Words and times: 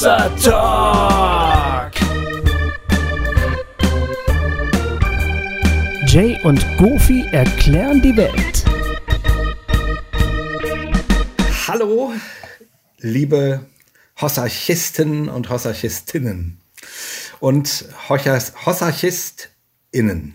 Hossa 0.00 0.32
Talk. 0.42 1.92
Jay 6.06 6.40
und 6.42 6.64
Goofy 6.78 7.26
erklären 7.32 8.00
die 8.00 8.16
Welt. 8.16 8.64
Hallo, 11.68 12.14
liebe 12.96 13.66
Hossarchisten 14.18 15.28
und 15.28 15.50
Hossarchistinnen 15.50 16.58
und 17.40 17.84
Hossarchistinnen. 18.08 20.34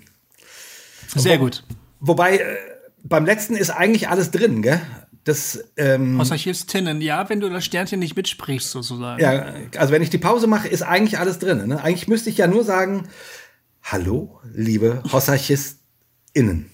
Sehr 1.15 1.39
gut. 1.39 1.63
Wobei, 1.99 2.37
äh, 2.37 2.57
beim 3.03 3.25
letzten 3.25 3.55
ist 3.55 3.71
eigentlich 3.71 4.09
alles 4.09 4.29
drin, 4.29 4.61
gell? 4.61 4.79
Das, 5.25 5.59
ähm, 5.75 6.17
Hossarchistinnen, 6.19 7.01
ja, 7.01 7.27
wenn 7.29 7.39
du 7.39 7.49
das 7.49 7.65
Sternchen 7.65 7.99
nicht 7.99 8.15
mitsprichst, 8.15 8.69
sozusagen. 8.69 9.19
ja, 9.19 9.53
also 9.75 9.91
wenn 9.91 10.03
ich 10.03 10.11
die 10.11 10.19
Pause 10.19 10.45
mache, 10.45 10.67
ist 10.67 10.83
eigentlich 10.83 11.17
alles 11.19 11.39
drin. 11.39 11.67
Ne? 11.67 11.83
Eigentlich 11.83 12.07
müsste 12.07 12.29
ich 12.29 12.37
ja 12.37 12.45
nur 12.45 12.63
sagen, 12.63 13.09
hallo, 13.81 14.39
liebe 14.53 15.01
Hossarchistinnen. 15.11 16.69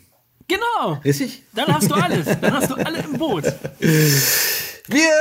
Genau. 0.50 1.00
Richtig? 1.06 1.44
Dann 1.54 1.74
hast 1.74 1.90
du 1.90 1.96
alles. 1.96 2.28
Dann 2.42 2.54
hast 2.54 2.70
du 2.70 2.76
alle 2.76 3.00
im 3.00 3.14
Boot. 3.14 3.46
Wir 3.80 5.14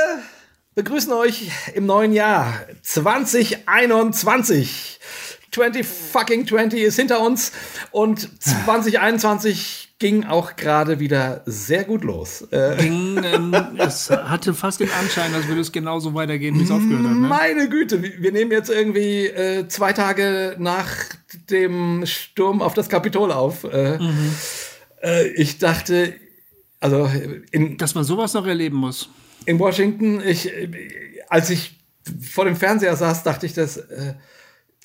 begrüßen 0.75 1.13
euch 1.13 1.51
im 1.73 1.85
neuen 1.85 2.11
Jahr 2.11 2.53
2021. 2.81 4.99
20 5.51 5.85
fucking 5.85 6.47
20 6.47 6.81
ist 6.81 6.95
hinter 6.95 7.19
uns 7.21 7.51
und 7.91 8.41
2021 8.41 9.89
ging 9.99 10.23
auch 10.23 10.55
gerade 10.55 10.99
wieder 10.99 11.43
sehr 11.45 11.83
gut 11.83 12.03
los. 12.03 12.47
Äh, 12.51 12.77
Ging, 12.77 13.21
ähm, 13.23 13.55
es 13.77 14.09
hatte 14.09 14.53
fast 14.53 14.79
den 14.79 14.89
Anschein, 14.91 15.33
als 15.35 15.47
würde 15.47 15.61
es 15.61 15.71
genauso 15.71 16.13
weitergehen, 16.15 16.57
wie 16.57 16.63
es 16.63 16.71
aufgehört 16.71 17.03
hat. 17.03 17.11
Ne? 17.11 17.27
meine 17.27 17.69
Güte, 17.69 18.01
wir 18.01 18.31
nehmen 18.31 18.51
jetzt 18.51 18.69
irgendwie 18.69 19.27
äh, 19.27 19.67
zwei 19.67 19.93
Tage 19.93 20.55
nach 20.57 20.87
dem 21.49 22.05
Sturm 22.07 22.61
auf 22.61 22.73
das 22.73 22.89
Kapitol 22.89 23.31
auf. 23.31 23.63
Äh, 23.65 23.99
äh, 25.03 25.27
ich 25.35 25.59
dachte, 25.59 26.15
also 26.79 27.07
in, 27.51 27.77
Dass 27.77 27.93
man 27.93 28.03
sowas 28.03 28.33
noch 28.33 28.47
erleben 28.47 28.77
muss. 28.77 29.09
in 29.45 29.59
Washington, 29.59 30.21
ich, 30.25 30.47
äh, 30.47 30.69
als 31.29 31.51
ich 31.51 31.79
vor 32.21 32.45
dem 32.45 32.55
Fernseher 32.55 32.95
saß, 32.95 33.21
dachte 33.21 33.45
ich, 33.45 33.53
das, 33.53 33.77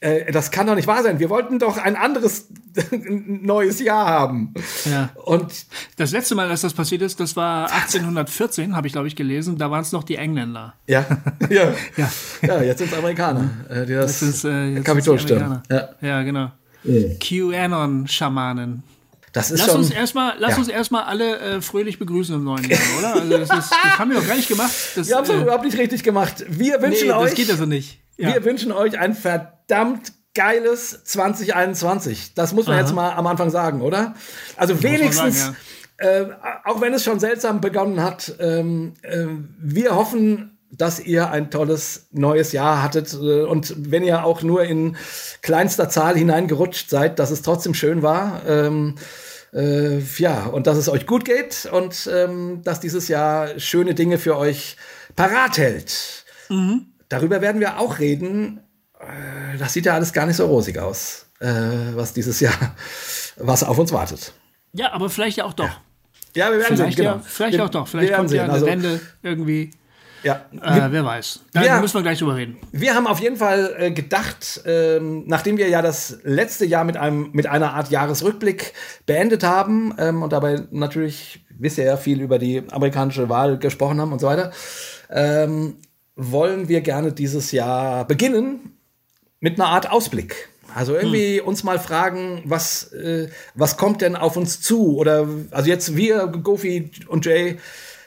äh, 0.00 0.30
das 0.32 0.50
kann 0.50 0.66
doch 0.66 0.74
nicht 0.74 0.86
wahr 0.86 1.02
sein. 1.02 1.18
Wir 1.18 1.30
wollten 1.30 1.58
doch 1.58 1.78
ein 1.78 1.96
anderes 1.96 2.48
neues 2.90 3.80
Jahr 3.80 4.06
haben. 4.06 4.52
Ja. 4.84 5.08
Und 5.24 5.52
Das 5.96 6.10
letzte 6.12 6.34
Mal, 6.34 6.48
dass 6.48 6.60
das 6.60 6.74
passiert 6.74 7.02
ist, 7.02 7.18
das 7.20 7.34
war 7.36 7.72
1814, 7.72 8.76
habe 8.76 8.86
ich, 8.86 8.92
glaube 8.92 9.08
ich, 9.08 9.16
gelesen. 9.16 9.56
Da 9.58 9.70
waren 9.70 9.80
es 9.82 9.92
noch 9.92 10.04
die 10.04 10.16
Engländer. 10.16 10.74
ja, 10.86 11.04
ja, 11.50 11.72
Ja. 11.96 12.10
ja, 12.42 12.62
jetzt 12.62 12.78
sind 12.78 12.92
es 12.92 12.98
Amerikaner, 12.98 13.48
äh, 13.70 13.86
die 13.86 13.94
das, 13.94 14.20
Das 14.20 14.28
ist, 14.28 14.44
äh, 14.44 14.66
jetzt 14.74 14.84
Kapitol 14.84 15.18
stürmen. 15.18 15.62
Ja. 15.70 15.88
Ja, 16.00 16.22
genau. 16.22 16.50
QAnon-Schamanen. 17.18 18.82
Das 19.32 19.50
ist 19.50 19.60
Lass 19.60 19.68
schon. 19.68 19.76
uns 19.78 19.90
erstmal, 19.90 20.34
lass 20.38 20.52
Ja. 20.52 20.58
uns 20.58 20.68
erstmal 20.68 21.04
alle 21.04 21.38
äh, 21.38 21.60
fröhlich 21.60 21.98
begrüßen 21.98 22.34
im 22.36 22.44
neuen 22.44 22.64
Jahr, 22.70 22.78
oder? 22.98 23.14
Also 23.16 23.30
das, 23.30 23.40
ist, 23.42 23.70
das 23.70 23.98
haben 23.98 24.10
wir 24.10 24.18
doch 24.20 24.26
gar 24.26 24.36
nicht 24.36 24.48
gemacht. 24.48 24.72
Das, 24.94 25.08
Wir 25.08 25.16
haben 25.16 25.24
es 25.24 25.30
äh, 25.30 25.42
überhaupt 25.42 25.64
nicht 25.64 25.76
richtig 25.76 26.02
gemacht. 26.02 26.44
Wir 26.48 26.78
nee, 26.78 26.86
wünschen 26.86 27.08
das 27.08 27.18
euch, 27.18 27.34
geht 27.34 27.50
also 27.50 27.66
nicht. 27.66 27.98
Ja. 28.16 28.32
wir 28.34 28.44
wünschen 28.46 28.72
euch 28.72 28.98
ein 28.98 29.14
verdammt 29.14 29.52
geiles 30.34 31.04
2021. 31.04 32.34
Das 32.34 32.52
muss 32.52 32.66
man 32.66 32.76
Aha. 32.76 32.82
jetzt 32.82 32.94
mal 32.94 33.12
am 33.12 33.26
Anfang 33.26 33.50
sagen, 33.50 33.80
oder? 33.80 34.14
Also 34.56 34.82
wenigstens, 34.82 35.40
sagen, 35.40 35.56
äh, 35.98 36.26
auch 36.64 36.80
wenn 36.80 36.92
es 36.92 37.02
schon 37.02 37.18
seltsam 37.18 37.60
begonnen 37.60 38.02
hat, 38.02 38.34
ähm, 38.38 38.94
äh, 39.02 39.26
wir 39.58 39.96
hoffen, 39.96 40.58
dass 40.70 41.00
ihr 41.00 41.30
ein 41.30 41.50
tolles 41.50 42.08
neues 42.12 42.52
Jahr 42.52 42.82
hattet 42.82 43.14
äh, 43.14 43.42
und 43.42 43.74
wenn 43.90 44.04
ihr 44.04 44.24
auch 44.24 44.42
nur 44.42 44.64
in 44.64 44.96
kleinster 45.40 45.88
Zahl 45.88 46.16
hineingerutscht 46.16 46.90
seid, 46.90 47.18
dass 47.18 47.30
es 47.30 47.42
trotzdem 47.42 47.72
schön 47.72 48.02
war. 48.02 48.42
Ähm, 48.46 48.96
äh, 49.54 50.00
ja, 50.18 50.46
und 50.46 50.66
dass 50.66 50.76
es 50.76 50.88
euch 50.88 51.06
gut 51.06 51.24
geht 51.24 51.66
und 51.72 52.10
ähm, 52.12 52.60
dass 52.62 52.80
dieses 52.80 53.08
Jahr 53.08 53.58
schöne 53.58 53.94
Dinge 53.94 54.18
für 54.18 54.36
euch 54.36 54.76
parat 55.14 55.56
hält. 55.56 56.24
Darüber 57.08 57.40
werden 57.40 57.60
wir 57.60 57.78
auch 57.78 57.98
reden. 57.98 58.60
Äh, 59.00 59.58
das 59.58 59.72
sieht 59.72 59.86
ja 59.86 59.94
alles 59.94 60.12
gar 60.12 60.26
nicht 60.26 60.36
so 60.36 60.46
rosig 60.46 60.78
aus, 60.78 61.26
äh, 61.40 61.46
was 61.94 62.12
dieses 62.12 62.40
Jahr, 62.40 62.54
was 63.36 63.62
auf 63.64 63.78
uns 63.78 63.92
wartet. 63.92 64.32
ja, 64.72 64.92
aber 64.92 65.08
vielleicht 65.10 65.36
ja 65.38 65.44
auch 65.44 65.52
doch. 65.54 65.68
Ja, 66.34 66.50
wir 66.50 66.58
werden 66.58 66.76
Vielleicht, 66.76 66.96
sehen. 66.98 67.04
ja, 67.06 67.12
Genau. 67.14 67.24
vielleicht 67.26 67.56
wir, 67.56 67.64
auch 67.64 67.68
doch. 67.70 67.88
Vielleicht 67.88 68.10
wir 68.10 68.16
kommt 68.18 68.30
ja 68.30 68.44
eine 68.44 68.52
Also, 68.52 68.66
Wende 68.66 69.00
irgendwie. 69.22 69.70
ja, 70.22 70.44
Äh, 70.60 70.88
wer 70.90 71.02
weiß. 71.02 71.40
Da 71.54 71.62
Ja. 71.64 71.80
müssen 71.80 71.94
wir 71.94 72.02
gleich 72.02 72.18
drüber 72.18 72.36
reden. 72.36 72.58
Wir 72.72 72.94
haben 72.94 73.06
auf 73.06 73.20
jeden 73.20 73.36
Fall 73.38 73.74
äh, 73.78 73.90
gedacht, 73.90 74.60
ähm, 74.66 75.24
nachdem 75.26 75.56
wir 75.56 75.68
ja 75.70 75.80
das 75.80 76.18
letzte 76.24 76.66
Jahr 76.66 76.84
mit 76.84 76.98
einem 76.98 77.30
mit 77.32 77.46
einer 77.46 77.72
Art 77.72 77.90
Jahresrückblick 77.90 78.74
beendet 79.06 79.44
haben 79.44 79.94
ähm, 79.96 80.22
und 80.22 80.30
dabei 80.34 80.60
natürlich 80.72 81.42
wisst 81.58 81.78
ihr 81.78 81.84
ja 81.84 81.96
viel 81.96 82.20
über 82.20 82.38
die 82.38 82.62
amerikanische 82.70 83.30
Wahl 83.30 83.56
gesprochen 83.58 83.98
haben 83.98 84.12
und 84.12 84.20
so 84.20 84.26
weiter, 84.26 84.52
ähm, 85.08 85.76
wollen 86.16 86.68
wir 86.68 86.82
gerne 86.82 87.12
dieses 87.12 87.50
Jahr 87.52 88.06
beginnen 88.06 88.75
mit 89.40 89.58
einer 89.58 89.68
Art 89.68 89.90
Ausblick. 89.90 90.48
Also 90.74 90.94
irgendwie 90.94 91.40
uns 91.40 91.64
mal 91.64 91.78
fragen, 91.78 92.42
was, 92.44 92.92
äh, 92.92 93.28
was 93.54 93.76
kommt 93.76 94.02
denn 94.02 94.16
auf 94.16 94.36
uns 94.36 94.60
zu? 94.60 94.96
Oder 94.98 95.26
also 95.50 95.68
jetzt 95.70 95.96
wir, 95.96 96.26
Gofi 96.26 96.90
und 97.08 97.24
Jay, 97.24 97.58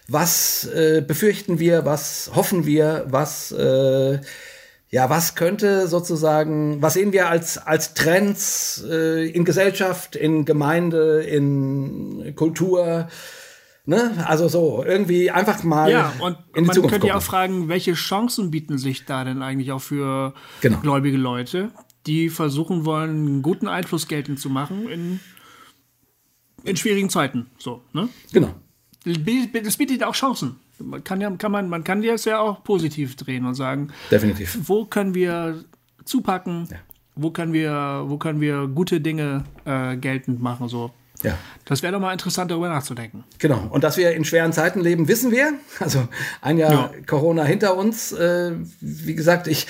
was 0.07 0.66
äh, 0.66 1.01
befürchten 1.01 1.59
wir, 1.59 1.85
was 1.85 2.31
hoffen 2.35 2.66
wir, 2.66 3.06
was 3.07 3.51
äh, 3.51 4.19
ja, 4.91 5.09
was 5.09 5.35
könnte 5.35 5.88
sozusagen, 5.88 6.81
was 6.81 6.94
sehen 6.95 7.13
wir 7.13 7.29
als, 7.29 7.59
als 7.59 7.94
Trends 7.94 8.84
äh, 8.89 9.29
in 9.29 9.45
Gesellschaft, 9.45 10.16
in 10.16 10.45
Gemeinde, 10.45 11.22
in 11.22 12.34
Kultur? 12.35 13.07
Ne? 13.89 14.23
Also 14.27 14.47
so, 14.47 14.83
irgendwie 14.85 15.31
einfach 15.31 15.63
mal 15.63 15.91
Ja, 15.91 16.13
und 16.19 16.38
in 16.53 16.63
die 16.63 16.67
man 16.67 16.75
Zukunft 16.75 16.94
könnte 16.94 17.07
ja 17.07 17.16
auch 17.16 17.23
fragen, 17.23 17.69
welche 17.69 17.94
Chancen 17.94 18.51
bieten 18.51 18.77
sich 18.77 19.05
da 19.05 19.23
denn 19.23 19.41
eigentlich 19.41 19.72
auch 19.72 19.81
für 19.81 20.35
Genau. 20.61 20.79
gläubige 20.81 21.17
Leute, 21.17 21.72
die 22.05 22.29
versuchen 22.29 22.85
wollen, 22.85 23.09
einen 23.09 23.41
guten 23.41 23.67
Einfluss 23.67 24.07
geltend 24.07 24.39
zu 24.39 24.51
machen 24.51 24.88
in, 24.88 25.19
in 26.63 26.77
schwierigen 26.77 27.09
Zeiten. 27.09 27.47
So, 27.57 27.81
ne? 27.91 28.09
Genau. 28.31 28.53
Das 29.05 29.77
bietet 29.77 30.03
auch 30.03 30.13
Chancen. 30.13 30.57
Man 30.77 31.03
kann 31.03 31.19
ja, 31.19 31.31
kann 31.31 31.51
man, 31.51 31.67
man 31.67 31.83
kann 31.83 32.03
das 32.03 32.25
ja 32.25 32.39
auch 32.39 32.63
positiv 32.63 33.16
drehen 33.16 33.45
und 33.45 33.56
sagen, 33.56 33.91
Definitiv. 34.11 34.56
wo 34.66 34.85
können 34.85 35.16
wir 35.16 35.63
zupacken, 36.06 36.69
wo 37.16 37.31
können 37.31 37.53
wir, 37.53 38.03
wo 38.06 38.17
können 38.17 38.39
wir 38.39 38.67
gute 38.67 39.01
Dinge 39.01 39.45
äh, 39.66 39.97
geltend 39.97 40.44
machen. 40.44 40.67
So. 40.67 40.91
Ja. 41.24 41.38
Das 41.66 41.84
wäre 41.84 41.94
doch 41.94 42.00
mal 42.00 42.13
interessant, 42.13 42.50
darüber 42.50 42.69
nachzudenken. 42.69 43.24
Genau. 43.40 43.68
Und 43.69 43.84
dass 43.84 43.97
wir 43.97 44.12
in 44.12 44.24
schweren 44.25 44.53
Zeiten 44.53 44.80
leben, 44.80 45.07
wissen 45.07 45.31
wir. 45.31 45.53
Also 45.80 46.07
ein 46.41 46.57
Jahr 46.57 46.72
Ja. 46.72 46.91
Corona 47.06 47.44
hinter 47.44 47.75
uns. 47.75 48.12
Äh, 48.12 48.53
wie 48.80 49.16
gesagt, 49.16 49.47
ich, 49.47 49.68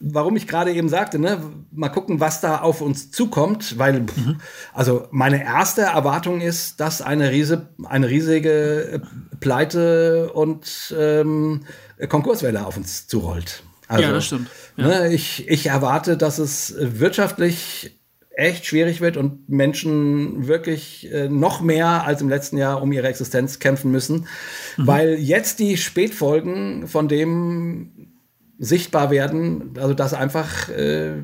warum 0.00 0.36
ich 0.36 0.46
gerade 0.48 0.72
eben 0.72 0.88
sagte, 0.88 1.18
ne, 1.18 1.38
mal 1.70 1.88
gucken, 1.90 2.18
was 2.20 2.40
da 2.40 2.58
auf 2.60 2.80
uns 2.80 3.10
zukommt, 3.10 3.78
weil, 3.78 4.04
pff, 4.06 4.34
also 4.72 5.06
meine 5.10 5.44
erste 5.44 5.82
Erwartung 5.82 6.40
ist, 6.40 6.80
dass 6.80 7.02
eine 7.02 7.30
riese, 7.30 7.68
eine 7.84 8.08
riesige 8.08 8.92
äh, 8.92 9.00
Pleite 9.40 10.32
und 10.32 10.94
ähm, 10.98 11.62
Konkurswelle 12.08 12.66
auf 12.66 12.76
uns 12.76 13.06
zurollt. 13.06 13.62
Also, 13.88 14.02
Ja, 14.02 14.12
das 14.12 14.24
stimmt. 14.26 14.48
Ja. 14.76 14.88
Ne, 14.88 15.12
ich, 15.14 15.48
ich 15.48 15.66
erwarte, 15.66 16.16
dass 16.16 16.38
es 16.38 16.74
wirtschaftlich 16.78 17.98
echt 18.36 18.66
schwierig 18.66 19.00
wird 19.00 19.16
und 19.16 19.48
Menschen 19.48 20.46
wirklich 20.46 21.10
äh, 21.10 21.28
noch 21.28 21.62
mehr 21.62 22.04
als 22.06 22.20
im 22.20 22.28
letzten 22.28 22.58
Jahr 22.58 22.82
um 22.82 22.92
ihre 22.92 23.08
Existenz 23.08 23.58
kämpfen 23.58 23.90
müssen, 23.90 24.28
weil 24.76 25.14
jetzt 25.14 25.58
die 25.58 25.78
Spätfolgen 25.78 26.86
von 26.86 27.08
dem 27.08 28.12
sichtbar 28.58 29.10
werden, 29.10 29.74
also 29.78 29.94
dass 29.94 30.12
einfach 30.12 30.68
äh, 30.68 31.22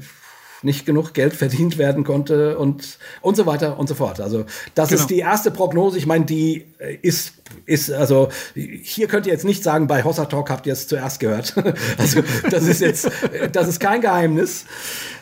nicht 0.62 0.86
genug 0.86 1.12
Geld 1.12 1.34
verdient 1.36 1.76
werden 1.76 2.02
konnte 2.04 2.56
und 2.56 2.98
und 3.20 3.36
so 3.36 3.44
weiter 3.44 3.78
und 3.78 3.88
so 3.88 3.94
fort. 3.94 4.18
Also 4.20 4.46
das 4.74 4.88
Genau. 4.88 5.00
ist 5.02 5.10
die 5.10 5.18
erste 5.18 5.50
Prognose. 5.50 5.98
Ich 5.98 6.06
meine, 6.06 6.24
die 6.24 6.64
äh, 6.78 6.96
ist 7.02 7.34
ist 7.66 7.92
also 7.92 8.30
hier 8.54 9.06
könnt 9.06 9.26
ihr 9.26 9.32
jetzt 9.34 9.44
nicht 9.44 9.62
sagen, 9.62 9.86
bei 9.86 10.02
Hossa 10.02 10.24
Talk 10.24 10.48
habt 10.48 10.66
ihr 10.66 10.72
es 10.72 10.88
zuerst 10.88 11.20
gehört. 11.20 11.54
also 11.98 12.22
das 12.50 12.66
ist 12.66 12.80
jetzt 12.80 13.04
äh, 13.34 13.50
das 13.50 13.68
ist 13.68 13.80
kein 13.80 14.00
Geheimnis. 14.00 14.64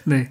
Nee. 0.04 0.28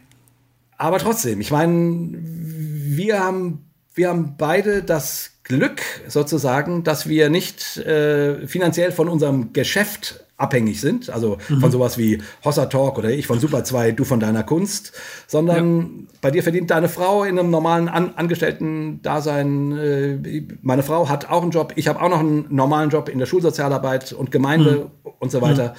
Aber 0.79 0.97
trotzdem, 0.97 1.41
ich 1.41 1.51
meine, 1.51 2.09
wir 2.21 3.19
haben, 3.19 3.69
wir 3.93 4.07
haben 4.07 4.35
beide 4.37 4.81
das 4.81 5.31
Glück 5.43 5.81
sozusagen, 6.07 6.85
dass 6.85 7.09
wir 7.09 7.29
nicht 7.29 7.75
äh, 7.77 8.47
finanziell 8.47 8.93
von 8.93 9.09
unserem 9.09 9.51
Geschäft 9.51 10.23
abhängig 10.37 10.79
sind, 10.79 11.09
also 11.09 11.37
von 11.59 11.69
sowas 11.69 11.97
wie 11.97 12.21
Hossa 12.45 12.67
Talk 12.67 12.97
oder 12.97 13.09
ich 13.09 13.27
von 13.27 13.41
Super 13.41 13.65
2, 13.65 13.91
du 13.91 14.05
von 14.05 14.21
deiner 14.21 14.43
Kunst, 14.43 14.93
sondern 15.27 16.07
bei 16.21 16.31
dir 16.31 16.43
verdient 16.43 16.71
deine 16.71 16.87
Frau 16.87 17.25
in 17.25 17.37
einem 17.37 17.49
normalen 17.49 17.89
An 17.89 18.15
Angestellten-Dasein. 18.15 19.77
Äh, 19.77 20.43
meine 20.61 20.83
Frau 20.83 21.09
hat 21.09 21.29
auch 21.29 21.41
einen 21.41 21.51
Job, 21.51 21.73
ich 21.75 21.89
habe 21.89 22.01
auch 22.01 22.07
noch 22.07 22.21
einen 22.21 22.45
normalen 22.55 22.89
Job 22.89 23.09
in 23.09 23.19
der 23.19 23.25
Schulsozialarbeit 23.25 24.13
und 24.13 24.31
Gemeinde 24.31 24.91
und 25.19 25.29
so 25.29 25.41
weiter. 25.41 25.75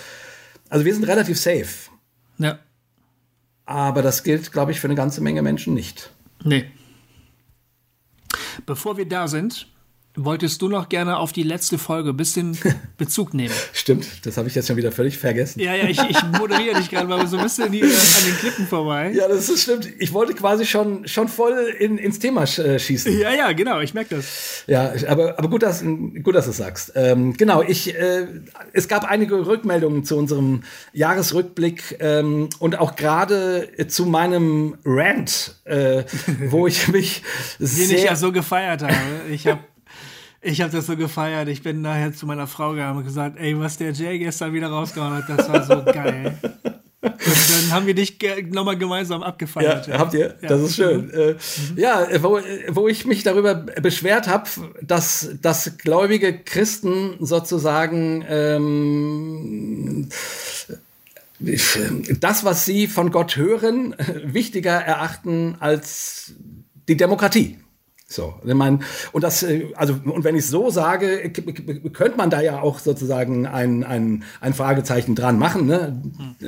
Also 0.68 0.84
wir 0.84 0.92
sind 0.92 1.04
relativ 1.08 1.40
safe. 1.40 1.88
Ja. 2.36 2.58
Aber 3.70 4.02
das 4.02 4.24
gilt, 4.24 4.50
glaube 4.50 4.72
ich, 4.72 4.80
für 4.80 4.88
eine 4.88 4.96
ganze 4.96 5.20
Menge 5.20 5.42
Menschen 5.42 5.74
nicht. 5.74 6.10
Nee. 6.42 6.64
Bevor 8.66 8.96
wir 8.96 9.08
da 9.08 9.28
sind, 9.28 9.68
wolltest 10.24 10.60
du 10.62 10.68
noch 10.68 10.88
gerne 10.88 11.18
auf 11.18 11.32
die 11.32 11.42
letzte 11.42 11.78
Folge 11.78 12.10
ein 12.10 12.16
bisschen 12.16 12.56
Bezug 12.98 13.34
nehmen. 13.34 13.54
Stimmt, 13.72 14.26
das 14.26 14.36
habe 14.36 14.48
ich 14.48 14.54
jetzt 14.54 14.68
schon 14.68 14.76
wieder 14.76 14.92
völlig 14.92 15.18
vergessen. 15.18 15.60
Ja, 15.60 15.74
ja, 15.74 15.84
ich, 15.88 16.00
ich 16.08 16.22
moderiere 16.38 16.76
dich 16.76 16.90
gerade 16.90 17.06
mal 17.06 17.26
so 17.26 17.36
ein 17.36 17.42
bisschen 17.42 17.72
hier 17.72 17.84
an 17.84 18.24
den 18.26 18.36
Klippen 18.36 18.66
vorbei. 18.66 19.12
Ja, 19.14 19.28
das 19.28 19.48
ist 19.48 19.62
stimmt. 19.62 19.88
Ich 19.98 20.12
wollte 20.12 20.34
quasi 20.34 20.66
schon, 20.66 21.06
schon 21.06 21.28
voll 21.28 21.74
in, 21.78 21.98
ins 21.98 22.18
Thema 22.18 22.44
äh, 22.44 22.78
schießen. 22.78 23.18
Ja, 23.18 23.32
ja, 23.32 23.52
genau, 23.52 23.80
ich 23.80 23.94
merke 23.94 24.16
das. 24.16 24.64
Ja, 24.66 24.92
aber, 25.08 25.38
aber 25.38 25.48
gut, 25.48 25.62
dass, 25.62 25.82
gut, 25.82 26.34
dass 26.34 26.44
du 26.44 26.50
es 26.50 26.56
sagst. 26.56 26.92
Ähm, 26.94 27.36
genau, 27.36 27.62
ich, 27.62 27.94
äh, 27.94 28.26
es 28.72 28.88
gab 28.88 29.04
einige 29.04 29.46
Rückmeldungen 29.46 30.04
zu 30.04 30.16
unserem 30.16 30.62
Jahresrückblick 30.92 31.96
ähm, 32.00 32.48
und 32.58 32.78
auch 32.78 32.96
gerade 32.96 33.68
zu 33.88 34.06
meinem 34.06 34.76
Rant, 34.84 35.56
äh, 35.64 36.04
wo 36.48 36.66
ich 36.66 36.88
mich 36.92 37.22
sehr... 37.58 37.88
Den 37.88 37.96
ich 37.96 38.04
ja 38.04 38.16
so 38.16 38.32
gefeiert 38.32 38.82
habe. 38.82 38.94
Ich 39.30 39.46
habe 39.46 39.60
ich 40.42 40.60
habe 40.60 40.72
das 40.72 40.86
so 40.86 40.96
gefeiert. 40.96 41.48
Ich 41.48 41.62
bin 41.62 41.82
nachher 41.82 42.12
zu 42.12 42.26
meiner 42.26 42.46
Frau 42.46 42.70
gegangen 42.70 42.98
und 42.98 43.04
gesagt, 43.04 43.38
ey, 43.38 43.58
was 43.58 43.76
der 43.76 43.92
Jay 43.92 44.18
gestern 44.18 44.52
wieder 44.52 44.68
rausgehauen 44.68 45.14
hat, 45.14 45.28
das 45.28 45.48
war 45.48 45.62
so 45.64 45.84
geil. 45.84 46.38
Und 47.02 47.14
dann 47.22 47.72
haben 47.72 47.86
wir 47.86 47.94
dich 47.94 48.18
ge 48.18 48.42
nochmal 48.50 48.76
gemeinsam 48.76 49.22
abgefeiert. 49.22 49.86
Ja, 49.86 49.98
habt 49.98 50.12
ihr? 50.12 50.34
Ja. 50.42 50.48
Das 50.48 50.60
ist 50.62 50.76
schön. 50.76 51.06
Mhm. 51.06 51.12
Äh, 51.14 51.34
ja, 51.80 52.06
wo, 52.22 52.40
wo 52.68 52.88
ich 52.88 53.06
mich 53.06 53.22
darüber 53.22 53.54
beschwert 53.54 54.28
habe, 54.28 54.48
dass, 54.82 55.30
dass 55.40 55.78
gläubige 55.78 56.38
Christen 56.38 57.16
sozusagen 57.20 58.24
ähm, 58.28 60.08
das, 62.20 62.44
was 62.44 62.66
sie 62.66 62.86
von 62.86 63.10
Gott 63.10 63.36
hören, 63.36 63.94
wichtiger 64.24 64.72
erachten 64.72 65.56
als 65.58 66.34
die 66.86 66.98
Demokratie. 66.98 67.58
So, 68.12 68.34
ich 68.44 68.54
meine, 68.54 68.80
und 69.12 69.22
das, 69.22 69.44
äh, 69.44 69.68
also, 69.76 69.94
und 70.04 70.24
wenn 70.24 70.34
ich 70.34 70.44
so 70.44 70.68
sage, 70.68 71.30
könnte 71.92 72.16
man 72.16 72.28
da 72.28 72.40
ja 72.40 72.60
auch 72.60 72.80
sozusagen 72.80 73.46
ein, 73.46 73.84
ein, 73.84 74.24
ein 74.40 74.52
Fragezeichen 74.52 75.14
dran 75.14 75.38
machen. 75.38 75.66
Ne? 75.66 76.02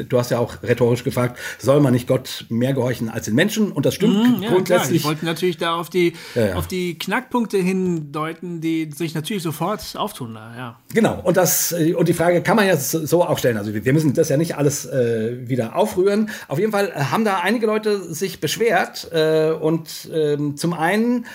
Du 0.09 0.19
hast 0.19 0.33
ja 0.33 0.41
auch 0.41 0.61
rhetorisch 0.65 1.05
gefragt, 1.05 1.39
soll 1.61 1.79
man 1.79 1.93
nicht 1.93 2.09
Gott 2.09 2.47
mehr 2.49 2.73
gehorchen 2.73 3.09
als 3.09 3.27
den 3.27 3.37
Menschen? 3.37 3.71
Und 3.71 3.87
das 3.87 3.95
stimmt 3.95 4.39
mhm, 4.39 4.43
ja, 4.43 4.51
grundsätzlich. 4.51 5.03
Klar. 5.03 5.13
Ich 5.13 5.21
wollte 5.21 5.25
natürlich 5.25 5.57
da 5.57 5.77
auf 5.77 5.89
die, 5.89 6.15
ja, 6.35 6.47
ja. 6.47 6.55
auf 6.57 6.67
die 6.67 6.99
Knackpunkte 6.99 7.59
hindeuten, 7.59 8.61
die 8.61 8.91
sich 8.93 9.15
natürlich 9.15 9.45
sofort 9.45 9.95
auftun. 9.95 10.35
Da, 10.35 10.57
ja. 10.57 10.81
Genau, 10.93 11.21
und, 11.23 11.37
das, 11.37 11.71
äh, 11.71 11.95
und 11.95 12.09
die 12.09 12.15
Frage 12.15 12.43
kann 12.43 12.57
man 12.57 12.67
ja 12.67 12.77
so 12.77 13.25
auch 13.25 13.39
stellen. 13.39 13.57
Also 13.57 13.73
wir 13.73 13.93
müssen 13.93 14.15
das 14.15 14.31
ja 14.31 14.37
nicht 14.37 14.57
alles 14.57 14.85
äh, 14.87 15.49
wieder 15.49 15.77
aufrühren. 15.77 16.29
Auf 16.49 16.59
jeden 16.59 16.73
Fall 16.73 16.93
haben 17.13 17.25
da 17.25 17.39
einige 17.39 17.67
Leute 17.67 18.13
sich 18.13 18.41
beschwert. 18.41 19.13
Äh, 19.13 19.53
und 19.53 20.11
ähm, 20.13 20.57
zum 20.57 20.73
einen 20.73 21.27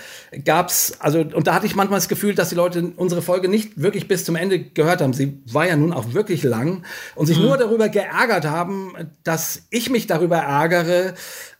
gab's, 0.44 0.94
also, 0.98 1.20
und 1.20 1.46
da 1.46 1.54
hatte 1.54 1.66
ich 1.66 1.74
manchmal 1.74 1.98
das 1.98 2.08
Gefühl, 2.08 2.34
dass 2.34 2.50
die 2.50 2.54
Leute 2.54 2.92
unsere 2.96 3.22
Folge 3.22 3.48
nicht 3.48 3.80
wirklich 3.80 4.08
bis 4.08 4.24
zum 4.24 4.36
Ende 4.36 4.58
gehört 4.58 5.00
haben. 5.00 5.12
Sie 5.12 5.40
war 5.50 5.66
ja 5.66 5.76
nun 5.76 5.92
auch 5.92 6.14
wirklich 6.14 6.42
lang 6.42 6.84
und 7.14 7.26
sich 7.26 7.38
mhm. 7.38 7.44
nur 7.44 7.56
darüber 7.56 7.88
geärgert 7.88 8.44
haben, 8.44 8.94
dass 9.24 9.62
ich 9.70 9.90
mich 9.90 10.06
darüber 10.06 10.38
ärgere, 10.38 11.14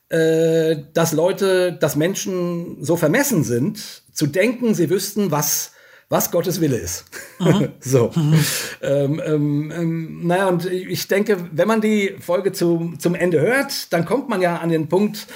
äh, 0.08 0.76
dass 0.94 1.12
Leute, 1.12 1.72
dass 1.72 1.96
Menschen 1.96 2.82
so 2.82 2.96
vermessen 2.96 3.44
sind, 3.44 4.02
zu 4.12 4.26
denken, 4.26 4.74
sie 4.74 4.90
wüssten, 4.90 5.30
was 5.30 5.72
was 6.08 6.30
Gottes 6.30 6.60
Wille 6.60 6.76
ist. 6.76 7.04
Mhm. 7.38 7.68
so. 7.80 8.10
Mhm. 8.14 8.44
Ähm, 8.82 9.22
ähm, 9.24 9.72
ähm, 9.76 10.26
naja, 10.26 10.48
und 10.48 10.64
ich 10.64 11.06
denke, 11.08 11.36
wenn 11.52 11.68
man 11.68 11.80
die 11.80 12.16
Folge 12.18 12.52
zu, 12.52 12.94
zum 12.98 13.14
Ende 13.14 13.40
hört, 13.40 13.92
dann 13.92 14.04
kommt 14.04 14.28
man 14.28 14.40
ja 14.40 14.56
an 14.56 14.70
den 14.70 14.88
Punkt, 14.88 15.26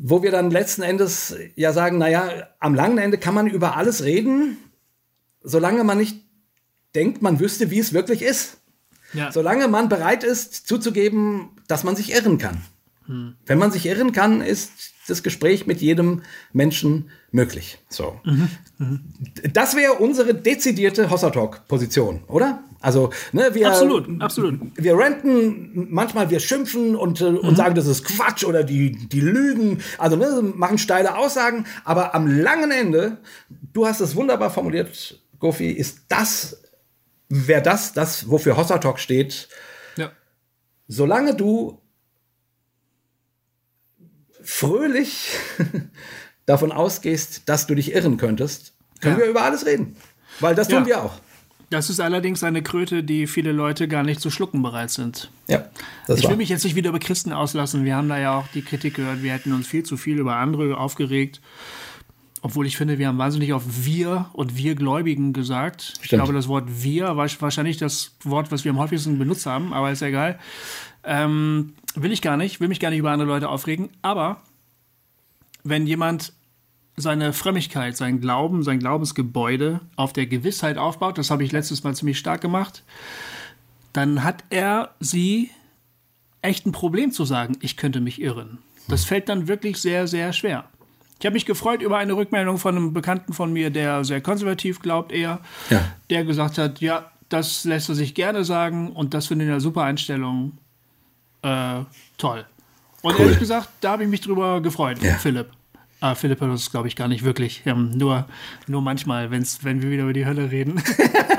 wo 0.00 0.22
wir 0.22 0.30
dann 0.30 0.50
letzten 0.50 0.82
Endes 0.82 1.34
ja 1.54 1.72
sagen, 1.72 1.98
naja, 1.98 2.48
am 2.58 2.74
langen 2.74 2.98
Ende 2.98 3.18
kann 3.18 3.34
man 3.34 3.46
über 3.46 3.76
alles 3.76 4.04
reden, 4.04 4.58
solange 5.42 5.84
man 5.84 5.98
nicht 5.98 6.24
denkt, 6.94 7.22
man 7.22 7.40
wüsste, 7.40 7.70
wie 7.70 7.78
es 7.78 7.92
wirklich 7.92 8.22
ist. 8.22 8.58
Ja. 9.12 9.30
Solange 9.32 9.68
man 9.68 9.88
bereit 9.88 10.24
ist, 10.24 10.66
zuzugeben, 10.66 11.50
dass 11.68 11.84
man 11.84 11.96
sich 11.96 12.12
irren 12.12 12.38
kann. 12.38 12.60
Hm. 13.06 13.34
Wenn 13.46 13.58
man 13.58 13.70
sich 13.70 13.86
irren 13.86 14.12
kann, 14.12 14.40
ist 14.40 14.94
das 15.08 15.22
Gespräch 15.22 15.66
mit 15.66 15.80
jedem 15.80 16.22
Menschen 16.52 17.10
möglich. 17.30 17.78
So. 17.88 18.20
Mhm. 18.24 18.48
Mhm. 18.78 19.00
Das 19.52 19.76
wäre 19.76 19.94
unsere 19.94 20.34
dezidierte 20.34 21.10
Hossertalk-Position, 21.10 22.24
oder? 22.28 22.64
Also, 22.80 23.10
ne, 23.32 23.50
wir, 23.54 23.68
absolut, 23.68 24.20
absolut. 24.20 24.60
Wir 24.76 24.96
renten, 24.98 25.88
manchmal 25.90 26.28
wir 26.30 26.40
schimpfen 26.40 26.96
und, 26.96 27.20
äh, 27.20 27.24
und 27.24 27.52
mhm. 27.52 27.56
sagen, 27.56 27.74
das 27.74 27.86
ist 27.86 28.04
Quatsch 28.04 28.44
oder 28.44 28.62
die, 28.62 28.92
die 29.08 29.20
lügen, 29.20 29.80
also 29.98 30.16
ne, 30.16 30.42
machen 30.54 30.78
steile 30.78 31.16
Aussagen, 31.16 31.66
aber 31.84 32.14
am 32.14 32.26
langen 32.26 32.70
Ende, 32.70 33.18
du 33.72 33.86
hast 33.86 34.00
es 34.00 34.16
wunderbar 34.16 34.50
formuliert, 34.50 35.18
Gofi, 35.38 35.70
ist 35.70 36.02
das, 36.08 36.62
wäre 37.28 37.62
das, 37.62 37.94
das, 37.94 38.28
wofür 38.28 38.56
Hossertalk 38.56 38.98
steht, 38.98 39.48
ja. 39.96 40.12
solange 40.86 41.34
du 41.34 41.80
fröhlich 44.44 45.30
davon 46.46 46.72
ausgehst, 46.72 47.42
dass 47.46 47.66
du 47.66 47.74
dich 47.74 47.94
irren 47.94 48.16
könntest, 48.16 48.72
können 49.00 49.18
ja. 49.18 49.24
wir 49.24 49.30
über 49.30 49.42
alles 49.42 49.66
reden. 49.66 49.96
Weil 50.40 50.54
das 50.54 50.68
tun 50.68 50.80
ja. 50.80 50.86
wir 50.86 51.02
auch. 51.02 51.14
Das 51.70 51.90
ist 51.90 51.98
allerdings 51.98 52.44
eine 52.44 52.62
Kröte, 52.62 53.02
die 53.02 53.26
viele 53.26 53.50
Leute 53.50 53.88
gar 53.88 54.02
nicht 54.02 54.20
zu 54.20 54.30
schlucken 54.30 54.62
bereit 54.62 54.90
sind. 54.90 55.30
Ja, 55.48 55.64
ich 56.08 56.28
will 56.28 56.36
mich 56.36 56.48
jetzt 56.48 56.64
nicht 56.64 56.76
wieder 56.76 56.90
über 56.90 56.98
Christen 56.98 57.32
auslassen. 57.32 57.84
Wir 57.84 57.96
haben 57.96 58.08
da 58.08 58.18
ja 58.18 58.38
auch 58.38 58.46
die 58.48 58.62
Kritik 58.62 58.94
gehört, 58.94 59.22
wir 59.22 59.32
hätten 59.32 59.52
uns 59.52 59.66
viel 59.66 59.82
zu 59.82 59.96
viel 59.96 60.18
über 60.18 60.36
andere 60.36 60.76
aufgeregt. 60.76 61.40
Obwohl 62.42 62.66
ich 62.66 62.76
finde, 62.76 62.98
wir 62.98 63.08
haben 63.08 63.16
wahnsinnig 63.16 63.54
auf 63.54 63.62
wir 63.66 64.28
und 64.34 64.56
wir 64.56 64.74
Gläubigen 64.74 65.32
gesagt. 65.32 65.82
Stimmt. 65.82 66.04
Ich 66.04 66.10
glaube, 66.10 66.34
das 66.34 66.46
Wort 66.46 66.64
wir 66.68 67.16
war 67.16 67.28
wahrscheinlich 67.38 67.78
das 67.78 68.12
Wort, 68.22 68.52
was 68.52 68.64
wir 68.64 68.70
am 68.70 68.78
häufigsten 68.78 69.18
benutzt 69.18 69.46
haben, 69.46 69.72
aber 69.72 69.90
ist 69.90 70.00
ja 70.00 70.08
egal. 70.08 70.38
Ähm, 71.04 71.74
will 71.94 72.12
ich 72.12 72.22
gar 72.22 72.36
nicht, 72.36 72.60
will 72.60 72.68
mich 72.68 72.80
gar 72.80 72.90
nicht 72.90 72.98
über 72.98 73.10
andere 73.10 73.28
Leute 73.28 73.48
aufregen. 73.48 73.90
Aber 74.02 74.42
wenn 75.62 75.86
jemand 75.86 76.32
seine 76.96 77.32
Frömmigkeit, 77.32 77.96
sein 77.96 78.20
Glauben, 78.20 78.62
sein 78.62 78.78
Glaubensgebäude 78.78 79.80
auf 79.96 80.12
der 80.12 80.26
Gewissheit 80.26 80.78
aufbaut, 80.78 81.18
das 81.18 81.30
habe 81.30 81.44
ich 81.44 81.52
letztes 81.52 81.82
Mal 81.82 81.94
ziemlich 81.94 82.18
stark 82.18 82.40
gemacht, 82.40 82.84
dann 83.92 84.22
hat 84.22 84.44
er 84.50 84.94
sie 85.00 85.50
echt 86.42 86.66
ein 86.66 86.72
Problem 86.72 87.10
zu 87.10 87.24
sagen, 87.24 87.56
ich 87.60 87.76
könnte 87.76 88.00
mich 88.00 88.20
irren. 88.20 88.58
Das 88.88 89.04
fällt 89.04 89.28
dann 89.28 89.48
wirklich 89.48 89.78
sehr, 89.78 90.06
sehr 90.06 90.32
schwer. 90.32 90.68
Ich 91.18 91.26
habe 91.26 91.34
mich 91.34 91.46
gefreut 91.46 91.80
über 91.80 91.96
eine 91.96 92.12
Rückmeldung 92.14 92.58
von 92.58 92.76
einem 92.76 92.92
Bekannten 92.92 93.32
von 93.32 93.52
mir, 93.52 93.70
der 93.70 94.04
sehr 94.04 94.20
konservativ 94.20 94.80
glaubt 94.80 95.10
eher, 95.10 95.40
ja. 95.70 95.80
der 96.10 96.24
gesagt 96.24 96.58
hat, 96.58 96.80
ja, 96.80 97.10
das 97.28 97.64
lässt 97.64 97.88
er 97.88 97.94
sich 97.94 98.14
gerne 98.14 98.44
sagen 98.44 98.92
und 98.92 99.14
das 99.14 99.28
finde 99.28 99.46
ich 99.46 99.50
eine 99.50 99.60
super 99.60 99.84
Einstellung. 99.84 100.58
Äh, 101.44 101.84
toll. 102.16 102.44
Und 103.02 103.14
cool. 103.14 103.26
ehrlich 103.26 103.38
gesagt, 103.38 103.68
da 103.80 103.92
habe 103.92 104.04
ich 104.04 104.08
mich 104.08 104.22
drüber 104.22 104.60
gefreut, 104.62 105.02
ja. 105.02 105.14
Philipp. 105.14 105.48
Ah, 106.00 106.14
Philipp 106.14 106.40
hat 106.40 106.50
uns, 106.50 106.70
glaube 106.70 106.88
ich, 106.88 106.96
gar 106.96 107.08
nicht 107.08 107.24
wirklich. 107.24 107.62
Ähm, 107.64 107.90
nur, 107.96 108.26
nur 108.66 108.82
manchmal, 108.82 109.30
wenn's, 109.30 109.62
wenn 109.62 109.82
wir 109.82 109.90
wieder 109.90 110.02
über 110.02 110.12
die 110.12 110.26
Hölle 110.26 110.50
reden. 110.50 110.82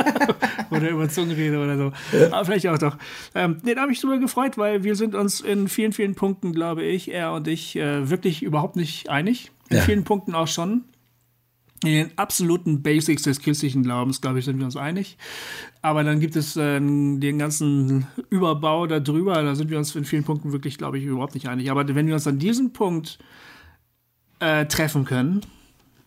oder 0.72 0.90
über 0.90 1.10
Zungenrede 1.10 1.64
oder 1.64 1.78
so. 1.78 1.92
Ja. 2.18 2.28
Aber 2.28 2.46
vielleicht 2.46 2.68
auch 2.68 2.78
doch. 2.78 2.98
Ähm, 3.36 3.58
nee, 3.64 3.76
da 3.76 3.82
habe 3.82 3.92
ich 3.92 4.02
drüber 4.02 4.18
gefreut, 4.18 4.58
weil 4.58 4.84
wir 4.84 4.96
sind 4.96 5.16
uns 5.16 5.42
in 5.42 5.68
vielen, 5.68 5.92
vielen 5.92 6.16
Punkten, 6.16 6.52
glaube 6.52 6.84
ich, 6.84 7.12
er 7.12 7.34
und 7.34 7.48
ich, 7.48 7.76
äh, 7.76 8.10
wirklich 8.10 8.44
überhaupt 8.44 8.76
nicht 8.76 9.10
einig. 9.10 9.52
In 9.70 9.78
ja. 9.78 9.84
vielen 9.84 10.04
Punkten 10.04 10.36
auch 10.36 10.48
schon. 10.48 10.84
In 11.84 11.92
den 11.92 12.18
absoluten 12.18 12.82
Basics 12.82 13.24
des 13.24 13.42
christlichen 13.42 13.84
Glaubens, 13.84 14.22
glaube 14.22 14.40
ich, 14.40 14.46
sind 14.46 14.58
wir 14.58 14.66
uns 14.66 14.78
einig. 14.78 15.18
Aber 15.82 16.04
dann 16.04 16.20
gibt 16.20 16.36
es 16.36 16.56
äh, 16.56 16.80
den 16.80 17.38
ganzen 17.38 18.08
Überbau 18.30 18.88
darüber, 18.88 19.44
da 19.44 19.56
sind 19.56 19.70
wir 19.70 19.78
uns 19.78 19.96
in 19.96 20.06
vielen 20.06 20.24
Punkten 20.24 20.52
wirklich, 20.52 20.78
glaube 20.78 20.98
ich, 20.98 21.04
überhaupt 21.04 21.36
nicht 21.36 21.48
einig. 21.48 21.70
Aber 21.70 21.88
wenn 21.94 22.08
wir 22.08 22.14
uns 22.14 22.28
an 22.28 22.40
diesem 22.40 22.72
Punkt 22.72 23.20
äh, 24.40 24.66
treffen 24.66 25.06
können, 25.06 25.42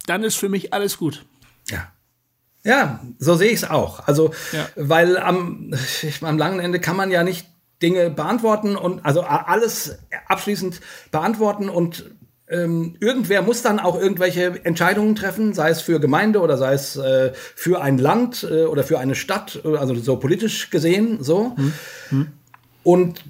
dann 0.07 0.25
ist 0.25 0.37
für 0.37 0.49
mich 0.49 0.73
alles 0.73 0.97
gut. 0.97 1.27
Ja. 1.69 1.93
Ja, 2.65 3.01
so 3.19 3.37
sehe 3.37 3.49
ich 3.51 3.63
es 3.63 3.71
auch. 3.71 4.07
Also, 4.09 4.33
ja. 4.53 4.69
weil 4.77 5.17
am, 5.19 5.73
am 6.23 6.39
langen 6.39 6.61
Ende 6.61 6.81
kann 6.81 6.97
man 6.97 7.11
ja 7.11 7.23
nicht 7.23 7.47
Dinge 7.81 8.11
beantworten 8.11 8.77
und 8.77 9.05
also 9.05 9.23
alles 9.23 9.99
abschließend 10.27 10.81
beantworten 11.13 11.69
und 11.69 12.11
ähm, 12.51 12.97
irgendwer 13.01 13.43
muss 13.43 13.63
dann 13.63 13.79
auch 13.79 14.01
irgendwelche 14.01 14.65
Entscheidungen 14.65 15.15
treffen, 15.15 15.55
sei 15.55 15.71
es 15.71 15.83
für 15.83 16.01
Gemeinde 16.01 16.41
oder 16.41 16.57
sei 16.57 16.73
es 16.73 16.97
äh, 16.97 17.33
für 17.35 17.81
ein 17.81 17.99
Land 17.99 18.47
äh, 18.51 18.65
oder 18.65 18.85
für 18.85 18.99
eine 18.99 19.15
Stadt, 19.15 19.61
äh, 19.65 19.77
also 19.77 19.95
so 19.95 20.17
politisch 20.17 20.71
gesehen 20.71 21.23
so. 21.23 21.57
Hm. 21.57 21.73
Hm. 22.11 22.27
Und 22.83 23.25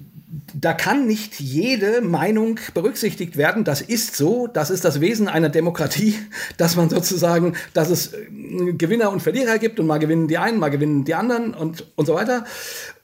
da 0.53 0.73
kann 0.73 1.07
nicht 1.07 1.39
jede 1.39 2.01
Meinung 2.01 2.59
berücksichtigt 2.73 3.35
werden. 3.35 3.63
Das 3.63 3.81
ist 3.81 4.15
so. 4.15 4.47
Das 4.47 4.69
ist 4.69 4.85
das 4.85 5.01
Wesen 5.01 5.27
einer 5.27 5.49
Demokratie, 5.49 6.15
dass 6.57 6.75
man 6.75 6.89
sozusagen, 6.89 7.55
dass 7.73 7.89
es 7.89 8.13
äh, 8.13 8.73
Gewinner 8.73 9.11
und 9.11 9.21
Verlierer 9.21 9.57
gibt 9.57 9.79
und 9.79 9.87
mal 9.87 9.99
gewinnen 9.99 10.27
die 10.27 10.37
einen, 10.37 10.59
mal 10.59 10.69
gewinnen 10.69 11.03
die 11.03 11.15
anderen 11.15 11.53
und, 11.53 11.85
und 11.95 12.05
so 12.05 12.13
weiter. 12.13 12.45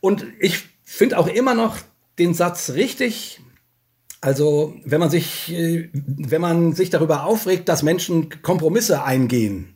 Und 0.02 0.26
ich 0.40 0.64
finde 0.84 1.18
auch 1.18 1.28
immer 1.28 1.56
noch, 1.56 1.78
den 2.18 2.34
Satz 2.34 2.72
richtig. 2.72 3.42
Also, 4.26 4.74
wenn 4.84 5.00
man 5.00 5.12
sich, 5.12 5.54
äh, 5.54 5.88
wenn 5.94 6.42
man 6.42 6.74
sich 6.74 6.90
darüber 6.90 7.26
aufregt, 7.26 7.70
dass 7.70 7.84
Menschen 7.84 8.42
Kompromisse 8.42 9.04
eingehen, 9.04 9.76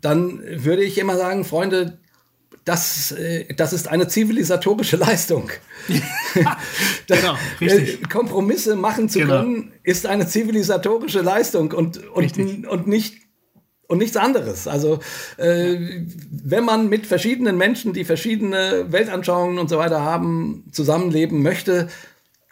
dann 0.00 0.42
würde 0.64 0.82
ich 0.82 0.98
immer 0.98 1.16
sagen, 1.16 1.44
Freunde, 1.44 1.98
das, 2.64 3.12
äh, 3.12 3.54
das 3.54 3.72
ist 3.72 3.86
eine 3.86 4.08
zivilisatorische 4.08 4.96
Leistung. 5.06 5.48
genau, 7.06 7.36
richtig. 7.60 8.10
Kompromisse 8.10 8.74
machen 8.74 9.08
zu 9.08 9.20
genau. 9.20 9.42
können, 9.42 9.72
ist 9.84 10.06
eine 10.06 10.26
zivilisatorische 10.26 11.20
Leistung 11.20 11.70
und, 11.70 12.04
und, 12.08 12.66
und 12.66 12.86
nicht 12.88 13.22
und 13.86 13.98
nichts 13.98 14.16
anderes. 14.16 14.66
Also 14.66 14.98
äh, 15.36 15.76
wenn 16.30 16.64
man 16.64 16.88
mit 16.88 17.06
verschiedenen 17.06 17.58
Menschen, 17.58 17.92
die 17.92 18.04
verschiedene 18.04 18.86
Weltanschauungen 18.90 19.58
und 19.58 19.68
so 19.68 19.76
weiter 19.76 20.00
haben, 20.00 20.64
zusammenleben 20.72 21.42
möchte, 21.42 21.88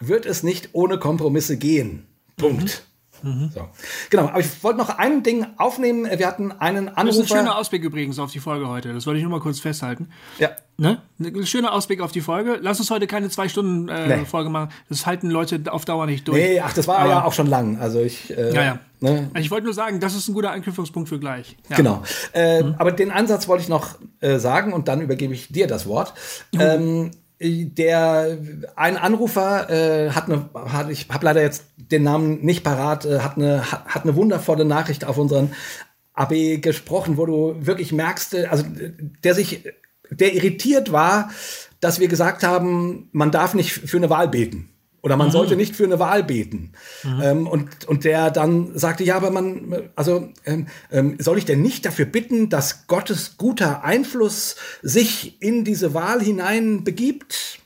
wird 0.01 0.25
es 0.25 0.43
nicht 0.43 0.69
ohne 0.73 0.99
Kompromisse 0.99 1.57
gehen. 1.57 2.05
Punkt. 2.37 2.83
Mhm. 3.23 3.51
So. 3.53 3.69
Genau, 4.09 4.23
aber 4.23 4.39
ich 4.39 4.63
wollte 4.63 4.79
noch 4.79 4.97
ein 4.97 5.23
Ding 5.23 5.45
aufnehmen. 5.57 6.07
Wir 6.17 6.27
hatten 6.27 6.51
einen 6.51 6.89
Anrufer. 6.89 7.05
Das 7.05 7.15
ist 7.17 7.21
ein 7.21 7.37
schöner 7.37 7.57
Ausblick 7.57 7.83
übrigens 7.83 8.19
auf 8.19 8.31
die 8.31 8.39
Folge 8.39 8.67
heute. 8.67 8.93
Das 8.93 9.05
wollte 9.05 9.19
ich 9.19 9.23
nur 9.23 9.31
mal 9.31 9.39
kurz 9.39 9.59
festhalten. 9.59 10.09
Ja. 10.39 10.49
Ne? 10.77 11.01
Ein 11.19 11.45
schöner 11.45 11.73
Ausblick 11.73 12.01
auf 12.01 12.11
die 12.11 12.21
Folge. 12.21 12.57
Lass 12.59 12.79
uns 12.79 12.89
heute 12.89 13.05
keine 13.05 13.29
zwei 13.29 13.47
Stunden 13.47 13.87
äh, 13.89 14.17
nee. 14.17 14.25
Folge 14.25 14.49
machen. 14.49 14.71
Das 14.89 15.05
halten 15.05 15.29
Leute 15.29 15.61
auf 15.71 15.85
Dauer 15.85 16.07
nicht 16.07 16.27
durch. 16.27 16.37
Nee, 16.37 16.59
ach, 16.59 16.73
das 16.73 16.87
war 16.87 16.97
aber, 16.97 17.09
ja 17.09 17.23
auch 17.23 17.33
schon 17.33 17.47
lang. 17.47 17.79
Also 17.79 17.99
ich. 17.99 18.35
Äh, 18.35 18.53
ja, 18.55 18.63
ja. 18.63 18.79
Ne? 18.99 19.29
Ich 19.39 19.51
wollte 19.51 19.65
nur 19.65 19.73
sagen, 19.73 19.99
das 19.99 20.15
ist 20.15 20.27
ein 20.27 20.33
guter 20.33 20.51
Anknüpfungspunkt 20.51 21.09
für 21.09 21.19
gleich. 21.19 21.57
Ja. 21.69 21.75
Genau. 21.75 22.03
Äh, 22.33 22.63
mhm. 22.63 22.75
Aber 22.77 22.91
den 22.91 23.11
Ansatz 23.11 23.47
wollte 23.47 23.63
ich 23.63 23.69
noch 23.69 23.95
äh, 24.19 24.37
sagen 24.39 24.73
und 24.73 24.87
dann 24.87 25.01
übergebe 25.01 25.33
ich 25.33 25.49
dir 25.49 25.67
das 25.67 25.85
Wort. 25.85 26.13
Mhm. 26.53 26.61
Ähm, 26.61 27.11
der 27.41 28.37
ein 28.75 28.97
Anrufer 28.97 29.69
äh, 29.69 30.11
hat 30.11 30.25
eine 30.25 30.49
hat, 30.53 30.89
ich 30.91 31.07
habe 31.09 31.25
leider 31.25 31.41
jetzt 31.41 31.65
den 31.75 32.03
Namen 32.03 32.45
nicht 32.45 32.63
parat 32.63 33.05
äh, 33.05 33.19
hat 33.19 33.37
eine 33.37 33.71
hat 33.71 34.03
eine 34.03 34.15
wundervolle 34.15 34.63
Nachricht 34.63 35.05
auf 35.05 35.17
unseren 35.17 35.51
AB 36.13 36.61
gesprochen 36.61 37.17
wo 37.17 37.25
du 37.25 37.55
wirklich 37.59 37.91
merkst 37.91 38.35
äh, 38.35 38.45
also 38.45 38.63
der 39.23 39.33
sich 39.33 39.63
der 40.11 40.33
irritiert 40.33 40.91
war 40.91 41.31
dass 41.79 41.99
wir 41.99 42.07
gesagt 42.07 42.43
haben 42.43 43.09
man 43.11 43.31
darf 43.31 43.55
nicht 43.55 43.71
für 43.71 43.97
eine 43.97 44.11
Wahl 44.11 44.27
beten 44.27 44.69
oder 45.01 45.17
man 45.17 45.27
mhm. 45.27 45.31
sollte 45.31 45.55
nicht 45.55 45.75
für 45.75 45.83
eine 45.83 45.99
Wahl 45.99 46.23
beten. 46.23 46.71
Mhm. 47.03 47.21
Ähm, 47.21 47.47
und, 47.47 47.85
und 47.85 48.03
der 48.03 48.29
dann 48.29 48.77
sagte, 48.77 49.03
ja, 49.03 49.15
aber 49.15 49.31
man, 49.31 49.89
also 49.95 50.29
ähm, 50.45 50.67
ähm, 50.91 51.17
soll 51.19 51.37
ich 51.37 51.45
denn 51.45 51.61
nicht 51.61 51.85
dafür 51.85 52.05
bitten, 52.05 52.49
dass 52.49 52.87
Gottes 52.87 53.37
guter 53.37 53.83
Einfluss 53.83 54.55
sich 54.81 55.41
in 55.41 55.63
diese 55.63 55.93
Wahl 55.93 56.21
hinein 56.21 56.83
begibt? 56.83 57.59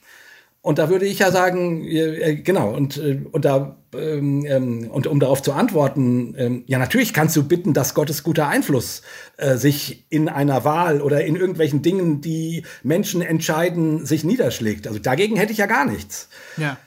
Und 0.61 0.79
da 0.79 0.89
würde 0.89 1.05
ich 1.05 1.19
ja 1.19 1.29
sagen, 1.29 1.85
äh, 1.85 2.37
genau, 2.37 2.73
und, 2.73 2.97
äh, 2.97 3.21
und 3.31 3.45
da 3.45 3.77
ähm, 3.93 4.45
ähm, 4.47 4.89
und 4.89 5.05
um 5.05 5.19
darauf 5.19 5.41
zu 5.41 5.53
antworten, 5.53 6.33
ähm, 6.37 6.63
ja, 6.65 6.79
natürlich 6.79 7.13
kannst 7.13 7.35
du 7.35 7.43
bitten, 7.43 7.73
dass 7.73 7.93
Gottes 7.93 8.23
guter 8.23 8.47
Einfluss 8.47 9.01
äh, 9.37 9.57
sich 9.57 10.05
in 10.09 10.27
einer 10.27 10.65
Wahl 10.65 11.01
oder 11.01 11.23
in 11.23 11.35
irgendwelchen 11.35 11.81
Dingen, 11.81 12.19
die 12.19 12.63
Menschen 12.81 13.21
entscheiden, 13.21 14.05
sich 14.05 14.23
niederschlägt. 14.23 14.87
Also 14.87 14.99
dagegen 14.99 15.35
hätte 15.35 15.51
ich 15.51 15.59
ja 15.59 15.65
gar 15.65 15.85
nichts. 15.85 16.29
Ja 16.57 16.77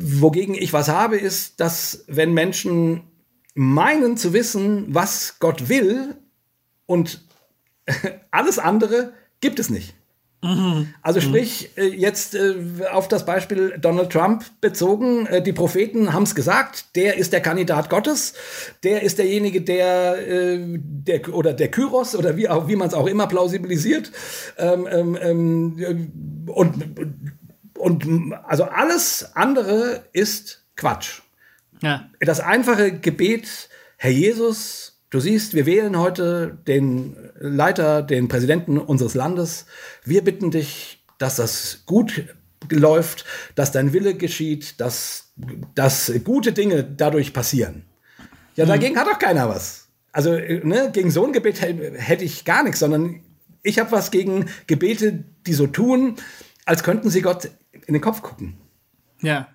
wogegen 0.00 0.54
ich 0.54 0.72
was 0.72 0.88
habe, 0.88 1.16
ist, 1.16 1.60
dass 1.60 2.04
wenn 2.06 2.32
Menschen 2.32 3.02
meinen 3.54 4.16
zu 4.16 4.32
wissen, 4.32 4.86
was 4.88 5.38
Gott 5.38 5.68
will 5.68 6.16
und 6.86 7.24
alles 8.30 8.58
andere 8.58 9.12
gibt 9.40 9.58
es 9.58 9.70
nicht. 9.70 9.94
Mhm. 10.42 10.92
Also 11.00 11.20
sprich, 11.20 11.70
mhm. 11.76 11.94
jetzt 11.94 12.34
äh, 12.34 12.54
auf 12.92 13.08
das 13.08 13.24
Beispiel 13.24 13.78
Donald 13.80 14.10
Trump 14.10 14.44
bezogen, 14.60 15.26
äh, 15.26 15.40
die 15.40 15.54
Propheten 15.54 16.12
haben 16.12 16.24
es 16.24 16.34
gesagt, 16.34 16.96
der 16.96 17.16
ist 17.16 17.32
der 17.32 17.40
Kandidat 17.40 17.88
Gottes, 17.88 18.34
der 18.82 19.02
ist 19.02 19.18
derjenige, 19.18 19.62
der, 19.62 20.16
der 20.58 21.32
oder 21.32 21.54
der 21.54 21.70
Kyros 21.70 22.14
oder 22.14 22.36
wie, 22.36 22.44
wie 22.66 22.76
man 22.76 22.88
es 22.88 22.94
auch 22.94 23.06
immer 23.06 23.26
plausibilisiert. 23.26 24.12
Ähm, 24.58 24.86
ähm, 24.90 25.78
ähm 25.78 26.44
und 26.46 26.74
und 27.84 28.32
also 28.44 28.64
alles 28.64 29.34
andere 29.34 30.06
ist 30.14 30.64
Quatsch. 30.74 31.20
Ja. 31.82 32.08
Das 32.20 32.40
einfache 32.40 32.98
Gebet, 32.98 33.68
Herr 33.98 34.10
Jesus, 34.10 35.02
du 35.10 35.20
siehst, 35.20 35.52
wir 35.52 35.66
wählen 35.66 35.98
heute 35.98 36.56
den 36.66 37.14
Leiter, 37.38 38.02
den 38.02 38.28
Präsidenten 38.28 38.78
unseres 38.78 39.14
Landes. 39.14 39.66
Wir 40.02 40.24
bitten 40.24 40.50
dich, 40.50 41.04
dass 41.18 41.36
das 41.36 41.82
gut 41.84 42.24
läuft, 42.70 43.26
dass 43.54 43.70
dein 43.70 43.92
Wille 43.92 44.14
geschieht, 44.14 44.80
dass, 44.80 45.34
dass 45.74 46.10
gute 46.24 46.52
Dinge 46.52 46.84
dadurch 46.84 47.34
passieren. 47.34 47.84
Ja, 48.56 48.64
hm. 48.64 48.68
dagegen 48.70 48.98
hat 48.98 49.08
doch 49.08 49.18
keiner 49.18 49.50
was. 49.50 49.88
Also 50.10 50.32
ne, 50.32 50.90
gegen 50.90 51.10
so 51.10 51.26
ein 51.26 51.34
Gebet 51.34 51.60
hätte 51.60 52.24
ich 52.24 52.46
gar 52.46 52.62
nichts, 52.62 52.78
sondern 52.78 53.20
ich 53.62 53.78
habe 53.78 53.92
was 53.92 54.10
gegen 54.10 54.46
Gebete, 54.66 55.24
die 55.46 55.52
so 55.52 55.66
tun, 55.66 56.16
als 56.64 56.82
könnten 56.82 57.10
sie 57.10 57.22
Gott 57.22 57.50
in 57.72 57.94
den 57.94 58.00
Kopf 58.00 58.22
gucken. 58.22 58.56
Ja. 59.20 59.48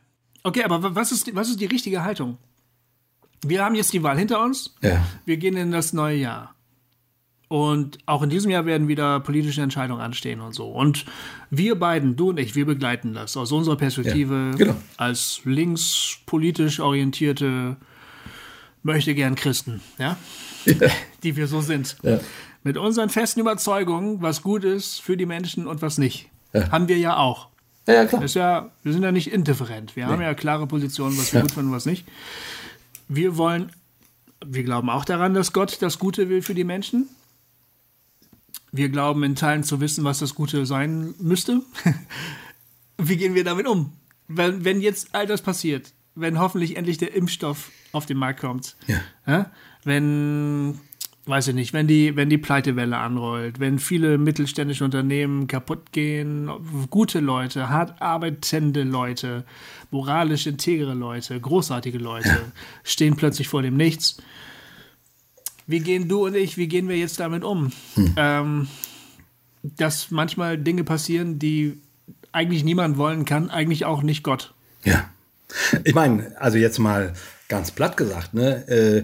Okay, 0.43 0.63
aber 0.63 0.95
was 0.95 1.11
ist, 1.11 1.33
was 1.35 1.49
ist 1.49 1.59
die 1.59 1.65
richtige 1.65 2.03
Haltung? 2.03 2.37
Wir 3.45 3.63
haben 3.63 3.75
jetzt 3.75 3.93
die 3.93 4.03
Wahl 4.03 4.17
hinter 4.17 4.43
uns. 4.43 4.75
Ja. 4.81 5.05
Wir 5.25 5.37
gehen 5.37 5.57
in 5.57 5.71
das 5.71 5.93
neue 5.93 6.17
Jahr. 6.17 6.55
Und 7.49 7.97
auch 8.05 8.21
in 8.21 8.29
diesem 8.29 8.51
Jahr 8.51 8.67
werden 8.67 8.87
wieder 8.87 9.19
politische 9.21 9.61
Entscheidungen 9.61 10.01
anstehen 10.01 10.39
und 10.39 10.53
so. 10.53 10.69
Und 10.69 11.05
wir 11.49 11.79
beiden, 11.79 12.15
du 12.15 12.29
und 12.29 12.39
ich, 12.39 12.53
wir 12.53 12.65
begleiten 12.65 13.15
das 13.15 13.35
aus 13.37 13.51
unserer 13.51 13.75
Perspektive 13.75 14.51
ja, 14.51 14.57
genau. 14.57 14.75
als 14.97 15.41
linkspolitisch 15.45 16.79
orientierte 16.79 17.77
möchte 18.83 19.15
gern 19.15 19.35
Christen, 19.35 19.81
ja? 19.97 20.15
ja? 20.65 20.75
Die 21.23 21.35
wir 21.35 21.47
so 21.47 21.61
sind. 21.61 21.97
Ja. 22.03 22.19
Mit 22.63 22.77
unseren 22.77 23.09
festen 23.09 23.39
Überzeugungen, 23.39 24.21
was 24.21 24.43
gut 24.43 24.63
ist 24.63 25.01
für 25.01 25.17
die 25.17 25.25
Menschen 25.25 25.65
und 25.65 25.81
was 25.81 25.97
nicht. 25.97 26.29
Haben 26.53 26.87
wir 26.87 26.97
ja 26.97 27.17
auch. 27.17 27.49
Ja, 27.87 27.95
ja, 27.95 28.05
klar. 28.05 28.23
ist 28.23 28.35
ja, 28.35 28.69
wir 28.83 28.93
sind 28.93 29.03
ja 29.03 29.11
nicht 29.11 29.31
indifferent. 29.31 29.95
Wir 29.95 30.05
nee. 30.05 30.11
haben 30.11 30.21
ja 30.21 30.33
klare 30.33 30.67
Positionen, 30.67 31.17
was 31.17 31.33
wir 31.33 31.39
ja. 31.39 31.41
gut 31.41 31.51
finden 31.51 31.69
und 31.69 31.75
was 31.75 31.85
nicht. 31.85 32.07
Wir 33.07 33.37
wollen, 33.37 33.71
wir 34.45 34.63
glauben 34.63 34.89
auch 34.89 35.05
daran, 35.05 35.33
dass 35.33 35.53
Gott 35.53 35.81
das 35.81 35.97
Gute 35.97 36.29
will 36.29 36.41
für 36.41 36.53
die 36.53 36.63
Menschen. 36.63 37.07
Wir 38.71 38.89
glauben 38.89 39.23
in 39.23 39.35
Teilen 39.35 39.63
zu 39.63 39.81
wissen, 39.81 40.03
was 40.03 40.19
das 40.19 40.35
Gute 40.35 40.65
sein 40.65 41.15
müsste. 41.19 41.61
Wie 42.97 43.17
gehen 43.17 43.33
wir 43.33 43.43
damit 43.43 43.65
um? 43.65 43.93
Wenn, 44.27 44.63
wenn 44.63 44.81
jetzt 44.81 45.15
all 45.15 45.25
das 45.25 45.41
passiert, 45.41 45.93
wenn 46.13 46.39
hoffentlich 46.39 46.77
endlich 46.77 46.99
der 46.99 47.15
Impfstoff 47.15 47.71
auf 47.91 48.05
den 48.05 48.17
Markt 48.17 48.41
kommt, 48.41 48.75
ja. 49.25 49.49
wenn 49.83 50.79
weiß 51.29 51.49
ich 51.49 51.55
nicht, 51.55 51.73
wenn 51.73 51.87
die, 51.87 52.15
wenn 52.15 52.29
die 52.29 52.37
Pleitewelle 52.37 52.97
anrollt, 52.97 53.59
wenn 53.59 53.79
viele 53.79 54.17
mittelständische 54.17 54.83
Unternehmen 54.83 55.47
kaputt 55.47 55.91
gehen, 55.91 56.49
gute 56.89 57.19
Leute, 57.19 57.69
hart 57.69 58.01
arbeitende 58.01 58.83
Leute, 58.83 59.45
moralisch 59.91 60.47
integre 60.47 60.93
Leute, 60.93 61.39
großartige 61.39 61.99
Leute 61.99 62.51
stehen 62.83 63.15
plötzlich 63.15 63.47
vor 63.47 63.61
dem 63.61 63.77
Nichts. 63.77 64.17
Wie 65.67 65.79
gehen 65.79 66.07
du 66.09 66.25
und 66.25 66.35
ich, 66.35 66.57
wie 66.57 66.67
gehen 66.67 66.89
wir 66.89 66.97
jetzt 66.97 67.19
damit 67.19 67.43
um? 67.43 67.71
Hm. 67.93 68.13
Ähm, 68.17 68.67
dass 69.61 70.09
manchmal 70.09 70.57
Dinge 70.57 70.83
passieren, 70.83 71.37
die 71.37 71.79
eigentlich 72.31 72.63
niemand 72.63 72.97
wollen 72.97 73.25
kann, 73.25 73.49
eigentlich 73.49 73.85
auch 73.85 74.01
nicht 74.01 74.23
Gott. 74.23 74.53
Ja. 74.83 75.09
Ich 75.83 75.93
meine, 75.93 76.35
also 76.39 76.57
jetzt 76.57 76.79
mal 76.79 77.13
ganz 77.47 77.71
platt 77.71 77.97
gesagt, 77.97 78.33
ne? 78.33 78.67
Äh, 78.67 79.03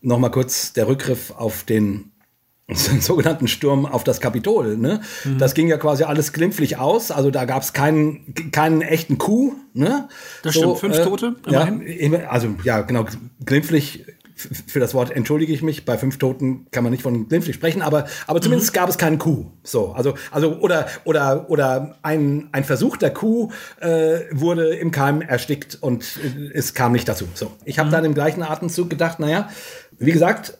nochmal 0.00 0.30
kurz 0.30 0.72
der 0.72 0.88
Rückgriff 0.88 1.32
auf 1.36 1.64
den 1.64 2.12
sogenannten 3.00 3.48
Sturm 3.48 3.86
auf 3.86 4.04
das 4.04 4.20
Kapitol. 4.20 4.76
Ne? 4.76 5.00
Mhm. 5.24 5.38
Das 5.38 5.54
ging 5.54 5.68
ja 5.68 5.78
quasi 5.78 6.04
alles 6.04 6.32
glimpflich 6.32 6.76
aus. 6.76 7.10
Also 7.10 7.30
da 7.30 7.46
gab 7.46 7.62
es 7.62 7.72
keinen, 7.72 8.34
keinen 8.52 8.82
echten 8.82 9.16
Coup. 9.16 9.54
Ne? 9.72 10.08
Das 10.42 10.54
so, 10.54 10.76
stimmt, 10.76 10.78
fünf 10.78 10.98
äh, 10.98 11.04
Tote. 11.04 11.36
Immerhin. 11.46 12.12
Ja, 12.12 12.28
also 12.28 12.54
ja, 12.64 12.82
genau, 12.82 13.06
glimpflich 13.44 14.04
für 14.38 14.80
das 14.80 14.94
Wort 14.94 15.10
entschuldige 15.10 15.52
ich 15.52 15.62
mich. 15.62 15.84
Bei 15.84 15.98
fünf 15.98 16.18
Toten 16.18 16.66
kann 16.70 16.84
man 16.84 16.92
nicht 16.92 17.02
von 17.02 17.28
glimpflich 17.28 17.56
sprechen, 17.56 17.82
aber, 17.82 18.06
aber 18.26 18.40
zumindest 18.40 18.72
mhm. 18.72 18.76
gab 18.76 18.88
es 18.88 18.98
keinen 18.98 19.18
Coup. 19.18 19.46
So, 19.62 19.92
also, 19.92 20.14
also, 20.30 20.58
oder, 20.58 20.86
oder, 21.04 21.50
oder 21.50 21.96
ein, 22.02 22.48
ein 22.52 22.64
versuchter 22.64 23.10
Coup 23.10 23.52
äh, 23.80 24.20
wurde 24.30 24.74
im 24.76 24.90
Keim 24.90 25.20
erstickt 25.20 25.78
und 25.80 26.04
äh, 26.22 26.50
es 26.54 26.74
kam 26.74 26.92
nicht 26.92 27.08
dazu. 27.08 27.26
So, 27.34 27.50
ich 27.64 27.78
habe 27.78 27.88
mhm. 27.88 27.92
dann 27.92 28.04
im 28.04 28.14
gleichen 28.14 28.42
Atemzug 28.42 28.90
gedacht, 28.90 29.18
naja, 29.18 29.48
wie 29.98 30.12
gesagt, 30.12 30.58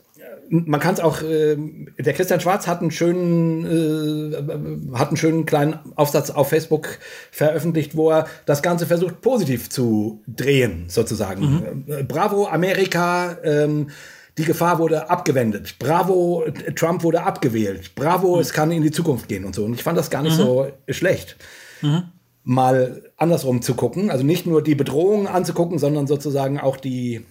man 0.51 0.81
kann 0.81 0.95
es 0.95 1.01
auch, 1.01 1.23
äh, 1.23 1.57
der 1.99 2.13
Christian 2.13 2.41
Schwarz 2.41 2.67
hat 2.67 2.81
einen 2.81 2.91
schönen, 2.91 3.65
äh, 3.67 4.97
hat 4.97 5.09
einen 5.09 5.17
schönen 5.17 5.47
kleinen 5.47 5.79
Aufsatz 5.95 6.31
auf 6.31 6.49
Facebook 6.49 6.99
veröffentlicht, 7.31 7.97
wo 7.97 8.11
er 8.11 8.27
das 8.47 8.63
Ganze 8.63 8.87
versucht 8.87 9.21
positiv 9.21 9.69
zu 9.69 10.23
drehen, 10.27 10.87
sozusagen. 10.89 11.43
Mhm. 11.43 11.85
Äh, 11.87 12.03
bravo 12.05 12.47
Amerika, 12.47 13.37
ähm, 13.45 13.91
die 14.39 14.45
Gefahr 14.45 14.79
wurde 14.79 15.11
abgewendet. 15.11 15.77
Bravo, 15.79 16.45
Trump 16.77 17.03
wurde 17.03 17.25
abgewählt. 17.25 17.95
Bravo, 17.95 18.37
mhm. 18.37 18.41
es 18.41 18.53
kann 18.53 18.71
in 18.71 18.83
die 18.83 18.93
Zukunft 18.93 19.29
gehen 19.29 19.45
und 19.45 19.55
so. 19.55 19.65
Und 19.65 19.75
ich 19.75 19.83
fand 19.83 19.99
das 19.99 20.11
gar 20.11 20.23
nicht 20.23 20.39
mhm. 20.39 20.43
so 20.43 20.73
schlecht. 20.89 21.37
Mhm. 21.81 22.05
mal 22.43 23.03
andersrum 23.17 23.63
zu 23.63 23.75
gucken. 23.75 24.11
Also 24.11 24.25
nicht 24.25 24.47
nur 24.47 24.63
die 24.63 24.75
Bedrohungen 24.75 25.27
anzugucken, 25.27 25.79
sondern 25.79 26.07
sozusagen 26.07 26.59
auch 26.59 26.77
die, 26.77 27.25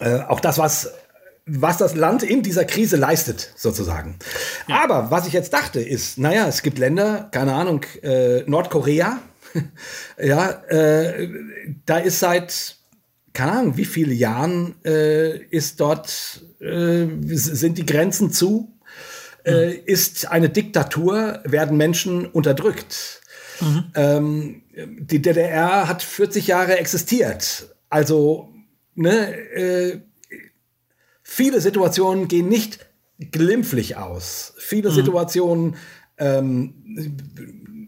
äh, 0.00 0.20
auch 0.20 0.40
das, 0.40 0.58
was 0.58 0.92
was 1.46 1.78
das 1.78 1.94
Land 1.94 2.22
in 2.22 2.42
dieser 2.42 2.64
Krise 2.64 2.96
leistet, 2.96 3.52
sozusagen. 3.56 4.18
Ja. 4.68 4.84
Aber 4.84 5.10
was 5.10 5.26
ich 5.26 5.32
jetzt 5.32 5.52
dachte, 5.52 5.80
ist, 5.80 6.18
naja, 6.18 6.46
es 6.46 6.62
gibt 6.62 6.78
Länder, 6.78 7.28
keine 7.32 7.54
Ahnung, 7.54 7.84
äh, 8.02 8.42
Nordkorea, 8.42 9.18
ja, 10.22 10.50
äh, 10.68 11.28
da 11.86 11.98
ist 11.98 12.20
seit, 12.20 12.76
keine 13.32 13.52
Ahnung, 13.52 13.76
wie 13.76 13.84
viele 13.84 14.14
Jahren 14.14 14.76
äh, 14.84 15.38
ist 15.38 15.80
dort, 15.80 16.44
äh, 16.60 17.06
sind 17.24 17.78
die 17.78 17.86
Grenzen 17.86 18.30
zu, 18.30 18.72
mhm. 19.44 19.78
ist 19.86 20.30
eine 20.30 20.50
Diktatur, 20.50 21.40
werden 21.44 21.76
Menschen 21.76 22.26
unterdrückt. 22.26 23.22
Mhm. 23.60 23.84
Ähm, 23.94 24.62
die 25.00 25.20
DDR 25.20 25.88
hat 25.88 26.02
40 26.02 26.46
Jahre 26.46 26.78
existiert. 26.78 27.74
Also, 27.88 28.52
ne, 28.94 29.36
äh, 29.36 30.00
viele 31.30 31.60
Situationen 31.60 32.26
gehen 32.26 32.48
nicht 32.48 32.80
glimpflich 33.30 33.96
aus. 33.96 34.52
Viele 34.58 34.90
mhm. 34.90 34.94
Situationen, 34.94 35.76
ähm, 36.18 36.74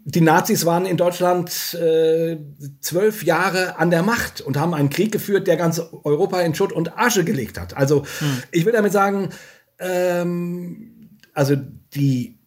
die 0.04 0.20
Nazis 0.20 0.64
waren 0.64 0.86
in 0.86 0.96
Deutschland 0.96 1.74
äh, 1.74 2.38
zwölf 2.80 3.24
Jahre 3.24 3.78
an 3.78 3.90
der 3.90 4.04
Macht 4.04 4.42
und 4.42 4.56
haben 4.56 4.74
einen 4.74 4.90
Krieg 4.90 5.10
geführt, 5.10 5.48
der 5.48 5.56
ganz 5.56 5.82
Europa 6.04 6.40
in 6.40 6.54
Schutt 6.54 6.72
und 6.72 6.96
Asche 6.96 7.24
gelegt 7.24 7.58
hat. 7.58 7.76
Also 7.76 8.02
mhm. 8.20 8.42
ich 8.52 8.64
will 8.64 8.72
damit 8.72 8.92
sagen, 8.92 9.30
ähm, 9.80 11.18
also 11.34 11.56
die 11.94 12.38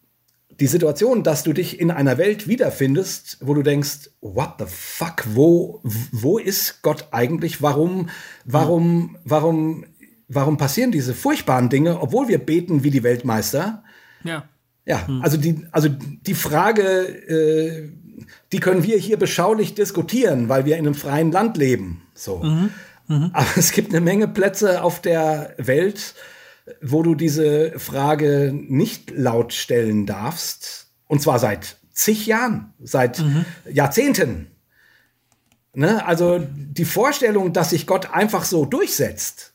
die 0.60 0.66
Situation, 0.66 1.22
dass 1.22 1.42
du 1.42 1.52
dich 1.52 1.78
in 1.80 1.90
einer 1.90 2.16
Welt 2.16 2.48
wiederfindest, 2.48 3.38
wo 3.40 3.52
du 3.52 3.62
denkst, 3.62 4.10
what 4.20 4.54
the 4.58 4.64
fuck, 4.66 5.24
wo, 5.34 5.82
wo 6.12 6.38
ist 6.38 6.82
Gott 6.82 7.08
eigentlich? 7.10 7.60
Warum, 7.60 8.08
warum, 8.44 9.18
warum, 9.24 9.84
warum 10.28 10.56
passieren 10.56 10.92
diese 10.92 11.14
furchtbaren 11.14 11.68
Dinge, 11.68 12.00
obwohl 12.00 12.28
wir 12.28 12.38
beten 12.38 12.82
wie 12.84 12.90
die 12.90 13.02
Weltmeister? 13.02 13.82
Ja. 14.24 14.48
Ja, 14.84 15.06
hm. 15.06 15.20
also 15.20 15.36
die, 15.36 15.66
also 15.72 15.88
die 15.88 16.34
Frage, 16.34 16.82
äh, 16.82 17.90
die 18.52 18.60
können 18.60 18.84
wir 18.84 18.98
hier 18.98 19.18
beschaulich 19.18 19.74
diskutieren, 19.74 20.48
weil 20.48 20.64
wir 20.64 20.76
in 20.76 20.86
einem 20.86 20.94
freien 20.94 21.32
Land 21.32 21.56
leben. 21.56 22.02
So. 22.14 22.38
Mhm. 22.38 22.70
Mhm. 23.08 23.30
Aber 23.32 23.46
es 23.56 23.72
gibt 23.72 23.90
eine 23.90 24.00
Menge 24.00 24.28
Plätze 24.28 24.82
auf 24.82 25.00
der 25.02 25.54
Welt, 25.58 26.14
wo 26.80 27.02
du 27.02 27.14
diese 27.14 27.78
Frage 27.78 28.52
nicht 28.54 29.10
laut 29.10 29.52
stellen 29.52 30.06
darfst. 30.06 30.88
Und 31.06 31.22
zwar 31.22 31.38
seit 31.38 31.76
zig 31.92 32.26
Jahren, 32.26 32.72
seit 32.82 33.20
mhm. 33.20 33.44
Jahrzehnten. 33.72 34.48
Ne? 35.74 36.04
Also 36.06 36.40
die 36.40 36.84
Vorstellung, 36.84 37.52
dass 37.52 37.70
sich 37.70 37.86
Gott 37.86 38.12
einfach 38.12 38.44
so 38.44 38.64
durchsetzt, 38.64 39.52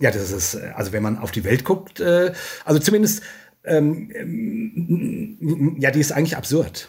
ja, 0.00 0.10
das 0.10 0.32
ist, 0.32 0.56
also 0.74 0.92
wenn 0.92 1.02
man 1.02 1.18
auf 1.18 1.30
die 1.30 1.44
Welt 1.44 1.64
guckt, 1.64 2.00
äh, 2.00 2.32
also 2.64 2.80
zumindest, 2.80 3.22
ähm, 3.64 4.10
ähm, 4.14 5.76
ja, 5.78 5.90
die 5.90 6.00
ist 6.00 6.12
eigentlich 6.12 6.36
absurd. 6.36 6.88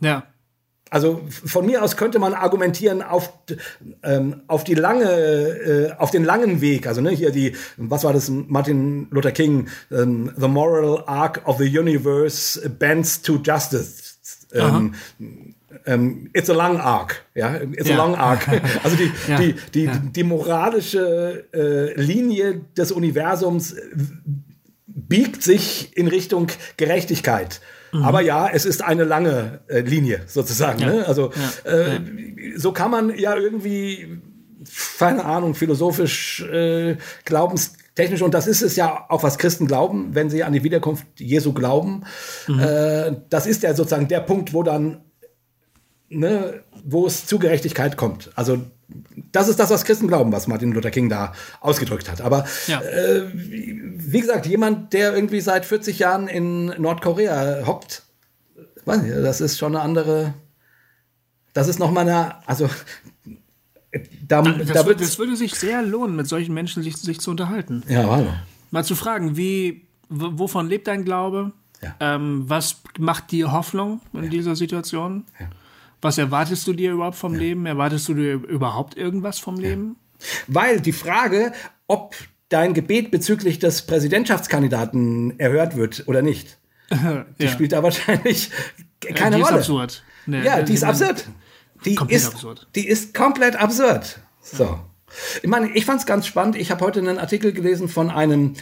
Ja. 0.00 0.24
Also 0.90 1.20
von 1.28 1.66
mir 1.66 1.82
aus 1.82 1.96
könnte 1.96 2.18
man 2.18 2.32
argumentieren 2.32 3.02
auf, 3.02 3.32
ähm, 4.02 4.42
auf 4.46 4.64
die 4.64 4.74
lange, 4.74 5.04
äh, 5.04 5.92
auf 5.98 6.10
den 6.10 6.24
langen 6.24 6.60
Weg. 6.60 6.86
Also 6.86 7.00
ne, 7.00 7.10
hier 7.10 7.30
die, 7.30 7.54
was 7.76 8.04
war 8.04 8.12
das, 8.12 8.30
Martin 8.30 9.06
Luther 9.10 9.32
King, 9.32 9.68
ähm, 9.90 10.32
The 10.36 10.48
Moral 10.48 11.04
Arc 11.06 11.46
of 11.46 11.58
the 11.58 11.78
Universe 11.78 12.68
bends 12.70 13.20
to 13.20 13.36
Justice. 13.36 14.07
Ähm, 14.52 14.94
ähm, 15.84 16.30
it's 16.32 16.48
a 16.48 16.54
long 16.54 16.78
arc, 16.78 17.22
ja, 17.34 17.56
it's 17.56 17.88
ja. 17.88 17.94
a 17.94 17.98
long 17.98 18.14
arc. 18.14 18.46
Also 18.82 18.96
die, 18.96 19.12
ja. 19.28 19.38
die, 19.38 19.54
die, 19.74 19.84
ja. 19.84 20.02
die 20.02 20.22
moralische 20.24 21.46
äh, 21.52 22.00
Linie 22.00 22.62
des 22.76 22.92
Universums 22.92 23.76
biegt 24.86 25.42
sich 25.42 25.96
in 25.96 26.08
Richtung 26.08 26.48
Gerechtigkeit. 26.76 27.60
Mhm. 27.92 28.02
Aber 28.02 28.20
ja, 28.20 28.48
es 28.48 28.64
ist 28.64 28.82
eine 28.82 29.04
lange 29.04 29.60
äh, 29.68 29.80
Linie 29.80 30.22
sozusagen. 30.26 30.80
Ne? 30.80 31.06
Also. 31.06 31.32
Äh, 31.64 32.00
so 32.56 32.72
kann 32.72 32.90
man 32.90 33.16
ja 33.16 33.36
irgendwie, 33.36 34.20
keine 34.98 35.24
Ahnung, 35.24 35.54
philosophisch, 35.54 36.42
äh, 36.42 36.96
glaubenstechnisch, 37.98 38.22
und 38.22 38.34
das 38.34 38.46
ist 38.46 38.62
es 38.62 38.76
ja 38.76 39.06
auch, 39.08 39.22
was 39.22 39.38
Christen 39.38 39.66
glauben, 39.66 40.14
wenn 40.14 40.30
sie 40.30 40.44
an 40.44 40.52
die 40.52 40.62
Wiederkunft 40.62 41.06
Jesu 41.18 41.52
glauben. 41.52 42.04
Mhm. 42.46 42.60
Äh, 42.60 43.16
das 43.28 43.46
ist 43.46 43.62
ja 43.62 43.74
sozusagen 43.74 44.08
der 44.08 44.20
Punkt, 44.20 44.54
wo 44.54 44.62
dann, 44.62 45.02
ne, 46.08 46.62
wo 46.84 47.06
es 47.06 47.26
zu 47.26 47.38
Gerechtigkeit 47.38 47.96
kommt. 47.96 48.30
Also 48.34 48.58
das 49.32 49.48
ist 49.48 49.58
das, 49.58 49.70
was 49.70 49.84
Christen 49.84 50.08
glauben, 50.08 50.32
was 50.32 50.46
Martin 50.46 50.72
Luther 50.72 50.90
King 50.90 51.08
da 51.08 51.32
ausgedrückt 51.60 52.10
hat. 52.10 52.20
Aber 52.20 52.46
ja. 52.68 52.80
äh, 52.80 53.24
wie 53.32 54.20
gesagt, 54.20 54.46
jemand, 54.46 54.92
der 54.92 55.14
irgendwie 55.14 55.40
seit 55.40 55.66
40 55.66 55.98
Jahren 55.98 56.28
in 56.28 56.66
Nordkorea 56.78 57.66
hockt, 57.66 58.04
weiß 58.84 59.02
nicht, 59.02 59.14
das 59.16 59.40
ist 59.40 59.58
schon 59.58 59.74
eine 59.74 59.84
andere. 59.84 60.34
Das 61.52 61.66
ist 61.68 61.78
noch 61.78 61.90
mal 61.90 62.02
eine, 62.02 62.36
also 62.46 62.70
da, 64.26 64.42
das, 64.42 64.68
da 64.68 64.86
würde, 64.86 65.00
das 65.00 65.18
würde 65.18 65.36
sich 65.36 65.54
sehr 65.54 65.82
lohnen, 65.82 66.16
mit 66.16 66.28
solchen 66.28 66.54
Menschen 66.54 66.82
sich, 66.82 66.96
sich 66.96 67.20
zu 67.20 67.30
unterhalten. 67.30 67.82
Ja, 67.88 68.08
hallo. 68.08 68.32
Mal 68.70 68.84
zu 68.84 68.94
fragen, 68.94 69.36
wie, 69.36 69.86
wovon 70.08 70.68
lebt 70.68 70.88
dein 70.88 71.04
Glaube? 71.04 71.52
Ja. 71.82 71.94
Ähm, 72.00 72.44
was 72.46 72.80
macht 72.98 73.30
dir 73.30 73.52
Hoffnung 73.52 74.00
in 74.12 74.24
ja. 74.24 74.30
dieser 74.30 74.56
Situation? 74.56 75.24
Ja. 75.38 75.46
Was 76.00 76.18
erwartest 76.18 76.66
du 76.66 76.72
dir 76.72 76.92
überhaupt 76.92 77.16
vom. 77.16 77.34
Leben? 77.34 77.66
Erwartest 77.66 78.08
du 78.08 78.14
dir 78.14 78.34
überhaupt 78.34 78.96
irgendwas 78.96 79.38
vom 79.38 79.56
Leben? 79.56 79.96
Weil 80.46 80.80
die 80.80 80.92
Frage, 80.92 81.52
ob 81.86 82.14
dein 82.48 82.74
Gebet 82.74 83.10
bezüglich 83.10 83.58
des 83.58 83.82
Präsidentschaftskandidaten 83.82 85.38
erhört 85.38 85.76
wird 85.76 86.04
oder 86.06 86.22
nicht, 86.22 86.58
die 87.40 87.48
spielt 87.48 87.72
da 87.72 87.82
wahrscheinlich 87.82 88.50
keine 89.00 89.36
die 89.36 89.42
Rolle. 89.42 89.56
Ist 89.56 89.60
absurd. 89.60 90.02
Nee, 90.26 90.44
ja, 90.44 90.62
die 90.62 90.74
ist 90.74 90.84
absurd. 90.84 91.26
Die 91.84 91.94
komplett 91.94 92.20
ist, 92.20 92.34
absurd. 92.34 92.68
Die 92.74 92.86
ist 92.86 93.14
komplett 93.14 93.56
absurd. 93.56 94.20
So. 94.40 94.64
Ja. 94.64 94.84
Ich 95.42 95.48
meine, 95.48 95.70
ich 95.70 95.84
fand 95.84 96.00
es 96.00 96.06
ganz 96.06 96.26
spannend. 96.26 96.56
Ich 96.56 96.70
habe 96.70 96.84
heute 96.84 97.00
einen 97.00 97.18
Artikel 97.18 97.52
gelesen 97.52 97.88
von 97.88 98.10
einem 98.10 98.54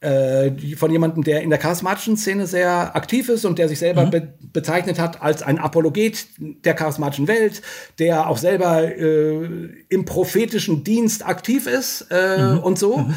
äh, 0.00 0.76
von 0.76 0.90
jemandem, 0.90 1.24
der 1.24 1.42
in 1.42 1.50
der 1.50 1.58
charismatischen 1.58 2.16
Szene 2.16 2.46
sehr 2.46 2.96
aktiv 2.96 3.28
ist 3.28 3.44
und 3.44 3.58
der 3.58 3.68
sich 3.68 3.78
selber 3.78 4.06
mhm. 4.06 4.10
be 4.10 4.34
bezeichnet 4.52 4.98
hat 4.98 5.20
als 5.20 5.42
ein 5.42 5.58
Apologet 5.58 6.26
der 6.38 6.74
charismatischen 6.74 7.28
Welt, 7.28 7.60
der 7.98 8.28
auch 8.28 8.38
selber 8.38 8.82
äh, 8.82 9.68
im 9.90 10.04
prophetischen 10.06 10.82
Dienst 10.82 11.24
aktiv 11.26 11.66
ist 11.66 12.06
äh, 12.10 12.54
mhm. 12.54 12.58
und 12.60 12.78
so. 12.78 12.98
Mhm. 12.98 13.14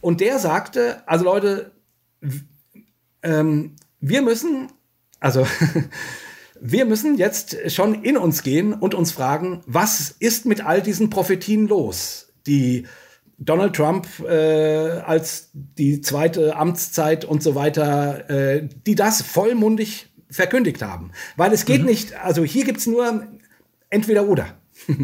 Und 0.00 0.20
der 0.20 0.38
sagte, 0.38 1.02
also 1.06 1.24
Leute, 1.24 1.70
ähm, 3.22 3.76
wir 4.00 4.22
müssen, 4.22 4.68
also 5.20 5.46
wir 6.68 6.84
müssen 6.84 7.16
jetzt 7.16 7.56
schon 7.70 8.02
in 8.02 8.16
uns 8.16 8.42
gehen 8.42 8.72
und 8.72 8.94
uns 8.94 9.12
fragen, 9.12 9.62
was 9.66 10.10
ist 10.10 10.46
mit 10.46 10.64
all 10.64 10.82
diesen 10.82 11.10
Prophetien 11.10 11.68
los, 11.68 12.32
die 12.46 12.86
Donald 13.38 13.76
Trump 13.76 14.06
äh, 14.20 14.32
als 14.32 15.50
die 15.52 16.00
zweite 16.00 16.56
Amtszeit 16.56 17.24
und 17.24 17.42
so 17.42 17.54
weiter, 17.54 18.30
äh, 18.30 18.68
die 18.86 18.94
das 18.94 19.22
vollmundig 19.22 20.08
verkündigt 20.30 20.82
haben. 20.82 21.12
Weil 21.36 21.52
es 21.52 21.64
geht 21.66 21.82
mhm. 21.82 21.86
nicht, 21.86 22.14
also 22.14 22.42
hier 22.44 22.64
gibt's 22.64 22.86
nur 22.86 23.26
entweder 23.90 24.26
oder. 24.26 24.46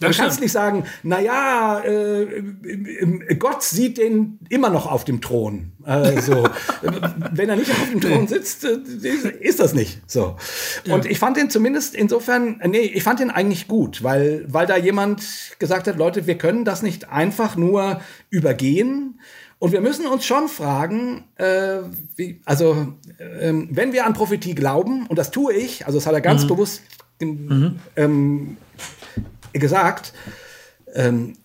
Du 0.00 0.06
das 0.06 0.16
kannst 0.16 0.36
stimmt. 0.36 0.44
nicht 0.44 0.52
sagen, 0.52 0.84
na 1.02 1.20
ja, 1.20 1.80
äh, 1.80 2.42
Gott 3.38 3.62
sieht 3.62 3.98
den 3.98 4.38
immer 4.48 4.70
noch 4.70 4.90
auf 4.90 5.04
dem 5.04 5.20
Thron. 5.20 5.72
Also, 5.82 6.48
wenn 7.32 7.50
er 7.50 7.56
nicht 7.56 7.70
auf 7.70 7.90
dem 7.90 8.00
Thron 8.00 8.26
sitzt, 8.26 8.64
äh, 8.64 8.78
ist 9.40 9.60
das 9.60 9.74
nicht 9.74 10.00
so. 10.06 10.36
Ja. 10.86 10.94
Und 10.94 11.04
ich 11.04 11.18
fand 11.18 11.36
den 11.36 11.50
zumindest 11.50 11.94
insofern, 11.94 12.62
nee, 12.66 12.78
ich 12.78 13.02
fand 13.02 13.20
den 13.20 13.30
eigentlich 13.30 13.68
gut, 13.68 14.02
weil, 14.02 14.46
weil 14.48 14.66
da 14.66 14.78
jemand 14.78 15.22
gesagt 15.58 15.86
hat, 15.86 15.98
Leute, 15.98 16.26
wir 16.26 16.38
können 16.38 16.64
das 16.64 16.80
nicht 16.80 17.10
einfach 17.10 17.56
nur 17.56 18.00
übergehen. 18.30 19.20
Und 19.58 19.72
wir 19.72 19.82
müssen 19.82 20.06
uns 20.06 20.24
schon 20.24 20.48
fragen, 20.48 21.24
äh, 21.36 21.80
wie, 22.16 22.40
also 22.46 22.94
äh, 23.18 23.52
wenn 23.68 23.92
wir 23.92 24.06
an 24.06 24.14
Prophetie 24.14 24.54
glauben, 24.54 25.06
und 25.06 25.18
das 25.18 25.30
tue 25.30 25.52
ich, 25.52 25.84
also 25.84 25.98
das 25.98 26.06
hat 26.06 26.14
er 26.14 26.22
ganz 26.22 26.44
mhm. 26.44 26.48
bewusst 26.48 26.80
mhm. 27.20 27.76
ähm, 27.96 28.56
gesagt, 29.52 30.12
ähm, 30.94 31.36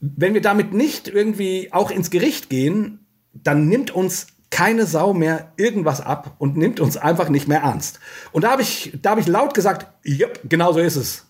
wenn 0.00 0.34
wir 0.34 0.40
damit 0.40 0.72
nicht 0.72 1.08
irgendwie 1.08 1.72
auch 1.72 1.90
ins 1.90 2.10
Gericht 2.10 2.48
gehen, 2.48 3.06
dann 3.32 3.68
nimmt 3.68 3.90
uns 3.90 4.28
keine 4.50 4.84
Sau 4.84 5.14
mehr 5.14 5.52
irgendwas 5.56 6.00
ab 6.00 6.34
und 6.38 6.56
nimmt 6.56 6.80
uns 6.80 6.96
einfach 6.96 7.28
nicht 7.28 7.48
mehr 7.48 7.60
ernst. 7.60 8.00
Und 8.32 8.42
da 8.42 8.50
habe 8.50 8.62
ich, 8.62 8.98
da 9.00 9.10
habe 9.10 9.20
ich 9.20 9.28
laut 9.28 9.54
gesagt, 9.54 9.86
yep, 10.04 10.40
genau 10.44 10.72
so 10.72 10.80
ist 10.80 10.96
es. 10.96 11.26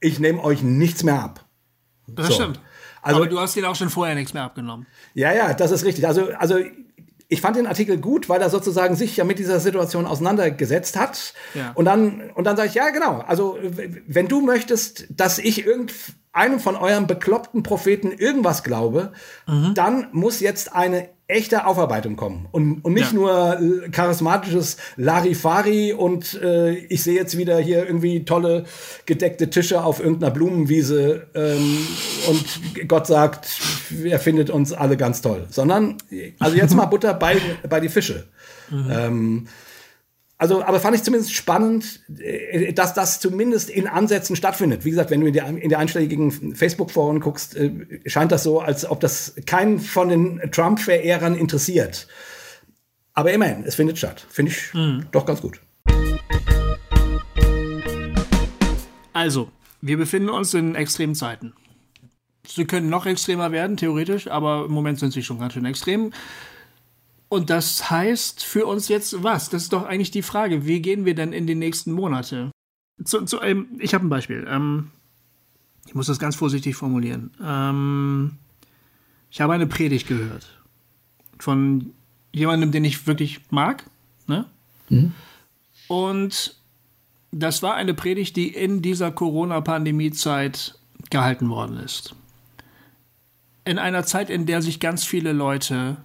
Ich 0.00 0.18
nehme 0.18 0.42
euch 0.42 0.62
nichts 0.62 1.02
mehr 1.02 1.22
ab. 1.22 1.44
Das 2.06 2.28
so. 2.28 2.34
stimmt. 2.34 2.60
Also, 3.02 3.20
Aber 3.20 3.26
du 3.28 3.40
hast 3.40 3.56
dir 3.56 3.68
auch 3.68 3.74
schon 3.74 3.88
vorher 3.88 4.14
nichts 4.14 4.34
mehr 4.34 4.42
abgenommen. 4.42 4.86
Ja, 5.14 5.32
ja, 5.32 5.54
das 5.54 5.70
ist 5.70 5.84
richtig. 5.84 6.06
Also, 6.06 6.30
also 6.32 6.58
ich 7.30 7.40
fand 7.40 7.56
den 7.56 7.68
Artikel 7.68 7.96
gut, 7.96 8.28
weil 8.28 8.42
er 8.42 8.50
sozusagen 8.50 8.96
sich 8.96 9.16
ja 9.16 9.24
mit 9.24 9.38
dieser 9.38 9.60
Situation 9.60 10.04
auseinandergesetzt 10.04 10.98
hat. 10.98 11.32
Ja. 11.54 11.70
Und 11.74 11.84
dann, 11.84 12.30
und 12.34 12.44
dann 12.44 12.56
sage 12.56 12.68
ich, 12.68 12.74
ja, 12.74 12.90
genau. 12.90 13.24
Also, 13.26 13.56
wenn 14.06 14.26
du 14.26 14.40
möchtest, 14.40 15.06
dass 15.10 15.38
ich 15.38 15.64
irgendeinem 15.64 16.58
von 16.58 16.74
euren 16.74 17.06
bekloppten 17.06 17.62
Propheten 17.62 18.10
irgendwas 18.10 18.64
glaube, 18.64 19.12
mhm. 19.46 19.74
dann 19.74 20.08
muss 20.10 20.40
jetzt 20.40 20.74
eine 20.74 21.08
echte 21.30 21.66
Aufarbeitung 21.66 22.16
kommen 22.16 22.46
und, 22.52 22.84
und 22.84 22.94
nicht 22.94 23.12
ja. 23.12 23.18
nur 23.18 23.90
charismatisches 23.92 24.76
Larifari 24.96 25.92
und 25.92 26.40
äh, 26.42 26.74
ich 26.74 27.02
sehe 27.02 27.14
jetzt 27.14 27.36
wieder 27.38 27.58
hier 27.58 27.86
irgendwie 27.86 28.24
tolle 28.24 28.64
gedeckte 29.06 29.50
Tische 29.50 29.82
auf 29.82 30.00
irgendeiner 30.00 30.32
Blumenwiese 30.32 31.28
ähm, 31.34 31.86
und 32.28 32.88
Gott 32.88 33.06
sagt, 33.06 33.60
er 34.04 34.18
findet 34.18 34.50
uns 34.50 34.72
alle 34.72 34.96
ganz 34.96 35.22
toll, 35.22 35.46
sondern 35.50 35.98
also 36.38 36.56
jetzt 36.56 36.74
mal 36.74 36.86
Butter 36.86 37.14
bei, 37.14 37.36
bei 37.68 37.80
die 37.80 37.88
Fische. 37.88 38.26
Mhm. 38.70 38.90
Ähm, 38.90 39.48
also, 40.40 40.64
aber 40.64 40.80
fand 40.80 40.96
ich 40.96 41.02
zumindest 41.02 41.34
spannend, 41.34 42.00
äh, 42.18 42.72
dass 42.72 42.94
das 42.94 43.20
zumindest 43.20 43.68
in 43.68 43.86
Ansätzen 43.86 44.36
stattfindet. 44.36 44.86
Wie 44.86 44.90
gesagt, 44.90 45.10
wenn 45.10 45.20
du 45.20 45.26
in 45.26 45.34
der, 45.34 45.46
in 45.46 45.68
der 45.68 45.78
einschlägigen 45.78 46.54
Facebook-Foren 46.56 47.20
guckst, 47.20 47.56
äh, 47.56 48.00
scheint 48.06 48.32
das 48.32 48.42
so, 48.42 48.58
als 48.58 48.90
ob 48.90 49.00
das 49.00 49.34
keinen 49.44 49.78
von 49.78 50.08
den 50.08 50.40
Trump-Verehrern 50.50 51.34
interessiert. 51.34 52.08
Aber 53.12 53.32
immerhin, 53.32 53.64
es 53.66 53.74
findet 53.74 53.98
statt. 53.98 54.24
Finde 54.30 54.52
ich 54.52 54.72
mhm. 54.72 55.04
doch 55.12 55.26
ganz 55.26 55.42
gut. 55.42 55.60
Also, 59.12 59.50
wir 59.82 59.98
befinden 59.98 60.30
uns 60.30 60.54
in 60.54 60.74
extremen 60.74 61.14
Zeiten. 61.14 61.52
Sie 62.46 62.64
können 62.64 62.88
noch 62.88 63.04
extremer 63.04 63.52
werden, 63.52 63.76
theoretisch, 63.76 64.26
aber 64.26 64.64
im 64.64 64.72
Moment 64.72 65.00
sind 65.00 65.12
sie 65.12 65.22
schon 65.22 65.38
ganz 65.38 65.52
schön 65.52 65.66
extrem. 65.66 66.12
Und 67.30 67.48
das 67.48 67.90
heißt 67.90 68.44
für 68.44 68.66
uns 68.66 68.88
jetzt 68.88 69.22
was? 69.22 69.48
Das 69.50 69.62
ist 69.62 69.72
doch 69.72 69.84
eigentlich 69.84 70.10
die 70.10 70.20
Frage. 70.20 70.66
Wie 70.66 70.82
gehen 70.82 71.04
wir 71.04 71.14
denn 71.14 71.32
in 71.32 71.46
die 71.46 71.54
nächsten 71.54 71.92
Monate? 71.92 72.50
Zu, 73.04 73.24
zu, 73.24 73.40
ähm, 73.40 73.68
ich 73.78 73.94
habe 73.94 74.04
ein 74.04 74.10
Beispiel. 74.10 74.44
Ähm, 74.48 74.90
ich 75.86 75.94
muss 75.94 76.08
das 76.08 76.18
ganz 76.18 76.34
vorsichtig 76.34 76.74
formulieren. 76.74 77.30
Ähm, 77.40 78.32
ich 79.30 79.40
habe 79.40 79.52
eine 79.52 79.68
Predigt 79.68 80.08
gehört 80.08 80.60
von 81.38 81.92
jemandem, 82.32 82.72
den 82.72 82.84
ich 82.84 83.06
wirklich 83.06 83.40
mag. 83.50 83.84
Ne? 84.26 84.46
Mhm. 84.88 85.12
Und 85.86 86.56
das 87.30 87.62
war 87.62 87.74
eine 87.74 87.94
Predigt, 87.94 88.34
die 88.34 88.48
in 88.48 88.82
dieser 88.82 89.12
Corona-Pandemie-Zeit 89.12 90.74
gehalten 91.10 91.48
worden 91.48 91.76
ist. 91.76 92.16
In 93.64 93.78
einer 93.78 94.04
Zeit, 94.04 94.30
in 94.30 94.46
der 94.46 94.62
sich 94.62 94.80
ganz 94.80 95.04
viele 95.04 95.32
Leute 95.32 95.98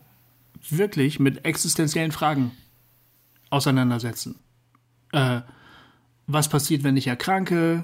wirklich 0.69 1.19
mit 1.19 1.45
existenziellen 1.45 2.11
Fragen 2.11 2.51
auseinandersetzen. 3.49 4.35
Äh, 5.11 5.41
was 6.27 6.49
passiert, 6.49 6.83
wenn 6.83 6.97
ich 6.97 7.07
erkranke? 7.07 7.83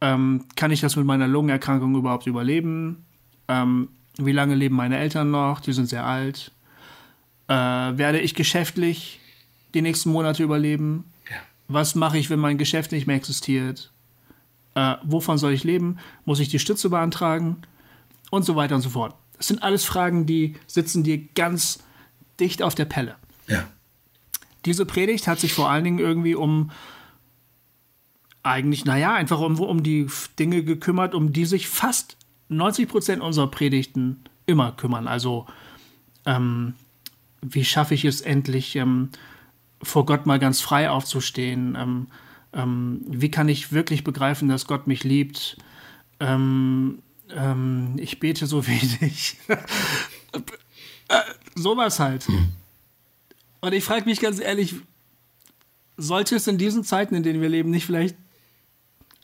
Ähm, 0.00 0.44
kann 0.56 0.70
ich 0.70 0.80
das 0.80 0.96
mit 0.96 1.06
meiner 1.06 1.28
Lungenerkrankung 1.28 1.94
überhaupt 1.94 2.26
überleben? 2.26 3.04
Ähm, 3.48 3.88
wie 4.16 4.32
lange 4.32 4.54
leben 4.54 4.76
meine 4.76 4.98
Eltern 4.98 5.30
noch? 5.30 5.60
Die 5.60 5.72
sind 5.72 5.88
sehr 5.88 6.04
alt. 6.04 6.52
Äh, 7.48 7.54
werde 7.54 8.20
ich 8.20 8.34
geschäftlich 8.34 9.20
die 9.74 9.82
nächsten 9.82 10.10
Monate 10.10 10.42
überleben? 10.42 11.04
Ja. 11.28 11.36
Was 11.68 11.94
mache 11.94 12.18
ich, 12.18 12.30
wenn 12.30 12.38
mein 12.38 12.58
Geschäft 12.58 12.92
nicht 12.92 13.06
mehr 13.06 13.16
existiert? 13.16 13.92
Äh, 14.74 14.96
wovon 15.02 15.38
soll 15.38 15.52
ich 15.52 15.64
leben? 15.64 15.98
Muss 16.24 16.40
ich 16.40 16.48
die 16.48 16.58
Stütze 16.58 16.90
beantragen? 16.90 17.62
Und 18.30 18.44
so 18.44 18.56
weiter 18.56 18.74
und 18.74 18.80
so 18.80 18.90
fort. 18.90 19.14
Das 19.44 19.48
sind 19.48 19.62
alles 19.62 19.84
Fragen, 19.84 20.24
die 20.24 20.56
sitzen 20.66 21.04
dir 21.04 21.18
ganz 21.18 21.80
dicht 22.40 22.62
auf 22.62 22.74
der 22.74 22.86
Pelle. 22.86 23.16
Ja. 23.46 23.68
Diese 24.64 24.86
Predigt 24.86 25.28
hat 25.28 25.38
sich 25.38 25.52
vor 25.52 25.68
allen 25.68 25.84
Dingen 25.84 25.98
irgendwie 25.98 26.34
um 26.34 26.70
eigentlich, 28.42 28.86
naja, 28.86 29.12
einfach 29.12 29.40
um, 29.40 29.60
um 29.60 29.82
die 29.82 30.06
Dinge 30.38 30.64
gekümmert, 30.64 31.14
um 31.14 31.34
die 31.34 31.44
sich 31.44 31.68
fast 31.68 32.16
90 32.48 32.88
Prozent 32.88 33.20
unserer 33.20 33.50
Predigten 33.50 34.24
immer 34.46 34.72
kümmern. 34.72 35.06
Also, 35.06 35.44
ähm, 36.24 36.72
wie 37.42 37.66
schaffe 37.66 37.92
ich 37.92 38.06
es 38.06 38.22
endlich, 38.22 38.76
ähm, 38.76 39.10
vor 39.82 40.06
Gott 40.06 40.24
mal 40.24 40.38
ganz 40.38 40.62
frei 40.62 40.88
aufzustehen? 40.88 41.76
Ähm, 41.78 42.06
ähm 42.54 43.02
wie 43.08 43.30
kann 43.30 43.50
ich 43.50 43.72
wirklich 43.72 44.04
begreifen, 44.04 44.48
dass 44.48 44.66
Gott 44.66 44.86
mich 44.86 45.04
liebt? 45.04 45.58
Ähm, 47.34 47.96
ich 47.98 48.20
bete 48.20 48.46
so 48.46 48.66
wenig. 48.66 49.36
äh, 51.08 51.20
sowas 51.54 51.98
halt. 52.00 52.26
Hm. 52.26 52.48
Und 53.60 53.72
ich 53.72 53.84
frage 53.84 54.04
mich 54.04 54.20
ganz 54.20 54.40
ehrlich, 54.40 54.74
sollte 55.96 56.36
es 56.36 56.46
in 56.46 56.58
diesen 56.58 56.84
Zeiten, 56.84 57.14
in 57.14 57.22
denen 57.22 57.40
wir 57.40 57.48
leben, 57.48 57.70
nicht 57.70 57.86
vielleicht 57.86 58.16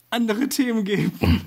andere 0.08 0.48
Themen 0.48 0.84
geben, 0.84 1.46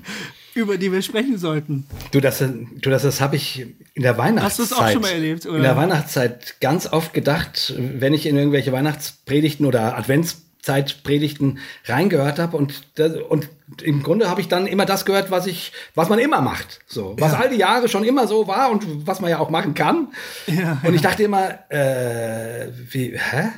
über 0.54 0.78
die 0.78 0.92
wir 0.92 1.02
sprechen 1.02 1.38
sollten? 1.38 1.86
Du, 2.12 2.20
das, 2.20 2.38
du, 2.38 2.90
das, 2.90 3.02
das 3.02 3.20
habe 3.20 3.36
ich 3.36 3.66
in 3.94 4.02
der 4.02 4.16
Weihnachtszeit. 4.16 4.44
Hast 4.44 4.58
du 4.58 4.62
es 4.62 4.72
auch 4.72 4.90
schon 4.90 5.02
mal 5.02 5.12
erlebt? 5.12 5.46
Oder? 5.46 5.56
In 5.56 5.62
der 5.62 5.76
Weihnachtszeit 5.76 6.60
ganz 6.60 6.86
oft 6.86 7.12
gedacht, 7.12 7.74
wenn 7.76 8.14
ich 8.14 8.26
in 8.26 8.36
irgendwelche 8.36 8.72
Weihnachtspredigten 8.72 9.66
oder 9.66 9.96
Advents 9.96 10.43
Zeitpredigten 10.64 11.58
reingehört 11.84 12.38
habe 12.38 12.56
und 12.56 12.82
und 13.28 13.48
im 13.82 14.02
Grunde 14.02 14.30
habe 14.30 14.40
ich 14.40 14.48
dann 14.48 14.66
immer 14.66 14.86
das 14.86 15.04
gehört, 15.04 15.30
was 15.30 15.46
ich 15.46 15.72
was 15.94 16.08
man 16.08 16.18
immer 16.18 16.40
macht, 16.40 16.80
so 16.86 17.14
was 17.18 17.32
ja. 17.32 17.38
all 17.38 17.50
die 17.50 17.56
Jahre 17.56 17.88
schon 17.88 18.04
immer 18.04 18.26
so 18.26 18.48
war 18.48 18.70
und 18.70 19.06
was 19.06 19.20
man 19.20 19.30
ja 19.30 19.38
auch 19.38 19.50
machen 19.50 19.74
kann. 19.74 20.08
Ja, 20.46 20.80
und 20.82 20.94
ich 20.94 21.02
dachte 21.02 21.22
immer, 21.22 21.70
äh, 21.70 22.68
wie 22.90 23.18
hä? 23.18 23.50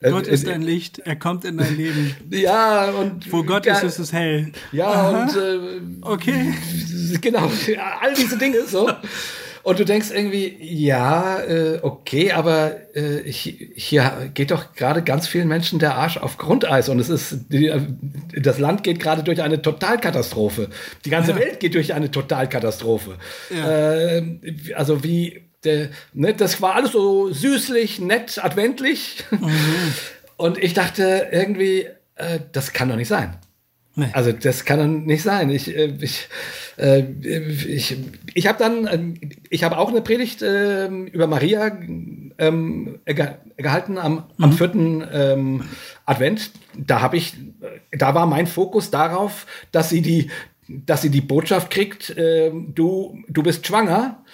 Äh, 0.00 0.10
Gott 0.10 0.26
ist 0.26 0.46
äh, 0.46 0.52
ein 0.52 0.62
Licht, 0.62 0.98
er 0.98 1.16
kommt 1.16 1.44
in 1.44 1.56
dein 1.56 1.76
Leben. 1.76 2.16
Ja, 2.30 2.90
und. 2.90 3.32
Wo 3.32 3.42
Gott 3.42 3.64
ja, 3.66 3.76
ist, 3.76 3.84
ist 3.84 3.98
es 3.98 4.12
hell. 4.12 4.52
Ja, 4.72 4.90
Aha. 4.90 5.22
und. 5.22 5.36
Äh, 5.36 5.80
okay. 6.02 6.54
Genau, 7.20 7.50
all 8.00 8.14
diese 8.14 8.36
Dinge 8.36 8.64
so. 8.66 8.90
Und 9.64 9.78
du 9.78 9.84
denkst 9.86 10.08
irgendwie, 10.12 10.56
ja, 10.60 11.40
äh, 11.40 11.78
okay, 11.80 12.32
aber 12.32 12.72
äh, 12.94 13.22
hier 13.32 14.30
geht 14.34 14.50
doch 14.50 14.74
gerade 14.74 15.02
ganz 15.02 15.26
vielen 15.26 15.48
Menschen 15.48 15.78
der 15.78 15.94
Arsch 15.94 16.18
auf 16.18 16.36
Grundeis 16.36 16.90
und 16.90 16.98
es 16.98 17.08
ist, 17.08 17.46
die, 17.48 17.72
das 18.38 18.58
Land 18.58 18.84
geht 18.84 19.00
gerade 19.00 19.22
durch 19.22 19.40
eine 19.42 19.62
Totalkatastrophe. 19.62 20.68
Die 21.06 21.10
ganze 21.10 21.30
ja. 21.30 21.38
Welt 21.38 21.60
geht 21.60 21.74
durch 21.74 21.94
eine 21.94 22.10
Totalkatastrophe. 22.10 23.16
Ja. 23.48 23.94
Äh, 23.94 24.38
also 24.74 25.02
wie, 25.02 25.40
der, 25.64 25.88
ne, 26.12 26.34
das 26.34 26.60
war 26.60 26.74
alles 26.74 26.92
so 26.92 27.32
süßlich, 27.32 28.00
nett, 28.00 28.44
adventlich. 28.44 29.24
Mhm. 29.30 29.50
Und 30.36 30.58
ich 30.58 30.74
dachte 30.74 31.28
irgendwie, 31.32 31.86
äh, 32.16 32.40
das 32.52 32.74
kann 32.74 32.90
doch 32.90 32.96
nicht 32.96 33.08
sein. 33.08 33.36
Nee. 33.96 34.08
Also 34.12 34.32
das 34.32 34.64
kann 34.64 34.78
doch 34.78 34.86
nicht 34.86 35.22
sein. 35.22 35.50
Ich, 35.50 35.74
äh, 35.74 35.92
ich, 36.00 36.28
äh, 36.76 37.00
ich, 37.00 37.96
ich 38.34 38.46
habe 38.46 38.58
dann, 38.58 38.88
ähm, 38.90 39.14
ich 39.50 39.62
habe 39.62 39.78
auch 39.78 39.88
eine 39.88 40.02
Predigt 40.02 40.42
äh, 40.42 40.88
über 40.88 41.28
Maria 41.28 41.66
ähm, 42.38 42.98
ge 43.06 43.28
gehalten 43.56 43.98
am, 43.98 44.14
mhm. 44.14 44.44
am 44.44 44.52
vierten 44.52 45.04
ähm, 45.12 45.64
Advent. 46.06 46.50
Da 46.76 47.02
habe 47.02 47.16
ich, 47.16 47.34
da 47.92 48.14
war 48.14 48.26
mein 48.26 48.48
Fokus 48.48 48.90
darauf, 48.90 49.46
dass 49.70 49.90
sie 49.90 50.02
die, 50.02 50.30
dass 50.68 51.02
sie 51.02 51.10
die 51.10 51.20
Botschaft 51.20 51.70
kriegt, 51.70 52.10
äh, 52.10 52.50
du, 52.50 53.22
du 53.28 53.42
bist 53.44 53.64
schwanger 53.64 54.24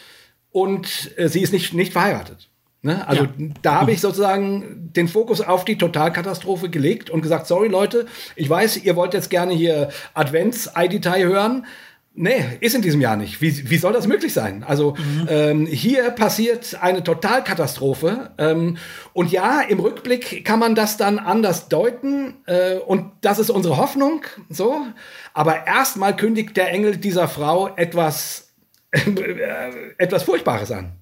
und 0.53 1.13
äh, 1.17 1.29
sie 1.29 1.43
ist 1.43 1.53
nicht, 1.53 1.75
nicht 1.75 1.93
verheiratet. 1.93 2.50
Ne? 2.83 3.07
Also 3.07 3.25
ja. 3.25 3.31
da 3.61 3.75
habe 3.81 3.93
ich 3.93 4.01
sozusagen 4.01 4.91
den 4.95 5.07
Fokus 5.07 5.43
auf 5.43 5.67
die 5.67 5.77
Totalkatastrophe 5.77 6.71
gelegt 6.71 7.11
und 7.11 7.21
gesagt, 7.21 7.47
sorry 7.47 7.69
Leute, 7.69 8.07
ich 8.37 8.49
weiß, 8.49 8.79
ihr 8.85 8.97
wollt 8.97 9.13
jetzt 9.13 9.29
gerne 9.29 9.53
hier 9.53 9.91
Advents-Detail 10.15 11.25
hören. 11.25 11.67
Nee, 12.15 12.43
ist 12.61 12.75
in 12.75 12.83
diesem 12.83 13.01
Jahr 13.01 13.17
nicht. 13.17 13.41
Wie, 13.41 13.71
wie 13.71 13.77
soll 13.77 13.93
das 13.93 14.07
möglich 14.07 14.33
sein? 14.33 14.65
Also 14.67 14.95
mhm. 14.95 15.27
ähm, 15.29 15.67
hier 15.67 16.11
passiert 16.11 16.79
eine 16.81 17.05
Totalkatastrophe. 17.05 18.31
Ähm, 18.39 18.79
und 19.13 19.31
ja, 19.31 19.61
im 19.61 19.79
Rückblick 19.79 20.45
kann 20.45 20.59
man 20.59 20.75
das 20.75 20.97
dann 20.97 21.19
anders 21.19 21.69
deuten. 21.69 22.39
Äh, 22.47 22.77
und 22.79 23.13
das 23.21 23.39
ist 23.39 23.51
unsere 23.51 23.77
Hoffnung. 23.77 24.23
So. 24.49 24.87
Aber 25.35 25.67
erstmal 25.67 26.17
kündigt 26.17 26.57
der 26.57 26.73
Engel 26.73 26.97
dieser 26.97 27.29
Frau 27.29 27.69
etwas, 27.77 28.49
äh, 28.91 29.71
etwas 29.99 30.23
Furchtbares 30.25 30.73
an 30.73 31.00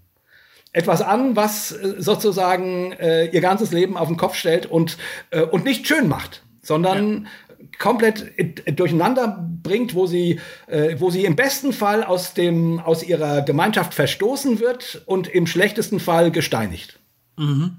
etwas 0.72 1.02
an, 1.02 1.36
was 1.36 1.72
äh, 1.72 1.94
sozusagen 1.98 2.92
äh, 2.92 3.26
ihr 3.26 3.40
ganzes 3.40 3.72
Leben 3.72 3.96
auf 3.96 4.08
den 4.08 4.16
Kopf 4.16 4.34
stellt 4.34 4.66
und, 4.66 4.98
äh, 5.30 5.42
und 5.42 5.64
nicht 5.64 5.86
schön 5.86 6.08
macht, 6.08 6.42
sondern 6.62 7.24
ja. 7.58 7.66
komplett 7.78 8.32
durcheinander 8.78 9.48
bringt, 9.62 9.94
wo 9.94 10.06
sie, 10.06 10.40
äh, 10.66 10.96
wo 10.98 11.10
sie 11.10 11.24
im 11.24 11.36
besten 11.36 11.72
Fall 11.72 12.04
aus, 12.04 12.34
dem, 12.34 12.80
aus 12.80 13.02
ihrer 13.02 13.42
Gemeinschaft 13.42 13.94
verstoßen 13.94 14.60
wird 14.60 15.02
und 15.06 15.28
im 15.28 15.46
schlechtesten 15.46 16.00
Fall 16.00 16.30
gesteinigt. 16.30 16.98
Mhm. 17.36 17.76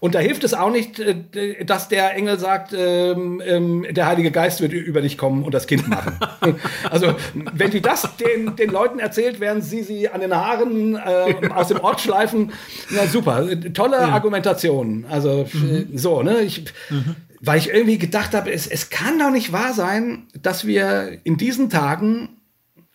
Und 0.00 0.14
da 0.14 0.18
hilft 0.18 0.44
es 0.44 0.54
auch 0.54 0.70
nicht, 0.70 0.98
äh, 0.98 1.64
dass 1.64 1.88
der 1.88 2.16
Engel 2.16 2.38
sagt, 2.38 2.74
ähm, 2.76 3.42
ähm, 3.44 3.86
der 3.90 4.06
Heilige 4.06 4.30
Geist 4.30 4.62
wird 4.62 4.72
über 4.72 5.02
dich 5.02 5.18
kommen 5.18 5.44
und 5.44 5.52
das 5.52 5.66
Kind 5.66 5.88
machen. 5.88 6.18
also, 6.90 7.14
wenn 7.34 7.70
die 7.70 7.82
das 7.82 8.08
den, 8.16 8.56
den 8.56 8.70
Leuten 8.70 8.98
erzählt, 8.98 9.40
während 9.40 9.62
sie 9.62 9.82
sie 9.82 10.08
an 10.08 10.22
den 10.22 10.34
Haaren 10.34 10.96
äh, 10.96 11.50
aus 11.54 11.68
dem 11.68 11.80
Ort 11.80 12.00
schleifen, 12.00 12.52
na 12.90 13.06
super, 13.06 13.46
tolle 13.74 13.98
ja. 13.98 14.08
Argumentation. 14.08 15.04
Also, 15.08 15.46
mhm. 15.52 15.88
so, 15.94 16.22
ne? 16.22 16.40
Ich, 16.40 16.64
mhm. 16.88 17.16
Weil 17.42 17.58
ich 17.58 17.70
irgendwie 17.70 17.98
gedacht 17.98 18.34
habe, 18.34 18.50
es, 18.52 18.66
es 18.66 18.90
kann 18.90 19.18
doch 19.18 19.30
nicht 19.30 19.52
wahr 19.52 19.72
sein, 19.74 20.24
dass 20.42 20.66
wir 20.66 21.18
in 21.24 21.36
diesen 21.36 21.70
Tagen 21.70 22.40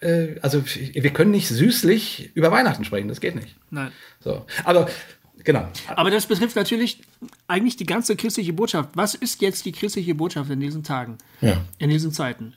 äh, 0.02 0.36
also 0.42 0.64
wir 0.66 1.10
können 1.12 1.32
nicht 1.32 1.48
süßlich 1.48 2.32
über 2.36 2.52
Weihnachten 2.52 2.84
sprechen, 2.84 3.08
das 3.08 3.22
geht 3.22 3.36
nicht. 3.36 3.56
Nein. 3.70 3.92
So. 4.20 4.46
Also 4.64 4.88
Genau. 5.44 5.68
Aber 5.96 6.10
das 6.10 6.26
betrifft 6.26 6.56
natürlich 6.56 7.02
eigentlich 7.48 7.76
die 7.76 7.86
ganze 7.86 8.16
christliche 8.16 8.54
Botschaft. 8.54 8.90
Was 8.94 9.16
ist 9.16 9.42
jetzt 9.42 9.66
die 9.66 9.72
christliche 9.72 10.16
Botschaft 10.16 10.50
in 10.50 10.60
diesen 10.60 10.84
Tagen? 10.84 11.18
Ja. 11.42 11.58
In 11.78 11.90
diesen 11.90 12.12
Zeiten, 12.12 12.54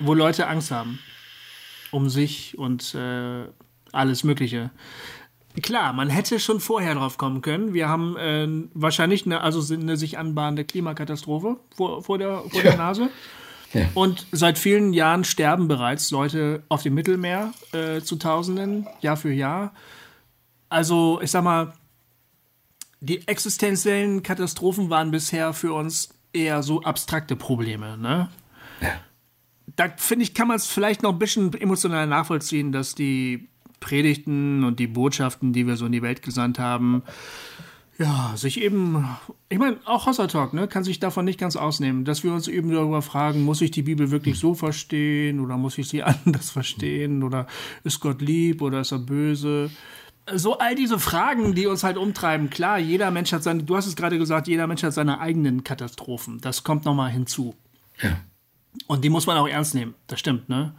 wo 0.00 0.14
Leute 0.14 0.48
Angst 0.48 0.70
haben 0.70 0.98
um 1.92 2.08
sich 2.08 2.58
und 2.58 2.94
äh, 2.94 3.44
alles 3.92 4.24
Mögliche. 4.24 4.70
Klar, 5.62 5.92
man 5.94 6.10
hätte 6.10 6.38
schon 6.38 6.60
vorher 6.60 6.94
drauf 6.94 7.16
kommen 7.16 7.40
können. 7.40 7.72
Wir 7.72 7.88
haben 7.88 8.16
äh, 8.16 8.46
wahrscheinlich 8.74 9.24
eine, 9.24 9.40
also 9.40 9.74
eine 9.74 9.96
sich 9.96 10.18
anbahnende 10.18 10.64
Klimakatastrophe 10.64 11.56
vor, 11.74 12.02
vor, 12.02 12.18
der, 12.18 12.42
vor 12.50 12.62
ja. 12.62 12.70
der 12.70 12.76
Nase. 12.76 13.08
Ja. 13.72 13.88
Und 13.94 14.26
seit 14.32 14.58
vielen 14.58 14.92
Jahren 14.92 15.24
sterben 15.24 15.68
bereits 15.68 16.10
Leute 16.10 16.62
auf 16.68 16.82
dem 16.82 16.94
Mittelmeer 16.94 17.52
äh, 17.72 18.00
zu 18.00 18.16
Tausenden, 18.16 18.86
Jahr 19.00 19.16
für 19.16 19.32
Jahr. 19.32 19.72
Also, 20.68 21.20
ich 21.22 21.30
sag 21.30 21.42
mal, 21.42 21.72
die 23.00 23.26
existenziellen 23.28 24.22
Katastrophen 24.22 24.90
waren 24.90 25.10
bisher 25.10 25.52
für 25.52 25.72
uns 25.72 26.10
eher 26.32 26.62
so 26.62 26.82
abstrakte 26.82 27.36
Probleme, 27.36 27.96
ne? 27.98 28.28
Ja. 28.80 29.00
Da 29.74 29.92
finde 29.96 30.22
ich, 30.24 30.34
kann 30.34 30.48
man 30.48 30.56
es 30.56 30.66
vielleicht 30.66 31.02
noch 31.02 31.12
ein 31.12 31.18
bisschen 31.18 31.52
emotional 31.54 32.06
nachvollziehen, 32.06 32.72
dass 32.72 32.94
die 32.94 33.48
Predigten 33.80 34.64
und 34.64 34.78
die 34.78 34.86
Botschaften, 34.86 35.52
die 35.52 35.66
wir 35.66 35.76
so 35.76 35.86
in 35.86 35.92
die 35.92 36.02
Welt 36.02 36.22
gesandt 36.22 36.58
haben, 36.58 37.02
ja, 37.98 38.32
sich 38.36 38.60
eben, 38.60 39.06
ich 39.48 39.58
meine, 39.58 39.78
auch 39.86 40.06
Hossa 40.06 40.26
Talk, 40.26 40.52
ne, 40.52 40.68
kann 40.68 40.84
sich 40.84 41.00
davon 41.00 41.24
nicht 41.24 41.40
ganz 41.40 41.56
ausnehmen, 41.56 42.04
dass 42.04 42.24
wir 42.24 42.32
uns 42.32 42.46
eben 42.46 42.70
darüber 42.70 43.00
fragen, 43.00 43.42
muss 43.42 43.62
ich 43.62 43.70
die 43.70 43.82
Bibel 43.82 44.10
wirklich 44.10 44.38
so 44.38 44.54
verstehen 44.54 45.40
oder 45.40 45.56
muss 45.56 45.78
ich 45.78 45.88
sie 45.88 46.02
anders 46.24 46.50
verstehen 46.50 47.22
oder 47.22 47.46
ist 47.84 48.00
Gott 48.00 48.20
lieb 48.20 48.60
oder 48.60 48.80
ist 48.80 48.92
er 48.92 48.98
böse? 48.98 49.70
So 50.34 50.58
all 50.58 50.74
diese 50.74 50.98
Fragen, 50.98 51.54
die 51.54 51.66
uns 51.66 51.84
halt 51.84 51.96
umtreiben, 51.96 52.50
klar, 52.50 52.78
jeder 52.78 53.10
Mensch 53.10 53.32
hat 53.32 53.42
seine, 53.42 53.62
du 53.62 53.76
hast 53.76 53.86
es 53.86 53.96
gerade 53.96 54.18
gesagt, 54.18 54.48
jeder 54.48 54.66
Mensch 54.66 54.82
hat 54.82 54.92
seine 54.92 55.20
eigenen 55.20 55.64
Katastrophen. 55.64 56.40
Das 56.40 56.64
kommt 56.64 56.84
nochmal 56.84 57.10
hinzu. 57.10 57.54
Ja. 58.02 58.16
Und 58.86 59.04
die 59.04 59.10
muss 59.10 59.26
man 59.26 59.38
auch 59.38 59.48
ernst 59.48 59.74
nehmen. 59.74 59.94
Das 60.06 60.20
stimmt, 60.20 60.48
ne? 60.48 60.74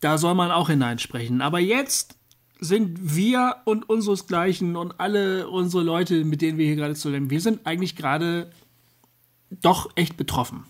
Da 0.00 0.18
soll 0.18 0.34
man 0.34 0.50
auch 0.50 0.68
hineinsprechen. 0.68 1.40
Aber 1.40 1.60
jetzt 1.60 2.16
sind 2.58 3.14
wir 3.14 3.56
und 3.64 3.88
unseresgleichen 3.88 4.76
und 4.76 5.00
alle 5.00 5.48
unsere 5.48 5.82
Leute, 5.82 6.24
mit 6.24 6.42
denen 6.42 6.58
wir 6.58 6.66
hier 6.66 6.76
gerade 6.76 6.94
zusammen, 6.94 7.30
wir 7.30 7.40
sind 7.40 7.66
eigentlich 7.66 7.96
gerade 7.96 8.50
doch 9.50 9.90
echt 9.94 10.16
betroffen. 10.16 10.64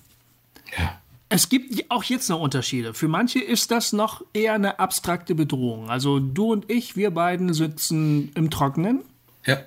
Ja. 0.79 1.01
Es 1.29 1.49
gibt 1.49 1.91
auch 1.91 2.05
jetzt 2.05 2.31
noch 2.31 2.41
Unterschiede. 2.41 2.95
Für 2.95 3.09
manche 3.09 3.41
ist 3.41 3.71
das 3.71 3.93
noch 3.93 4.23
eher 4.33 4.55
eine 4.55 4.79
abstrakte 4.79 5.35
Bedrohung. 5.35 5.91
Also 5.91 6.21
du 6.21 6.53
und 6.53 6.71
ich, 6.71 6.97
wir 6.97 7.11
beiden 7.11 7.53
sitzen 7.53 8.31
im 8.35 8.51
Trockenen. 8.51 9.03
Ja. 9.45 9.59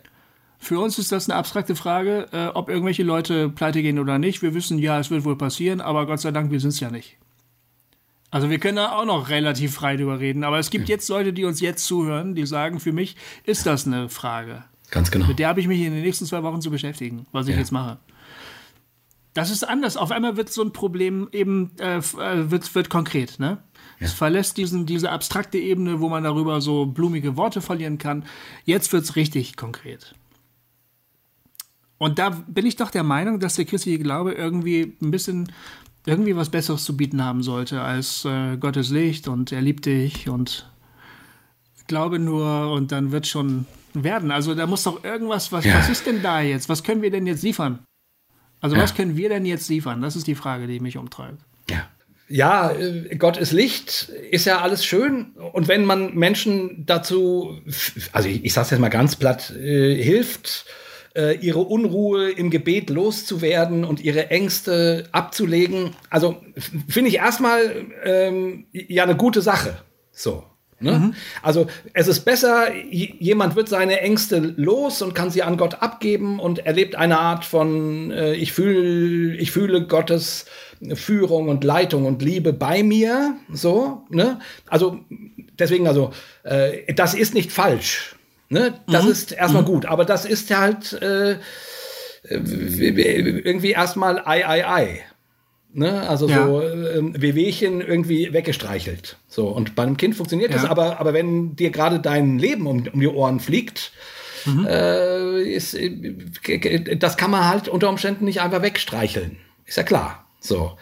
Für 0.57 0.79
uns 0.79 0.97
ist 0.99 1.11
das 1.11 1.29
eine 1.29 1.37
abstrakte 1.37 1.75
Frage, 1.75 2.27
äh, 2.31 2.47
ob 2.47 2.69
irgendwelche 2.69 3.03
Leute 3.03 3.49
pleite 3.49 3.81
gehen 3.81 3.99
oder 3.99 4.19
nicht. 4.19 4.41
Wir 4.41 4.53
wissen, 4.53 4.79
ja, 4.79 4.99
es 4.99 5.09
wird 5.09 5.25
wohl 5.25 5.37
passieren, 5.37 5.81
aber 5.81 6.05
Gott 6.05 6.21
sei 6.21 6.31
Dank, 6.31 6.51
wir 6.51 6.59
sind 6.59 6.69
es 6.69 6.79
ja 6.79 6.91
nicht. 6.91 7.17
Also 8.31 8.49
wir 8.49 8.59
können 8.59 8.75
da 8.75 8.91
auch 8.91 9.05
noch 9.05 9.29
relativ 9.29 9.73
frei 9.73 9.97
drüber 9.97 10.19
reden. 10.19 10.43
Aber 10.43 10.59
es 10.59 10.69
gibt 10.69 10.87
ja. 10.87 10.95
jetzt 10.95 11.09
Leute, 11.09 11.33
die 11.33 11.45
uns 11.45 11.61
jetzt 11.61 11.85
zuhören, 11.85 12.35
die 12.35 12.45
sagen, 12.45 12.79
für 12.79 12.91
mich 12.91 13.15
ist 13.43 13.65
das 13.65 13.87
eine 13.87 14.07
Frage. 14.09 14.63
Ganz 14.91 15.11
genau. 15.11 15.27
Mit 15.27 15.39
der 15.39 15.47
habe 15.47 15.59
ich 15.59 15.67
mich 15.67 15.81
in 15.81 15.93
den 15.93 16.03
nächsten 16.03 16.25
zwei 16.25 16.43
Wochen 16.43 16.61
zu 16.61 16.71
beschäftigen, 16.71 17.25
was 17.31 17.47
ich 17.47 17.53
ja. 17.53 17.59
jetzt 17.59 17.71
mache. 17.71 17.97
Das 19.33 19.51
ist 19.51 19.63
anders. 19.63 19.95
Auf 19.95 20.11
einmal 20.11 20.37
wird 20.37 20.51
so 20.51 20.63
ein 20.63 20.73
Problem 20.73 21.29
eben 21.31 21.71
äh, 21.79 21.97
äh, 21.97 22.51
wird, 22.51 22.73
wird 22.73 22.89
konkret. 22.89 23.39
Ne? 23.39 23.59
Ja. 23.99 24.05
Es 24.07 24.13
verlässt 24.13 24.57
diesen, 24.57 24.85
diese 24.85 25.11
abstrakte 25.11 25.57
Ebene, 25.57 25.99
wo 25.99 26.09
man 26.09 26.23
darüber 26.23 26.61
so 26.61 26.85
blumige 26.85 27.37
Worte 27.37 27.61
verlieren 27.61 27.97
kann. 27.97 28.25
Jetzt 28.65 28.91
wird 28.91 29.03
es 29.03 29.15
richtig 29.15 29.55
konkret. 29.55 30.15
Und 31.97 32.17
da 32.17 32.29
bin 32.29 32.65
ich 32.65 32.77
doch 32.77 32.91
der 32.91 33.03
Meinung, 33.03 33.39
dass 33.39 33.55
der 33.55 33.65
christliche 33.65 33.99
Glaube 33.99 34.33
irgendwie 34.33 34.97
ein 35.01 35.11
bisschen 35.11 35.51
irgendwie 36.05 36.35
was 36.35 36.49
Besseres 36.49 36.85
zu 36.85 36.95
bieten 36.95 37.23
haben 37.23 37.43
sollte 37.43 37.81
als 37.81 38.25
äh, 38.25 38.57
Gottes 38.57 38.89
Licht 38.89 39.27
und 39.27 39.51
er 39.51 39.61
liebt 39.61 39.85
dich 39.85 40.29
und 40.29 40.71
glaube 41.87 42.19
nur 42.19 42.71
und 42.71 42.91
dann 42.93 43.11
wird 43.11 43.27
schon 43.27 43.65
werden. 43.93 44.31
Also 44.31 44.55
da 44.55 44.65
muss 44.65 44.83
doch 44.83 45.03
irgendwas, 45.03 45.51
was, 45.51 45.65
ja. 45.65 45.75
was 45.75 45.89
ist 45.89 46.05
denn 46.05 46.21
da 46.21 46.41
jetzt? 46.41 46.69
Was 46.69 46.83
können 46.83 47.01
wir 47.01 47.11
denn 47.11 47.27
jetzt 47.27 47.43
liefern? 47.43 47.79
Also 48.61 48.75
ja. 48.75 48.81
was 48.81 48.95
können 48.95 49.15
wir 49.15 49.29
denn 49.29 49.45
jetzt 49.45 49.69
liefern? 49.69 50.01
Das 50.01 50.15
ist 50.15 50.27
die 50.27 50.35
Frage, 50.35 50.67
die 50.67 50.79
mich 50.79 50.97
umtreibt. 50.97 51.39
Ja. 51.69 51.87
Ja, 52.31 52.71
äh, 52.71 53.15
Gott 53.15 53.37
ist 53.37 53.51
Licht, 53.51 54.09
ist 54.29 54.45
ja 54.45 54.61
alles 54.61 54.85
schön. 54.85 55.31
Und 55.51 55.67
wenn 55.67 55.83
man 55.85 56.13
Menschen 56.13 56.85
dazu, 56.85 57.59
also 58.11 58.29
ich, 58.29 58.45
ich 58.45 58.53
sage 58.53 58.67
jetzt 58.71 58.79
mal 58.79 58.89
ganz 58.89 59.15
platt, 59.15 59.49
äh, 59.51 59.95
hilft, 59.95 60.65
äh, 61.15 61.37
ihre 61.37 61.61
Unruhe 61.61 62.29
im 62.29 62.51
Gebet 62.51 62.91
loszuwerden 62.91 63.83
und 63.83 64.01
ihre 64.01 64.29
Ängste 64.29 65.09
abzulegen, 65.11 65.95
also 66.11 66.37
finde 66.87 67.09
ich 67.09 67.15
erstmal 67.15 67.87
ähm, 68.03 68.67
ja 68.71 69.03
eine 69.03 69.15
gute 69.15 69.41
Sache. 69.41 69.81
So. 70.11 70.43
Ne? 70.79 70.91
Mhm. 70.91 71.13
Also 71.41 71.67
es 71.93 72.07
ist 72.07 72.21
besser, 72.21 72.73
jemand 72.73 73.55
wird 73.55 73.67
seine 73.69 73.99
Ängste 74.01 74.39
los 74.55 75.01
und 75.01 75.13
kann 75.13 75.29
sie 75.29 75.43
an 75.43 75.57
Gott 75.57 75.81
abgeben 75.81 76.39
und 76.39 76.59
erlebt 76.59 76.95
eine 76.95 77.19
Art 77.19 77.45
von, 77.45 78.11
äh, 78.11 78.33
ich, 78.33 78.53
fühl, 78.53 79.37
ich 79.39 79.51
fühle 79.51 79.85
Gottes 79.87 80.45
Führung 80.93 81.49
und 81.49 81.63
Leitung 81.63 82.05
und 82.05 82.21
Liebe 82.21 82.53
bei 82.53 82.83
mir. 82.83 83.35
So, 83.51 84.03
ne? 84.09 84.39
Also 84.67 84.99
deswegen, 85.57 85.87
also, 85.87 86.11
äh, 86.43 86.93
das 86.93 87.13
ist 87.13 87.33
nicht 87.33 87.51
falsch. 87.51 88.15
Ne? 88.49 88.79
Das 88.87 89.05
mhm. 89.05 89.11
ist 89.11 89.31
erstmal 89.31 89.63
mhm. 89.63 89.67
gut, 89.67 89.85
aber 89.85 90.05
das 90.05 90.25
ist 90.25 90.55
halt 90.55 90.93
äh, 90.93 91.37
irgendwie 92.23 93.71
erstmal 93.71 94.19
ei, 94.25 94.47
ei, 94.47 94.67
ei. 94.67 95.01
Ne? 95.71 96.09
Also 96.09 96.27
ja. 96.27 96.45
so 96.45 96.61
ähm, 96.61 97.13
Wehwehchen 97.21 97.81
irgendwie 97.81 98.33
weggestreichelt. 98.33 99.17
So, 99.27 99.47
und 99.47 99.75
bei 99.75 99.83
einem 99.83 99.97
Kind 99.97 100.15
funktioniert 100.15 100.51
ja. 100.51 100.57
das, 100.57 100.65
aber, 100.65 100.99
aber 100.99 101.13
wenn 101.13 101.55
dir 101.55 101.69
gerade 101.69 101.99
dein 101.99 102.39
Leben 102.39 102.65
um, 102.65 102.87
um 102.91 102.99
die 102.99 103.07
Ohren 103.07 103.39
fliegt, 103.39 103.91
mhm. 104.45 104.65
äh, 104.65 105.41
ist, 105.43 105.75
äh, 105.75 106.97
das 106.97 107.17
kann 107.17 107.29
man 107.29 107.47
halt 107.47 107.67
unter 107.67 107.89
Umständen 107.89 108.25
nicht 108.25 108.41
einfach 108.41 108.63
wegstreicheln. 108.63 109.37
Ist 109.65 109.77
ja 109.77 109.83
klar. 109.83 110.25
So. 110.39 110.77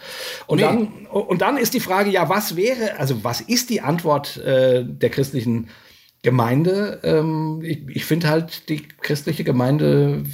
Und, 0.46 0.58
nee. 0.58 0.62
dann, 0.62 1.06
und 1.06 1.42
dann 1.42 1.58
ist 1.58 1.74
die 1.74 1.80
Frage, 1.80 2.10
ja, 2.10 2.28
was 2.28 2.56
wäre, 2.56 2.98
also 2.98 3.24
was 3.24 3.40
ist 3.40 3.70
die 3.70 3.82
Antwort 3.82 4.38
äh, 4.38 4.84
der 4.84 5.10
christlichen 5.10 5.68
Gemeinde? 6.22 7.00
Ähm, 7.02 7.60
ich 7.62 7.80
ich 7.88 8.04
finde 8.04 8.28
halt, 8.28 8.68
die 8.68 8.82
christliche 8.82 9.44
Gemeinde 9.44 10.24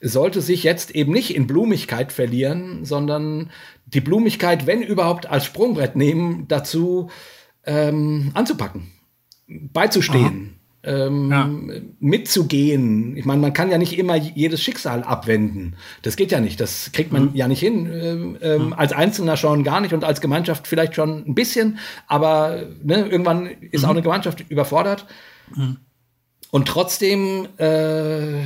sollte 0.00 0.40
sich 0.40 0.62
jetzt 0.62 0.90
eben 0.92 1.12
nicht 1.12 1.34
in 1.34 1.46
Blumigkeit 1.46 2.12
verlieren, 2.12 2.84
sondern 2.84 3.50
die 3.86 4.00
Blumigkeit, 4.00 4.66
wenn 4.66 4.82
überhaupt, 4.82 5.26
als 5.26 5.44
Sprungbrett 5.44 5.96
nehmen, 5.96 6.46
dazu 6.48 7.10
ähm, 7.64 8.30
anzupacken, 8.34 8.92
beizustehen. 9.48 10.52
Ähm, 10.82 11.32
ja. 11.32 11.50
mitzugehen. 11.98 13.16
Ich 13.16 13.24
meine, 13.24 13.40
man 13.40 13.52
kann 13.52 13.72
ja 13.72 13.76
nicht 13.76 13.98
immer 13.98 14.14
jedes 14.14 14.62
Schicksal 14.62 15.02
abwenden. 15.02 15.74
Das 16.02 16.14
geht 16.14 16.30
ja 16.30 16.38
nicht. 16.38 16.60
Das 16.60 16.92
kriegt 16.92 17.10
man 17.10 17.30
mhm. 17.30 17.30
ja 17.34 17.48
nicht 17.48 17.58
hin. 17.58 17.90
Ähm, 17.92 18.38
ähm, 18.40 18.66
mhm. 18.66 18.72
Als 18.72 18.92
Einzelner 18.92 19.36
schon 19.36 19.64
gar 19.64 19.80
nicht 19.80 19.94
und 19.94 20.04
als 20.04 20.20
Gemeinschaft 20.20 20.68
vielleicht 20.68 20.94
schon 20.94 21.24
ein 21.26 21.34
bisschen. 21.34 21.80
Aber 22.06 22.68
ne, 22.84 23.04
irgendwann 23.08 23.46
ist 23.46 23.80
mhm. 23.80 23.86
auch 23.86 23.90
eine 23.90 24.02
Gemeinschaft 24.02 24.48
überfordert. 24.48 25.06
Mhm. 25.56 25.78
Und 26.52 26.68
trotzdem 26.68 27.48
äh, 27.56 28.42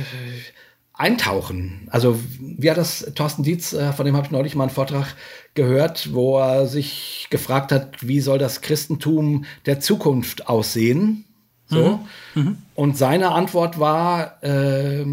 eintauchen. 1.01 1.87
Also 1.89 2.19
wie 2.39 2.69
hat 2.69 2.77
das 2.77 3.11
Thorsten 3.15 3.41
Dietz, 3.41 3.73
äh, 3.73 3.91
von 3.91 4.05
dem 4.05 4.15
habe 4.15 4.27
ich 4.27 4.31
neulich 4.31 4.53
mal 4.53 4.65
einen 4.65 4.71
Vortrag 4.71 5.15
gehört, 5.55 6.13
wo 6.13 6.37
er 6.37 6.67
sich 6.67 7.27
gefragt 7.31 7.71
hat, 7.71 8.07
wie 8.07 8.21
soll 8.21 8.37
das 8.37 8.61
Christentum 8.61 9.45
der 9.65 9.79
Zukunft 9.79 10.47
aussehen? 10.47 11.25
So. 11.65 11.99
Mhm. 12.35 12.41
Mhm. 12.41 12.57
Und 12.75 12.97
seine 12.97 13.31
Antwort 13.31 13.79
war 13.79 14.43
äh, 14.43 15.05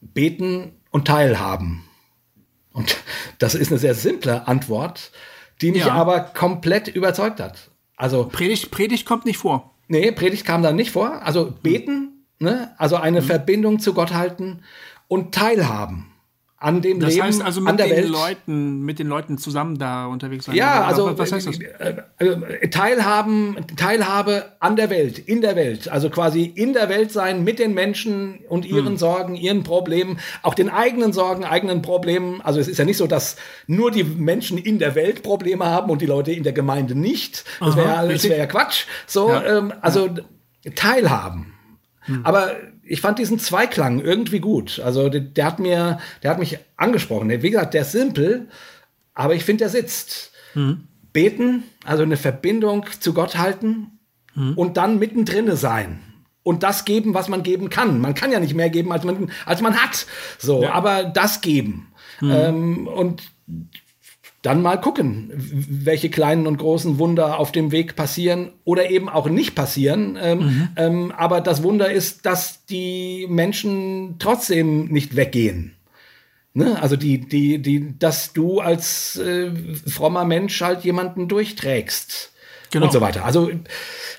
beten 0.00 0.72
und 0.90 1.06
teilhaben. 1.06 1.84
Und 2.72 2.96
das 3.38 3.54
ist 3.54 3.70
eine 3.70 3.78
sehr 3.78 3.94
simple 3.94 4.48
Antwort, 4.48 5.12
die 5.62 5.70
mich 5.70 5.86
ja. 5.86 5.92
aber 5.92 6.20
komplett 6.20 6.88
überzeugt 6.88 7.38
hat. 7.38 7.70
Also 7.96 8.24
Predigt, 8.24 8.72
Predigt 8.72 9.06
kommt 9.06 9.24
nicht 9.24 9.38
vor. 9.38 9.72
Nee, 9.86 10.10
Predigt 10.10 10.44
kam 10.44 10.64
da 10.64 10.72
nicht 10.72 10.90
vor. 10.90 11.22
Also 11.22 11.54
beten 11.62 12.16
ne? 12.38 12.72
also 12.78 12.96
eine 12.96 13.20
mhm. 13.20 13.26
Verbindung 13.26 13.78
zu 13.78 13.94
Gott 13.94 14.12
halten 14.14 14.62
und 15.08 15.34
teilhaben 15.34 16.06
an 16.58 16.80
dem 16.80 17.00
das 17.00 17.14
Leben, 17.14 17.26
heißt 17.26 17.42
also 17.42 17.60
mit 17.60 17.68
an 17.70 17.76
der 17.76 17.86
den 17.88 17.96
Welt. 17.96 18.08
Leuten, 18.08 18.80
mit 18.82 18.98
den 18.98 19.08
Leuten 19.08 19.36
zusammen 19.36 19.78
da 19.78 20.06
unterwegs 20.06 20.46
sein. 20.46 20.54
Ja, 20.54 20.78
Oder 20.78 20.86
also 20.86 21.18
was 21.18 21.30
heißt 21.30 21.46
das? 21.48 21.60
äh, 21.60 21.96
äh, 22.18 22.68
Teilhaben, 22.70 23.58
Teilhabe 23.76 24.52
an 24.58 24.74
der 24.74 24.88
Welt, 24.88 25.18
in 25.18 25.42
der 25.42 25.54
Welt, 25.54 25.88
also 25.88 26.08
quasi 26.08 26.44
in 26.44 26.72
der 26.72 26.88
Welt 26.88 27.12
sein 27.12 27.44
mit 27.44 27.58
den 27.58 27.74
Menschen 27.74 28.40
und 28.48 28.64
ihren 28.64 28.86
hm. 28.86 28.96
Sorgen, 28.96 29.34
ihren 29.36 29.64
Problemen, 29.64 30.18
auch 30.42 30.54
den 30.54 30.70
eigenen 30.70 31.12
Sorgen, 31.12 31.44
eigenen 31.44 31.82
Problemen. 31.82 32.40
Also 32.40 32.58
es 32.58 32.68
ist 32.68 32.78
ja 32.78 32.86
nicht 32.86 32.96
so, 32.96 33.06
dass 33.06 33.36
nur 33.66 33.90
die 33.90 34.04
Menschen 34.04 34.56
in 34.56 34.78
der 34.78 34.94
Welt 34.94 35.22
Probleme 35.22 35.66
haben 35.66 35.90
und 35.90 36.00
die 36.00 36.06
Leute 36.06 36.32
in 36.32 36.42
der 36.42 36.54
Gemeinde 36.54 36.94
nicht. 36.94 37.44
Das 37.60 37.76
wäre 37.76 37.86
ja, 37.86 38.22
wär 38.22 38.38
ja 38.38 38.46
Quatsch. 38.46 38.86
So, 39.06 39.28
Ja. 39.28 39.58
ähm, 39.58 39.74
also 39.82 40.08
Teilhaben. 40.74 41.52
Hm. 42.06 42.20
Aber 42.24 42.56
ich 42.86 43.00
fand 43.00 43.18
diesen 43.18 43.38
Zweiklang 43.38 44.00
irgendwie 44.00 44.40
gut. 44.40 44.80
Also 44.80 45.08
der, 45.08 45.20
der 45.20 45.44
hat 45.44 45.58
mir, 45.58 45.98
der 46.22 46.30
hat 46.30 46.38
mich 46.38 46.58
angesprochen. 46.76 47.30
Wie 47.30 47.50
gesagt, 47.50 47.74
der 47.74 47.82
ist 47.82 47.92
simpel, 47.92 48.48
aber 49.14 49.34
ich 49.34 49.44
finde, 49.44 49.64
der 49.64 49.70
sitzt. 49.70 50.32
Beten, 51.12 51.64
also 51.84 52.02
eine 52.02 52.16
Verbindung 52.16 52.86
zu 53.00 53.14
Gott 53.14 53.36
halten 53.38 53.98
und 54.56 54.76
dann 54.76 54.98
mittendrin 54.98 55.54
sein. 55.56 56.00
Und 56.42 56.62
das 56.62 56.84
geben, 56.84 57.14
was 57.14 57.28
man 57.28 57.42
geben 57.42 57.70
kann. 57.70 58.00
Man 58.00 58.14
kann 58.14 58.30
ja 58.30 58.38
nicht 58.38 58.54
mehr 58.54 58.70
geben, 58.70 58.92
als 58.92 59.04
man, 59.04 59.30
als 59.46 59.60
man 59.60 59.76
hat. 59.76 60.06
So, 60.38 60.66
aber 60.66 61.04
das 61.04 61.40
geben. 61.40 61.88
Ähm, 62.22 62.86
und 62.86 63.22
dann 64.46 64.62
mal 64.62 64.80
gucken, 64.80 65.32
welche 65.34 66.08
kleinen 66.08 66.46
und 66.46 66.58
großen 66.58 67.00
Wunder 67.00 67.40
auf 67.40 67.50
dem 67.50 67.72
Weg 67.72 67.96
passieren 67.96 68.52
oder 68.62 68.90
eben 68.90 69.08
auch 69.08 69.28
nicht 69.28 69.56
passieren. 69.56 70.16
Ähm, 70.22 70.68
ähm, 70.76 71.10
aber 71.10 71.40
das 71.40 71.64
Wunder 71.64 71.90
ist, 71.90 72.26
dass 72.26 72.64
die 72.64 73.26
Menschen 73.28 74.20
trotzdem 74.20 74.84
nicht 74.84 75.16
weggehen. 75.16 75.74
Ne? 76.54 76.80
Also 76.80 76.94
die, 76.94 77.18
die, 77.18 77.58
die, 77.58 77.98
dass 77.98 78.34
du 78.34 78.60
als 78.60 79.16
äh, 79.16 79.50
frommer 79.84 80.24
Mensch 80.24 80.60
halt 80.60 80.84
jemanden 80.84 81.26
durchträgst. 81.26 82.30
Genau. 82.70 82.86
Und 82.86 82.92
so 82.92 83.00
weiter. 83.00 83.24
Also, 83.24 83.50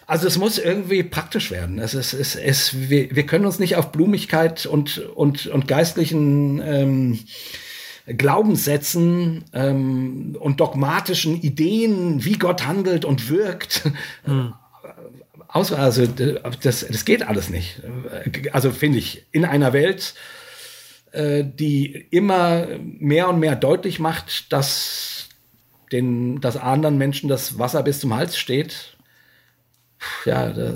also 0.08 0.28
es 0.28 0.38
muss 0.38 0.58
irgendwie 0.58 1.04
praktisch 1.04 1.52
werden. 1.52 1.80
Es 1.80 1.94
ist, 1.94 2.12
es, 2.12 2.36
es, 2.36 2.90
wir, 2.90 3.16
wir 3.16 3.26
können 3.26 3.46
uns 3.46 3.60
nicht 3.60 3.78
auf 3.78 3.94
Blumigkeit 3.94 4.66
und, 4.66 4.98
und, 4.98 5.48
und 5.48 5.70
geistlichen 5.70 6.62
ähm, 6.66 7.20
Glaubenssätzen 8.08 9.44
ähm, 9.54 10.38
und 10.40 10.60
dogmatischen 10.60 11.42
Ideen, 11.42 12.24
wie 12.24 12.38
Gott 12.38 12.66
handelt 12.66 13.06
und 13.06 13.30
wirkt. 13.30 13.84
Hm. 14.24 14.54
Aus, 15.48 15.72
also 15.72 16.06
das, 16.06 16.86
das 16.88 17.06
geht 17.06 17.24
alles 17.24 17.50
nicht. 17.50 17.82
Also 18.52 18.72
finde 18.72 19.00
ich, 19.00 19.26
in 19.32 19.46
einer 19.46 19.74
Welt, 19.74 20.14
äh, 21.12 21.44
die 21.46 22.08
immer 22.12 22.68
mehr 22.82 23.30
und 23.30 23.40
mehr 23.40 23.56
deutlich 23.56 24.00
macht, 24.00 24.52
dass 24.52 25.30
den, 25.92 26.42
dass 26.42 26.58
anderen 26.58 26.98
Menschen 26.98 27.30
das 27.30 27.58
Wasser 27.58 27.84
bis 27.84 28.00
zum 28.00 28.14
Hals 28.14 28.38
steht, 28.38 28.98
ja, 30.26 30.50
da, 30.50 30.74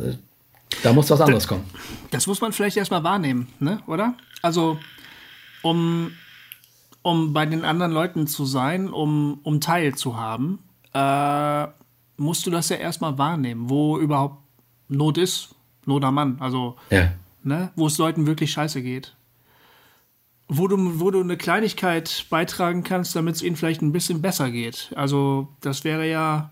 da 0.84 0.94
muss 0.94 1.10
was 1.10 1.22
anderes 1.22 1.48
kommen. 1.48 1.66
Das 2.12 2.28
muss 2.28 2.42
man 2.42 2.54
vielleicht 2.54 2.78
erstmal 2.78 3.04
wahrnehmen, 3.04 3.48
ne? 3.60 3.82
oder? 3.88 4.16
Also, 4.42 4.80
um, 5.62 6.14
um 7.02 7.34
bei 7.34 7.46
den 7.46 7.66
anderen 7.66 7.92
Leuten 7.92 8.28
zu 8.28 8.46
sein, 8.46 8.90
um, 8.90 9.40
um 9.44 9.60
Teil 9.62 9.96
zu 9.96 10.18
haben, 10.18 10.60
äh, 10.94 11.68
musst 12.18 12.46
du 12.46 12.52
das 12.52 12.70
ja 12.70 12.78
erstmal 12.78 13.18
wahrnehmen, 13.18 13.70
wo 13.70 13.98
überhaupt 13.98 14.38
Not 14.88 15.18
ist, 15.18 15.56
Not 15.86 16.04
am 16.04 16.16
Mann, 16.16 16.38
also 16.40 16.76
Ja. 16.90 17.12
ne? 17.44 17.72
wo 17.76 17.88
es 17.88 17.98
Leuten 17.98 18.28
wirklich 18.28 18.52
scheiße 18.52 18.82
geht. 18.82 19.16
Wo 20.48 20.68
du, 20.68 21.00
wo 21.00 21.12
du 21.12 21.22
eine 21.22 21.38
Kleinigkeit 21.38 22.26
beitragen 22.30 22.84
kannst, 22.84 23.16
damit 23.16 23.36
es 23.36 23.42
ihnen 23.42 23.56
vielleicht 23.56 23.82
ein 23.82 23.94
bisschen 23.94 24.22
besser 24.22 24.52
geht. 24.52 24.92
Also, 24.98 25.48
das 25.62 25.86
wäre 25.86 26.08
ja, 26.10 26.52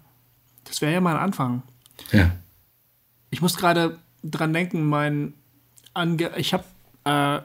das 0.63 0.81
wäre 0.81 0.93
ja 0.93 1.01
mal 1.01 1.17
ein 1.17 1.21
Anfang. 1.21 1.63
Ja. 2.13 2.31
Ich 3.29 3.41
muss 3.41 3.57
gerade 3.57 3.99
dran 4.23 4.53
denken, 4.53 4.88
mein 4.88 5.33
Ange 5.93 6.31
ich 6.38 6.53
habe 6.53 6.63
äh, 7.03 7.41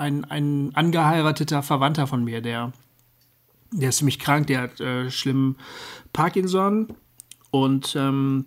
ein, 0.00 0.24
ein 0.24 0.70
angeheirateter 0.74 1.62
Verwandter 1.62 2.06
von 2.06 2.24
mir, 2.24 2.40
der, 2.40 2.72
der 3.70 3.90
ist 3.90 3.98
ziemlich 3.98 4.18
krank, 4.18 4.46
der 4.46 4.62
hat 4.62 4.80
äh, 4.80 5.10
schlimmen 5.10 5.56
Parkinson 6.12 6.88
und 7.50 7.94
ähm, 7.96 8.46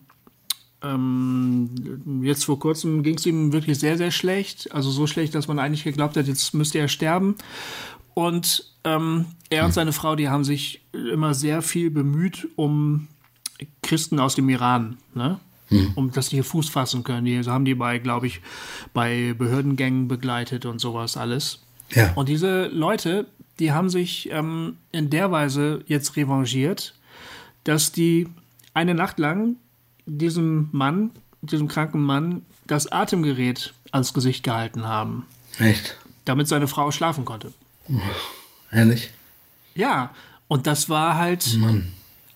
ähm, 0.81 2.23
jetzt 2.23 2.45
vor 2.45 2.59
kurzem 2.59 3.03
ging 3.03 3.15
es 3.15 3.25
ihm 3.25 3.53
wirklich 3.53 3.79
sehr, 3.79 3.97
sehr 3.97 4.11
schlecht. 4.11 4.73
Also 4.73 4.91
so 4.91 5.07
schlecht, 5.07 5.33
dass 5.35 5.47
man 5.47 5.59
eigentlich 5.59 5.83
geglaubt 5.83 6.17
hat, 6.17 6.27
jetzt 6.27 6.53
müsste 6.53 6.79
er 6.79 6.89
sterben. 6.89 7.35
Und 8.13 8.73
ähm, 8.83 9.25
er 9.49 9.65
und 9.65 9.73
seine 9.73 9.93
Frau, 9.93 10.15
die 10.15 10.29
haben 10.29 10.43
sich 10.43 10.81
immer 10.91 11.33
sehr 11.33 11.61
viel 11.61 11.89
bemüht 11.89 12.49
um 12.55 13.07
Christen 13.81 14.19
aus 14.19 14.35
dem 14.35 14.49
Iran, 14.49 14.97
ne? 15.13 15.39
Um 15.95 16.11
dass 16.11 16.29
die 16.29 16.37
hier 16.37 16.43
Fuß 16.43 16.69
fassen 16.69 17.03
können. 17.03 17.25
Die 17.25 17.41
haben 17.43 17.65
die 17.65 17.75
bei, 17.75 17.97
glaube 17.97 18.27
ich, 18.27 18.41
bei 18.93 19.33
Behördengängen 19.37 20.07
begleitet 20.07 20.65
und 20.65 20.79
sowas 20.79 21.17
alles. 21.17 21.59
Ja. 21.91 22.11
Und 22.13 22.29
diese 22.29 22.67
Leute, 22.67 23.27
die 23.59 23.71
haben 23.71 23.89
sich 23.89 24.29
ähm, 24.31 24.77
in 24.91 25.09
der 25.09 25.31
Weise 25.31 25.83
jetzt 25.87 26.15
revanchiert, 26.15 26.93
dass 27.63 27.91
die 27.91 28.27
eine 28.73 28.93
Nacht 28.93 29.19
lang 29.19 29.55
diesem 30.05 30.69
Mann, 30.71 31.11
diesem 31.41 31.67
kranken 31.67 32.01
Mann, 32.01 32.45
das 32.67 32.91
Atemgerät 32.91 33.73
ans 33.91 34.13
Gesicht 34.13 34.43
gehalten 34.43 34.85
haben, 34.85 35.25
Echt? 35.59 35.97
damit 36.25 36.47
seine 36.47 36.67
Frau 36.67 36.91
schlafen 36.91 37.25
konnte. 37.25 37.53
Ehrlich? 38.71 39.11
Ja, 39.75 40.11
und 40.47 40.67
das 40.67 40.89
war 40.89 41.17
halt 41.17 41.57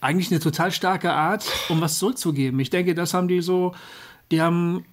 eigentlich 0.02 0.30
eine 0.32 0.40
total 0.40 0.72
starke 0.72 1.12
Art, 1.14 1.46
um 1.70 1.82
was 1.82 1.98
zurückzugeben. 2.00 2.60
Ich 2.60 2.70
denke, 2.70 2.94
das 2.96 3.14
haben 3.14 3.28
die 3.28 3.42
so, 3.42 3.74
die 4.32 4.42
haben, 4.42 4.86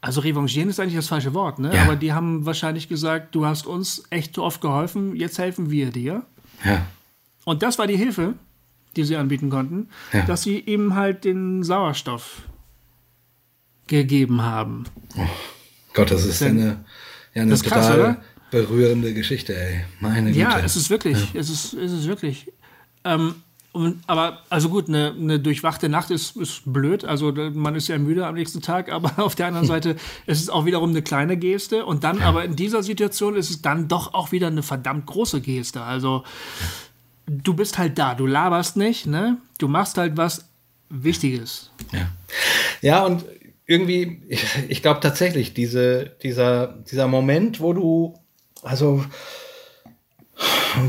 also 0.00 0.20
revanchieren 0.20 0.68
ist 0.68 0.80
eigentlich 0.80 0.96
das 0.96 1.08
falsche 1.08 1.32
Wort, 1.34 1.58
ne? 1.58 1.74
Ja. 1.74 1.82
Aber 1.82 1.96
die 1.96 2.12
haben 2.12 2.44
wahrscheinlich 2.44 2.88
gesagt, 2.88 3.34
du 3.34 3.46
hast 3.46 3.66
uns 3.66 4.02
echt 4.10 4.38
oft 4.38 4.60
geholfen, 4.60 5.14
jetzt 5.16 5.38
helfen 5.38 5.70
wir 5.70 5.90
dir. 5.90 6.22
Ja. 6.64 6.84
Und 7.44 7.62
das 7.62 7.78
war 7.78 7.86
die 7.86 7.96
Hilfe, 7.96 8.34
die 8.96 9.04
sie 9.04 9.16
anbieten 9.16 9.48
konnten, 9.50 9.88
Ja. 10.12 10.22
dass 10.26 10.42
sie 10.42 10.58
ihm 10.58 10.94
halt 10.94 11.24
den 11.24 11.62
Sauerstoff 11.62 12.42
gegeben 13.86 14.42
haben. 14.42 14.84
Gott, 15.94 16.10
das 16.10 16.24
ist 16.24 16.40
Denn- 16.40 16.58
eine, 16.60 16.84
ja, 17.34 17.42
eine 17.42 17.52
krass, 17.52 17.62
total 17.86 18.00
oder? 18.00 18.22
berührende 18.50 19.12
Geschichte, 19.14 19.54
ey. 19.56 19.84
Meine 20.00 20.28
Güte. 20.28 20.40
Ja, 20.40 20.58
es 20.60 20.76
ist 20.76 20.90
wirklich, 20.90 21.34
es 21.34 21.48
ist, 21.50 21.74
es 21.74 21.92
ist 21.92 22.06
wirklich. 22.06 22.50
Ähm, 23.04 23.34
und, 23.72 24.02
aber, 24.06 24.40
also 24.50 24.68
gut, 24.68 24.88
eine, 24.88 25.14
eine 25.18 25.40
durchwachte 25.40 25.88
Nacht 25.88 26.10
ist, 26.10 26.36
ist 26.36 26.62
blöd. 26.66 27.06
Also 27.06 27.32
man 27.32 27.74
ist 27.74 27.88
ja 27.88 27.96
müde 27.96 28.26
am 28.26 28.34
nächsten 28.34 28.60
Tag, 28.60 28.92
aber 28.92 29.12
auf 29.24 29.34
der 29.34 29.46
anderen 29.46 29.66
Seite 29.66 29.96
ist 30.26 30.42
es 30.42 30.50
auch 30.50 30.66
wiederum 30.66 30.90
eine 30.90 31.02
kleine 31.02 31.38
Geste. 31.38 31.86
Und 31.86 32.04
dann, 32.04 32.20
aber 32.20 32.44
in 32.44 32.54
dieser 32.54 32.82
Situation 32.82 33.34
ist 33.34 33.48
es 33.48 33.62
dann 33.62 33.88
doch 33.88 34.12
auch 34.12 34.30
wieder 34.30 34.48
eine 34.48 34.62
verdammt 34.62 35.06
große 35.06 35.40
Geste. 35.40 35.82
Also 35.82 36.22
du 37.26 37.54
bist 37.54 37.78
halt 37.78 37.98
da, 37.98 38.14
du 38.14 38.26
laberst 38.26 38.76
nicht, 38.76 39.06
ne? 39.06 39.38
Du 39.58 39.68
machst 39.68 39.96
halt 39.96 40.18
was 40.18 40.48
Wichtiges. 40.90 41.70
Ja, 41.92 42.08
ja 42.82 43.06
und 43.06 43.24
irgendwie, 43.64 44.20
ich, 44.28 44.44
ich 44.68 44.82
glaube 44.82 45.00
tatsächlich, 45.00 45.54
diese, 45.54 46.14
dieser, 46.22 46.66
dieser 46.90 47.08
Moment, 47.08 47.60
wo 47.60 47.72
du, 47.72 48.14
also, 48.62 49.02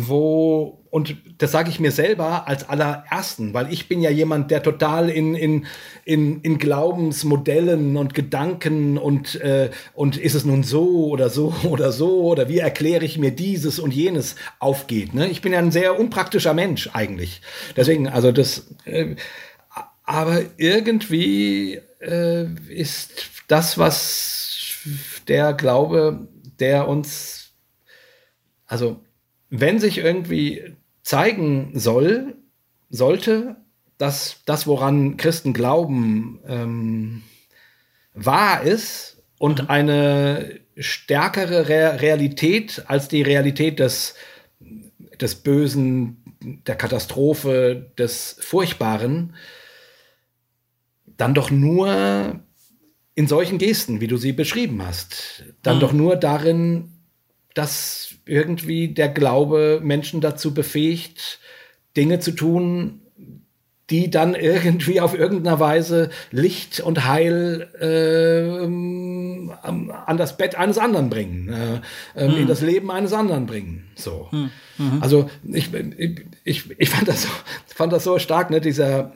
wo, 0.06 0.86
und 0.90 1.16
das 1.38 1.52
sage 1.52 1.70
ich 1.70 1.80
mir 1.80 1.92
selber 1.92 2.48
als 2.48 2.70
allerersten, 2.70 3.54
weil 3.54 3.72
ich 3.72 3.88
bin 3.88 4.02
ja 4.02 4.10
jemand, 4.10 4.52
der 4.52 4.64
total 4.64 5.10
in, 5.10 5.36
in, 5.36 5.66
in, 6.06 6.42
in 6.42 6.58
Glaubensmodellen 6.58 7.98
und 7.98 8.14
Gedanken 8.14 8.98
und, 8.98 9.36
äh, 9.42 9.72
und 9.94 10.18
ist 10.18 10.36
es 10.36 10.46
nun 10.46 10.64
so 10.64 11.08
oder 11.08 11.30
so 11.30 11.54
oder 11.64 11.92
so 11.92 12.24
oder 12.24 12.48
wie 12.50 12.60
erkläre 12.60 13.06
ich 13.06 13.18
mir 13.18 13.32
dieses 13.32 13.80
und 13.80 13.94
jenes 13.94 14.36
aufgeht. 14.60 15.14
Ne? 15.14 15.28
Ich 15.28 15.42
bin 15.42 15.54
ja 15.54 15.60
ein 15.60 15.72
sehr 15.72 16.00
unpraktischer 16.00 16.54
Mensch 16.54 16.90
eigentlich. 16.94 17.42
Deswegen, 17.76 18.08
also 18.08 18.32
das, 18.32 18.68
äh, 18.86 19.16
aber 20.04 20.42
irgendwie 20.58 21.80
äh, 22.02 22.46
ist 22.70 23.26
das, 23.48 23.78
was 23.78 24.84
der 25.28 25.54
Glaube, 25.54 26.28
der 26.60 26.88
uns, 26.88 27.54
also 28.68 29.02
wenn 29.56 29.80
sich 29.80 30.00
irgendwie 30.00 30.64
zeigen 31.04 31.74
soll, 31.76 32.34
sollte, 32.90 33.56
dass 34.00 34.42
das, 34.48 34.66
woran 34.66 35.16
Christen 35.16 35.54
glauben, 35.54 36.40
ähm, 36.48 37.22
wahr 38.16 38.64
ist 38.64 39.22
und 39.38 39.70
eine 39.70 40.60
stärkere 40.76 41.70
Re 41.70 42.02
Realität 42.02 42.86
als 42.88 43.10
die 43.10 43.22
Realität 43.22 43.78
des, 43.78 44.16
des 45.22 45.36
Bösen, 45.36 46.24
der 46.66 46.76
Katastrophe, 46.76 47.92
des 47.96 48.38
Furchtbaren, 48.40 49.36
dann 51.06 51.36
doch 51.36 51.52
nur 51.52 52.40
in 53.14 53.28
solchen 53.28 53.60
Gesten, 53.60 54.02
wie 54.02 54.08
du 54.08 54.18
sie 54.18 54.34
beschrieben 54.34 54.84
hast, 54.84 55.44
dann 55.62 55.76
mhm. 55.76 55.82
doch 55.82 55.94
nur 55.94 56.16
darin, 56.16 56.90
dass 57.54 58.13
irgendwie 58.26 58.90
der 58.90 59.10
Glaube 59.10 59.80
Menschen 59.84 60.22
dazu 60.22 60.54
befähigt, 60.54 61.40
Dinge 61.96 62.20
zu 62.20 62.32
tun, 62.32 63.02
die 63.90 64.10
dann 64.10 64.34
irgendwie 64.34 65.02
auf 65.02 65.14
irgendeiner 65.18 65.60
Weise 65.60 66.10
Licht 66.32 66.80
und 66.80 67.06
Heil 67.06 67.70
äh, 67.80 68.64
an 69.66 70.18
das 70.18 70.38
Bett 70.38 70.56
eines 70.56 70.78
anderen 70.78 71.10
bringen, 71.10 71.82
äh, 72.16 72.28
mhm. 72.28 72.38
in 72.38 72.48
das 72.48 72.62
Leben 72.62 72.90
eines 72.92 73.12
anderen 73.14 73.46
bringen. 73.46 73.86
So. 73.96 74.30
Mhm. 74.32 74.50
Also 75.02 75.30
ich, 75.44 75.70
ich, 76.46 76.80
ich 76.80 76.90
fand, 76.90 77.08
das 77.08 77.24
so, 77.24 77.30
fand 77.68 77.94
das 77.94 78.06
so 78.06 78.18
stark, 78.20 78.50
ne, 78.50 78.62
dieser 78.62 79.14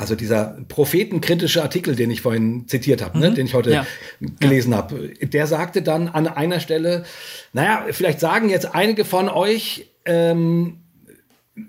also 0.00 0.14
dieser 0.14 0.56
prophetenkritische 0.68 1.62
Artikel, 1.62 1.94
den 1.94 2.10
ich 2.10 2.22
vorhin 2.22 2.66
zitiert 2.66 3.02
habe, 3.02 3.18
ne, 3.18 3.26
mhm. 3.26 3.30
ne, 3.32 3.36
den 3.36 3.46
ich 3.46 3.54
heute 3.54 3.70
ja. 3.70 3.86
gelesen 4.40 4.72
ja. 4.72 4.78
habe, 4.78 5.10
der 5.20 5.46
sagte 5.46 5.82
dann 5.82 6.08
an 6.08 6.26
einer 6.26 6.58
Stelle, 6.58 7.04
naja, 7.52 7.84
vielleicht 7.90 8.18
sagen 8.18 8.48
jetzt 8.48 8.74
einige 8.74 9.04
von 9.04 9.28
euch, 9.28 9.90
ähm, 10.06 10.78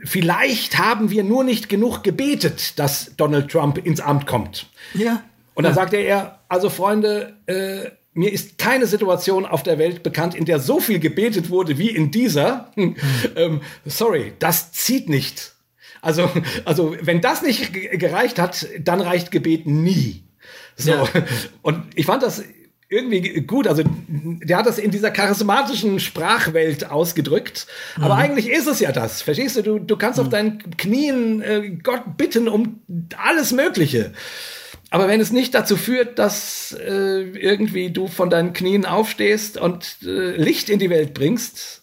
vielleicht 0.05 0.77
haben 0.77 1.11
wir 1.11 1.25
nur 1.25 1.43
nicht 1.43 1.67
genug 1.67 2.03
gebetet, 2.03 2.79
dass 2.79 3.11
Donald 3.17 3.51
Trump 3.51 3.77
ins 3.85 3.99
Amt 3.99 4.27
kommt. 4.27 4.67
Ja. 4.93 5.23
Und 5.53 5.65
dann 5.65 5.73
ja. 5.73 5.75
sagte 5.75 5.97
er, 5.97 6.39
also 6.47 6.69
Freunde, 6.69 7.33
äh, 7.47 7.89
mir 8.13 8.31
ist 8.31 8.57
keine 8.57 8.87
Situation 8.87 9.45
auf 9.45 9.61
der 9.61 9.77
Welt 9.77 10.03
bekannt, 10.03 10.35
in 10.35 10.45
der 10.45 10.59
so 10.59 10.79
viel 10.79 10.99
gebetet 10.99 11.49
wurde 11.49 11.77
wie 11.77 11.89
in 11.89 12.11
dieser. 12.11 12.71
Mhm. 12.77 12.95
ähm, 13.35 13.61
sorry, 13.85 14.31
das 14.39 14.71
zieht 14.71 15.09
nicht. 15.09 15.50
Also, 16.01 16.29
also 16.65 16.95
wenn 17.01 17.21
das 17.21 17.41
nicht 17.41 17.73
gereicht 17.73 18.39
hat, 18.39 18.67
dann 18.79 19.01
reicht 19.01 19.31
Gebet 19.31 19.67
nie. 19.67 20.23
So. 20.75 20.91
Ja. 20.91 21.07
Und 21.61 21.83
ich 21.95 22.05
fand 22.05 22.23
das 22.23 22.43
irgendwie 22.91 23.41
gut. 23.41 23.67
Also 23.67 23.83
der 23.87 24.57
hat 24.57 24.65
das 24.65 24.77
in 24.77 24.91
dieser 24.91 25.11
charismatischen 25.11 25.99
Sprachwelt 25.99 26.89
ausgedrückt. 26.89 27.65
Mhm. 27.95 28.03
Aber 28.03 28.15
eigentlich 28.15 28.49
ist 28.49 28.67
es 28.67 28.81
ja 28.81 28.91
das. 28.91 29.21
Verstehst 29.21 29.55
du? 29.55 29.61
Du, 29.61 29.79
du 29.79 29.95
kannst 29.95 30.19
mhm. 30.19 30.25
auf 30.25 30.29
deinen 30.29 30.77
Knien 30.77 31.41
äh, 31.41 31.69
Gott 31.81 32.17
bitten 32.17 32.49
um 32.49 32.81
alles 33.17 33.53
Mögliche. 33.53 34.11
Aber 34.89 35.07
wenn 35.07 35.21
es 35.21 35.31
nicht 35.31 35.55
dazu 35.55 35.77
führt, 35.77 36.19
dass 36.19 36.75
äh, 36.85 37.21
irgendwie 37.21 37.91
du 37.91 38.07
von 38.07 38.29
deinen 38.29 38.51
Knien 38.51 38.85
aufstehst 38.85 39.57
und 39.57 39.99
äh, 40.03 40.35
Licht 40.35 40.69
in 40.69 40.79
die 40.79 40.89
Welt 40.89 41.13
bringst, 41.13 41.80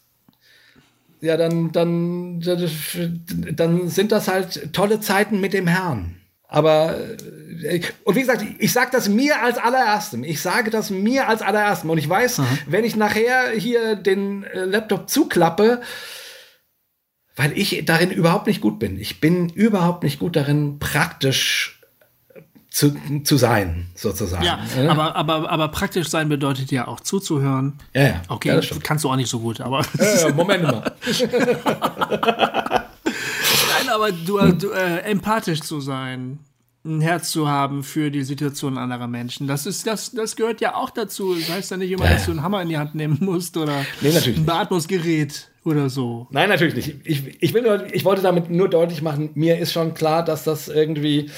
ja, 1.21 1.37
dann, 1.37 1.73
dann, 1.73 2.41
dann 3.53 3.89
sind 3.89 4.13
das 4.13 4.29
halt 4.29 4.73
tolle 4.73 5.01
Zeiten 5.01 5.41
mit 5.41 5.53
dem 5.53 5.67
Herrn. 5.67 6.17
Aber, 6.49 6.97
äh, 7.63 7.81
und 8.05 8.17
wie 8.17 8.21
gesagt, 8.21 8.45
ich 8.59 8.73
sage 8.73 8.91
das 8.91 9.09
mir 9.09 9.43
als 9.43 9.59
allererstem. 9.59 10.25
Ich 10.25 10.41
sage 10.41 10.71
das 10.71 10.91
mir 10.91 11.29
als 11.29 11.43
allererstem. 11.43 11.91
Und 11.91 11.99
ich 11.99 12.09
weiß, 12.09 12.41
Aha. 12.41 12.59
wenn 12.67 12.85
ich 12.85 12.97
nachher 12.97 13.51
hier 13.51 13.97
den 13.97 14.45
äh, 14.45 14.65
Laptop 14.65 15.11
zuklappe, 15.11 15.83
weil 17.37 17.57
ich 17.57 17.85
darin 17.85 18.11
überhaupt 18.11 18.47
nicht 18.47 18.61
gut 18.61 18.79
bin. 18.79 18.99
Ich 18.99 19.21
bin 19.21 19.51
überhaupt 19.51 20.03
nicht 20.03 20.19
gut 20.19 20.37
darin, 20.37 20.79
praktisch 20.79 21.78
zu, 22.71 22.95
zu 23.25 23.37
sein, 23.37 23.87
sozusagen. 23.95 24.45
Ja, 24.45 24.61
ja, 24.77 24.91
Aber, 24.91 25.17
aber, 25.17 25.51
aber 25.51 25.69
praktisch 25.69 26.09
sein 26.09 26.29
bedeutet 26.29 26.71
ja 26.71 26.87
auch 26.87 27.01
zuzuhören. 27.01 27.79
Ja, 27.95 28.03
ja. 28.03 28.23
Okay, 28.29 28.49
ja, 28.49 28.61
kannst 28.83 29.05
du 29.05 29.11
auch 29.11 29.17
nicht 29.17 29.31
so 29.31 29.41
gut, 29.41 29.61
aber. 29.61 29.85
Ja, 29.99 30.33
Moment 30.33 30.63
mal. 30.65 30.93
Nein, 33.05 33.89
aber 33.93 34.13
du, 34.13 34.39
du 34.53 34.71
äh, 34.71 34.99
empathisch 35.01 35.61
zu 35.61 35.81
sein, 35.81 36.39
ein 36.85 37.01
Herz 37.01 37.31
zu 37.31 37.49
haben 37.49 37.83
für 37.83 38.11
die 38.11 38.23
Situation 38.23 38.79
anderer 38.79 39.09
Menschen. 39.09 39.47
Das 39.47 39.67
ist, 39.67 39.87
das, 39.87 40.13
das 40.13 40.37
gehört 40.37 40.61
ja 40.61 40.75
auch 40.75 40.91
dazu. 40.91 41.35
Das 41.35 41.49
heißt 41.51 41.71
ja 41.71 41.77
nicht 41.77 41.91
immer, 41.91 42.09
dass 42.09 42.25
du 42.25 42.31
einen 42.31 42.43
Hammer 42.43 42.63
in 42.63 42.69
die 42.69 42.79
Hand 42.79 42.95
nehmen 42.95 43.19
musst 43.21 43.57
oder 43.57 43.85
nee, 44.01 44.17
ein 44.17 44.47
Beatmungsgerät 44.47 45.51
oder 45.65 45.91
so. 45.91 46.27
Nein, 46.31 46.49
natürlich 46.49 46.75
nicht. 46.75 46.95
Ich, 47.05 47.43
ich, 47.43 47.55
will 47.55 47.63
nur, 47.63 47.93
ich 47.93 48.05
wollte 48.05 48.23
damit 48.23 48.51
nur 48.51 48.69
deutlich 48.69 49.03
machen, 49.03 49.31
mir 49.35 49.59
ist 49.59 49.73
schon 49.73 49.95
klar, 49.95 50.25
dass 50.25 50.45
das 50.45 50.69
irgendwie, 50.69 51.31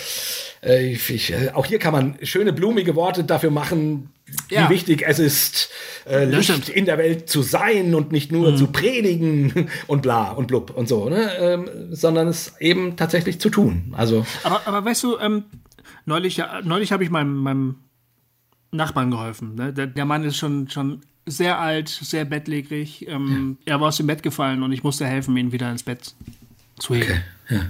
äh, 0.63 0.93
ich, 0.93 1.33
äh, 1.33 1.51
auch 1.55 1.67
hier 1.67 1.79
kann 1.79 1.93
man 1.93 2.19
schöne 2.23 2.53
blumige 2.53 2.95
Worte 2.95 3.25
dafür 3.25 3.51
machen, 3.51 4.11
wie 4.49 4.57
ja. 4.57 4.71
wichtig 4.71 5.03
es 5.07 5.19
ist, 5.19 5.71
äh, 6.07 6.25
Licht 6.25 6.69
in 6.69 6.85
der 6.85 6.99
Welt 6.99 7.29
zu 7.29 7.43
sein 7.43 7.95
und 7.95 8.13
nicht 8.13 8.31
nur 8.31 8.53
mhm. 8.53 8.57
zu 8.57 8.67
predigen 8.69 9.69
und 9.87 10.03
bla 10.03 10.31
und 10.31 10.49
blub 10.49 10.77
und 10.77 10.89
so, 10.89 11.09
ne? 11.09 11.31
Ähm, 11.39 11.69
sondern 11.91 12.29
es 12.29 12.55
eben 12.61 12.97
tatsächlich 12.97 13.41
zu 13.41 13.51
tun. 13.51 13.95
Also. 13.97 14.27
Aber, 14.43 14.67
aber 14.67 14.85
weißt 14.85 15.03
du, 15.05 15.19
ähm, 15.19 15.45
neulich, 16.05 16.43
neulich 16.63 16.93
habe 16.93 17.05
ich 17.05 17.11
meinem, 17.11 17.37
meinem 17.37 17.77
Nachbarn 18.71 19.11
geholfen. 19.11 19.55
Ne? 19.55 19.73
Der, 19.73 19.87
der, 19.87 20.05
Mann 20.05 20.25
ist 20.25 20.37
schon, 20.37 20.69
schon 20.69 21.01
sehr 21.27 21.59
alt, 21.59 21.89
sehr 21.89 22.25
bettlägerig. 22.25 23.09
Ähm, 23.09 23.59
ja. 23.65 23.75
Er 23.75 23.81
war 23.81 23.89
aus 23.89 23.97
dem 23.97 24.07
Bett 24.07 24.23
gefallen 24.23 24.63
und 24.63 24.73
ich 24.73 24.83
musste 24.83 25.07
helfen, 25.07 25.37
ihn 25.37 25.53
wieder 25.53 25.71
ins 25.71 25.83
Bett 25.83 26.15
zu 26.79 26.95
heben. 26.95 27.23
Okay. 27.47 27.57
Ja. 27.57 27.61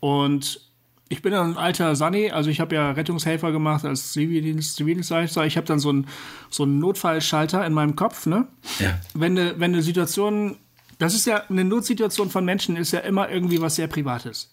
Und 0.00 0.60
ich 1.08 1.22
bin 1.22 1.32
ein 1.32 1.56
alter 1.56 1.96
Sunny, 1.96 2.30
also 2.30 2.50
ich 2.50 2.60
habe 2.60 2.74
ja 2.74 2.90
Rettungshelfer 2.90 3.50
gemacht 3.50 3.84
als 3.84 4.12
Zivildienst, 4.12 4.76
Zivildienstleister. 4.76 5.46
Ich 5.46 5.56
habe 5.56 5.66
dann 5.66 5.78
so 5.78 5.88
einen 5.88 6.06
so 6.50 6.64
einen 6.64 6.78
Notfallschalter 6.78 7.66
in 7.66 7.72
meinem 7.72 7.96
Kopf. 7.96 8.26
Ne? 8.26 8.46
Ja. 8.78 9.00
Wenn 9.14 9.38
eine 9.38 9.54
wenn 9.58 9.72
eine 9.72 9.82
Situation, 9.82 10.56
das 10.98 11.14
ist 11.14 11.26
ja 11.26 11.42
eine 11.48 11.64
Notsituation 11.64 12.28
von 12.30 12.44
Menschen, 12.44 12.76
ist 12.76 12.92
ja 12.92 13.00
immer 13.00 13.30
irgendwie 13.30 13.60
was 13.60 13.76
sehr 13.76 13.86
Privates. 13.86 14.50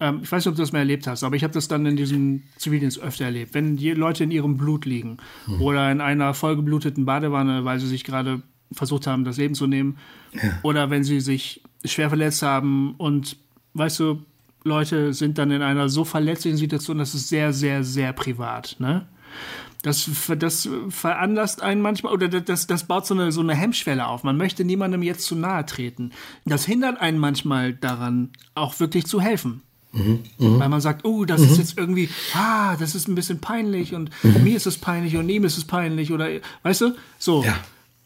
Ähm, 0.00 0.20
ich 0.22 0.32
weiß 0.32 0.44
nicht, 0.44 0.50
ob 0.50 0.56
du 0.56 0.62
das 0.62 0.72
mal 0.72 0.80
erlebt 0.80 1.06
hast, 1.06 1.22
aber 1.22 1.36
ich 1.36 1.44
habe 1.44 1.54
das 1.54 1.68
dann 1.68 1.86
in 1.86 1.96
diesem 1.96 2.42
Zivildienst 2.56 2.98
öfter 3.00 3.26
erlebt. 3.26 3.54
Wenn 3.54 3.76
die 3.76 3.92
Leute 3.92 4.24
in 4.24 4.32
ihrem 4.32 4.56
Blut 4.56 4.84
liegen 4.84 5.18
hm. 5.46 5.60
oder 5.62 5.90
in 5.92 6.00
einer 6.00 6.34
vollgebluteten 6.34 7.04
Badewanne, 7.04 7.64
weil 7.64 7.78
sie 7.78 7.88
sich 7.88 8.02
gerade 8.02 8.42
versucht 8.72 9.06
haben, 9.06 9.24
das 9.24 9.36
Leben 9.36 9.54
zu 9.54 9.66
nehmen, 9.66 9.98
ja. 10.32 10.58
oder 10.62 10.90
wenn 10.90 11.04
sie 11.04 11.20
sich 11.20 11.62
schwer 11.84 12.08
verletzt 12.08 12.42
haben 12.42 12.94
und, 12.96 13.36
weißt 13.74 14.00
du, 14.00 14.22
Leute 14.68 15.14
sind 15.14 15.38
dann 15.38 15.50
in 15.50 15.62
einer 15.62 15.88
so 15.88 16.04
verletzlichen 16.04 16.58
Situation, 16.58 16.98
das 16.98 17.14
ist 17.14 17.28
sehr, 17.28 17.52
sehr, 17.52 17.82
sehr 17.84 18.12
privat. 18.12 18.76
Ne? 18.78 19.06
Das, 19.82 20.10
das 20.38 20.68
veranlasst 20.88 21.62
einen 21.62 21.80
manchmal, 21.80 22.12
oder 22.12 22.28
das, 22.28 22.66
das 22.66 22.84
baut 22.84 23.06
so 23.06 23.14
eine, 23.14 23.30
so 23.32 23.40
eine 23.40 23.54
Hemmschwelle 23.54 24.06
auf. 24.06 24.24
Man 24.24 24.36
möchte 24.36 24.64
niemandem 24.64 25.02
jetzt 25.02 25.24
zu 25.24 25.36
nahe 25.36 25.64
treten. 25.66 26.10
Das 26.44 26.64
hindert 26.64 27.00
einen 27.00 27.18
manchmal 27.18 27.74
daran, 27.74 28.30
auch 28.54 28.78
wirklich 28.80 29.06
zu 29.06 29.20
helfen. 29.20 29.62
Mhm, 29.92 30.20
mh. 30.38 30.58
Weil 30.58 30.68
man 30.68 30.80
sagt, 30.80 31.04
oh, 31.04 31.24
das 31.24 31.40
mhm. 31.40 31.46
ist 31.48 31.58
jetzt 31.58 31.78
irgendwie, 31.78 32.08
ah, 32.34 32.76
das 32.76 32.94
ist 32.94 33.08
ein 33.08 33.14
bisschen 33.14 33.40
peinlich 33.40 33.94
und 33.94 34.10
mhm. 34.22 34.44
mir 34.44 34.56
ist 34.56 34.66
es 34.66 34.78
peinlich 34.78 35.16
und 35.16 35.28
ihm 35.28 35.44
ist 35.44 35.56
es 35.56 35.64
peinlich 35.64 36.12
oder, 36.12 36.28
weißt 36.62 36.80
du, 36.82 36.96
so. 37.18 37.44
Ja. 37.44 37.56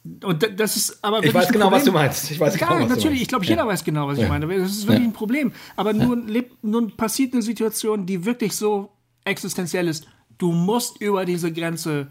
Und 0.04 0.48
das 0.58 0.76
ist 0.76 1.04
aber 1.04 1.22
Ich 1.22 1.32
weiß 1.32 1.52
genau, 1.52 1.70
was 1.70 1.84
du 1.84 1.92
meinst. 1.92 2.30
Ich 2.30 2.40
weiß 2.40 2.58
genau, 2.58 2.80
was 2.80 2.88
natürlich. 2.88 3.22
Ich 3.22 3.28
glaube, 3.28 3.44
jeder 3.44 3.62
ja. 3.62 3.68
weiß 3.68 3.84
genau, 3.84 4.08
was 4.08 4.18
ich 4.18 4.28
meine. 4.28 4.46
Das 4.48 4.70
ist 4.70 4.86
wirklich 4.86 5.04
ja. 5.04 5.08
ein 5.10 5.12
Problem. 5.12 5.52
Aber 5.76 5.92
nun, 5.92 6.26
lebt, 6.26 6.64
nun 6.64 6.96
passiert 6.96 7.32
eine 7.34 7.42
Situation, 7.42 8.04
die 8.04 8.24
wirklich 8.24 8.56
so 8.56 8.90
existenziell 9.24 9.86
ist. 9.86 10.08
Du 10.38 10.50
musst 10.50 11.00
über 11.00 11.24
diese 11.24 11.52
Grenze 11.52 12.08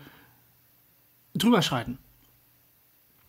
drüber 1.35 1.61
schreiten. 1.61 1.97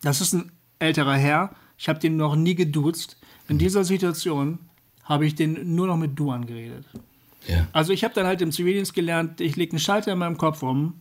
Das 0.01 0.21
ist 0.21 0.33
ein 0.33 0.51
älterer 0.79 1.15
Herr. 1.15 1.55
Ich 1.77 1.89
habe 1.89 1.99
den 1.99 2.15
noch 2.15 2.35
nie 2.35 2.55
geduzt. 2.55 3.17
In 3.49 3.57
dieser 3.57 3.83
Situation 3.83 4.59
habe 5.03 5.25
ich 5.25 5.35
den 5.35 5.75
nur 5.75 5.87
noch 5.87 5.97
mit 5.97 6.17
Du 6.17 6.31
angeredet. 6.31 6.85
Ja. 7.47 7.67
Also 7.73 7.91
ich 7.91 8.05
habe 8.05 8.13
dann 8.13 8.25
halt 8.25 8.41
im 8.41 8.53
Zivildienst 8.53 8.93
gelernt, 8.93 9.41
ich 9.41 9.57
lege 9.57 9.73
einen 9.73 9.79
Schalter 9.79 10.13
in 10.13 10.19
meinem 10.19 10.37
Kopf 10.37 10.63
um 10.63 10.95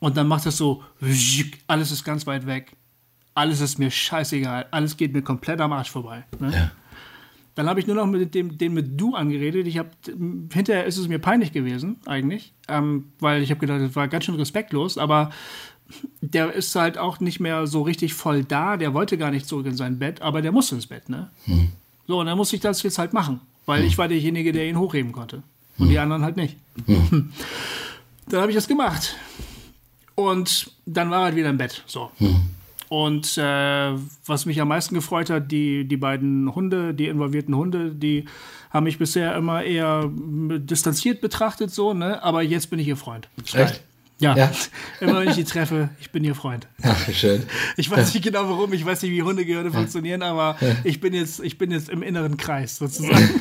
und 0.00 0.16
dann 0.16 0.28
macht 0.28 0.46
es 0.46 0.56
so, 0.56 0.82
alles 1.66 1.90
ist 1.90 2.04
ganz 2.04 2.26
weit 2.26 2.46
weg. 2.46 2.76
Alles 3.34 3.60
ist 3.60 3.78
mir 3.78 3.90
scheißegal. 3.90 4.66
Alles 4.70 4.96
geht 4.96 5.12
mir 5.12 5.22
komplett 5.22 5.60
am 5.60 5.72
Arsch 5.72 5.90
vorbei. 5.90 6.24
Ne? 6.40 6.52
Ja. 6.52 6.70
Dann 7.54 7.68
habe 7.68 7.80
ich 7.80 7.86
nur 7.86 7.96
noch 7.96 8.06
mit 8.06 8.34
dem, 8.34 8.56
den 8.56 8.72
mit 8.72 9.00
Du 9.00 9.14
angeredet. 9.14 9.66
Ich 9.66 9.78
habe 9.78 9.90
hinterher 10.52 10.84
ist 10.84 10.96
es 10.96 11.08
mir 11.08 11.18
peinlich 11.18 11.52
gewesen 11.52 11.96
eigentlich, 12.06 12.52
ähm, 12.68 13.12
weil 13.18 13.42
ich 13.42 13.50
habe 13.50 13.60
gedacht, 13.60 13.80
das 13.80 13.96
war 13.96 14.06
ganz 14.06 14.24
schön 14.24 14.36
respektlos. 14.36 14.96
Aber 14.96 15.30
der 16.20 16.52
ist 16.52 16.74
halt 16.76 16.98
auch 16.98 17.18
nicht 17.18 17.40
mehr 17.40 17.66
so 17.66 17.82
richtig 17.82 18.14
voll 18.14 18.44
da. 18.44 18.76
Der 18.76 18.94
wollte 18.94 19.18
gar 19.18 19.30
nicht 19.30 19.46
zurück 19.46 19.66
in 19.66 19.76
sein 19.76 19.98
Bett, 19.98 20.22
aber 20.22 20.42
der 20.42 20.52
musste 20.52 20.76
ins 20.76 20.86
Bett. 20.86 21.08
Ne? 21.08 21.30
Hm. 21.44 21.68
So, 22.06 22.20
und 22.20 22.26
dann 22.26 22.38
musste 22.38 22.56
ich 22.56 22.62
das 22.62 22.82
jetzt 22.82 22.98
halt 22.98 23.12
machen, 23.12 23.40
weil 23.66 23.80
hm. 23.80 23.88
ich 23.88 23.98
war 23.98 24.06
derjenige, 24.08 24.52
der 24.52 24.68
ihn 24.68 24.78
hochheben 24.78 25.12
konnte. 25.12 25.42
Und 25.78 25.86
hm. 25.86 25.90
die 25.90 25.98
anderen 25.98 26.22
halt 26.22 26.36
nicht. 26.36 26.56
Hm. 26.86 27.30
Dann 28.28 28.42
habe 28.42 28.50
ich 28.50 28.56
das 28.56 28.68
gemacht. 28.68 29.16
Und 30.18 30.72
dann 30.84 31.10
war 31.10 31.20
er 31.20 31.24
halt 31.26 31.36
wieder 31.36 31.48
im 31.48 31.58
Bett. 31.58 31.84
So. 31.86 32.10
Hm. 32.18 32.50
Und 32.88 33.38
äh, 33.38 33.92
was 34.26 34.46
mich 34.46 34.60
am 34.60 34.66
meisten 34.66 34.96
gefreut 34.96 35.30
hat, 35.30 35.52
die, 35.52 35.84
die 35.84 35.96
beiden 35.96 36.52
Hunde, 36.56 36.92
die 36.92 37.06
involvierten 37.06 37.54
Hunde, 37.54 37.94
die 37.94 38.24
haben 38.70 38.82
mich 38.82 38.98
bisher 38.98 39.36
immer 39.36 39.62
eher 39.62 40.10
distanziert 40.10 41.20
betrachtet, 41.20 41.70
so, 41.70 41.94
ne? 41.94 42.20
Aber 42.20 42.42
jetzt 42.42 42.68
bin 42.68 42.80
ich 42.80 42.88
ihr 42.88 42.96
Freund. 42.96 43.28
Echt? 43.52 43.84
Ja. 44.20 44.36
ja. 44.36 44.50
Immer 45.00 45.20
wenn 45.20 45.28
ich 45.28 45.36
die 45.36 45.44
treffe, 45.44 45.90
ich 46.00 46.10
bin 46.10 46.24
ihr 46.24 46.34
Freund. 46.34 46.66
Ach, 46.82 47.08
schön. 47.12 47.44
Ich 47.76 47.90
weiß 47.90 48.12
nicht 48.14 48.24
genau 48.24 48.48
warum, 48.48 48.72
ich 48.72 48.84
weiß 48.84 49.02
nicht, 49.02 49.12
wie 49.12 49.22
Hundegehörde 49.22 49.70
funktionieren, 49.70 50.22
aber 50.22 50.56
ich 50.84 51.00
bin 51.00 51.14
jetzt, 51.14 51.40
ich 51.40 51.56
bin 51.58 51.70
jetzt 51.70 51.88
im 51.88 52.02
inneren 52.02 52.36
Kreis 52.36 52.76
sozusagen. 52.76 53.40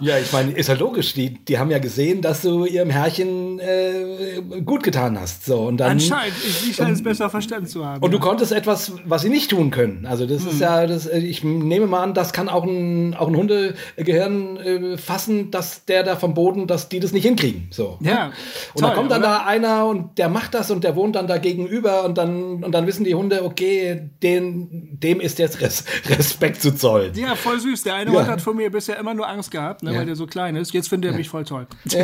Ja, 0.00 0.18
ich 0.18 0.32
meine, 0.32 0.52
ist 0.52 0.68
ja 0.68 0.74
logisch. 0.74 1.14
Die, 1.14 1.34
die 1.44 1.58
haben 1.58 1.70
ja 1.70 1.78
gesehen, 1.78 2.20
dass 2.20 2.42
du 2.42 2.64
ihrem 2.64 2.90
Herrchen 2.90 3.58
äh, 3.60 4.42
gut 4.64 4.82
getan 4.82 5.18
hast. 5.18 5.44
So, 5.46 5.66
und 5.66 5.78
dann, 5.78 5.92
Anscheinend, 5.92 6.34
ich, 6.44 6.76
scheine 6.76 6.92
es 6.92 7.02
besser 7.02 7.30
verstanden 7.30 7.66
zu 7.66 7.84
haben. 7.84 8.02
Und 8.02 8.10
du 8.10 8.16
ja. 8.18 8.22
konntest 8.22 8.52
etwas, 8.52 8.92
was 9.04 9.22
sie 9.22 9.28
nicht 9.28 9.50
tun 9.50 9.70
können. 9.70 10.06
Also 10.06 10.26
das 10.26 10.42
Hm. 10.42 10.50
ist 10.50 10.60
ja, 10.60 10.86
das, 10.86 11.06
äh, 11.06 11.18
ich 11.18 11.44
nehme 11.44 11.86
mal 11.86 12.02
an, 12.02 12.14
das 12.14 12.32
kann 12.32 12.48
auch 12.48 12.64
ein, 12.64 13.14
auch 13.14 13.28
ein 13.28 13.36
Hundegehirn 13.36 14.56
äh, 14.56 14.98
fassen, 14.98 15.50
dass 15.50 15.84
der 15.84 16.02
da 16.02 16.16
vom 16.16 16.34
Boden, 16.34 16.66
dass 16.66 16.88
die 16.88 17.00
das 17.00 17.12
nicht 17.12 17.24
hinkriegen. 17.24 17.68
So. 17.70 17.98
Ja, 18.00 18.32
Und 18.74 18.82
toll, 18.82 18.94
kommt 18.94 19.10
dann 19.10 19.20
oder? 19.20 19.28
da 19.28 19.46
einer 19.46 19.86
und 19.86 20.03
der 20.16 20.28
macht 20.28 20.54
das 20.54 20.70
und 20.70 20.84
der 20.84 20.94
wohnt 20.96 21.16
dann 21.16 21.26
da 21.26 21.38
gegenüber 21.38 22.04
und 22.04 22.16
dann, 22.18 22.62
und 22.64 22.72
dann 22.72 22.86
wissen 22.86 23.04
die 23.04 23.14
Hunde, 23.14 23.44
okay, 23.44 24.10
den, 24.22 24.98
dem 25.00 25.20
ist 25.20 25.38
jetzt 25.38 25.60
Res 25.60 25.84
Respekt 26.08 26.60
zu 26.62 26.74
zollen. 26.76 27.14
Ja, 27.14 27.34
voll 27.34 27.60
süß. 27.60 27.82
Der 27.82 27.94
eine 27.96 28.12
Ja. 28.12 28.20
Hund 28.20 28.28
hat 28.28 28.40
von 28.40 28.56
mir 28.56 28.70
bisher 28.70 28.98
immer 28.98 29.14
nur 29.14 29.28
Angst 29.28 29.50
gehabt, 29.50 29.82
ne, 29.82 29.92
Ja. 29.92 29.98
weil 29.98 30.06
der 30.06 30.16
so 30.16 30.26
klein 30.26 30.56
ist. 30.56 30.72
Jetzt 30.72 30.88
findet 30.88 31.12
er 31.12 31.16
mich 31.16 31.28
voll 31.28 31.44
toll. 31.44 31.66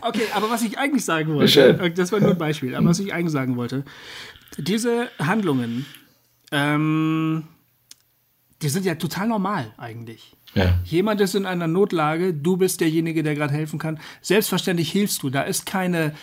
okay, 0.00 0.22
aber 0.34 0.50
was 0.50 0.62
ich 0.62 0.78
eigentlich 0.78 1.04
sagen 1.04 1.34
wollte, 1.34 1.48
Schön. 1.52 1.94
das 1.94 2.12
war 2.12 2.20
nur 2.20 2.30
ein 2.30 2.38
Beispiel, 2.38 2.74
aber 2.74 2.86
was 2.88 2.98
ich 2.98 3.12
eigentlich 3.12 3.32
sagen 3.32 3.56
wollte, 3.56 3.84
diese 4.58 5.08
Handlungen, 5.18 5.86
ähm, 6.52 7.44
die 8.62 8.68
sind 8.68 8.84
ja 8.86 8.94
total 8.94 9.28
normal 9.28 9.72
eigentlich. 9.76 10.32
Ja. 10.54 10.78
Jemand 10.84 11.20
ist 11.20 11.34
in 11.34 11.44
einer 11.44 11.66
Notlage, 11.66 12.32
du 12.32 12.56
bist 12.56 12.80
derjenige, 12.80 13.22
der 13.22 13.34
gerade 13.34 13.52
helfen 13.52 13.78
kann. 13.78 14.00
Selbstverständlich 14.22 14.90
hilfst 14.90 15.22
du. 15.22 15.28
Da 15.28 15.42
ist 15.42 15.66
keine 15.66 16.14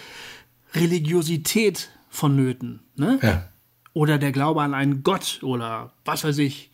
Religiosität 0.73 1.89
vonnöten. 2.09 2.81
Ne? 2.95 3.19
Ja. 3.21 3.49
Oder 3.93 4.17
der 4.17 4.31
Glaube 4.31 4.61
an 4.61 4.73
einen 4.73 5.03
Gott 5.03 5.39
oder 5.43 5.93
was 6.05 6.23
weiß 6.23 6.37
ich. 6.39 6.71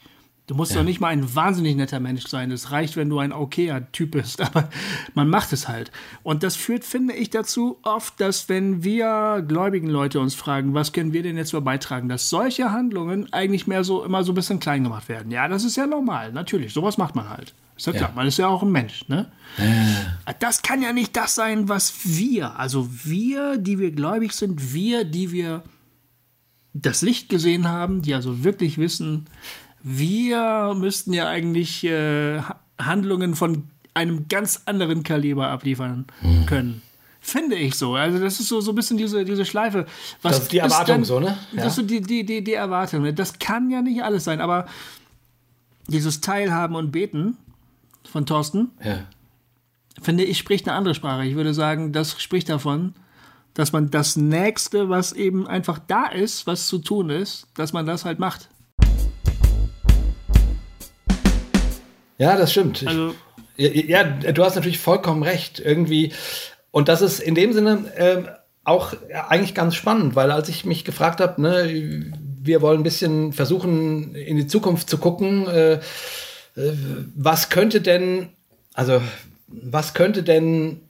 Du 0.50 0.56
musst 0.56 0.76
doch 0.76 0.84
nicht 0.84 1.00
mal 1.00 1.10
ein 1.10 1.36
wahnsinnig 1.36 1.76
netter 1.76 2.00
Mensch 2.00 2.26
sein. 2.26 2.50
Es 2.50 2.72
reicht, 2.72 2.96
wenn 2.96 3.08
du 3.08 3.20
ein 3.20 3.32
okayer 3.32 3.92
Typ 3.92 4.12
bist. 4.12 4.42
Aber 4.56 4.68
man 5.14 5.30
macht 5.30 5.54
es 5.54 5.68
halt. 5.68 5.92
Und 6.24 6.42
das 6.42 6.56
führt, 6.56 6.84
finde 6.84 7.14
ich, 7.14 7.30
dazu 7.30 7.78
oft, 7.84 8.20
dass 8.20 8.50
wenn 8.50 8.84
wir 8.84 9.46
gläubigen 9.48 9.90
Leute 9.90 10.20
uns 10.20 10.34
fragen, 10.34 10.74
was 10.74 10.92
können 10.92 11.14
wir 11.14 11.22
denn 11.22 11.38
jetzt 11.38 11.54
mal 11.54 11.60
beitragen, 11.60 12.10
dass 12.10 12.32
solche 12.32 12.72
Handlungen 12.72 13.32
eigentlich 13.32 13.68
mehr 13.68 13.84
so 13.84 14.04
immer 14.04 14.24
so 14.24 14.32
ein 14.32 14.36
bisschen 14.36 14.60
klein 14.60 14.84
gemacht 14.84 15.08
werden. 15.08 15.32
Ja, 15.32 15.48
das 15.48 15.64
ist 15.64 15.78
ja 15.78 15.86
normal. 15.86 16.32
Natürlich. 16.32 16.74
Sowas 16.74 16.98
macht 16.98 17.16
man 17.16 17.30
halt. 17.30 17.54
Ist 17.80 17.88
ja 17.88 17.94
klar. 17.94 18.12
Man 18.14 18.28
ist 18.28 18.38
ja 18.38 18.48
auch 18.48 18.62
ein 18.62 18.72
Mensch, 18.72 19.08
ne? 19.08 19.32
Das 20.40 20.62
kann 20.62 20.82
ja 20.82 20.92
nicht 20.94 21.16
das 21.16 21.34
sein, 21.36 21.70
was 21.70 21.94
wir, 22.04 22.60
also 22.60 22.90
wir, 23.06 23.58
die 23.58 23.80
wir 23.80 23.92
gläubig 23.92 24.34
sind, 24.34 24.74
wir, 24.74 25.06
die 25.06 25.32
wir 25.32 25.64
das 26.74 27.02
Licht 27.02 27.30
gesehen 27.30 27.68
haben, 27.70 28.02
die 28.02 28.14
also 28.14 28.44
wirklich 28.44 28.78
wissen, 28.78 29.26
wir 29.82 30.74
müssten 30.78 31.14
ja 31.14 31.30
eigentlich 31.30 31.86
äh, 31.86 32.42
Ha- 32.42 32.60
Handlungen 32.80 33.36
von 33.36 33.64
einem 33.94 34.28
ganz 34.28 34.62
anderen 34.66 35.04
Kaliber 35.04 35.48
abliefern 35.48 36.06
können. 36.48 36.82
Finde 37.22 37.56
ich 37.56 37.76
so. 37.76 37.96
Also 37.96 38.20
das 38.20 38.40
ist 38.42 38.48
so, 38.50 38.60
so 38.62 38.72
ein 38.74 38.76
bisschen 38.76 38.98
diese, 38.98 39.24
diese 39.26 39.46
Schleife. 39.46 39.86
Was 40.22 40.34
Das 40.36 40.44
ist 40.44 40.52
die 40.52 40.58
Erwartung 40.60 40.96
denn- 40.98 41.06
so, 41.06 41.20
ne? 41.20 41.38
Ja. 41.54 41.64
Das 41.64 41.68
ist 41.68 41.76
so 41.78 41.82
die, 41.82 42.02
die, 42.02 42.26
die, 42.26 42.44
die 42.44 42.54
Erwartung. 42.54 43.02
ne? 43.04 43.14
Das 43.14 43.40
kann 43.40 43.70
ja 43.70 43.82
nicht 43.82 44.04
alles 44.04 44.26
sein, 44.26 44.42
aber 44.42 44.68
dieses 45.88 46.22
Teilhaben 46.22 46.76
und 46.76 46.92
Beten 46.92 47.38
von 48.08 48.26
Thorsten, 48.26 48.72
Ja. 48.84 49.00
finde 50.02 50.24
ich, 50.24 50.38
spricht 50.38 50.68
eine 50.68 50.78
andere 50.78 50.96
Sprache. 50.96 51.26
Ich 51.26 51.36
würde 51.36 51.54
sagen, 51.54 51.92
das 51.92 52.20
spricht 52.22 52.50
davon, 52.50 52.94
dass 53.54 53.72
man 53.72 53.90
das 53.90 54.16
Nächste, 54.16 54.90
was 54.90 55.12
eben 55.14 55.48
einfach 55.48 55.80
da 55.88 56.06
ist, 56.08 56.48
was 56.48 56.68
zu 56.68 56.80
tun 56.80 57.10
ist, 57.10 57.48
dass 57.56 57.74
man 57.74 57.86
das 57.86 58.06
halt 58.06 58.20
macht. 58.20 58.50
Ja, 62.18 62.36
das 62.38 62.52
stimmt. 62.52 62.82
Ich- 62.82 62.88
Also, 62.88 63.16
Ja, 63.58 63.68
ja, 63.68 64.04
du 64.32 64.44
hast 64.46 64.56
natürlich 64.56 64.80
vollkommen 64.80 65.22
recht. 65.22 65.60
Irgendwie. 65.60 66.14
Und 66.72 66.88
das 66.88 67.02
ist 67.02 67.20
in 67.20 67.36
dem 67.36 67.52
Sinne 67.52 67.92
ähm, 67.98 68.28
auch 68.64 68.94
eigentlich 69.28 69.54
ganz 69.54 69.76
spannend, 69.76 70.16
weil 70.16 70.32
als 70.32 70.48
ich 70.48 70.64
mich 70.64 70.86
gefragt 70.86 71.20
habe, 71.20 71.42
ne, 71.42 72.14
wir 72.42 72.62
wollen 72.62 72.80
ein 72.80 72.84
bisschen 72.84 73.34
versuchen, 73.34 74.16
in 74.16 74.38
die 74.38 74.48
Zukunft 74.48 74.90
zu 74.90 74.98
gucken, 74.98 75.46
äh, 75.48 75.74
äh, 75.74 75.80
was 77.16 77.50
könnte 77.50 77.82
denn, 77.82 78.30
also 78.74 79.02
was 79.48 79.94
könnte 79.94 80.24
denn 80.24 80.82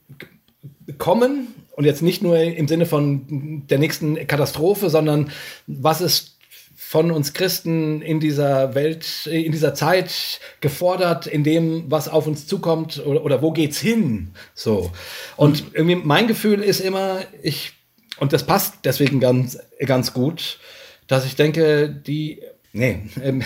kommen? 0.98 1.48
Und 1.72 1.84
jetzt 1.84 2.02
nicht 2.02 2.22
nur 2.22 2.38
im 2.38 2.68
Sinne 2.68 2.84
von 2.84 3.66
der 3.68 3.78
nächsten 3.78 4.26
Katastrophe, 4.26 4.90
sondern 4.90 5.30
was 5.66 6.00
ist 6.00 6.36
von 6.76 7.12
uns 7.12 7.32
Christen 7.32 8.02
in 8.02 8.18
dieser 8.18 8.74
Welt, 8.74 9.26
in 9.26 9.52
dieser 9.52 9.74
Zeit 9.74 10.40
gefordert, 10.60 11.28
in 11.28 11.44
dem, 11.44 11.84
was 11.88 12.08
auf 12.08 12.26
uns 12.26 12.48
zukommt 12.48 13.00
oder, 13.06 13.24
oder 13.24 13.42
wo 13.42 13.52
geht's 13.52 13.78
hin? 13.78 14.32
So. 14.54 14.90
Und 15.36 15.66
irgendwie 15.72 15.94
mein 15.94 16.26
Gefühl 16.26 16.62
ist 16.64 16.80
immer, 16.80 17.20
ich, 17.42 17.74
und 18.18 18.32
das 18.32 18.44
passt 18.44 18.74
deswegen 18.84 19.20
ganz, 19.20 19.56
ganz 19.86 20.12
gut, 20.12 20.58
dass 21.06 21.24
ich 21.24 21.36
denke, 21.36 21.88
die, 21.88 22.42
nee, 22.72 23.02
ähm, 23.22 23.42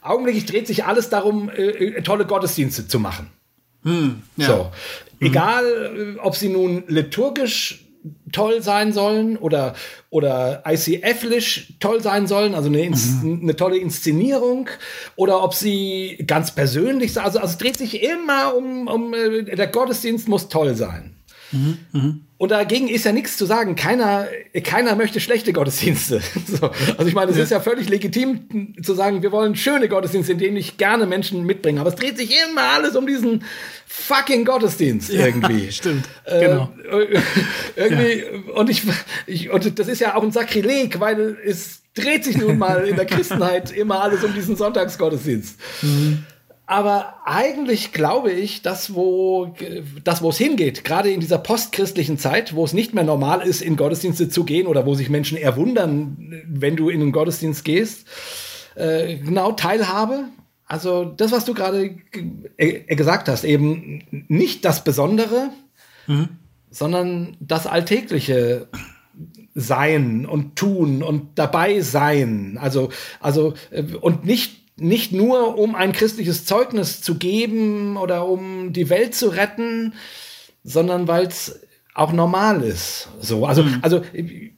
augenblicklich 0.00 0.46
dreht 0.46 0.66
sich 0.66 0.84
alles 0.84 1.08
darum, 1.08 1.48
äh, 1.50 1.62
äh, 1.62 2.02
tolle 2.02 2.26
Gottesdienste 2.26 2.88
zu 2.88 2.98
machen. 2.98 3.30
ja. 4.36 4.46
So. 4.46 4.72
Egal, 5.20 6.16
äh, 6.16 6.18
ob 6.20 6.34
sie 6.36 6.48
nun 6.48 6.84
liturgisch 6.86 7.84
toll 8.32 8.62
sein 8.62 8.92
sollen 8.92 9.36
oder, 9.36 9.74
oder 10.08 10.62
ICF-lisch 10.66 11.74
toll 11.80 12.02
sein 12.02 12.26
sollen, 12.26 12.54
also 12.54 12.68
eine, 12.68 12.82
Ins 12.82 13.18
eine 13.22 13.56
tolle 13.56 13.76
Inszenierung, 13.76 14.68
oder 15.16 15.42
ob 15.42 15.54
sie 15.54 16.22
ganz 16.26 16.54
persönlich 16.54 17.12
sein. 17.12 17.24
Also, 17.24 17.38
also 17.40 17.52
es 17.52 17.58
dreht 17.58 17.76
sich 17.76 18.02
immer 18.02 18.54
um, 18.54 18.86
um 18.88 19.14
äh, 19.14 19.44
der 19.44 19.66
Gottesdienst 19.66 20.28
muss 20.28 20.48
toll 20.48 20.74
sein. 20.74 21.16
Und 22.38 22.50
dagegen 22.50 22.88
ist 22.88 23.04
ja 23.04 23.12
nichts 23.12 23.36
zu 23.36 23.44
sagen. 23.44 23.76
Keiner, 23.76 24.26
keiner 24.64 24.96
möchte 24.96 25.20
schlechte 25.20 25.52
Gottesdienste. 25.52 26.20
So. 26.46 26.70
Also 26.96 27.06
ich 27.06 27.14
meine, 27.14 27.30
es 27.30 27.36
ist 27.36 27.50
ja 27.50 27.60
völlig 27.60 27.88
legitim 27.88 28.74
zu 28.82 28.94
sagen, 28.94 29.22
wir 29.22 29.30
wollen 29.30 29.54
schöne 29.56 29.88
Gottesdienste, 29.88 30.32
in 30.32 30.38
denen 30.38 30.56
ich 30.56 30.78
gerne 30.78 31.06
Menschen 31.06 31.44
mitbringe. 31.44 31.80
Aber 31.80 31.90
es 31.90 31.96
dreht 31.96 32.16
sich 32.16 32.32
immer 32.50 32.62
alles 32.62 32.96
um 32.96 33.06
diesen 33.06 33.44
fucking 33.86 34.44
Gottesdienst 34.44 35.10
irgendwie. 35.10 35.70
stimmt. 35.72 36.06
Äh, 36.24 36.40
Genau. 36.40 36.72
irgendwie, 37.76 38.24
und 38.54 38.70
ich, 38.70 38.82
ich, 39.26 39.50
und 39.50 39.78
das 39.78 39.88
ist 39.88 40.00
ja 40.00 40.14
auch 40.14 40.22
ein 40.22 40.32
Sakrileg, 40.32 40.98
weil 40.98 41.36
es 41.44 41.82
dreht 41.94 42.24
sich 42.24 42.36
nun 42.38 42.58
mal 42.58 42.86
in 42.86 42.96
der 42.96 43.04
Christenheit 43.06 43.70
immer 43.70 44.00
alles 44.02 44.24
um 44.24 44.32
diesen 44.34 44.56
Sonntagsgottesdienst. 44.56 45.58
Aber 46.70 47.14
eigentlich 47.24 47.92
glaube 47.92 48.30
ich, 48.30 48.62
dass 48.62 48.94
wo, 48.94 49.52
das, 50.04 50.22
wo 50.22 50.28
es 50.30 50.38
hingeht, 50.38 50.84
gerade 50.84 51.10
in 51.10 51.18
dieser 51.18 51.38
postchristlichen 51.38 52.16
Zeit, 52.16 52.54
wo 52.54 52.64
es 52.64 52.72
nicht 52.72 52.94
mehr 52.94 53.02
normal 53.02 53.42
ist, 53.42 53.60
in 53.60 53.74
Gottesdienste 53.76 54.28
zu 54.28 54.44
gehen 54.44 54.68
oder 54.68 54.86
wo 54.86 54.94
sich 54.94 55.10
Menschen 55.10 55.36
eher 55.36 55.56
wundern, 55.56 56.44
wenn 56.46 56.76
du 56.76 56.88
in 56.88 57.00
den 57.00 57.10
Gottesdienst 57.10 57.64
gehst, 57.64 58.06
äh, 58.76 59.16
genau 59.16 59.50
Teilhabe. 59.50 60.26
Also 60.64 61.04
das, 61.04 61.32
was 61.32 61.44
du 61.44 61.54
gerade 61.54 61.90
ge- 61.90 62.30
äh, 62.56 62.94
gesagt 62.94 63.28
hast, 63.28 63.42
eben 63.42 64.04
nicht 64.28 64.64
das 64.64 64.84
Besondere, 64.84 65.50
sondern 66.70 67.36
das 67.40 67.66
Alltägliche 67.66 68.68
sein 69.56 70.24
und 70.24 70.54
tun 70.54 71.02
und 71.02 71.30
dabei 71.34 71.80
sein. 71.80 72.58
Also, 72.60 72.90
also, 73.18 73.54
äh, 73.72 73.82
und 74.00 74.24
nicht, 74.24 74.59
nicht 74.80 75.12
nur 75.12 75.58
um 75.58 75.74
ein 75.74 75.92
christliches 75.92 76.44
Zeugnis 76.44 77.02
zu 77.02 77.16
geben 77.16 77.96
oder 77.96 78.26
um 78.26 78.72
die 78.72 78.88
Welt 78.88 79.14
zu 79.14 79.28
retten, 79.28 79.94
sondern 80.64 81.08
weil 81.08 81.26
es 81.26 81.60
auch 81.94 82.12
normal 82.12 82.62
ist. 82.62 83.08
So, 83.20 83.46
also, 83.46 83.64
also 83.82 84.02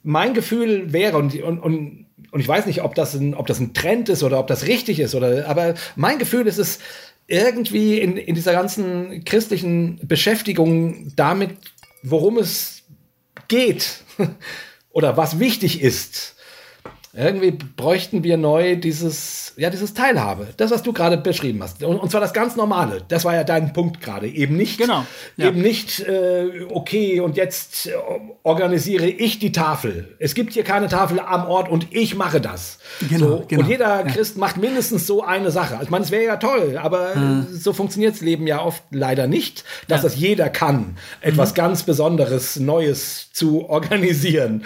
mein 0.03 0.33
Gefühl 0.33 0.93
wäre, 0.93 1.17
und, 1.17 1.35
und, 1.41 1.59
und, 1.59 2.05
und 2.31 2.39
ich 2.39 2.47
weiß 2.47 2.65
nicht, 2.65 2.83
ob 2.83 2.95
das, 2.95 3.13
ein, 3.15 3.33
ob 3.35 3.47
das 3.47 3.59
ein 3.59 3.73
Trend 3.73 4.09
ist 4.09 4.23
oder 4.23 4.39
ob 4.39 4.47
das 4.47 4.67
richtig 4.67 4.99
ist, 4.99 5.15
oder, 5.15 5.47
aber 5.47 5.73
mein 5.95 6.19
Gefühl 6.19 6.47
ist 6.47 6.57
es 6.57 6.79
irgendwie 7.27 7.99
in, 7.99 8.17
in 8.17 8.35
dieser 8.35 8.53
ganzen 8.53 9.23
christlichen 9.23 9.99
Beschäftigung 10.07 11.11
damit, 11.15 11.51
worum 12.01 12.37
es 12.37 12.83
geht 13.47 14.03
oder 14.89 15.17
was 15.17 15.39
wichtig 15.39 15.81
ist. 15.81 16.32
Irgendwie 17.15 17.51
bräuchten 17.51 18.23
wir 18.23 18.37
neu 18.37 18.75
dieses, 18.75 19.53
ja, 19.55 19.69
dieses 19.69 19.93
Teilhabe. 19.93 20.47
Das, 20.57 20.71
was 20.71 20.81
du 20.81 20.93
gerade 20.93 21.15
beschrieben 21.17 21.61
hast. 21.61 21.83
Und, 21.83 21.97
und 21.97 22.09
zwar 22.09 22.21
das 22.21 22.33
ganz 22.33 22.55
Normale. 22.55 23.03
Das 23.07 23.23
war 23.23 23.35
ja 23.35 23.43
dein 23.43 23.71
Punkt 23.71 24.01
gerade. 24.01 24.27
Eben 24.27 24.57
nicht, 24.57 24.79
Genau, 24.79 25.05
ja. 25.37 25.49
eben 25.49 25.61
nicht, 25.61 25.99
äh, 25.99 26.65
okay, 26.71 27.19
und 27.19 27.37
jetzt 27.37 27.85
äh, 27.85 27.91
organisiere 28.41 29.05
ich 29.05 29.37
die 29.37 29.51
Tafel. 29.51 30.15
Es 30.17 30.33
gibt 30.33 30.53
hier 30.53 30.63
keine 30.63 30.87
Tafel 30.87 31.19
am 31.19 31.45
Ort 31.45 31.69
und 31.69 31.85
ich 31.91 32.15
mache 32.15 32.41
das. 32.41 32.79
Genau, 33.07 33.27
so, 33.27 33.45
genau, 33.47 33.61
Und 33.61 33.69
jeder 33.69 33.99
ja. 33.99 34.11
Christ 34.11 34.37
macht 34.37 34.57
mindestens 34.57 35.05
so 35.05 35.23
eine 35.23 35.51
Sache. 35.51 35.73
Also, 35.75 35.83
Ich 35.83 35.91
meine, 35.91 36.05
es 36.05 36.09
wäre 36.09 36.23
ja 36.23 36.37
toll, 36.37 36.79
aber 36.81 37.45
so 37.51 37.73
funktioniert 37.73 38.15
das 38.15 38.21
Leben 38.21 38.47
ja 38.47 38.59
oft 38.59 38.81
leider 38.89 39.27
nicht, 39.27 39.65
dass 39.87 40.01
das 40.01 40.15
jeder 40.15 40.49
kann, 40.49 40.97
etwas 41.21 41.53
ganz 41.53 41.83
Besonderes, 41.83 42.59
Neues 42.59 43.31
zu 43.33 43.65
organisieren, 43.69 44.63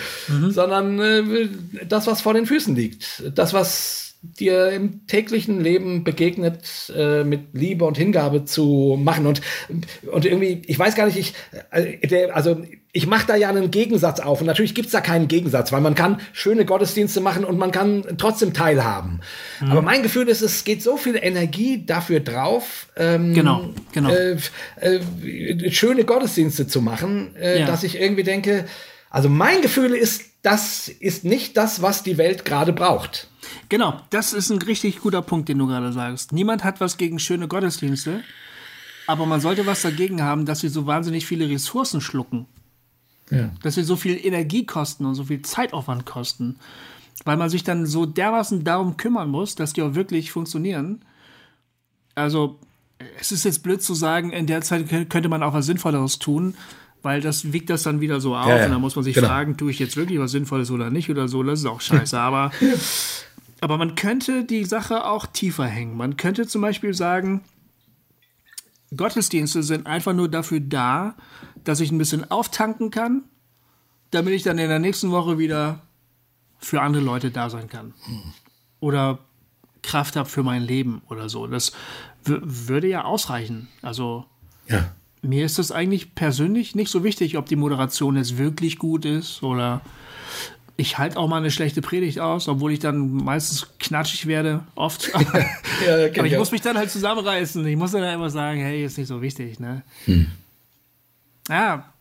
sondern 0.49 0.99
äh, 0.99 1.49
das, 1.87 2.07
was 2.07 2.21
vor 2.21 2.36
den 2.37 2.45
Füßen 2.45 2.75
liegt, 2.75 3.23
das, 3.35 3.53
was 3.53 4.07
dir 4.21 4.71
im 4.71 5.05
täglichen 5.07 5.61
Leben 5.61 6.03
begegnet, 6.03 6.59
äh, 6.95 7.23
mit 7.23 7.53
Liebe 7.53 7.85
und 7.85 7.97
Hingabe 7.97 8.45
zu 8.45 8.97
machen. 9.01 9.25
Und, 9.27 9.41
und 10.11 10.25
irgendwie, 10.25 10.61
ich 10.65 10.77
weiß 10.77 10.95
gar 10.95 11.05
nicht, 11.05 11.17
ich, 11.17 11.33
äh, 11.71 12.29
also 12.31 12.61
ich 12.91 13.05
mache 13.05 13.27
da 13.27 13.35
ja 13.35 13.49
einen 13.49 13.69
Gegensatz 13.69 14.19
auf. 14.19 14.41
Und 14.41 14.47
natürlich 14.47 14.73
gibt's 14.73 14.91
da 14.91 15.01
keinen 15.01 15.27
Gegensatz, 15.27 15.71
weil 15.71 15.81
man 15.81 15.95
kann 15.95 16.19
schöne 16.33 16.65
Gottesdienste 16.65 17.21
machen 17.21 17.45
und 17.45 17.57
man 17.57 17.71
kann 17.71 18.03
trotzdem 18.17 18.53
teilhaben. 18.53 19.21
Mhm. 19.61 19.71
Aber 19.71 19.81
mein 19.81 20.03
Gefühl 20.03 20.27
ist, 20.27 20.41
es 20.41 20.63
geht 20.63 20.81
so 20.81 20.97
viel 20.97 21.17
Energie 21.21 21.85
dafür 21.85 22.19
drauf, 22.19 22.87
ähm, 22.95 23.33
genau, 23.33 23.69
genau. 23.93 24.09
Äh, 24.09 24.37
äh, 24.79 25.71
schöne 25.71 26.05
Gottesdienste 26.05 26.67
zu 26.67 26.81
machen, 26.81 27.35
äh, 27.35 27.59
ja. 27.59 27.65
dass 27.67 27.83
ich 27.83 28.01
irgendwie 28.01 28.23
denke, 28.23 28.65
also 29.17 29.29
mein 29.29 29.63
Gefühl 29.63 29.95
ist, 29.95 30.25
das 30.43 30.89
ist 30.89 31.23
nicht 31.23 31.57
das, 31.57 31.81
was 31.81 32.03
die 32.03 32.19
Welt 32.19 32.45
gerade 32.45 32.71
braucht. 32.71 33.27
Genau, 33.67 33.99
das 34.11 34.31
ist 34.31 34.51
ein 34.51 34.61
richtig 34.61 34.99
guter 34.99 35.23
Punkt, 35.23 35.49
den 35.49 35.57
du 35.57 35.65
gerade 35.65 35.91
sagst. 35.91 36.33
Niemand 36.33 36.63
hat 36.63 36.79
was 36.81 36.97
gegen 36.97 37.17
schöne 37.17 37.47
Gottesdienste, 37.47 38.21
aber 39.07 39.25
man 39.25 39.41
sollte 39.41 39.65
was 39.65 39.81
dagegen 39.81 40.21
haben, 40.21 40.45
dass 40.45 40.59
sie 40.59 40.69
so 40.69 40.85
wahnsinnig 40.85 41.25
viele 41.25 41.49
Ressourcen 41.49 41.99
schlucken. 41.99 42.45
Ja. 43.31 43.49
Dass 43.63 43.73
sie 43.73 43.81
so 43.81 43.95
viel 43.95 44.23
Energie 44.23 44.67
kosten 44.67 45.03
und 45.07 45.15
so 45.15 45.23
viel 45.23 45.41
Zeitaufwand 45.41 46.05
kosten. 46.05 46.57
Weil 47.25 47.37
man 47.37 47.49
sich 47.49 47.63
dann 47.63 47.87
so 47.87 48.05
dermaßen 48.05 48.63
darum 48.63 48.97
kümmern 48.97 49.31
muss, 49.31 49.55
dass 49.55 49.73
die 49.73 49.81
auch 49.81 49.95
wirklich 49.95 50.31
funktionieren. 50.31 51.03
Also, 52.13 52.59
es 53.19 53.31
ist 53.31 53.45
jetzt 53.45 53.63
blöd 53.63 53.81
zu 53.81 53.95
sagen, 53.95 54.31
in 54.31 54.45
der 54.45 54.61
Zeit 54.61 54.87
könnte 55.09 55.27
man 55.27 55.41
auch 55.41 55.53
was 55.53 55.65
Sinnvolleres 55.65 56.19
tun, 56.19 56.53
weil 57.07 57.21
das 57.21 57.53
wiegt 57.53 57.69
das 57.69 57.83
dann 57.83 58.01
wieder 58.01 58.19
so 58.19 58.35
auf 58.35 58.49
ja, 58.49 58.57
ja. 58.57 58.65
und 58.65 58.71
dann 58.71 58.81
muss 58.81 58.97
man 58.97 59.05
sich 59.05 59.15
genau. 59.15 59.29
fragen, 59.29 59.55
tue 59.55 59.71
ich 59.71 59.79
jetzt 59.79 59.95
wirklich 59.95 60.19
was 60.19 60.31
Sinnvolles 60.31 60.71
oder 60.71 60.89
nicht 60.89 61.09
oder 61.09 61.29
so, 61.29 61.41
das 61.41 61.59
ist 61.59 61.65
auch 61.65 61.79
scheiße. 61.79 62.19
aber, 62.19 62.51
aber 63.61 63.77
man 63.77 63.95
könnte 63.95 64.43
die 64.43 64.65
Sache 64.65 65.05
auch 65.05 65.25
tiefer 65.25 65.65
hängen. 65.67 65.95
Man 65.95 66.17
könnte 66.17 66.47
zum 66.47 66.61
Beispiel 66.61 66.93
sagen, 66.93 67.45
Gottesdienste 68.97 69.63
sind 69.63 69.87
einfach 69.87 70.11
nur 70.11 70.27
dafür 70.27 70.59
da, 70.59 71.15
dass 71.63 71.79
ich 71.79 71.93
ein 71.93 71.97
bisschen 71.97 72.29
auftanken 72.29 72.91
kann, 72.91 73.23
damit 74.11 74.33
ich 74.33 74.43
dann 74.43 74.57
in 74.57 74.67
der 74.67 74.79
nächsten 74.79 75.11
Woche 75.11 75.37
wieder 75.37 75.83
für 76.59 76.81
andere 76.81 77.03
Leute 77.03 77.31
da 77.31 77.49
sein 77.49 77.69
kann. 77.69 77.93
Oder 78.81 79.19
Kraft 79.81 80.17
habe 80.17 80.27
für 80.27 80.43
mein 80.43 80.61
Leben 80.61 81.01
oder 81.07 81.29
so. 81.29 81.47
Das 81.47 81.71
würde 82.25 82.89
ja 82.89 83.05
ausreichen. 83.05 83.69
Also 83.81 84.25
ja. 84.67 84.91
Mir 85.21 85.45
ist 85.45 85.59
das 85.59 85.71
eigentlich 85.71 86.15
persönlich 86.15 86.75
nicht 86.75 86.91
so 86.91 87.03
wichtig, 87.03 87.37
ob 87.37 87.47
die 87.47 87.55
Moderation 87.55 88.15
jetzt 88.15 88.37
wirklich 88.37 88.77
gut 88.77 89.05
ist 89.05 89.43
oder 89.43 89.81
ich 90.77 90.99
halte 90.99 91.17
auch 91.17 91.27
mal 91.27 91.37
eine 91.37 91.49
schlechte 91.49 91.81
Predigt 91.81 92.19
aus, 92.19 92.47
obwohl 92.47 92.71
ich 92.71 92.79
dann 92.79 93.09
meistens 93.11 93.67
knatschig 93.79 94.27
werde, 94.27 94.63
oft. 94.75 95.11
ja, 95.85 96.05
Aber 96.17 96.27
ich 96.27 96.37
muss 96.37 96.51
mich 96.51 96.61
dann 96.61 96.77
halt 96.77 96.91
zusammenreißen. 96.91 97.65
Ich 97.65 97.75
muss 97.75 97.91
dann 97.91 98.03
immer 98.13 98.29
sagen, 98.29 98.59
hey, 98.59 98.85
ist 98.85 98.97
nicht 98.97 99.07
so 99.07 99.21
wichtig, 99.21 99.59
ne? 99.59 99.81
Hm. 100.05 100.27
Ja, 101.49 101.91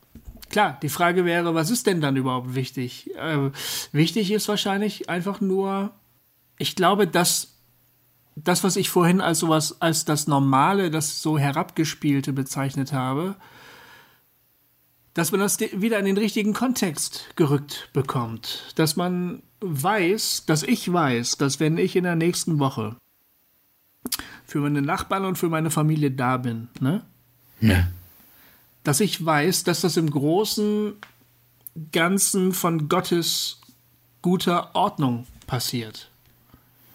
klar, 0.51 0.79
die 0.83 0.91
Frage 0.91 1.25
wäre, 1.25 1.55
was 1.55 1.71
ist 1.71 1.87
denn 1.87 2.03
dann 2.03 2.17
überhaupt 2.17 2.55
wichtig? 2.55 3.11
Äh, 3.17 3.51
wichtig 3.93 4.31
ist 4.31 4.47
wahrscheinlich 4.49 5.09
einfach 5.09 5.41
nur, 5.41 5.93
ich 6.59 6.77
glaube, 6.77 7.07
dass 7.07 7.56
das, 8.37 8.63
was 8.63 8.77
ich 8.77 8.91
vorhin 8.91 9.21
als 9.21 9.41
sowas, 9.41 9.81
als 9.81 10.05
das 10.05 10.27
Normale, 10.27 10.91
das 10.91 11.23
so 11.23 11.39
herabgespielte 11.39 12.33
bezeichnet 12.33 12.93
habe, 12.93 13.35
dass 15.15 15.33
man 15.33 15.41
das 15.41 15.59
wieder 15.59 15.99
in 15.99 16.05
den 16.05 16.19
richtigen 16.19 16.53
Kontext 16.53 17.31
gerückt 17.37 17.89
bekommt. 17.95 18.73
Dass 18.77 18.97
man 18.97 19.43
weiß, 19.61 20.45
dass 20.45 20.63
ich 20.63 20.93
weiß, 20.93 21.39
dass 21.39 21.59
wenn 21.59 21.79
ich 21.79 21.97
in 21.97 22.05
der 22.05 22.17
nächsten 22.17 22.59
Woche 22.59 22.97
für 24.45 24.61
meine 24.61 24.83
Nachbarn 24.83 25.25
und 25.25 25.37
für 25.37 25.49
meine 25.49 25.71
Familie 25.71 26.11
da 26.11 26.37
bin, 26.37 26.69
ne? 26.81 27.03
Ja. 27.63 27.89
Dass 28.85 29.01
ich 29.01 29.25
weiß, 29.25 29.65
dass 29.65 29.81
das 29.81 29.97
im 29.97 30.11
großen 30.11 30.93
Ganzen 31.91 32.53
von 32.53 32.89
Gottes 32.89 33.61
guter 34.21 34.75
Ordnung 34.75 35.27
passiert. 35.47 36.11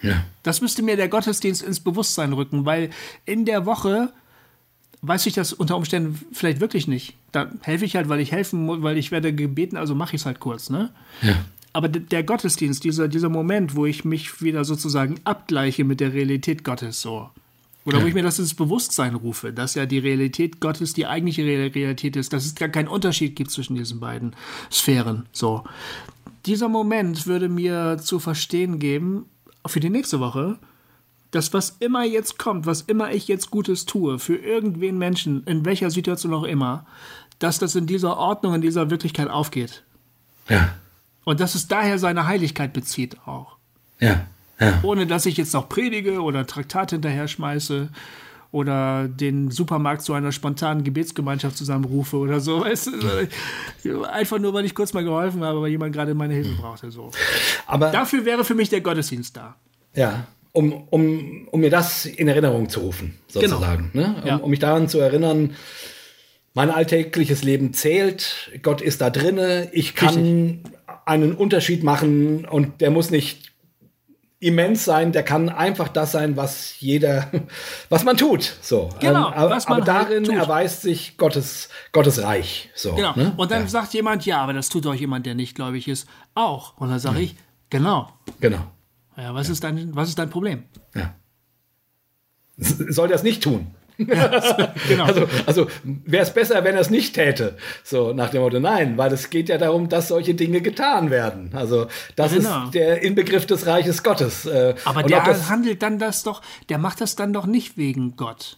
Ja. 0.01 0.23
Das 0.43 0.61
müsste 0.61 0.81
mir 0.81 0.95
der 0.95 1.09
Gottesdienst 1.09 1.61
ins 1.61 1.79
Bewusstsein 1.79 2.33
rücken, 2.33 2.65
weil 2.65 2.89
in 3.25 3.45
der 3.45 3.65
Woche 3.65 4.11
weiß 5.01 5.25
ich 5.25 5.33
das 5.33 5.53
unter 5.53 5.77
Umständen 5.77 6.19
vielleicht 6.31 6.59
wirklich 6.59 6.87
nicht. 6.87 7.15
Da 7.31 7.51
helfe 7.61 7.85
ich 7.85 7.95
halt, 7.95 8.09
weil 8.09 8.19
ich 8.19 8.31
helfen 8.31 8.65
muss, 8.65 8.81
weil 8.81 8.97
ich 8.97 9.11
werde 9.11 9.33
gebeten, 9.33 9.77
also 9.77 9.95
mache 9.95 10.15
ich 10.15 10.21
es 10.21 10.25
halt 10.25 10.39
kurz, 10.39 10.69
ne? 10.69 10.91
Ja. 11.21 11.35
Aber 11.73 11.87
der 11.87 12.23
Gottesdienst, 12.23 12.83
dieser, 12.83 13.07
dieser 13.07 13.29
Moment, 13.29 13.75
wo 13.75 13.85
ich 13.85 14.03
mich 14.03 14.41
wieder 14.41 14.65
sozusagen 14.65 15.15
abgleiche 15.23 15.85
mit 15.85 16.01
der 16.01 16.13
Realität 16.13 16.63
Gottes, 16.63 17.01
so. 17.01 17.29
Oder 17.85 17.97
ja. 17.97 18.03
wo 18.03 18.07
ich 18.07 18.13
mir 18.13 18.23
das 18.23 18.37
ins 18.37 18.53
Bewusstsein 18.53 19.15
rufe, 19.15 19.53
dass 19.53 19.73
ja 19.73 19.85
die 19.85 19.97
Realität 19.97 20.59
Gottes 20.59 20.93
die 20.93 21.07
eigentliche 21.07 21.43
Realität 21.43 22.15
ist, 22.15 22.33
dass 22.33 22.45
es 22.45 22.55
gar 22.55 22.69
keinen 22.69 22.89
Unterschied 22.89 23.35
gibt 23.35 23.49
zwischen 23.49 23.75
diesen 23.75 23.99
beiden 23.99 24.35
Sphären, 24.71 25.25
so. 25.31 25.63
Dieser 26.45 26.69
Moment 26.69 27.27
würde 27.27 27.49
mir 27.49 27.97
zu 28.01 28.19
verstehen 28.19 28.79
geben, 28.79 29.25
für 29.65 29.79
die 29.79 29.89
nächste 29.89 30.19
Woche, 30.19 30.57
dass 31.31 31.53
was 31.53 31.75
immer 31.79 32.03
jetzt 32.03 32.37
kommt, 32.37 32.65
was 32.65 32.81
immer 32.81 33.11
ich 33.11 33.27
jetzt 33.27 33.51
Gutes 33.51 33.85
tue, 33.85 34.19
für 34.19 34.35
irgendwen 34.35 34.97
Menschen, 34.97 35.43
in 35.45 35.65
welcher 35.65 35.89
Situation 35.89 36.33
auch 36.33 36.43
immer, 36.43 36.85
dass 37.39 37.57
das 37.57 37.75
in 37.75 37.87
dieser 37.87 38.17
Ordnung, 38.17 38.53
in 38.55 38.61
dieser 38.61 38.89
Wirklichkeit 38.89 39.29
aufgeht. 39.29 39.83
Ja. 40.49 40.75
Und 41.23 41.39
dass 41.39 41.55
es 41.55 41.67
daher 41.67 41.97
seine 41.99 42.27
Heiligkeit 42.27 42.73
bezieht 42.73 43.17
auch. 43.25 43.57
Ja. 43.99 44.25
ja. 44.59 44.79
Ohne 44.83 45.07
dass 45.07 45.25
ich 45.25 45.37
jetzt 45.37 45.53
noch 45.53 45.69
predige 45.69 46.21
oder 46.21 46.45
Traktat 46.45 46.91
hinterher 46.91 47.27
schmeiße 47.27 47.89
oder 48.51 49.07
den 49.07 49.49
Supermarkt 49.49 50.01
zu 50.01 50.13
einer 50.13 50.31
spontanen 50.31 50.83
Gebetsgemeinschaft 50.83 51.57
zusammenrufe 51.57 52.17
oder 52.17 52.39
so. 52.39 52.61
Weißt 52.61 52.89
du? 53.83 54.03
Einfach 54.03 54.39
nur, 54.39 54.53
weil 54.53 54.65
ich 54.65 54.75
kurz 54.75 54.93
mal 54.93 55.03
geholfen 55.03 55.43
habe, 55.43 55.61
weil 55.61 55.71
jemand 55.71 55.93
gerade 55.93 56.13
meine 56.13 56.33
Hilfe 56.33 56.53
brauchte. 56.59 56.91
So. 56.91 57.11
Aber 57.67 57.91
Dafür 57.91 58.25
wäre 58.25 58.43
für 58.43 58.55
mich 58.55 58.69
der 58.69 58.81
Gottesdienst 58.81 59.37
da. 59.37 59.55
Ja 59.95 60.27
um, 60.53 60.87
um, 60.89 61.47
um 61.49 61.59
mir 61.59 61.69
das 61.69 62.05
in 62.05 62.27
Erinnerung 62.27 62.69
zu 62.69 62.81
rufen, 62.81 63.17
sozusagen. 63.27 63.89
Genau. 63.93 64.07
Ne? 64.07 64.15
Um, 64.21 64.27
ja. 64.27 64.35
um 64.37 64.49
mich 64.49 64.59
daran 64.59 64.87
zu 64.89 64.99
erinnern, 64.99 65.55
mein 66.53 66.69
alltägliches 66.69 67.43
Leben 67.43 67.73
zählt, 67.73 68.51
Gott 68.61 68.81
ist 68.81 69.01
da 69.01 69.09
drinne, 69.09 69.69
ich 69.71 69.95
kann 69.95 70.15
Richtig. 70.15 70.73
einen 71.05 71.33
Unterschied 71.33 71.83
machen 71.83 72.45
und 72.45 72.81
der 72.81 72.91
muss 72.91 73.09
nicht 73.09 73.50
immens 74.41 74.83
sein, 74.83 75.11
der 75.11 75.23
kann 75.23 75.49
einfach 75.49 75.87
das 75.87 76.11
sein, 76.11 76.35
was 76.35 76.79
jeder, 76.79 77.31
was 77.89 78.03
man 78.03 78.17
tut. 78.17 78.57
So. 78.61 78.89
Genau, 78.99 79.27
ähm, 79.27 79.33
aber, 79.33 79.57
aber 79.65 79.81
darin 79.81 80.27
halt 80.27 80.37
erweist 80.37 80.81
sich 80.81 81.15
Gottes, 81.15 81.69
Gottes 81.91 82.21
Reich. 82.21 82.69
So, 82.75 82.95
genau. 82.95 83.13
Ne? 83.15 83.33
Und 83.37 83.51
dann 83.51 83.61
ja. 83.61 83.67
sagt 83.67 83.93
jemand, 83.93 84.25
ja, 84.25 84.41
aber 84.41 84.53
das 84.53 84.69
tut 84.69 84.85
doch 84.85 84.95
jemand, 84.95 85.27
der 85.27 85.35
nicht 85.35 85.55
gläubig 85.55 85.87
ist, 85.87 86.09
auch. 86.33 86.75
Und 86.77 86.89
dann 86.89 86.99
sage 86.99 87.17
mhm. 87.17 87.23
ich, 87.23 87.35
genau. 87.69 88.11
Genau. 88.39 88.65
Ja, 89.15 89.33
was, 89.35 89.47
ja. 89.47 89.53
Ist 89.53 89.63
dein, 89.63 89.95
was 89.95 90.09
ist 90.09 90.17
dein 90.17 90.31
Problem? 90.31 90.63
Ja. 90.95 91.13
Soll 92.57 93.09
das 93.09 93.21
nicht 93.21 93.43
tun? 93.43 93.67
Ja, 94.07 94.73
genau. 94.87 95.05
Also, 95.05 95.27
also 95.45 95.67
wäre 95.83 96.23
es 96.23 96.33
besser, 96.33 96.63
wenn 96.63 96.75
er 96.75 96.81
es 96.81 96.89
nicht 96.89 97.15
täte. 97.15 97.57
So 97.83 98.13
nach 98.13 98.29
dem 98.29 98.41
Motto, 98.41 98.59
nein, 98.59 98.97
weil 98.97 99.11
es 99.13 99.29
geht 99.29 99.49
ja 99.49 99.57
darum, 99.57 99.89
dass 99.89 100.07
solche 100.07 100.33
Dinge 100.33 100.61
getan 100.61 101.11
werden. 101.11 101.51
Also 101.53 101.87
das 102.15 102.33
genau. 102.33 102.65
ist 102.65 102.73
der 102.73 103.01
Inbegriff 103.01 103.45
des 103.45 103.65
Reiches 103.65 104.03
Gottes. 104.03 104.45
Äh, 104.45 104.75
Aber 104.85 105.03
der 105.03 105.49
handelt 105.49 105.81
dann 105.81 105.99
das 105.99 106.23
doch, 106.23 106.41
der 106.69 106.77
macht 106.77 107.01
das 107.01 107.15
dann 107.15 107.33
doch 107.33 107.45
nicht 107.45 107.77
wegen 107.77 108.15
Gott. 108.15 108.57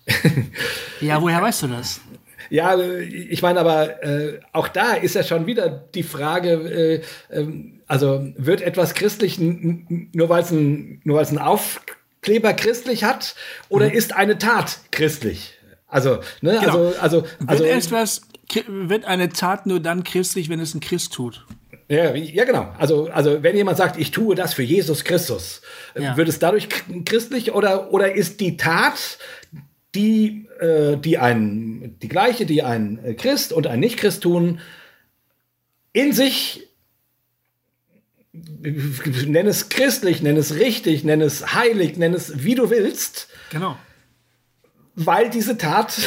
ja, 1.02 1.22
woher 1.22 1.42
weißt 1.42 1.64
du 1.64 1.68
das? 1.68 2.02
Ja, 2.50 2.78
ich 2.78 3.42
meine, 3.42 3.60
aber 3.60 4.04
äh, 4.04 4.40
auch 4.52 4.68
da 4.68 4.94
ist 4.94 5.16
ja 5.16 5.24
schon 5.24 5.48
wieder 5.48 5.70
die 5.70 6.04
Frage, 6.04 7.02
äh, 7.30 7.36
äh, 7.36 7.48
also 7.88 8.28
wird 8.38 8.62
etwas 8.62 8.94
christlich 8.94 9.40
nur 9.40 10.30
weil 10.30 10.44
es 10.44 10.52
ein, 10.52 11.02
nur 11.04 11.18
weil 11.18 11.24
es 11.24 11.32
ein 11.32 11.40
Aufkleber 12.24 12.54
christlich 12.54 13.04
hat 13.04 13.36
oder 13.68 13.90
mhm. 13.90 13.96
ist 13.96 14.14
eine 14.14 14.38
Tat 14.38 14.80
christlich? 14.92 15.56
Also, 15.88 16.20
ne, 16.42 16.58
genau. 16.60 16.62
also, 16.62 16.96
also, 17.00 17.24
also 17.46 17.64
wird 17.66 17.86
etwas, 17.86 18.22
wird 18.68 19.04
eine 19.04 19.28
Tat 19.28 19.66
nur 19.66 19.82
dann 19.82 20.06
christlich, 20.06 20.48
wenn 20.48 20.62
es 20.62 20.74
ein 20.74 20.80
Christ 20.80 21.12
tut? 21.14 21.46
Ja, 21.90 22.16
ja, 22.16 22.46
genau. 22.46 22.74
Also, 22.80 23.10
also 23.10 23.44
wenn 23.44 23.58
jemand 23.58 23.78
sagt, 23.78 24.00
ich 24.00 24.12
tue 24.12 24.36
das 24.36 24.54
für 24.54 24.64
Jesus 24.64 25.04
Christus, 25.04 25.62
ja. 26.00 26.16
wird 26.16 26.30
es 26.30 26.40
dadurch 26.40 26.70
christlich 27.04 27.52
oder, 27.52 27.92
oder 27.92 28.16
ist 28.16 28.40
die 28.40 28.56
Tat, 28.56 29.18
die, 29.94 30.48
äh, 30.62 30.96
die 30.96 31.18
ein, 31.18 31.98
die 32.02 32.08
gleiche, 32.08 32.46
die 32.46 32.64
ein 32.64 33.18
Christ 33.18 33.52
und 33.52 33.68
ein 33.68 33.82
Nicht-Christ 33.82 34.24
tun, 34.24 34.62
in 35.92 36.14
sich 36.14 36.70
nenn 38.34 39.48
es 39.48 39.70
christlich, 39.70 40.22
nenn 40.22 40.38
es 40.38 40.56
richtig, 40.56 41.04
nenn 41.04 41.22
es 41.22 41.54
heilig, 41.54 41.98
nenn 41.98 42.14
es 42.14 42.44
wie 42.44 42.56
du 42.56 42.70
willst. 42.70 43.28
Genau. 43.52 43.78
Weil 44.96 45.30
diese 45.30 45.58
Tat 45.58 46.00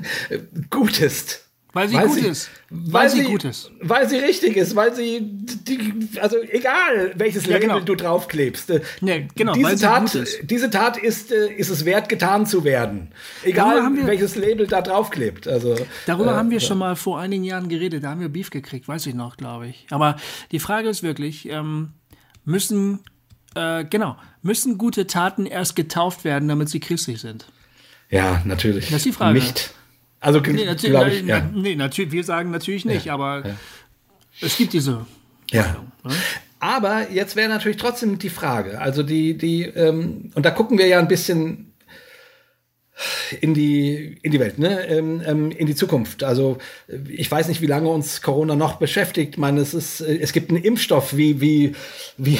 gut 0.70 1.00
ist. 1.00 1.45
Weil 1.76 1.88
sie 1.88 1.96
Weil 1.96 2.06
gut 2.06 2.14
sie- 2.18 2.26
ist. 2.26 2.50
Weil, 2.70 2.92
Weil 3.02 3.10
sie 3.10 3.16
sie, 3.18 3.24
gut 3.24 3.44
ist. 3.44 3.70
weil 3.82 4.08
sie 4.08 4.16
richtig 4.16 4.56
ist, 4.56 4.74
weil 4.74 4.94
sie, 4.94 5.20
die, 5.22 6.08
also 6.22 6.38
egal, 6.40 7.12
welches 7.16 7.44
Ja, 7.44 7.52
Label 7.52 7.68
genau. 7.68 7.80
du 7.80 7.94
draufklebst. 7.94 8.70
äh, 8.70 8.80
Nee, 9.02 9.28
genau, 9.34 9.52
diese 9.52 9.76
Tat, 9.78 10.18
diese 10.42 10.70
Tat 10.70 10.96
ist, 10.96 11.30
äh, 11.32 11.52
ist 11.52 11.68
es 11.68 11.84
wert, 11.84 12.08
getan 12.08 12.46
zu 12.46 12.64
werden. 12.64 13.08
Egal, 13.44 13.82
wir- 13.94 14.06
welches 14.06 14.36
Label 14.36 14.66
da 14.66 14.80
draufklebt. 14.80 15.46
Also, 15.46 15.76
Darüber 16.06 16.32
äh, 16.32 16.36
haben 16.36 16.50
wir 16.50 16.60
schon 16.60 16.78
mal 16.78 16.96
vor 16.96 17.20
einigen 17.20 17.44
Jahren 17.44 17.68
geredet. 17.68 18.02
Da 18.04 18.08
haben 18.10 18.20
wir 18.22 18.30
Beef 18.30 18.48
gekriegt, 18.48 18.88
weiß 18.88 19.04
ich 19.06 19.14
noch, 19.14 19.36
glaube 19.36 19.68
ich. 19.68 19.86
Aber 19.90 20.16
die 20.52 20.58
Frage 20.58 20.88
ist 20.88 21.02
wirklich, 21.02 21.46
ähm, 21.50 21.90
müssen, 22.46 23.00
äh, 23.54 23.84
genau, 23.84 24.16
müssen 24.40 24.78
gute 24.78 25.06
Taten 25.06 25.44
erst 25.44 25.76
getauft 25.76 26.24
werden, 26.24 26.48
damit 26.48 26.70
sie 26.70 26.80
christlich 26.80 27.20
sind? 27.20 27.44
Ja, 28.08 28.40
natürlich. 28.46 28.86
Das 28.86 28.96
ist 28.98 29.04
die 29.04 29.12
Frage. 29.12 29.38
Nicht. 29.38 29.72
Also, 30.20 30.40
Nee, 30.40 30.52
glaube 30.52 30.66
natürlich, 30.66 31.20
ich, 31.20 31.24
na, 31.24 31.38
ja. 31.38 31.50
nee, 31.54 31.74
natürlich, 31.74 32.12
wir 32.12 32.24
sagen 32.24 32.50
natürlich 32.50 32.84
nicht, 32.84 33.10
aber 33.10 33.56
es 34.40 34.56
gibt 34.56 34.72
diese. 34.72 35.06
ja. 35.50 35.84
Aber 36.58 37.10
jetzt 37.10 37.36
wäre 37.36 37.50
natürlich 37.50 37.76
trotzdem 37.76 38.18
die 38.18 38.30
Frage, 38.30 38.80
also 38.80 39.02
die, 39.02 39.36
die, 39.36 39.64
ähm, 39.64 40.30
und 40.34 40.46
da 40.46 40.50
gucken 40.50 40.78
wir 40.78 40.86
ja 40.86 40.98
ein 40.98 41.06
bisschen 41.06 41.74
in 43.40 43.52
die, 43.52 44.18
in 44.22 44.32
die 44.32 44.40
Welt, 44.40 44.58
ne? 44.58 44.86
ähm, 44.88 45.22
ähm, 45.26 45.50
in 45.50 45.66
die 45.66 45.74
Zukunft. 45.74 46.24
Also 46.24 46.56
ich 47.08 47.30
weiß 47.30 47.48
nicht, 47.48 47.60
wie 47.60 47.66
lange 47.66 47.88
uns 47.88 48.22
Corona 48.22 48.56
noch 48.56 48.76
beschäftigt. 48.76 49.34
Ich 49.34 49.38
meine, 49.38 49.60
es, 49.60 49.74
ist, 49.74 50.00
äh, 50.00 50.16
es 50.16 50.32
gibt 50.32 50.50
einen 50.50 50.62
Impfstoff, 50.62 51.16
wie, 51.16 51.40
wie, 51.40 51.74
wie, 52.16 52.38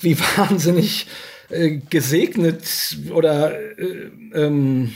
wie 0.00 0.18
wahnsinnig 0.36 1.06
äh, 1.48 1.78
gesegnet 1.88 2.98
oder 3.10 3.58
äh, 3.78 4.10
ähm, 4.34 4.92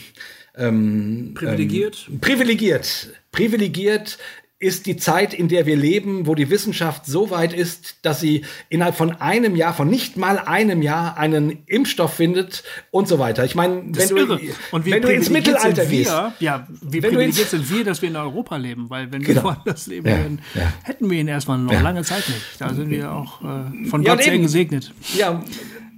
ähm, 0.56 1.32
Privilegiert? 1.34 2.06
Ähm, 2.10 2.20
privilegiert. 2.20 3.08
Privilegiert 3.32 4.18
ist 4.62 4.84
die 4.84 4.98
Zeit, 4.98 5.32
in 5.32 5.48
der 5.48 5.64
wir 5.64 5.74
leben, 5.74 6.26
wo 6.26 6.34
die 6.34 6.50
Wissenschaft 6.50 7.06
so 7.06 7.30
weit 7.30 7.54
ist, 7.54 7.96
dass 8.02 8.20
sie 8.20 8.44
innerhalb 8.68 8.94
von 8.94 9.12
einem 9.12 9.56
Jahr, 9.56 9.72
von 9.72 9.88
nicht 9.88 10.18
mal 10.18 10.38
einem 10.38 10.82
Jahr, 10.82 11.16
einen 11.16 11.60
Impfstoff 11.64 12.12
findet 12.12 12.62
und 12.90 13.08
so 13.08 13.18
weiter. 13.18 13.46
Ich 13.46 13.54
meine, 13.54 13.82
wenn, 13.86 14.08
du, 14.10 14.16
irre. 14.18 14.38
Und 14.70 14.84
wie 14.84 14.90
wenn 14.90 15.00
du 15.00 15.08
ins 15.08 15.30
Mittelalter 15.30 15.90
wir, 15.90 15.98
gehst, 15.98 16.10
Ja, 16.40 16.68
wie 16.82 17.02
Wenn 17.02 17.10
du 17.12 17.16
privilegiert 17.16 17.48
sind 17.48 17.70
wir, 17.74 17.84
dass 17.84 18.02
wir 18.02 18.10
in 18.10 18.16
Europa 18.16 18.58
leben, 18.58 18.90
weil 18.90 19.10
wenn 19.10 19.22
wir 19.26 19.28
Genau. 19.34 19.44
woanders 19.44 19.86
leben 19.86 20.06
Ja, 20.06 20.18
würden, 20.18 20.42
ja. 20.54 20.72
hätten 20.82 21.08
wir 21.10 21.18
ihn 21.18 21.28
erstmal 21.28 21.56
noch 21.56 21.72
Ja. 21.72 21.80
lange 21.80 22.02
Zeit 22.04 22.28
nicht. 22.28 22.42
Da 22.58 22.74
sind 22.74 22.90
wir 22.90 23.12
auch 23.12 23.40
äh, 23.40 23.86
von 23.88 24.04
Gott 24.04 24.22
sehr 24.22 24.38
gesegnet. 24.38 24.92
Ja, 25.16 25.42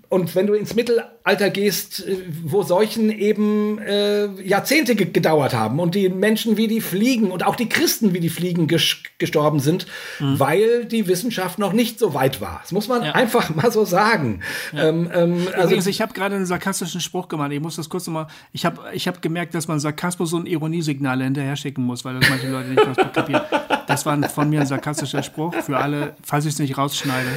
und 0.08 0.36
wenn 0.36 0.46
du 0.46 0.52
ins 0.52 0.76
Mittelalter 0.76 1.10
gehst, 1.24 2.06
äh, 2.06 2.16
wo 2.44 2.62
Seuchen 2.62 3.10
eben 3.10 3.78
äh, 3.78 4.26
Jahrzehnte 4.42 4.94
ge 4.94 5.06
gedauert 5.12 5.54
haben 5.54 5.78
und 5.80 5.94
die 5.94 6.08
Menschen 6.08 6.56
wie 6.56 6.66
die 6.68 6.80
Fliegen 6.80 7.30
und 7.30 7.44
auch 7.46 7.56
die 7.56 7.68
Christen 7.68 8.12
wie 8.12 8.20
die 8.20 8.28
Fliegen 8.28 8.66
ges 8.66 8.96
gestorben 9.18 9.60
sind, 9.60 9.86
weil 10.18 10.84
die 10.84 11.06
Wissenschaft 11.06 11.58
noch 11.58 11.72
nicht 11.72 11.98
so 11.98 12.14
weit 12.14 12.40
war. 12.40 12.58
Das 12.62 12.72
muss 12.72 12.88
man 12.88 13.00
Mhm. 13.00 13.06
Ja. 13.06 13.12
einfach 13.14 13.54
mal 13.54 13.70
so 13.72 13.84
sagen. 13.84 14.40
Ähm, 14.74 15.10
ähm, 15.14 15.46
also, 15.54 15.68
Übrigens, 15.68 15.86
ich 15.86 16.00
habe 16.00 16.12
gerade 16.12 16.34
einen 16.36 16.46
sarkastischen 16.46 17.00
Spruch 17.00 17.28
gemacht. 17.28 17.52
Ich 17.52 17.60
muss 17.60 17.76
das 17.76 17.88
kurz 17.88 18.06
nochmal. 18.06 18.26
Ich 18.52 18.64
habe 18.64 18.80
ich 18.92 19.06
hab 19.08 19.22
gemerkt, 19.22 19.54
dass 19.54 19.68
man 19.68 19.80
Sarkasmus 19.80 20.32
und 20.32 20.46
Ironiesignale 20.46 21.24
hinterher 21.24 21.56
schicken 21.56 21.84
muss, 21.84 22.04
weil 22.04 22.18
das 22.20 22.28
manche 22.28 22.48
Leute 22.50 22.68
nicht 22.70 22.86
was 22.86 23.12
kapieren. 23.12 23.42
Das 23.86 24.06
war 24.06 24.20
von 24.28 24.48
mir 24.50 24.60
ein 24.60 24.66
sarkastischer 24.66 25.22
Spruch 25.22 25.54
für 25.54 25.76
alle, 25.76 26.14
falls 26.22 26.44
ich 26.46 26.52
es 26.54 26.58
nicht 26.58 26.78
rausschneide. 26.78 27.28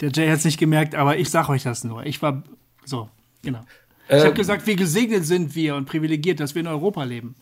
Der 0.00 0.10
Jay 0.10 0.28
hat 0.28 0.38
es 0.38 0.44
nicht 0.44 0.58
gemerkt, 0.58 0.94
aber 0.94 1.16
ich 1.18 1.30
sage 1.30 1.50
euch 1.50 1.62
das 1.62 1.84
nur. 1.84 2.04
Ich 2.06 2.22
war 2.22 2.42
so, 2.84 3.08
genau. 3.42 3.60
Ich 4.08 4.14
Äh, 4.16 4.20
habe 4.24 4.34
gesagt, 4.34 4.66
wie 4.66 4.76
gesegnet 4.76 5.24
sind 5.24 5.54
wir 5.54 5.74
und 5.76 5.86
privilegiert, 5.86 6.40
dass 6.40 6.54
wir 6.54 6.60
in 6.60 6.66
Europa 6.66 7.04
leben. 7.04 7.34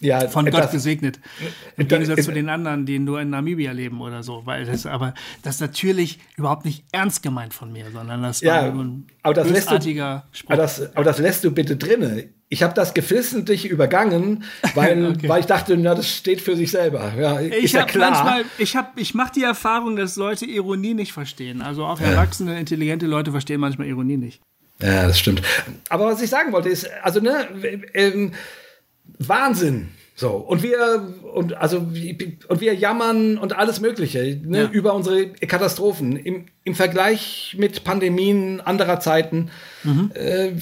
ja, 0.00 0.26
Von 0.28 0.46
Gott 0.46 0.54
etwas- 0.54 0.72
gesegnet. 0.72 1.20
Im 1.76 1.86
Da- 1.86 1.96
Gegensatz 1.96 2.18
ist- 2.20 2.24
zu 2.24 2.32
den 2.32 2.48
anderen, 2.48 2.86
die 2.86 2.98
nur 2.98 3.20
in 3.20 3.30
Namibia 3.30 3.70
leben 3.70 4.00
oder 4.00 4.24
so. 4.24 4.42
Weil 4.46 4.64
das, 4.64 4.84
aber 4.86 5.14
das 5.42 5.56
ist 5.56 5.60
natürlich 5.60 6.18
überhaupt 6.36 6.64
nicht 6.64 6.84
ernst 6.90 7.22
gemeint 7.22 7.54
von 7.54 7.72
mir, 7.72 7.90
sondern 7.92 8.22
das 8.22 8.40
Ja, 8.40 8.62
war 8.62 8.80
ein 8.82 9.06
aber 9.22 9.34
das 9.34 9.44
lässt 9.48 9.66
du- 9.68 9.70
bösartiger 9.70 10.26
Spruch. 10.32 10.50
Aber 10.50 10.62
das, 10.62 10.96
aber 10.96 11.04
das 11.04 11.18
lässt 11.18 11.44
du 11.44 11.52
bitte 11.52 11.76
drinne. 11.76 12.30
Ich 12.48 12.62
habe 12.64 12.74
das 12.74 12.94
geflissentlich 12.94 13.66
übergangen, 13.66 14.42
weil, 14.74 15.06
Okay. 15.12 15.28
weil 15.28 15.40
ich 15.40 15.46
dachte, 15.46 15.76
na, 15.76 15.94
das 15.94 16.08
steht 16.08 16.40
für 16.40 16.56
sich 16.56 16.72
selber. 16.72 17.12
Ja, 17.16 17.40
Ich 17.40 17.72
ja 17.72 17.82
habe 17.86 17.98
manchmal, 17.98 18.44
ich 18.58 18.74
habe, 18.74 18.88
ich 19.00 19.14
mache 19.14 19.32
die 19.36 19.42
Erfahrung, 19.44 19.94
dass 19.94 20.16
Leute 20.16 20.46
Ironie 20.46 20.94
nicht 20.94 21.12
verstehen. 21.12 21.62
Also 21.62 21.84
auch 21.84 22.00
erwachsene, 22.00 22.58
intelligente 22.58 23.06
Leute 23.06 23.30
verstehen 23.30 23.60
manchmal 23.60 23.86
Ironie 23.86 24.16
nicht. 24.16 24.40
Ja, 24.82 25.06
das 25.06 25.18
stimmt. 25.18 25.42
Aber 25.88 26.06
was 26.06 26.20
ich 26.22 26.30
sagen 26.30 26.52
wollte 26.52 26.68
ist, 26.68 26.88
also 27.02 27.20
ne, 27.20 27.48
ähm, 27.94 28.32
Wahnsinn. 29.18 29.88
So 30.16 30.30
und 30.30 30.62
wir 30.62 31.12
und 31.34 31.54
also 31.54 31.78
und 31.78 32.60
wir 32.60 32.74
jammern 32.74 33.36
und 33.36 33.56
alles 33.56 33.80
Mögliche 33.80 34.40
ne, 34.44 34.62
Ja. 34.62 34.68
über 34.70 34.94
unsere 34.94 35.26
Katastrophen 35.28 36.16
im, 36.16 36.46
im 36.62 36.74
Vergleich 36.76 37.56
mit 37.58 37.82
Pandemien 37.82 38.60
anderer 38.60 39.00
Zeiten. 39.00 39.50
Äh, 40.14 40.52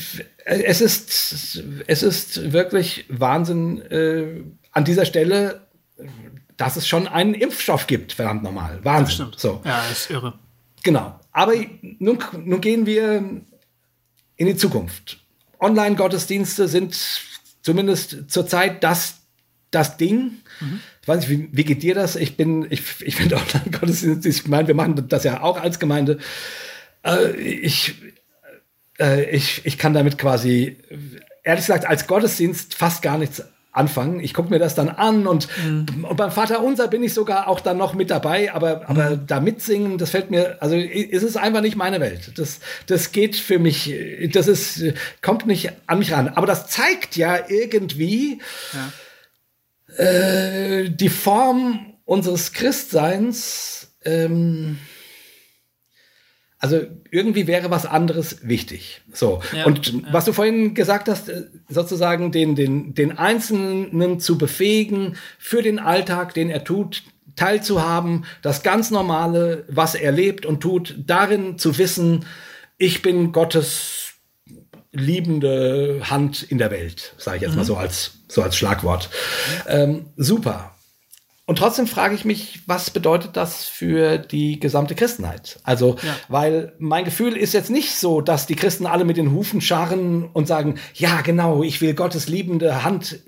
es 0.45 0.81
ist 0.81 1.63
es 1.87 2.03
ist 2.03 2.53
wirklich 2.53 3.05
Wahnsinn 3.11 3.83
äh, 3.91 4.43
an 4.73 4.85
dieser 4.87 5.05
Stelle, 5.05 5.61
dass 6.57 6.77
es 6.77 6.89
schon 6.89 7.07
einen 7.07 7.35
Impfstoff 7.35 7.87
gibt. 7.87 8.15
Verdammt 8.15 8.43
normal, 8.43 8.79
Wahnsinn. 8.85 9.15
Stimmt. 9.15 9.39
So. 9.39 9.61
Ja, 9.67 9.83
ist 9.93 10.11
irre. 10.11 10.33
Genau. 10.83 11.21
Aber 11.33 11.53
nun, 11.99 12.19
nun 12.45 12.61
gehen 12.63 12.87
wir 12.87 13.23
in 14.37 14.47
die 14.47 14.57
Zukunft. 14.57 15.19
Online-Gottesdienste 15.61 16.69
sind 16.69 16.99
zumindest 17.63 18.31
zurzeit 18.31 18.83
das, 18.83 19.17
das 19.71 19.97
Ding. 19.97 20.33
Ich 21.01 21.09
weiß 21.09 21.21
nicht, 21.21 21.31
wie, 21.31 21.49
wie 21.53 21.65
geht 21.65 21.83
dir 21.83 21.95
das? 21.95 22.17
Ich 22.17 22.37
bin, 22.37 22.67
ich, 22.71 22.83
ich 23.01 23.17
finde 23.17 23.37
Online-Gottesdienste, 23.55 24.29
ich 24.29 24.47
meine, 24.47 24.69
wir 24.69 24.75
machen 24.75 25.09
das 25.09 25.25
ja 25.25 25.43
auch 25.43 25.61
als 25.61 25.79
Gemeinde. 25.79 26.19
Äh, 27.05 27.33
ich, 27.37 27.95
äh, 28.99 29.25
ich, 29.31 29.65
ich 29.65 29.79
kann 29.79 29.95
damit 29.95 30.19
quasi, 30.19 30.79
ehrlich 31.43 31.67
gesagt, 31.67 31.87
als 31.87 32.07
Gottesdienst 32.07 32.75
fast 32.75 33.03
gar 33.03 33.19
nichts 33.19 33.43
anfangen. 33.73 34.21
Ich 34.21 34.35
gucke 34.35 34.51
mir 34.51 34.59
das 34.59 34.75
dann 34.75 34.91
an 34.91 35.27
und, 35.27 35.49
und 35.65 36.17
beim 36.17 36.31
Vater 36.31 36.63
Unser 36.63 36.89
bin 36.89 37.03
ich 37.03 37.15
sogar 37.15 37.49
auch 37.49 37.61
dann 37.61 37.79
noch 37.79 37.95
mit 37.95 38.11
dabei, 38.11 38.53
aber, 38.53 38.89
aber 38.89 39.17
da 39.17 39.41
mitsingen, 39.41 39.97
das 39.97 40.11
fällt 40.11 40.31
mir, 40.31 40.59
also 40.61 40.77
es 40.77 41.23
ist 41.23 41.37
einfach 41.37 41.63
nicht 41.63 41.77
meine 41.77 41.99
Welt. 42.01 42.33
Das, 42.37 42.61
das 42.87 43.13
geht 43.13 43.35
für 43.35 43.59
mich, 43.59 43.93
das 44.33 44.47
ist, 44.47 44.83
kommt 45.23 45.47
nicht 45.47 45.73
an 45.87 45.99
mich 45.99 46.13
ran. 46.13 46.29
Aber 46.29 46.47
das 46.47 46.69
zeigt 46.69 47.17
ja 47.17 47.39
irgendwie 47.49 48.41
äh, 49.97 50.91
die 50.91 51.09
Form 51.09 51.95
unseres 52.05 52.53
Christseins, 52.53 53.89
ähm, 54.05 54.79
also 56.63 56.81
irgendwie 57.11 57.49
wäre 57.49 57.73
was 57.73 57.87
anderes 57.87 58.47
wichtig. 58.47 59.03
So. 59.13 59.43
Ja, 59.53 59.67
und 59.67 60.13
was 60.13 60.27
du 60.27 60.33
vorhin 60.33 60.75
gesagt 60.75 61.09
hast, 61.09 61.29
äh, 61.29 61.43
sozusagen 61.69 62.31
den, 62.31 62.55
den, 62.55 62.95
den 62.95 63.19
Einzelnen 63.19 64.21
zu 64.21 64.39
befähigen, 64.39 65.17
für 65.41 65.61
den 65.61 65.81
Alltag, 65.81 66.35
den 66.35 66.51
er 66.51 66.63
tut, 66.63 67.03
teilzuhaben, 67.35 68.27
das 68.43 68.63
ganz 68.63 68.93
Normale, 68.93 69.65
was 69.69 69.97
er 69.97 70.13
lebt 70.13 70.47
und 70.47 70.61
tut, 70.61 70.95
darin 71.05 71.59
zu 71.59 71.79
wissen, 71.79 72.27
ich 72.79 73.03
bin 73.03 73.33
Gottes 73.33 74.13
liebende 74.93 76.03
Hand 76.05 76.45
in 76.45 76.59
der 76.59 76.71
Welt, 76.71 77.15
sage 77.19 77.39
ich 77.39 77.43
jetzt 77.43 77.57
mal 77.57 77.65
so 77.65 77.77
als, 77.77 78.19
so 78.29 78.41
als 78.41 78.57
Schlagwort. 78.57 79.11
Ähm, 79.67 80.07
super. 80.17 80.72
Und 81.53 81.59
trotzdem 81.59 81.87
frage 81.87 82.15
ich 82.15 82.25
mich, 82.25 82.63
was 82.65 82.89
bedeutet 82.89 83.37
das 83.37 83.67
für 83.67 84.17
die 84.17 84.59
gesamte 84.59 84.95
Christenheit? 84.95 85.61
Also, 85.65 85.97
Ja. 86.03 86.17
weil 86.29 86.73
mein 86.79 87.05
Gefühl 87.05 87.37
ist 87.37 87.53
jetzt 87.53 87.69
nicht 87.69 87.95
so, 87.95 88.23
dass 88.23 88.47
die 88.47 88.55
Christen 88.57 88.87
alle 88.87 89.05
mit 89.05 89.19
den 89.19 89.33
Hufen 89.33 89.61
scharren 89.61 90.25
und 90.33 90.49
sagen, 90.49 90.77
ja, 90.95 91.21
genau, 91.21 91.63
ich 91.63 91.83
will 91.83 91.93
Gottes 91.93 92.27
liebende 92.27 92.85
Hand 92.85 93.19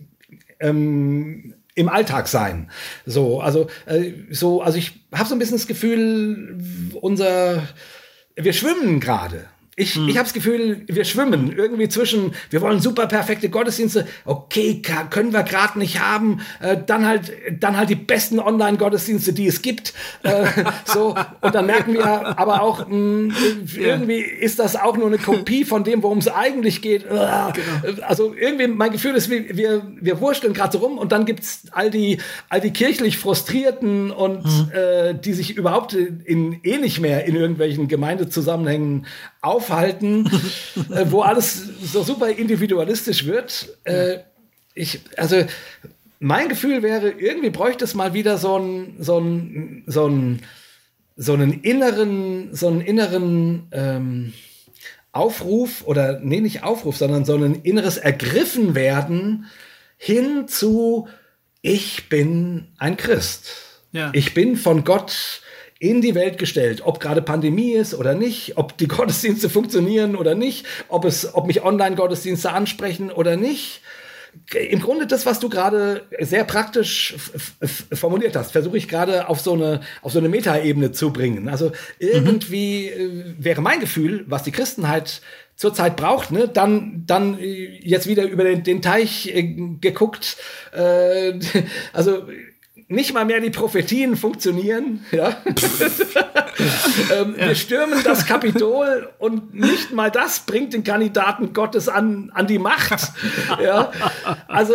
ähm, 0.58 1.52
im 1.74 1.90
Alltag 1.90 2.28
sein. 2.28 2.70
So, 3.04 3.42
also, 3.42 3.66
äh, 3.84 4.12
so, 4.30 4.62
also 4.62 4.78
ich 4.78 5.04
habe 5.14 5.28
so 5.28 5.34
ein 5.34 5.38
bisschen 5.38 5.58
das 5.58 5.66
Gefühl, 5.66 6.56
unser, 7.02 7.68
wir 8.36 8.54
schwimmen 8.54 9.00
gerade. 9.00 9.50
Ich, 9.76 9.96
ich 9.96 10.16
habe 10.16 10.24
das 10.24 10.32
Gefühl, 10.32 10.82
wir 10.86 11.04
schwimmen 11.04 11.52
irgendwie 11.56 11.88
zwischen, 11.88 12.32
wir 12.50 12.60
wollen 12.60 12.80
super 12.80 13.06
perfekte 13.06 13.48
Gottesdienste, 13.48 14.06
okay, 14.24 14.80
ka- 14.82 15.04
können 15.10 15.32
wir 15.32 15.42
gerade 15.42 15.78
nicht 15.78 16.00
haben, 16.00 16.40
äh, 16.60 16.76
dann 16.86 17.04
halt, 17.06 17.32
dann 17.58 17.76
halt 17.76 17.90
die 17.90 17.96
besten 17.96 18.38
Online-Gottesdienste, 18.38 19.32
die 19.32 19.46
es 19.48 19.62
gibt. 19.62 19.92
Äh, 20.22 20.44
so, 20.84 21.16
und 21.40 21.54
dann 21.54 21.66
merken 21.66 21.94
wir 21.94 22.04
aber 22.38 22.62
auch, 22.62 22.86
mh, 22.88 23.34
irgendwie 23.76 24.20
ist 24.20 24.58
das 24.58 24.76
auch 24.76 24.96
nur 24.96 25.08
eine 25.08 25.18
Kopie 25.18 25.64
von 25.64 25.82
dem, 25.84 26.02
worum 26.02 26.18
es 26.18 26.28
eigentlich 26.28 26.80
geht. 26.82 27.04
Äh, 27.06 27.18
Also 28.02 28.34
irgendwie, 28.34 28.68
mein 28.68 28.92
Gefühl 28.92 29.14
ist, 29.14 29.28
wir, 29.30 29.56
wir, 29.56 29.82
wir 30.00 30.20
wursteln 30.20 30.52
gerade 30.54 30.72
so 30.72 30.78
rum 30.84 30.98
und 30.98 31.10
dann 31.12 31.24
gibt's 31.24 31.62
all 31.72 31.90
die, 31.90 32.18
all 32.48 32.60
die 32.60 32.72
kirchlich 32.72 33.18
Frustrierten 33.18 34.10
und 34.10 34.44
äh, 34.72 35.14
die 35.14 35.32
sich 35.32 35.56
überhaupt 35.56 35.94
in, 35.94 36.60
eh 36.62 36.78
nicht 36.78 37.00
mehr 37.00 37.24
in 37.26 37.34
irgendwelchen 37.36 37.88
Gemeindezusammenhängen 37.88 39.06
aufhalten, 39.44 40.30
äh, 40.90 41.06
wo 41.10 41.22
alles 41.22 41.62
so 41.82 42.02
super 42.02 42.28
individualistisch 42.28 43.26
wird. 43.26 43.76
Äh, 43.84 44.18
ich, 44.74 45.00
also 45.16 45.44
mein 46.20 46.48
Gefühl 46.48 46.82
wäre, 46.82 47.10
irgendwie 47.10 47.50
bräuchte 47.50 47.84
es 47.84 47.94
mal 47.94 48.14
wieder 48.14 48.38
so 48.38 48.56
einen, 48.56 48.96
so 48.98 49.18
einen, 49.18 49.84
so 49.86 50.06
einen, 50.06 50.42
so 51.16 51.34
einen 51.34 51.60
inneren, 51.62 52.54
so 52.54 52.68
einen 52.68 52.80
inneren 52.80 53.68
ähm, 53.72 54.32
Aufruf 55.12 55.84
oder 55.86 56.18
nee, 56.20 56.40
nicht 56.40 56.64
Aufruf, 56.64 56.96
sondern 56.96 57.24
so 57.24 57.36
ein 57.36 57.62
inneres 57.62 57.98
Ergriffenwerden 57.98 59.46
hin 59.96 60.48
zu 60.48 61.08
ich 61.62 62.08
bin 62.08 62.66
ein 62.78 62.96
Christ. 62.96 63.50
Ja. 63.92 64.10
Ich 64.12 64.34
bin 64.34 64.56
von 64.56 64.84
Gott 64.84 65.40
in 65.84 66.00
die 66.00 66.14
Welt 66.14 66.38
gestellt, 66.38 66.80
ob 66.84 66.98
gerade 66.98 67.20
Pandemie 67.20 67.72
ist 67.72 67.94
oder 67.94 68.14
nicht, 68.14 68.56
ob 68.56 68.76
die 68.78 68.88
Gottesdienste 68.88 69.50
funktionieren 69.50 70.16
oder 70.16 70.34
nicht, 70.34 70.66
ob 70.88 71.04
es, 71.04 71.34
ob 71.34 71.46
mich 71.46 71.62
Online-Gottesdienste 71.62 72.52
ansprechen 72.52 73.10
oder 73.10 73.36
nicht. 73.36 73.82
Im 74.52 74.80
Grunde 74.80 75.06
das, 75.06 75.26
was 75.26 75.38
du 75.38 75.48
gerade 75.48 76.06
sehr 76.18 76.42
praktisch 76.42 77.14
formuliert 77.92 78.34
hast, 78.34 78.50
versuche 78.50 78.76
ich 78.76 78.88
gerade 78.88 79.28
auf 79.28 79.40
so 79.40 79.52
eine 79.52 79.80
auf 80.02 80.10
so 80.10 80.18
eine 80.18 80.28
Metaebene 80.28 80.90
zu 80.90 81.12
bringen. 81.12 81.48
Also 81.48 81.70
irgendwie 82.00 82.90
mhm. 82.90 83.36
wäre 83.38 83.62
mein 83.62 83.78
Gefühl, 83.78 84.24
was 84.26 84.42
die 84.42 84.50
Christenheit 84.50 85.20
zurzeit 85.54 85.96
braucht, 85.96 86.32
ne, 86.32 86.48
dann, 86.48 87.04
dann 87.06 87.38
äh, 87.38 87.78
jetzt 87.80 88.08
wieder 88.08 88.24
über 88.24 88.42
den, 88.42 88.64
den 88.64 88.82
Teich 88.82 89.28
äh, 89.28 89.42
geguckt. 89.80 90.36
Äh, 90.72 91.34
also 91.92 92.26
nicht 92.94 93.12
mal 93.12 93.24
mehr 93.24 93.40
die 93.40 93.50
Prophetien 93.50 94.16
funktionieren. 94.16 95.04
Ja? 95.10 95.36
ähm, 97.12 97.34
ja. 97.38 97.48
Wir 97.48 97.54
stürmen 97.54 98.02
das 98.04 98.26
Kapitol 98.26 99.10
und 99.18 99.54
nicht 99.54 99.92
mal 99.92 100.10
das 100.10 100.40
bringt 100.40 100.72
den 100.72 100.84
Kandidaten 100.84 101.52
Gottes 101.52 101.88
an, 101.88 102.30
an 102.34 102.46
die 102.46 102.58
Macht. 102.58 103.12
Ja? 103.62 103.90
Also 104.48 104.74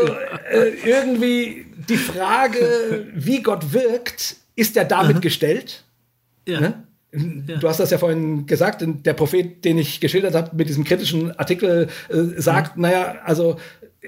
äh, 0.52 0.70
irgendwie 0.86 1.66
die 1.90 1.98
Frage, 1.98 3.08
wie 3.16 3.42
Gott 3.42 3.74
wirkt, 3.74 4.36
ist 4.56 4.78
er 4.78 4.86
damit 4.86 5.16
Aha. 5.16 5.20
gestellt? 5.20 5.84
Ja. 6.48 6.60
Ne? 6.60 6.84
Ja. 7.12 7.58
Du 7.58 7.68
hast 7.68 7.80
das 7.80 7.90
ja 7.90 7.98
vorhin 7.98 8.46
gesagt, 8.46 8.84
der 8.86 9.14
Prophet, 9.14 9.66
den 9.66 9.78
ich 9.80 10.00
geschildert 10.00 10.36
habe 10.36 10.56
mit 10.56 10.70
diesem 10.70 10.84
kritischen 10.84 11.38
Artikel, 11.40 11.90
äh, 12.10 12.40
sagt, 12.40 12.76
mhm. 12.76 12.84
naja, 12.84 13.16
also 13.26 13.58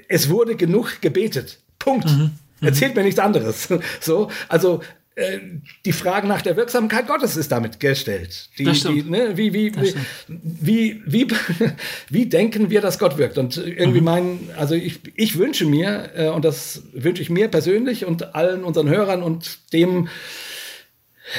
es 0.08 0.30
wurde 0.30 0.54
genug 0.54 1.00
gebetet. 1.00 1.58
Punkt. 1.78 2.08
Mhm. 2.08 2.30
Mhm. 2.62 2.68
Erzählt 2.68 2.96
mir 2.96 3.02
nichts 3.02 3.20
anderes. 3.20 3.68
So, 4.00 4.30
also 4.48 4.80
äh, 5.14 5.38
die 5.84 5.92
Frage 5.92 6.26
nach 6.26 6.40
der 6.40 6.56
Wirksamkeit 6.56 7.06
Gottes 7.06 7.36
ist 7.36 7.52
damit 7.52 7.80
gestellt. 7.80 8.48
Die, 8.58 8.64
die, 8.64 9.02
ne, 9.02 9.36
wie, 9.36 9.52
wie, 9.52 9.72
wie, 9.76 9.94
wie, 10.26 11.02
wie, 11.04 11.26
wie, 12.08 12.26
denken 12.26 12.70
wir, 12.70 12.80
dass 12.80 12.98
Gott 12.98 13.18
wirkt? 13.18 13.36
Und 13.36 13.58
irgendwie 13.58 14.00
mhm. 14.00 14.04
mein, 14.04 14.38
also 14.56 14.74
ich, 14.74 15.00
ich 15.14 15.36
wünsche 15.36 15.66
mir, 15.66 16.10
äh, 16.16 16.28
und 16.28 16.44
das 16.44 16.84
wünsche 16.94 17.20
ich 17.20 17.28
mir 17.28 17.48
persönlich 17.48 18.06
und 18.06 18.34
allen 18.34 18.64
unseren 18.64 18.88
Hörern 18.88 19.22
und 19.22 19.72
dem 19.72 20.08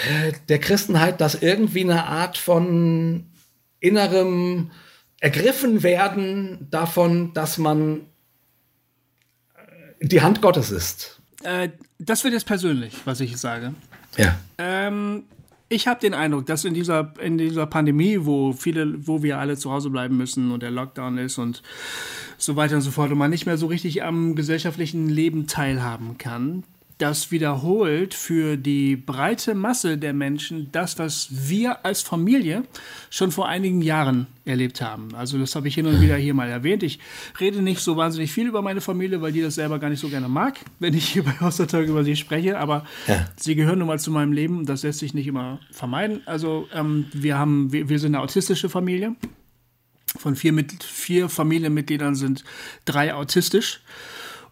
äh, 0.08 0.34
der 0.50 0.60
Christenheit, 0.60 1.20
dass 1.20 1.42
irgendwie 1.42 1.82
eine 1.82 2.06
Art 2.06 2.38
von 2.38 3.26
innerem 3.80 4.72
ergriffen 5.20 5.84
werden 5.84 6.68
davon, 6.70 7.34
dass 7.34 7.58
man 7.58 8.02
die 10.00 10.22
Hand 10.22 10.42
Gottes 10.42 10.70
ist. 10.70 11.13
Äh, 11.44 11.70
das 12.00 12.24
wird 12.24 12.34
jetzt 12.34 12.46
persönlich, 12.46 12.94
was 13.06 13.20
ich 13.20 13.38
sage. 13.38 13.74
Ja. 14.18 14.38
Ähm, 14.58 15.24
ich 15.70 15.88
habe 15.88 16.00
den 16.00 16.14
Eindruck, 16.14 16.46
dass 16.46 16.66
in 16.66 16.74
dieser, 16.74 17.14
in 17.20 17.38
dieser 17.38 17.66
Pandemie, 17.66 18.20
wo 18.22 18.54
viele, 18.54 19.08
wo 19.08 19.24
wir 19.24 19.40
alle 19.40 19.58
zu 19.58 19.72
Hause 19.72 19.90
bleiben 19.90 20.18
müssen 20.18 20.52
und 20.52 20.62
der 20.62 20.72
Lockdown 20.72 21.18
ist 21.18 21.38
und 21.38 21.64
so 22.38 22.56
weiter 22.56 22.76
und 22.76 22.82
so 22.82 22.92
fort 22.92 23.12
und 23.12 23.18
man 23.18 23.32
nicht 23.32 23.46
mehr 23.46 23.58
so 23.58 23.68
richtig 23.68 24.04
am 24.04 24.36
gesellschaftlichen 24.36 25.10
Leben 25.10 25.48
teilhaben 25.48 26.18
kann, 26.18 26.64
das 27.04 27.32
wiederholt 27.32 28.14
für 28.14 28.56
die 28.56 28.96
breite 28.96 29.56
Masse 29.56 29.98
der 29.98 30.14
Menschen 30.14 30.70
das, 30.72 30.98
was 31.00 31.28
wir 31.30 31.86
als 31.86 32.02
Familie 32.02 32.64
schon 33.10 33.30
vor 33.30 33.50
einigen 33.50 33.82
Jahren 33.82 34.28
erlebt 34.46 34.80
haben. 34.80 35.14
Also 35.14 35.38
das 35.38 35.54
habe 35.54 35.68
ich 35.68 35.76
hin 35.76 35.86
und 35.86 36.00
wieder 36.00 36.16
hier 36.16 36.34
mal 36.34 36.48
erwähnt. 36.48 36.82
Ich 36.82 37.00
rede 37.42 37.62
nicht 37.62 37.82
so 37.82 37.98
wahnsinnig 37.98 38.32
viel 38.32 38.48
über 38.48 38.62
meine 38.62 38.80
Familie, 38.80 39.22
weil 39.22 39.34
die 39.34 39.42
das 39.42 39.56
selber 39.56 39.80
gar 39.80 39.90
nicht 39.90 40.00
so 40.00 40.08
gerne 40.08 40.30
mag, 40.30 40.62
wenn 40.80 40.94
ich 40.94 41.10
hier 41.10 41.24
bei 41.26 41.46
Ostertag 41.46 41.88
über 41.88 42.06
sie 42.06 42.16
spreche. 42.16 42.58
Aber 42.58 42.86
ja. 43.06 43.28
sie 43.36 43.56
gehören 43.56 43.80
nun 43.80 43.90
mal 43.90 44.00
zu 44.00 44.10
meinem 44.10 44.32
Leben 44.32 44.60
und 44.60 44.70
das 44.70 44.84
lässt 44.84 45.00
sich 45.00 45.14
nicht 45.14 45.28
immer 45.28 45.60
vermeiden. 45.72 46.22
Also 46.26 46.70
ähm, 46.74 47.08
wir 47.12 47.38
haben, 47.38 47.74
wir, 47.74 47.90
wir 47.90 48.00
sind 48.00 48.16
eine 48.16 48.24
autistische 48.24 48.70
Familie. 48.70 49.14
Von 50.18 50.38
vier, 50.38 50.54
mit, 50.54 50.82
vier 50.82 51.28
Familienmitgliedern 51.28 52.16
sind 52.16 52.46
drei 52.86 53.14
autistisch. 53.14 53.82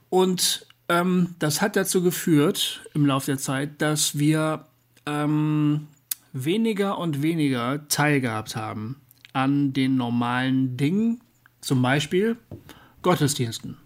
Und 0.09 0.65
ähm, 0.91 1.35
das 1.39 1.61
hat 1.61 1.77
dazu 1.77 2.03
geführt 2.03 2.81
im 2.93 3.05
Laufe 3.05 3.27
der 3.27 3.37
Zeit, 3.37 3.81
dass 3.81 4.19
wir 4.19 4.65
ähm, 5.05 5.87
weniger 6.33 6.97
und 6.97 7.21
weniger 7.21 7.87
teilgehabt 7.87 8.57
haben 8.57 8.97
an 9.31 9.71
den 9.71 9.95
normalen 9.95 10.75
Dingen, 10.75 11.21
zum 11.61 11.81
Beispiel 11.81 12.35
Gottesdiensten 13.01 13.77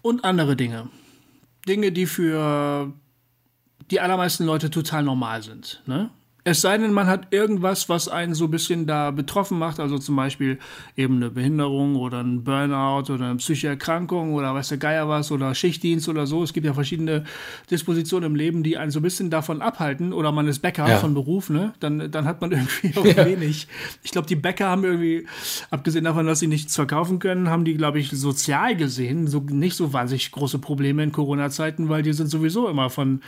und 0.00 0.24
andere 0.24 0.54
Dinge. 0.54 0.88
Dinge, 1.66 1.90
die 1.90 2.06
für 2.06 2.92
die 3.90 4.00
allermeisten 4.00 4.44
Leute 4.44 4.70
total 4.70 5.02
normal 5.02 5.42
sind. 5.42 5.82
Ne? 5.86 6.10
Es 6.48 6.60
sei 6.60 6.78
denn, 6.78 6.92
man 6.92 7.08
hat 7.08 7.32
irgendwas, 7.32 7.88
was 7.88 8.08
einen 8.08 8.34
so 8.34 8.44
ein 8.44 8.52
bisschen 8.52 8.86
da 8.86 9.10
betroffen 9.10 9.58
macht, 9.58 9.80
also 9.80 9.98
zum 9.98 10.14
Beispiel 10.14 10.60
eben 10.96 11.16
eine 11.16 11.28
Behinderung 11.28 11.96
oder 11.96 12.22
ein 12.22 12.44
Burnout 12.44 13.12
oder 13.12 13.24
eine 13.24 13.34
psychische 13.38 13.66
Erkrankung 13.66 14.32
oder 14.32 14.54
weiß 14.54 14.68
der 14.68 14.78
Geier 14.78 15.08
was 15.08 15.32
oder 15.32 15.56
Schichtdienst 15.56 16.08
oder 16.08 16.28
so. 16.28 16.44
Es 16.44 16.52
gibt 16.52 16.64
ja 16.64 16.72
verschiedene 16.72 17.24
Dispositionen 17.68 18.30
im 18.30 18.36
Leben, 18.36 18.62
die 18.62 18.76
einen 18.76 18.92
so 18.92 19.00
ein 19.00 19.02
bisschen 19.02 19.28
davon 19.28 19.60
abhalten 19.60 20.12
oder 20.12 20.30
man 20.30 20.46
ist 20.46 20.60
Bäcker 20.60 20.88
ja. 20.88 20.98
von 20.98 21.14
Beruf, 21.14 21.50
ne? 21.50 21.72
Dann, 21.80 22.12
dann 22.12 22.26
hat 22.26 22.40
man 22.40 22.52
irgendwie 22.52 22.96
auch 22.96 23.04
ja. 23.04 23.26
wenig. 23.26 23.66
Ich 24.04 24.12
glaube, 24.12 24.28
die 24.28 24.36
Bäcker 24.36 24.68
haben 24.68 24.84
irgendwie, 24.84 25.26
abgesehen 25.72 26.04
davon, 26.04 26.26
dass 26.26 26.38
sie 26.38 26.46
nichts 26.46 26.76
verkaufen 26.76 27.18
können, 27.18 27.50
haben 27.50 27.64
die, 27.64 27.74
glaube 27.74 27.98
ich, 27.98 28.10
sozial 28.10 28.76
gesehen 28.76 29.26
so 29.26 29.40
nicht 29.40 29.74
so 29.74 29.92
wahnsinnig 29.92 30.30
große 30.30 30.60
Probleme 30.60 31.02
in 31.02 31.10
Corona-Zeiten, 31.10 31.88
weil 31.88 32.04
die 32.04 32.12
sind 32.12 32.28
sowieso 32.28 32.68
immer 32.68 32.88
von 32.88 33.20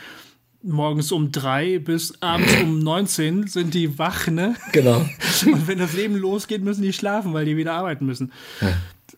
morgens 0.61 1.11
um 1.11 1.31
drei 1.31 1.79
bis 1.79 2.21
abends 2.21 2.53
um 2.61 2.79
19 2.79 3.47
sind 3.47 3.73
die 3.73 3.97
wach, 3.97 4.27
ne? 4.27 4.55
Genau. 4.71 4.97
Und 5.45 5.67
wenn 5.67 5.79
das 5.79 5.93
Leben 5.93 6.15
losgeht, 6.15 6.63
müssen 6.63 6.81
die 6.81 6.93
schlafen, 6.93 7.33
weil 7.33 7.45
die 7.45 7.57
wieder 7.57 7.73
arbeiten 7.73 8.05
müssen. 8.05 8.31
Ja. 8.61 8.73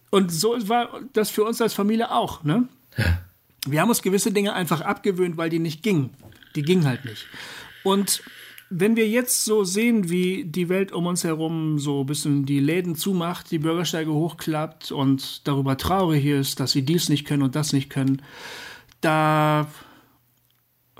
Und 0.09 0.31
so 0.31 0.55
war 0.67 0.89
das 1.13 1.29
für 1.29 1.43
uns 1.43 1.61
als 1.61 1.73
Familie 1.73 2.11
auch, 2.11 2.43
ne? 2.43 2.67
Ja. 2.97 3.21
Wir 3.67 3.81
haben 3.81 3.89
uns 3.89 4.01
gewisse 4.01 4.31
Dinge 4.31 4.53
einfach 4.53 4.81
abgewöhnt, 4.81 5.37
weil 5.37 5.49
die 5.49 5.59
nicht 5.59 5.83
gingen. 5.83 6.11
Die 6.55 6.63
gingen 6.63 6.85
halt 6.85 7.05
nicht. 7.05 7.27
Und 7.83 8.23
wenn 8.69 8.95
wir 8.95 9.07
jetzt 9.07 9.45
so 9.45 9.63
sehen, 9.63 10.09
wie 10.09 10.45
die 10.45 10.69
Welt 10.69 10.91
um 10.91 11.05
uns 11.05 11.23
herum 11.23 11.77
so 11.77 12.01
ein 12.01 12.05
bisschen 12.05 12.45
die 12.45 12.59
Läden 12.59 12.95
zumacht, 12.95 13.51
die 13.51 13.59
Bürgersteige 13.59 14.13
hochklappt 14.13 14.91
und 14.91 15.47
darüber 15.47 15.77
traurig 15.77 16.25
ist, 16.25 16.59
dass 16.59 16.71
sie 16.71 16.83
dies 16.83 17.09
nicht 17.09 17.25
können 17.25 17.43
und 17.43 17.55
das 17.55 17.73
nicht 17.73 17.89
können, 17.89 18.21
da 19.01 19.67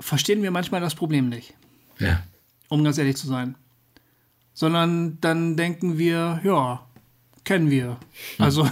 verstehen 0.02 0.42
wir 0.42 0.50
manchmal 0.50 0.80
das 0.80 0.94
Problem 0.94 1.28
nicht. 1.28 1.54
Ja. 1.98 2.22
Um 2.68 2.84
ganz 2.84 2.98
ehrlich 2.98 3.16
zu 3.16 3.26
sein. 3.26 3.54
Sondern 4.52 5.18
dann 5.20 5.56
denken 5.56 5.96
wir, 5.96 6.40
ja, 6.44 6.84
kennen 7.44 7.70
wir. 7.70 7.96
Hm. 8.36 8.44
Also 8.44 8.68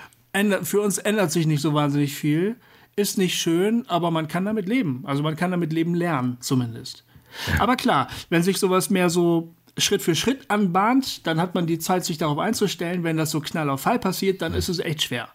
für 0.62 0.80
uns 0.80 0.98
ändert 0.98 1.32
sich 1.32 1.46
nicht 1.46 1.60
so 1.60 1.74
wahnsinnig 1.74 2.14
viel. 2.14 2.56
Ist 2.96 3.18
nicht 3.18 3.38
schön, 3.38 3.86
aber 3.88 4.10
man 4.10 4.28
kann 4.28 4.44
damit 4.44 4.68
leben. 4.68 5.02
Also 5.06 5.22
man 5.22 5.36
kann 5.36 5.50
damit 5.50 5.72
leben 5.72 5.94
lernen, 5.94 6.38
zumindest. 6.40 7.04
Ja. 7.52 7.60
Aber 7.60 7.76
klar, 7.76 8.08
wenn 8.30 8.42
sich 8.42 8.58
sowas 8.58 8.90
mehr 8.90 9.10
so 9.10 9.54
Schritt 9.76 10.02
für 10.02 10.14
Schritt 10.14 10.50
anbahnt, 10.50 11.26
dann 11.26 11.40
hat 11.40 11.54
man 11.54 11.66
die 11.66 11.78
Zeit, 11.78 12.04
sich 12.04 12.18
darauf 12.18 12.38
einzustellen. 12.38 13.04
Wenn 13.04 13.16
das 13.16 13.30
so 13.30 13.40
knall 13.40 13.70
auf 13.70 13.82
Fall 13.82 13.98
passiert, 13.98 14.42
dann 14.42 14.54
ist 14.54 14.68
es 14.68 14.80
echt 14.80 15.02
schwer 15.02 15.28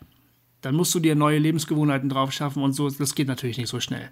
dann 0.63 0.75
musst 0.75 0.95
du 0.95 0.99
dir 0.99 1.13
neue 1.13 1.39
Lebensgewohnheiten 1.39 2.07
drauf 2.07 2.31
schaffen 2.31 2.63
und 2.63 2.71
so. 2.71 2.89
Das 2.89 3.15
geht 3.15 3.27
natürlich 3.27 3.57
nicht 3.57 3.67
so 3.67 3.81
schnell. 3.81 4.09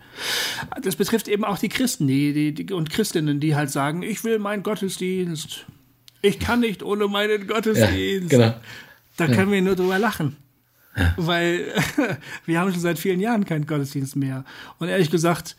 Das 0.83 0.97
betrifft 0.97 1.29
eben 1.29 1.45
auch 1.45 1.57
die 1.57 1.69
Christen 1.69 2.07
die, 2.07 2.33
die, 2.33 2.53
die, 2.53 2.73
und 2.73 2.89
Christinnen, 2.89 3.39
die 3.39 3.55
halt 3.55 3.71
sagen, 3.71 4.03
ich 4.03 4.23
will 4.25 4.37
meinen 4.37 4.61
Gottesdienst. 4.61 5.65
Ich 6.21 6.39
kann 6.39 6.59
nicht 6.59 6.83
ohne 6.83 7.07
meinen 7.07 7.47
Gottesdienst. 7.47 8.33
Ja, 8.33 8.37
genau. 8.37 8.55
Da 9.15 9.27
können 9.27 9.47
ja. 9.47 9.51
wir 9.51 9.61
nur 9.61 9.75
drüber 9.77 9.97
lachen. 9.97 10.35
Ja. 10.97 11.13
Weil 11.15 11.73
wir 12.45 12.59
haben 12.59 12.71
schon 12.71 12.81
seit 12.81 12.99
vielen 12.99 13.21
Jahren 13.21 13.45
keinen 13.45 13.65
Gottesdienst 13.65 14.17
mehr. 14.17 14.43
Und 14.77 14.89
ehrlich 14.89 15.09
gesagt, 15.09 15.55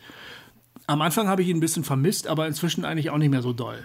am 0.85 1.01
Anfang 1.01 1.27
habe 1.27 1.41
ich 1.41 1.47
ihn 1.47 1.57
ein 1.57 1.61
bisschen 1.61 1.83
vermisst, 1.83 2.27
aber 2.27 2.47
inzwischen 2.47 2.85
eigentlich 2.85 3.09
auch 3.09 3.17
nicht 3.17 3.31
mehr 3.31 3.41
so 3.41 3.51
doll. 3.51 3.83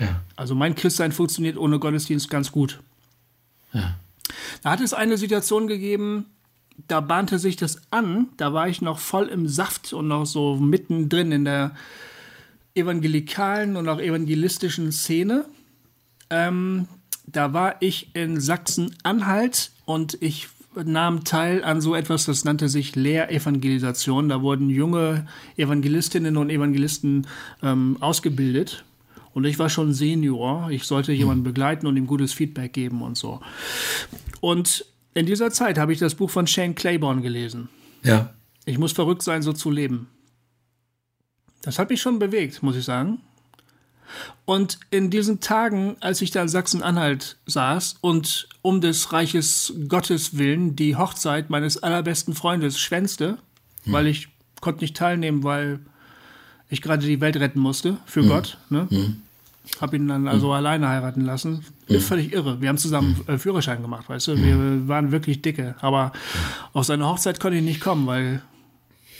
Ja. 0.00 0.22
Also 0.34 0.56
mein 0.56 0.74
Christsein 0.74 1.12
funktioniert 1.12 1.56
ohne 1.56 1.78
Gottesdienst 1.78 2.28
ganz 2.28 2.50
gut. 2.50 2.80
Ja. 3.72 3.94
Da 4.62 4.70
hat 4.70 4.80
es 4.80 4.94
eine 4.94 5.18
Situation 5.18 5.66
gegeben, 5.66 6.26
da 6.88 7.00
bahnte 7.00 7.38
sich 7.38 7.56
das 7.56 7.80
an, 7.90 8.28
da 8.36 8.52
war 8.52 8.68
ich 8.68 8.82
noch 8.82 8.98
voll 8.98 9.28
im 9.28 9.48
Saft 9.48 9.92
und 9.92 10.08
noch 10.08 10.26
so 10.26 10.56
mittendrin 10.56 11.32
in 11.32 11.44
der 11.44 11.74
evangelikalen 12.74 13.76
und 13.76 13.88
auch 13.88 13.98
evangelistischen 13.98 14.92
Szene. 14.92 15.46
Ähm, 16.28 16.86
da 17.26 17.52
war 17.52 17.76
ich 17.80 18.14
in 18.14 18.40
Sachsen-Anhalt 18.40 19.72
und 19.84 20.18
ich 20.20 20.48
nahm 20.84 21.24
teil 21.24 21.64
an 21.64 21.80
so 21.80 21.94
etwas, 21.94 22.26
das 22.26 22.44
nannte 22.44 22.68
sich 22.68 22.94
Lehrevangelisation. 22.94 24.28
Da 24.28 24.42
wurden 24.42 24.68
junge 24.68 25.26
Evangelistinnen 25.56 26.36
und 26.36 26.50
Evangelisten 26.50 27.26
ähm, 27.62 27.96
ausgebildet. 28.00 28.84
Und 29.36 29.44
ich 29.44 29.58
war 29.58 29.68
schon 29.68 29.92
Senior. 29.92 30.70
Ich 30.70 30.84
sollte 30.84 31.12
jemanden 31.12 31.44
begleiten 31.44 31.86
und 31.86 31.98
ihm 31.98 32.06
gutes 32.06 32.32
Feedback 32.32 32.72
geben 32.72 33.02
und 33.02 33.18
so. 33.18 33.42
Und 34.40 34.86
in 35.12 35.26
dieser 35.26 35.50
Zeit 35.50 35.76
habe 35.76 35.92
ich 35.92 35.98
das 35.98 36.14
Buch 36.14 36.30
von 36.30 36.46
Shane 36.46 36.74
Claiborne 36.74 37.20
gelesen. 37.20 37.68
Ja. 38.02 38.32
Ich 38.64 38.78
muss 38.78 38.92
verrückt 38.92 39.20
sein, 39.20 39.42
so 39.42 39.52
zu 39.52 39.70
leben. 39.70 40.08
Das 41.60 41.78
hat 41.78 41.90
mich 41.90 42.00
schon 42.00 42.18
bewegt, 42.18 42.62
muss 42.62 42.76
ich 42.76 42.86
sagen. 42.86 43.20
Und 44.46 44.78
in 44.90 45.10
diesen 45.10 45.40
Tagen, 45.40 45.96
als 46.00 46.22
ich 46.22 46.30
da 46.30 46.40
in 46.40 46.48
Sachsen-Anhalt 46.48 47.36
saß 47.44 47.96
und 48.00 48.48
um 48.62 48.80
des 48.80 49.12
Reiches 49.12 49.74
Gottes 49.86 50.38
willen 50.38 50.76
die 50.76 50.96
Hochzeit 50.96 51.50
meines 51.50 51.76
allerbesten 51.82 52.32
Freundes 52.32 52.78
schwänzte, 52.78 53.36
hm. 53.84 53.92
weil 53.92 54.06
ich 54.06 54.28
konnte 54.62 54.80
nicht 54.80 54.96
teilnehmen, 54.96 55.44
weil 55.44 55.80
ich 56.68 56.82
gerade 56.82 57.06
die 57.06 57.20
Welt 57.20 57.36
retten 57.36 57.60
musste 57.60 57.98
für 58.06 58.22
hm. 58.22 58.28
Gott. 58.28 58.58
Ne? 58.70 58.86
Hm. 58.90 59.16
Hab 59.80 59.92
ihn 59.94 60.08
dann 60.08 60.28
also 60.28 60.48
hm. 60.48 60.54
alleine 60.54 60.88
heiraten 60.88 61.22
lassen. 61.22 61.64
Bin 61.86 61.96
hm. 61.96 62.02
völlig 62.02 62.32
irre. 62.32 62.60
Wir 62.60 62.68
haben 62.68 62.78
zusammen 62.78 63.16
hm. 63.26 63.34
äh, 63.34 63.38
Führerschein 63.38 63.82
gemacht, 63.82 64.08
weißt 64.08 64.28
du. 64.28 64.36
Wir 64.36 64.88
waren 64.88 65.12
wirklich 65.12 65.42
dicke. 65.42 65.74
Aber 65.80 66.12
auf 66.72 66.84
seine 66.84 67.06
Hochzeit 67.06 67.40
konnte 67.40 67.58
ich 67.58 67.64
nicht 67.64 67.80
kommen, 67.80 68.06
weil 68.06 68.42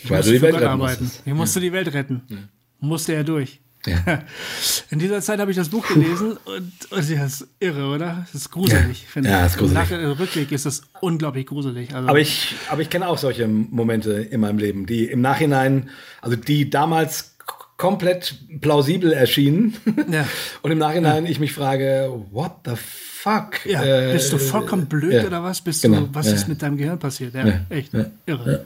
ich 0.02 0.10
weil 0.10 0.18
musste 0.18 0.32
die 0.32 0.42
Welt 0.42 0.62
arbeiten. 0.62 1.10
Ich 1.24 1.34
musste 1.34 1.60
die 1.60 1.72
Welt 1.72 1.92
retten. 1.92 2.48
Musste 2.80 3.14
er 3.14 3.24
durch. 3.24 3.60
Ja. 3.86 4.22
In 4.90 4.98
dieser 4.98 5.20
Zeit 5.20 5.38
habe 5.38 5.50
ich 5.50 5.56
das 5.56 5.68
Buch 5.68 5.86
gelesen 5.86 6.36
und, 6.44 6.72
und 6.90 7.08
ja, 7.08 7.24
ist 7.24 7.46
irre, 7.60 7.86
oder? 7.86 8.26
Das 8.32 8.42
ist 8.42 8.50
gruselig, 8.50 9.02
ja. 9.02 9.08
finde 9.08 9.28
ich. 9.28 9.34
Ja, 9.34 9.46
ist 9.46 9.56
gruselig. 9.56 9.90
Im 9.90 10.10
Rückblick 10.12 10.52
ist 10.52 10.66
das 10.66 10.82
unglaublich 11.00 11.46
gruselig. 11.46 11.94
Also 11.94 12.08
aber 12.08 12.20
ich, 12.20 12.54
aber 12.68 12.82
ich 12.82 12.90
kenne 12.90 13.08
auch 13.08 13.18
solche 13.18 13.46
Momente 13.46 14.12
in 14.12 14.40
meinem 14.40 14.58
Leben, 14.58 14.86
die 14.86 15.06
im 15.06 15.20
Nachhinein, 15.20 15.90
also 16.20 16.36
die 16.36 16.68
damals 16.68 17.35
komplett 17.76 18.36
plausibel 18.60 19.12
erschienen 19.12 19.76
ja. 20.10 20.26
und 20.62 20.70
im 20.70 20.78
Nachhinein 20.78 21.24
ja. 21.24 21.30
ich 21.30 21.40
mich 21.40 21.52
frage, 21.52 22.10
what 22.30 22.52
the 22.64 22.72
fuck? 22.74 23.66
Ja, 23.66 23.84
äh, 23.84 24.12
bist 24.12 24.32
du 24.32 24.38
vollkommen 24.38 24.86
blöd 24.86 25.12
ja. 25.12 25.26
oder 25.26 25.42
was? 25.42 25.60
Bist 25.60 25.82
genau. 25.82 26.00
du, 26.00 26.08
was 26.12 26.26
ist 26.26 26.48
mit 26.48 26.62
deinem 26.62 26.76
Gehirn 26.76 26.98
passiert? 26.98 27.34
Ja, 27.34 27.60
echt 27.68 27.92
irre. 28.24 28.64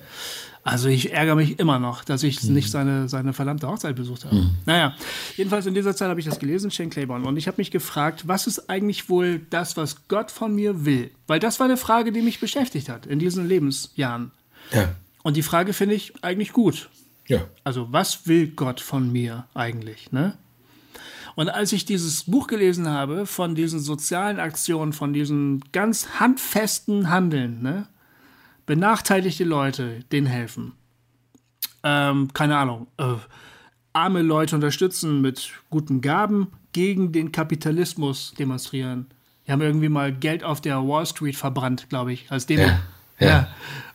Also 0.62 0.88
ich 0.88 1.12
ärgere 1.12 1.36
mich 1.36 1.58
immer 1.58 1.78
noch, 1.78 2.04
dass 2.04 2.22
ich 2.22 2.42
mhm. 2.42 2.54
nicht 2.54 2.70
seine, 2.70 3.08
seine 3.08 3.32
verdammte 3.32 3.66
Hochzeit 3.66 3.96
besucht 3.96 4.26
habe. 4.26 4.36
Mhm. 4.36 4.50
Naja, 4.66 4.94
jedenfalls 5.36 5.64
in 5.66 5.74
dieser 5.74 5.96
Zeit 5.96 6.10
habe 6.10 6.20
ich 6.20 6.26
das 6.26 6.38
gelesen, 6.38 6.70
Shane 6.70 6.90
Claiborne, 6.90 7.26
und 7.26 7.36
ich 7.38 7.46
habe 7.46 7.56
mich 7.56 7.70
gefragt, 7.70 8.28
was 8.28 8.46
ist 8.46 8.68
eigentlich 8.68 9.08
wohl 9.08 9.40
das, 9.50 9.76
was 9.76 10.06
Gott 10.08 10.30
von 10.30 10.54
mir 10.54 10.84
will? 10.84 11.10
Weil 11.26 11.40
das 11.40 11.60
war 11.60 11.66
eine 11.66 11.78
Frage, 11.78 12.12
die 12.12 12.20
mich 12.20 12.40
beschäftigt 12.40 12.90
hat 12.90 13.06
in 13.06 13.18
diesen 13.18 13.48
Lebensjahren. 13.48 14.32
Ja. 14.72 14.90
Und 15.22 15.36
die 15.36 15.42
Frage 15.42 15.72
finde 15.72 15.94
ich 15.94 16.12
eigentlich 16.22 16.52
gut. 16.52 16.90
Ja. 17.30 17.46
Also 17.64 17.92
was 17.92 18.26
will 18.26 18.48
Gott 18.48 18.80
von 18.80 19.10
mir 19.12 19.46
eigentlich, 19.54 20.10
ne? 20.12 20.36
Und 21.36 21.48
als 21.48 21.72
ich 21.72 21.84
dieses 21.84 22.24
Buch 22.24 22.48
gelesen 22.48 22.88
habe 22.88 23.24
von 23.24 23.54
diesen 23.54 23.78
sozialen 23.78 24.40
Aktionen, 24.40 24.92
von 24.92 25.12
diesen 25.12 25.62
ganz 25.72 26.18
handfesten 26.18 27.08
Handeln, 27.08 27.62
ne? 27.62 27.86
benachteiligte 28.66 29.44
Leute, 29.44 30.00
denen 30.10 30.26
helfen. 30.26 30.72
Ähm, 31.84 32.28
keine 32.34 32.56
Ahnung, 32.56 32.88
äh, 32.98 33.14
arme 33.92 34.22
Leute 34.22 34.56
unterstützen 34.56 35.20
mit 35.20 35.52
guten 35.70 36.00
Gaben, 36.00 36.48
gegen 36.72 37.12
den 37.12 37.32
Kapitalismus 37.32 38.34
demonstrieren. 38.38 39.06
Die 39.46 39.52
haben 39.52 39.62
irgendwie 39.62 39.88
mal 39.88 40.12
Geld 40.12 40.44
auf 40.44 40.60
der 40.60 40.86
Wall 40.86 41.06
Street 41.06 41.36
verbrannt, 41.36 41.88
glaube 41.88 42.12
ich, 42.12 42.30
als 42.30 42.46
Demo. 42.46 42.62
Ja, 42.62 42.80
ja. 43.18 43.26
ja 43.26 43.48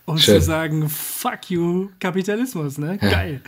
um 0.06 0.18
Schön. 0.18 0.40
zu 0.40 0.46
sagen, 0.46 0.90
fuck 0.90 1.50
you, 1.50 1.90
Kapitalismus, 2.00 2.78
ne? 2.78 2.98
Ja. 3.02 3.10
Geil. 3.10 3.42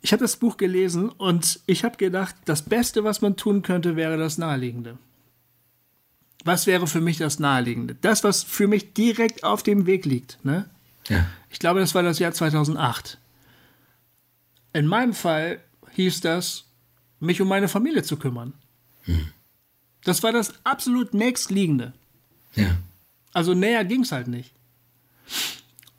Ich 0.00 0.12
habe 0.12 0.22
das 0.22 0.36
Buch 0.36 0.56
gelesen 0.56 1.08
und 1.10 1.60
ich 1.66 1.84
habe 1.84 1.96
gedacht, 1.96 2.34
das 2.44 2.62
Beste, 2.62 3.04
was 3.04 3.20
man 3.20 3.36
tun 3.36 3.62
könnte, 3.62 3.94
wäre 3.96 4.16
das 4.16 4.38
Naheliegende. 4.38 4.98
Was 6.44 6.66
wäre 6.66 6.88
für 6.88 7.00
mich 7.00 7.18
das 7.18 7.38
Naheliegende? 7.38 7.94
Das, 8.00 8.24
was 8.24 8.42
für 8.42 8.66
mich 8.66 8.94
direkt 8.94 9.44
auf 9.44 9.62
dem 9.62 9.86
Weg 9.86 10.04
liegt. 10.04 10.44
Ne? 10.44 10.68
Ja. 11.08 11.26
Ich 11.50 11.60
glaube, 11.60 11.80
das 11.80 11.94
war 11.94 12.02
das 12.02 12.18
Jahr 12.18 12.32
2008. 12.32 13.18
In 14.72 14.86
meinem 14.86 15.12
Fall 15.12 15.60
hieß 15.92 16.20
das, 16.20 16.64
mich 17.20 17.40
um 17.40 17.46
meine 17.46 17.68
Familie 17.68 18.02
zu 18.02 18.16
kümmern. 18.16 18.54
Hm. 19.04 19.28
Das 20.02 20.22
war 20.24 20.32
das 20.32 20.54
absolut 20.64 21.14
nächstliegende. 21.14 21.92
Ja. 22.54 22.76
Also 23.32 23.54
näher 23.54 23.84
ging 23.84 24.02
es 24.02 24.10
halt 24.10 24.26
nicht. 24.26 24.52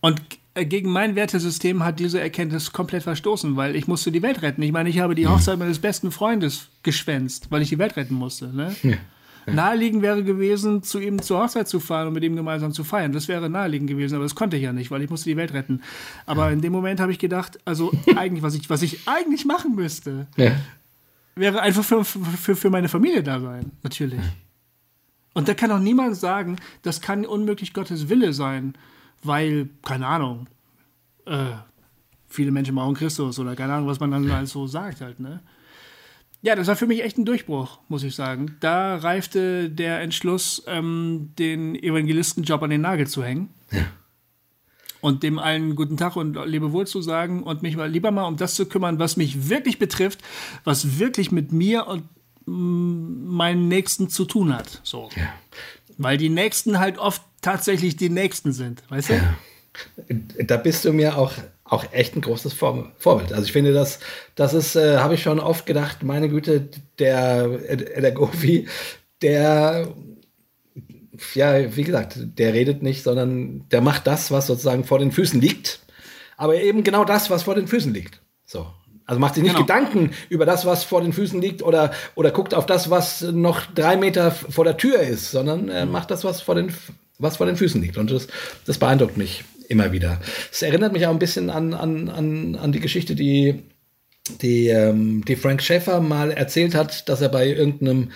Und 0.03 0.21
äh, 0.53 0.65
gegen 0.65 0.91
mein 0.91 1.15
Wertesystem 1.15 1.81
hat 1.85 1.97
diese 1.97 2.19
Erkenntnis 2.19 2.73
komplett 2.73 3.03
verstoßen, 3.03 3.55
weil 3.55 3.73
ich 3.77 3.87
musste 3.87 4.11
die 4.11 4.21
Welt 4.21 4.41
retten. 4.41 4.61
Ich 4.61 4.73
meine, 4.73 4.89
ich 4.89 4.99
habe 4.99 5.15
die. 5.15 5.27
Hochzeit 5.27 5.57
meines 5.57 5.79
besten 5.79 6.11
Freundes 6.11 6.67
geschwänzt, 6.83 7.47
weil 7.51 7.61
ich 7.61 7.69
die 7.69 7.77
Welt 7.77 7.95
retten 7.95 8.15
musste. 8.15 8.53
Ne? 8.53 8.75
Ja. 8.83 8.97
Naheliegend 9.45 10.01
wäre 10.01 10.25
gewesen, 10.25 10.83
zu 10.83 10.99
ihm 10.99 11.21
zur 11.21 11.41
Hochzeit 11.41 11.69
zu 11.69 11.79
fahren 11.79 12.09
und 12.09 12.15
mit 12.15 12.23
ihm 12.25 12.35
gemeinsam 12.35 12.73
zu 12.73 12.83
feiern. 12.83 13.13
Das 13.13 13.29
wäre 13.29 13.49
naheliegend 13.49 13.89
gewesen, 13.89 14.15
aber 14.15 14.25
das 14.25 14.35
konnte 14.35 14.57
ich 14.57 14.63
ja 14.63 14.73
nicht, 14.73 14.91
weil 14.91 15.01
ich 15.01 15.09
musste 15.09 15.29
die 15.29 15.37
Welt 15.37 15.53
retten. 15.53 15.81
Aber 16.25 16.51
in 16.51 16.59
dem 16.59 16.73
Moment 16.73 16.99
habe 16.99 17.13
ich 17.13 17.19
gedacht, 17.19 17.59
also 17.63 17.93
eigentlich, 18.17 18.43
was 18.43 18.55
ich, 18.55 18.69
was 18.69 18.81
ich 18.81 19.07
eigentlich 19.07 19.45
machen 19.45 19.73
müsste, 19.73 20.27
ja. 20.35 20.51
wäre 21.35 21.61
einfach 21.61 21.83
für, 21.85 22.03
für, 22.03 22.57
für 22.57 22.69
meine 22.69 22.89
Familie 22.89 23.23
da 23.23 23.39
sein, 23.39 23.71
natürlich. 23.83 24.19
Und 25.33 25.47
da 25.47 25.53
kann 25.53 25.71
auch 25.71 25.79
niemand 25.79 26.17
sagen, 26.17 26.57
das 26.81 26.99
kann 26.99 27.25
unmöglich 27.25 27.73
Gottes 27.73 28.09
Wille 28.09 28.33
sein, 28.33 28.75
weil, 29.23 29.69
keine 29.83 30.07
Ahnung, 30.07 30.47
äh, 31.25 31.51
viele 32.27 32.51
Menschen 32.51 32.75
brauchen 32.75 32.95
Christus 32.95 33.39
oder 33.39 33.55
keine 33.55 33.73
Ahnung, 33.73 33.87
was 33.87 33.99
man 33.99 34.11
dann 34.11 34.31
halt 34.31 34.47
so 34.47 34.67
sagt 34.67 35.01
halt, 35.01 35.19
ne? 35.19 35.41
Ja, 36.41 36.55
das 36.55 36.67
war 36.67 36.75
für 36.75 36.87
mich 36.87 37.01
echt 37.03 37.17
ein 37.17 37.23
Durchbruch, 37.23 37.79
muss 37.87 38.03
ich 38.03 38.15
sagen. 38.15 38.57
Da 38.59 38.97
reifte 38.97 39.69
der 39.69 40.01
Entschluss, 40.01 40.61
ähm, 40.67 41.31
den 41.39 41.73
Evangelistenjob 41.73 42.61
an 42.61 42.69
den 42.69 42.81
Nagel 42.81 43.07
zu 43.07 43.23
hängen. 43.23 43.49
Ja. 43.71 43.85
Und 44.99 45.23
dem 45.23 45.39
allen 45.39 45.75
guten 45.75 45.95
Tag 45.95 46.17
und 46.17 46.35
Lebewohl 46.45 46.85
zu 46.85 47.01
sagen 47.01 47.43
und 47.43 47.61
mich 47.61 47.77
mal 47.77 47.89
lieber 47.89 48.11
mal 48.11 48.25
um 48.25 48.35
das 48.35 48.55
zu 48.55 48.65
kümmern, 48.65 48.99
was 48.99 49.15
mich 49.15 49.47
wirklich 49.47 49.79
betrifft, 49.79 50.19
was 50.65 50.99
wirklich 50.99 51.31
mit 51.31 51.53
mir 51.53 51.87
und 51.87 52.03
mm, 52.45 53.25
meinen 53.25 53.69
Nächsten 53.69 54.09
zu 54.09 54.25
tun 54.25 54.53
hat. 54.53 54.81
So. 54.83 55.09
Ja. 55.15 55.33
Weil 55.97 56.17
die 56.17 56.29
Nächsten 56.29 56.77
halt 56.77 56.97
oft 56.97 57.21
tatsächlich 57.43 57.95
die 57.95 58.09
Nächsten 58.09 58.53
sind, 58.53 58.83
weißt 58.89 59.09
du? 59.09 59.13
Ja. 59.13 59.35
Da 60.45 60.57
bist 60.57 60.85
du 60.85 60.93
mir 60.93 61.17
auch 61.17 61.33
auch 61.73 61.85
echt 61.91 62.15
ein 62.15 62.21
großes 62.21 62.53
Vor 62.53 62.91
Vorbild. 62.97 63.33
Also 63.33 63.45
ich 63.45 63.51
finde, 63.51 63.73
das, 63.73 63.99
das 64.35 64.53
ist, 64.53 64.75
äh, 64.75 64.97
habe 64.97 65.15
ich 65.15 65.23
schon 65.23 65.39
oft 65.39 65.65
gedacht, 65.65 66.03
meine 66.03 66.29
Güte, 66.29 66.69
der, 66.99 67.47
der 67.47 68.11
Gofi, 68.11 68.67
der, 69.21 69.87
ja, 71.33 71.75
wie 71.75 71.83
gesagt, 71.83 72.17
der 72.37 72.53
redet 72.53 72.83
nicht, 72.83 73.03
sondern 73.03 73.67
der 73.69 73.81
macht 73.81 74.07
das, 74.07 74.29
was 74.29 74.47
sozusagen 74.47 74.83
vor 74.83 74.99
den 74.99 75.11
Füßen 75.11 75.39
liegt. 75.39 75.79
Aber 76.37 76.55
eben 76.55 76.83
genau 76.83 77.05
das, 77.05 77.29
was 77.29 77.43
vor 77.43 77.55
den 77.55 77.67
Füßen 77.67 77.93
liegt. 77.93 78.21
So. 78.45 78.67
Also 79.05 79.19
macht 79.19 79.35
sich 79.35 79.43
nicht 79.43 79.55
genau. 79.55 79.65
Gedanken 79.65 80.11
über 80.29 80.45
das, 80.45 80.65
was 80.65 80.83
vor 80.83 81.01
den 81.01 81.13
Füßen 81.13 81.41
liegt 81.41 81.61
oder, 81.61 81.91
oder 82.15 82.31
guckt 82.31 82.53
auf 82.53 82.65
das, 82.65 82.89
was 82.89 83.21
noch 83.21 83.65
drei 83.73 83.97
Meter 83.97 84.31
vor 84.31 84.63
der 84.63 84.77
Tür 84.77 84.99
ist, 84.99 85.31
sondern 85.31 85.69
äh, 85.69 85.85
macht 85.85 86.11
das, 86.11 86.23
was 86.23 86.41
vor 86.41 86.55
den, 86.55 86.73
was 87.19 87.37
vor 87.37 87.45
den 87.45 87.57
Füßen 87.57 87.81
liegt. 87.81 87.97
Und 87.97 88.11
das, 88.11 88.27
das 88.65 88.77
beeindruckt 88.77 89.17
mich 89.17 89.43
immer 89.69 89.91
wieder. 89.91 90.19
Es 90.51 90.61
erinnert 90.61 90.93
mich 90.93 91.05
auch 91.05 91.11
ein 91.11 91.19
bisschen 91.19 91.49
an, 91.49 91.73
an, 91.73 92.09
an, 92.09 92.55
an 92.55 92.71
die 92.71 92.79
Geschichte, 92.79 93.15
die, 93.15 93.63
die, 94.41 94.67
ähm, 94.67 95.23
die 95.25 95.35
Frank 95.35 95.61
Schaeffer 95.61 95.99
mal 95.99 96.31
erzählt 96.31 96.75
hat, 96.75 97.09
dass 97.09 97.21
er 97.21 97.29
bei 97.29 97.47
irgendeinem 97.47 98.11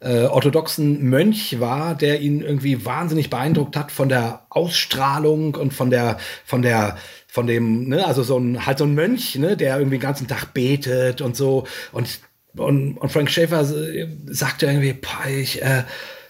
äh, 0.00 0.24
orthodoxen 0.24 1.04
Mönch 1.08 1.58
war, 1.58 1.94
der 1.94 2.20
ihn 2.20 2.42
irgendwie 2.42 2.84
wahnsinnig 2.84 3.30
beeindruckt 3.30 3.76
hat 3.76 3.90
von 3.90 4.08
der 4.08 4.46
Ausstrahlung 4.50 5.54
und 5.54 5.72
von 5.72 5.90
der, 5.90 6.18
von 6.44 6.62
der, 6.62 6.98
von 7.26 7.46
dem, 7.46 7.88
ne, 7.88 8.06
also 8.06 8.22
so 8.22 8.38
ein, 8.38 8.66
halt 8.66 8.78
so 8.78 8.84
ein 8.84 8.94
Mönch, 8.94 9.36
ne, 9.36 9.56
der 9.56 9.78
irgendwie 9.78 9.96
den 9.96 10.02
ganzen 10.02 10.28
Tag 10.28 10.52
betet 10.52 11.20
und 11.20 11.36
so 11.36 11.66
und 11.92 12.20
und, 12.58 12.96
und 12.96 13.12
Frank 13.12 13.30
Schaeffer 13.30 13.60
äh, 13.60 14.08
sagte 14.26 14.64
irgendwie, 14.64 14.94
boah, 14.94 15.28
ich, 15.28 15.60
äh, 15.60 15.82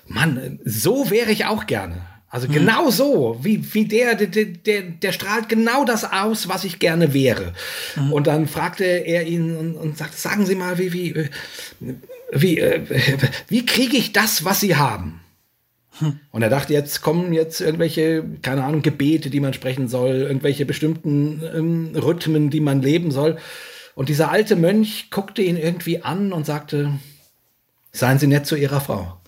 Mann, 0.07 0.61
so 0.65 1.11
wäre 1.11 1.31
ich 1.31 1.47
auch 1.47 1.67
gerne. 1.67 2.03
Also 2.29 2.49
genau 2.49 2.91
so, 2.91 3.39
wie, 3.41 3.73
wie 3.73 3.87
der, 3.87 4.15
der, 4.15 4.27
der, 4.27 4.83
der 4.83 5.13
strahlt 5.13 5.49
genau 5.49 5.85
das 5.85 6.05
aus, 6.05 6.49
was 6.49 6.65
ich 6.65 6.79
gerne 6.79 7.15
wäre. 7.15 7.55
Mhm. 7.95 8.13
Und 8.13 8.27
dann 8.27 8.47
fragte 8.47 8.85
er 8.85 9.27
ihn 9.27 9.57
und, 9.57 9.75
und 9.75 9.97
sagte, 9.97 10.17
sagen 10.17 10.45
Sie 10.45 10.57
mal, 10.57 10.77
wie, 10.77 10.93
wie, 10.93 11.11
äh, 11.13 11.29
wie, 12.33 12.59
äh, 12.59 12.83
wie 13.49 13.65
kriege 13.65 13.97
ich 13.97 14.13
das, 14.13 14.45
was 14.45 14.61
Sie 14.61 14.77
haben? 14.77 15.21
Hm. 15.99 16.19
Und 16.31 16.43
er 16.43 16.51
dachte, 16.51 16.73
jetzt 16.73 17.01
kommen 17.01 17.33
jetzt 17.33 17.61
irgendwelche, 17.61 18.25
keine 18.43 18.65
Ahnung, 18.65 18.83
Gebete, 18.83 19.31
die 19.31 19.41
man 19.41 19.55
sprechen 19.55 19.89
soll, 19.89 20.17
irgendwelche 20.17 20.67
bestimmten 20.67 21.43
ähm, 21.55 21.93
Rhythmen, 21.95 22.51
die 22.51 22.61
man 22.61 22.83
leben 22.83 23.11
soll. 23.11 23.39
Und 23.95 24.11
dieser 24.11 24.31
alte 24.31 24.57
Mönch 24.57 25.11
guckte 25.11 25.41
ihn 25.41 25.57
irgendwie 25.57 26.03
an 26.03 26.33
und 26.33 26.45
sagte, 26.45 26.93
seien 27.93 28.19
Sie 28.19 28.27
nett 28.27 28.47
zu 28.47 28.57
Ihrer 28.57 28.81
Frau. 28.81 29.19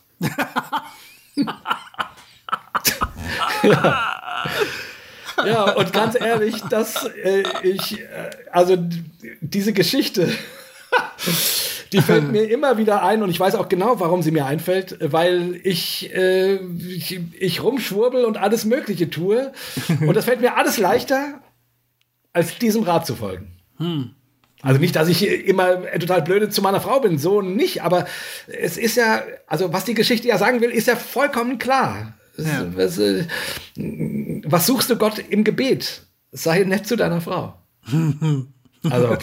Ja. 3.62 4.44
genau, 5.42 5.78
und 5.78 5.92
ganz 5.92 6.20
ehrlich, 6.20 6.60
dass 6.62 7.04
äh, 7.04 7.44
ich, 7.62 8.00
äh, 8.00 8.30
also 8.50 8.76
diese 9.40 9.72
Geschichte, 9.72 10.32
die 11.92 12.02
fällt 12.02 12.30
mir 12.30 12.50
immer 12.50 12.78
wieder 12.78 13.02
ein 13.02 13.22
und 13.22 13.30
ich 13.30 13.40
weiß 13.40 13.54
auch 13.54 13.68
genau, 13.68 14.00
warum 14.00 14.22
sie 14.22 14.30
mir 14.30 14.46
einfällt, 14.46 14.98
weil 15.00 15.60
ich, 15.62 16.14
äh, 16.14 16.56
ich, 16.56 17.20
ich 17.38 17.62
rumschwurbel 17.62 18.24
und 18.24 18.36
alles 18.36 18.64
Mögliche 18.64 19.10
tue. 19.10 19.52
Und 20.00 20.14
das 20.14 20.24
fällt 20.24 20.40
mir 20.40 20.56
alles 20.56 20.78
leichter, 20.78 21.40
als 22.32 22.58
diesem 22.58 22.82
Rat 22.82 23.06
zu 23.06 23.14
folgen. 23.14 23.56
Hm. 23.78 24.14
Also 24.62 24.80
nicht, 24.80 24.96
dass 24.96 25.08
ich 25.08 25.24
immer 25.24 25.82
total 25.98 26.22
blöde 26.22 26.48
zu 26.48 26.62
meiner 26.62 26.80
Frau 26.80 27.00
bin, 27.00 27.18
so 27.18 27.42
nicht, 27.42 27.82
aber 27.82 28.06
es 28.48 28.76
ist 28.76 28.96
ja, 28.96 29.22
also 29.46 29.72
was 29.72 29.84
die 29.84 29.94
Geschichte 29.94 30.26
ja 30.28 30.36
sagen 30.36 30.60
will, 30.60 30.70
ist 30.70 30.88
ja 30.88 30.96
vollkommen 30.96 31.58
klar. 31.58 32.14
Ja. 32.36 32.66
Was, 32.74 32.98
äh, 32.98 33.24
was, 34.44 34.66
suchst 34.66 34.90
du 34.90 34.96
Gott 34.96 35.18
im 35.18 35.44
Gebet? 35.44 36.02
Sei 36.32 36.62
nett 36.64 36.86
zu 36.86 36.96
deiner 36.96 37.20
Frau. 37.20 37.54
also, 38.90 39.16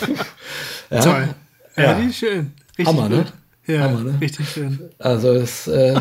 ja. 0.89 1.01
Toll. 1.01 1.35
Ja, 1.77 1.83
ja, 1.83 1.93
die 1.95 2.13
schön. 2.13 2.53
Richtig 2.77 2.87
Hammer, 2.87 3.09
ne? 3.09 3.25
Ja, 3.67 3.81
Hammer, 3.81 4.01
ne? 4.01 4.17
richtig 4.19 4.49
schön. 4.49 4.89
Also 4.99 5.33
es, 5.33 5.67
äh, 5.67 5.99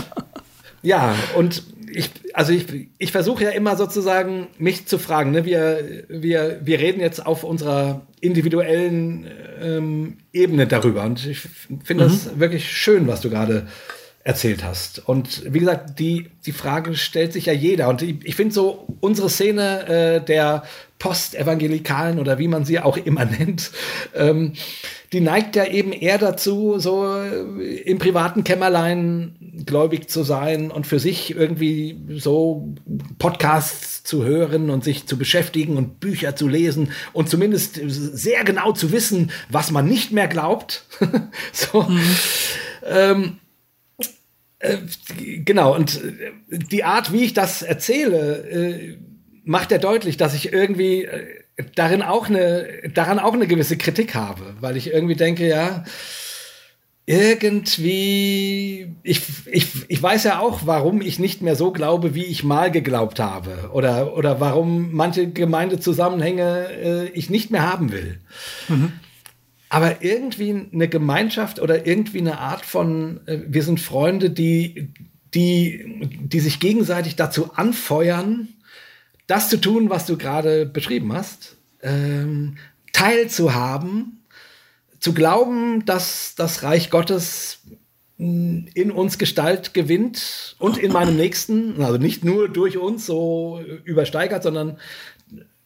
ja, 0.82 1.14
und 1.36 1.62
ich, 1.96 2.10
also 2.34 2.52
ich, 2.52 2.66
ich 2.98 3.10
versuche 3.10 3.44
ja 3.44 3.50
immer 3.50 3.74
sozusagen, 3.76 4.48
mich 4.58 4.86
zu 4.86 4.98
fragen. 4.98 5.30
Ne? 5.30 5.46
Wir, 5.46 6.04
wir, 6.08 6.60
wir 6.62 6.78
reden 6.78 7.00
jetzt 7.00 7.24
auf 7.24 7.42
unserer 7.42 8.06
individuellen 8.20 9.26
ähm, 9.62 10.18
Ebene 10.30 10.66
darüber. 10.66 11.04
Und 11.04 11.26
ich 11.26 11.40
finde 11.84 12.04
mhm. 12.04 12.08
das 12.08 12.38
wirklich 12.38 12.70
schön, 12.70 13.06
was 13.06 13.22
du 13.22 13.30
gerade 13.30 13.66
erzählt 14.24 14.62
hast. 14.62 15.08
Und 15.08 15.50
wie 15.50 15.60
gesagt, 15.60 15.98
die, 15.98 16.28
die 16.44 16.52
Frage 16.52 16.94
stellt 16.96 17.32
sich 17.32 17.46
ja 17.46 17.54
jeder. 17.54 17.88
Und 17.88 18.02
ich, 18.02 18.16
ich 18.24 18.36
finde 18.36 18.52
so, 18.52 18.86
unsere 19.00 19.30
Szene 19.30 19.88
äh, 19.88 20.20
der 20.22 20.64
Postevangelikalen 20.98 22.18
oder 22.18 22.38
wie 22.38 22.48
man 22.48 22.64
sie 22.64 22.80
auch 22.80 22.96
immer 22.96 23.24
nennt, 23.38 23.70
ähm, 24.14 24.54
die 25.12 25.20
neigt 25.20 25.56
ja 25.56 25.66
eben 25.66 25.92
eher 25.92 26.18
dazu, 26.18 26.78
so 26.78 27.06
äh, 27.06 27.76
im 27.82 27.98
privaten 27.98 28.44
Kämmerlein 28.44 29.36
gläubig 29.64 30.08
zu 30.08 30.24
sein 30.24 30.70
und 30.70 30.86
für 30.86 30.98
sich 30.98 31.34
irgendwie 31.34 31.98
so 32.16 32.74
Podcasts 33.18 34.02
zu 34.02 34.24
hören 34.24 34.70
und 34.70 34.84
sich 34.84 35.06
zu 35.06 35.16
beschäftigen 35.16 35.76
und 35.76 36.00
Bücher 36.00 36.36
zu 36.36 36.48
lesen 36.48 36.92
und 37.12 37.28
zumindest 37.28 37.80
sehr 37.84 38.44
genau 38.44 38.72
zu 38.72 38.92
wissen, 38.92 39.30
was 39.48 39.70
man 39.70 39.86
nicht 39.86 40.12
mehr 40.12 40.28
glaubt. 40.28 40.84
so. 41.52 41.82
Mhm. 41.82 42.16
Ähm, 42.84 43.38
äh, 44.58 44.78
genau, 45.44 45.74
und 45.74 46.02
äh, 46.02 46.58
die 46.58 46.84
Art, 46.84 47.12
wie 47.12 47.24
ich 47.24 47.34
das 47.34 47.62
erzähle, 47.62 48.48
äh, 48.48 48.96
macht 49.46 49.70
ja 49.70 49.78
deutlich, 49.78 50.16
dass 50.16 50.34
ich 50.34 50.52
irgendwie 50.52 51.04
äh, 51.04 51.26
darin 51.74 52.02
auch 52.02 52.28
eine, 52.28 52.90
daran 52.92 53.18
auch 53.18 53.32
eine 53.32 53.46
gewisse 53.46 53.78
Kritik 53.78 54.14
habe, 54.14 54.42
weil 54.60 54.76
ich 54.76 54.92
irgendwie 54.92 55.14
denke, 55.14 55.48
ja, 55.48 55.84
irgendwie, 57.08 58.92
ich, 59.04 59.22
ich, 59.46 59.68
ich 59.86 60.02
weiß 60.02 60.24
ja 60.24 60.40
auch, 60.40 60.62
warum 60.66 61.00
ich 61.00 61.20
nicht 61.20 61.40
mehr 61.40 61.54
so 61.54 61.70
glaube, 61.70 62.16
wie 62.16 62.24
ich 62.24 62.42
mal 62.42 62.72
geglaubt 62.72 63.20
habe. 63.20 63.70
Oder, 63.72 64.16
oder 64.16 64.40
warum 64.40 64.92
manche 64.92 65.30
Gemeindezusammenhänge 65.30 66.68
äh, 66.82 67.08
ich 67.10 67.30
nicht 67.30 67.52
mehr 67.52 67.62
haben 67.62 67.92
will. 67.92 68.18
Mhm. 68.68 68.94
Aber 69.68 70.02
irgendwie 70.02 70.68
eine 70.72 70.88
Gemeinschaft 70.88 71.60
oder 71.60 71.86
irgendwie 71.86 72.18
eine 72.18 72.38
Art 72.38 72.66
von, 72.66 73.20
äh, 73.26 73.38
wir 73.46 73.62
sind 73.62 73.78
Freunde, 73.78 74.30
die, 74.30 74.92
die, 75.32 76.18
die 76.24 76.40
sich 76.40 76.58
gegenseitig 76.58 77.14
dazu 77.14 77.54
anfeuern, 77.54 78.48
das 79.26 79.48
zu 79.48 79.60
tun, 79.60 79.90
was 79.90 80.06
du 80.06 80.16
gerade 80.16 80.66
beschrieben 80.66 81.12
hast, 81.12 81.56
ähm, 81.82 82.56
teilzuhaben, 82.92 84.22
zu 85.00 85.12
glauben, 85.12 85.84
dass 85.84 86.34
das 86.36 86.62
Reich 86.62 86.90
Gottes 86.90 87.60
mm, 88.18 88.68
in 88.74 88.90
uns 88.90 89.18
Gestalt 89.18 89.74
gewinnt 89.74 90.56
und 90.58 90.78
in 90.78 90.92
meinem 90.92 91.16
Nächsten, 91.16 91.82
also 91.82 91.98
nicht 91.98 92.24
nur 92.24 92.48
durch 92.48 92.78
uns 92.78 93.06
so 93.06 93.60
übersteigert, 93.84 94.42
sondern 94.42 94.78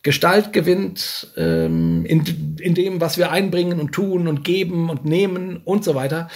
Gestalt 0.02 0.52
gewinnt 0.52 1.28
ähm, 1.36 2.06
in, 2.06 2.56
in 2.58 2.74
dem, 2.74 3.00
was 3.00 3.18
wir 3.18 3.30
einbringen 3.30 3.80
und 3.80 3.92
tun 3.92 4.28
und 4.28 4.44
geben 4.44 4.88
und 4.88 5.04
nehmen 5.04 5.58
und 5.64 5.84
so 5.84 5.94
weiter. 5.94 6.28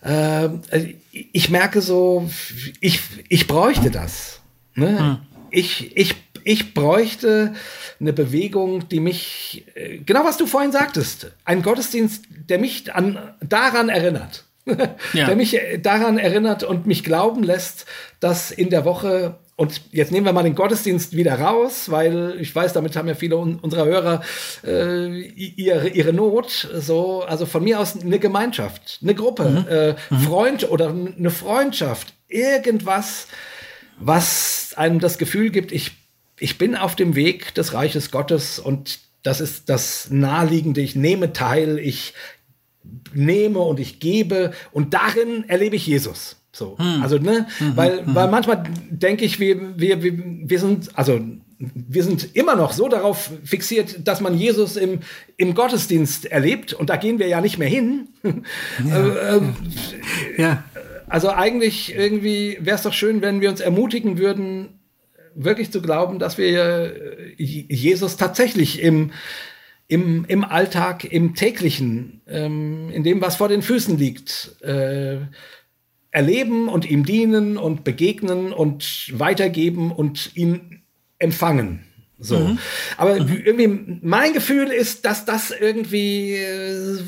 Äh, 0.00 0.48
ich 1.10 1.48
merke 1.48 1.80
so, 1.80 2.28
ich, 2.80 3.00
ich 3.28 3.46
bräuchte 3.46 3.90
das. 3.90 4.40
Ne? 4.74 4.98
Hm. 4.98 5.18
Ich, 5.50 5.96
ich 5.96 6.27
ich 6.48 6.72
bräuchte 6.72 7.52
eine 8.00 8.14
Bewegung, 8.14 8.88
die 8.88 9.00
mich, 9.00 9.66
äh, 9.74 9.98
genau 9.98 10.24
was 10.24 10.38
du 10.38 10.46
vorhin 10.46 10.72
sagtest, 10.72 11.30
ein 11.44 11.60
Gottesdienst, 11.60 12.24
der 12.48 12.58
mich 12.58 12.94
an, 12.94 13.18
daran 13.46 13.90
erinnert. 13.90 14.44
Ja. 15.14 15.24
der 15.24 15.36
mich 15.36 15.54
äh, 15.54 15.78
daran 15.78 16.18
erinnert 16.18 16.62
und 16.62 16.86
mich 16.86 17.02
glauben 17.02 17.42
lässt, 17.42 17.86
dass 18.20 18.50
in 18.50 18.68
der 18.68 18.84
Woche 18.84 19.38
und 19.56 19.80
jetzt 19.92 20.12
nehmen 20.12 20.26
wir 20.26 20.34
mal 20.34 20.42
den 20.42 20.54
Gottesdienst 20.54 21.16
wieder 21.16 21.40
raus, 21.40 21.90
weil 21.90 22.36
ich 22.38 22.54
weiß, 22.54 22.74
damit 22.74 22.94
haben 22.94 23.08
ja 23.08 23.14
viele 23.14 23.36
unserer 23.36 23.86
Hörer 23.86 24.22
äh, 24.64 25.20
ihre, 25.20 25.88
ihre 25.88 26.12
Not. 26.12 26.68
So, 26.74 27.22
also 27.22 27.46
von 27.46 27.64
mir 27.64 27.80
aus 27.80 27.98
eine 27.98 28.18
Gemeinschaft, 28.18 29.00
eine 29.02 29.14
Gruppe, 29.14 29.48
mhm. 29.48 29.68
Äh, 29.68 29.94
mhm. 30.10 30.20
Freund 30.20 30.70
oder 30.70 30.90
eine 30.90 31.30
Freundschaft, 31.30 32.12
irgendwas, 32.28 33.26
was 33.98 34.74
einem 34.76 35.00
das 35.00 35.16
Gefühl 35.16 35.50
gibt, 35.50 35.72
ich 35.72 36.07
ich 36.40 36.58
bin 36.58 36.76
auf 36.76 36.96
dem 36.96 37.14
Weg 37.14 37.54
des 37.54 37.72
Reiches 37.72 38.10
Gottes 38.10 38.58
und 38.58 39.00
das 39.22 39.40
ist 39.40 39.68
das 39.68 40.10
Naheliegende. 40.10 40.80
Ich 40.80 40.96
nehme 40.96 41.32
teil, 41.32 41.78
ich 41.78 42.14
nehme 43.12 43.58
und 43.58 43.80
ich 43.80 44.00
gebe 44.00 44.52
und 44.72 44.94
darin 44.94 45.48
erlebe 45.48 45.76
ich 45.76 45.86
Jesus. 45.86 46.36
So, 46.52 46.78
hm. 46.78 47.02
also 47.02 47.18
ne, 47.18 47.46
mhm. 47.60 47.76
weil, 47.76 48.02
mhm. 48.02 48.14
weil 48.14 48.28
manchmal 48.28 48.64
denke 48.90 49.24
ich, 49.24 49.38
wir, 49.38 49.78
wir, 49.78 50.02
wir, 50.02 50.12
wir 50.16 50.58
sind, 50.58 50.96
also 50.98 51.20
wir 51.58 52.04
sind 52.04 52.36
immer 52.36 52.56
noch 52.56 52.72
so 52.72 52.88
darauf 52.88 53.30
fixiert, 53.44 54.06
dass 54.06 54.20
man 54.20 54.36
Jesus 54.36 54.76
im, 54.76 55.00
im 55.36 55.54
Gottesdienst 55.54 56.26
erlebt 56.26 56.72
und 56.72 56.88
da 56.88 56.96
gehen 56.96 57.18
wir 57.18 57.26
ja 57.26 57.40
nicht 57.40 57.58
mehr 57.58 57.68
hin. 57.68 58.08
Ja. 58.22 58.96
äh, 58.96 59.36
äh, 59.36 59.42
ja. 60.36 60.64
Also 61.08 61.30
eigentlich 61.30 61.94
irgendwie 61.94 62.58
wäre 62.60 62.76
es 62.76 62.82
doch 62.82 62.92
schön, 62.92 63.22
wenn 63.22 63.40
wir 63.40 63.50
uns 63.50 63.60
ermutigen 63.60 64.18
würden, 64.18 64.77
wirklich 65.34 65.70
zu 65.70 65.80
glauben, 65.82 66.18
dass 66.18 66.38
wir 66.38 66.56
äh, 66.56 67.34
Jesus 67.36 68.16
tatsächlich 68.16 68.82
im, 68.82 69.12
im, 69.86 70.24
im 70.26 70.44
Alltag, 70.44 71.04
im 71.04 71.34
täglichen, 71.34 72.20
ähm, 72.26 72.90
in 72.90 73.04
dem, 73.04 73.20
was 73.20 73.36
vor 73.36 73.48
den 73.48 73.62
Füßen 73.62 73.96
liegt, 73.98 74.56
äh, 74.62 75.18
erleben 76.10 76.68
und 76.68 76.88
ihm 76.90 77.04
dienen 77.04 77.56
und 77.56 77.84
begegnen 77.84 78.52
und 78.52 79.12
weitergeben 79.12 79.92
und 79.92 80.34
ihn 80.34 80.82
empfangen. 81.18 81.84
So. 82.18 82.38
Mhm. 82.38 82.58
Aber 82.96 83.20
mhm. 83.20 83.42
irgendwie 83.44 83.98
mein 84.02 84.32
Gefühl 84.32 84.68
ist, 84.68 85.04
dass 85.04 85.24
das 85.24 85.50
irgendwie 85.50 86.34
äh, 86.34 86.98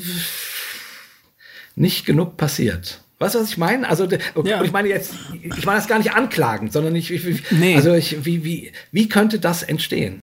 nicht 1.75 2.05
genug 2.05 2.37
passiert. 2.37 3.01
Weißt 3.21 3.35
du, 3.35 3.39
was 3.39 3.51
ich 3.51 3.57
meine? 3.59 3.87
Also, 3.87 4.07
ja. 4.43 4.63
ich 4.63 4.71
meine 4.71 4.89
jetzt, 4.89 5.13
ich 5.43 5.63
meine 5.63 5.77
das 5.77 5.87
gar 5.87 5.99
nicht 5.99 6.11
anklagend, 6.11 6.73
sondern 6.73 6.95
ich, 6.95 7.11
ich 7.11 7.51
nee. 7.51 7.75
also 7.75 7.93
ich, 7.93 8.25
wie, 8.25 8.43
wie, 8.43 8.71
wie 8.91 9.09
könnte 9.09 9.37
das 9.37 9.61
entstehen? 9.61 10.19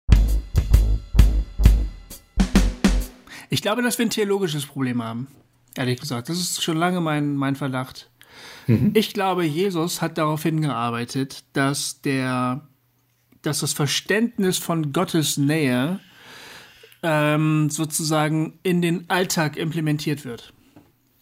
Ich 3.51 3.61
glaube, 3.61 3.83
dass 3.83 3.99
wir 3.99 4.07
ein 4.07 4.09
theologisches 4.09 4.65
Problem 4.65 5.03
haben. 5.03 5.27
Ehrlich 5.75 5.99
gesagt. 5.99 6.27
Das 6.27 6.39
ist 6.39 6.63
schon 6.63 6.75
lange 6.75 6.99
mein, 6.99 7.35
mein 7.35 7.55
Verdacht. 7.55 8.09
Mhm. 8.65 8.93
Ich 8.95 9.13
glaube, 9.13 9.45
Jesus 9.45 10.01
hat 10.01 10.17
darauf 10.17 10.41
hingearbeitet, 10.41 11.43
dass 11.53 12.01
der, 12.01 12.67
dass 13.43 13.59
das 13.59 13.73
Verständnis 13.73 14.57
von 14.57 14.91
Gottes 14.91 15.37
Nähe 15.37 15.99
ähm, 17.03 17.69
sozusagen 17.69 18.57
in 18.63 18.81
den 18.81 19.07
Alltag 19.07 19.55
implementiert 19.55 20.25
wird. 20.25 20.51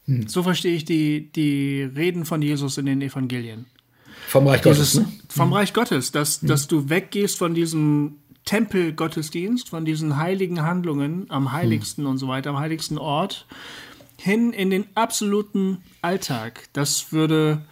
Hm. 0.06 0.28
So 0.28 0.44
verstehe 0.44 0.76
ich 0.76 0.86
die, 0.86 1.32
die 1.32 1.84
Reden 1.84 2.26
von 2.26 2.42
Jesus 2.42 2.78
in 2.78 2.86
den 2.86 3.02
Evangelien. 3.02 3.66
Vom 4.28 4.48
Reich 4.48 4.62
Dieses, 4.62 4.94
Gottes. 4.94 5.08
Ne? 5.08 5.20
Vom 5.30 5.50
hm. 5.50 5.54
Reich 5.54 5.74
Gottes, 5.74 6.12
dass, 6.12 6.42
hm. 6.42 6.48
dass 6.48 6.68
du 6.68 6.90
weggehst 6.90 7.38
von 7.38 7.54
diesem 7.54 8.16
Tempelgottesdienst, 8.46 9.70
von 9.70 9.86
diesen 9.86 10.18
heiligen 10.18 10.62
Handlungen 10.62 11.26
am 11.30 11.52
heiligsten 11.52 12.04
hm. 12.04 12.12
und 12.12 12.18
so 12.18 12.28
weiter, 12.28 12.52
am 12.52 12.60
heiligsten 12.60 12.98
Ort, 12.98 13.46
hin 14.18 14.54
in 14.54 14.70
den 14.70 14.86
absoluten 14.96 15.80
Alltag. 16.02 16.70
Das 16.74 17.12
würde 17.12 17.66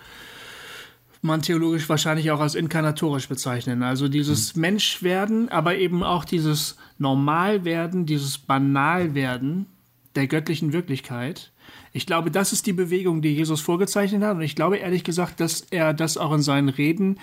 man 1.21 1.41
theologisch 1.41 1.87
wahrscheinlich 1.87 2.31
auch 2.31 2.41
als 2.41 2.53
inkarnatorisch 2.55 3.29
bezeichnen. 3.29 3.81
Also 3.81 4.07
dieses 4.09 4.53
hm. 4.53 4.61
Menschwerden, 4.61 5.49
aber 5.49 5.75
eben 5.75 6.03
auch 6.03 6.25
dieses 6.25 6.77
Normalwerden, 6.97 8.05
dieses 8.05 8.37
Banalwerden 8.39 9.67
der 10.15 10.27
göttlichen 10.27 10.73
Wirklichkeit 10.73 11.52
ich 11.93 12.07
glaube, 12.07 12.31
das 12.31 12.51
ist 12.51 12.65
die 12.65 12.73
Bewegung, 12.73 13.21
die 13.21 13.33
Jesus 13.33 13.61
vorgezeichnet 13.61 14.23
hat. 14.23 14.35
Und 14.35 14.41
ich 14.41 14.55
glaube 14.55 14.77
ehrlich 14.77 15.03
gesagt, 15.03 15.39
dass 15.39 15.61
er 15.69 15.93
das 15.93 16.17
auch 16.17 16.33
in 16.33 16.41
seinen 16.41 16.69
Reden 16.69 17.19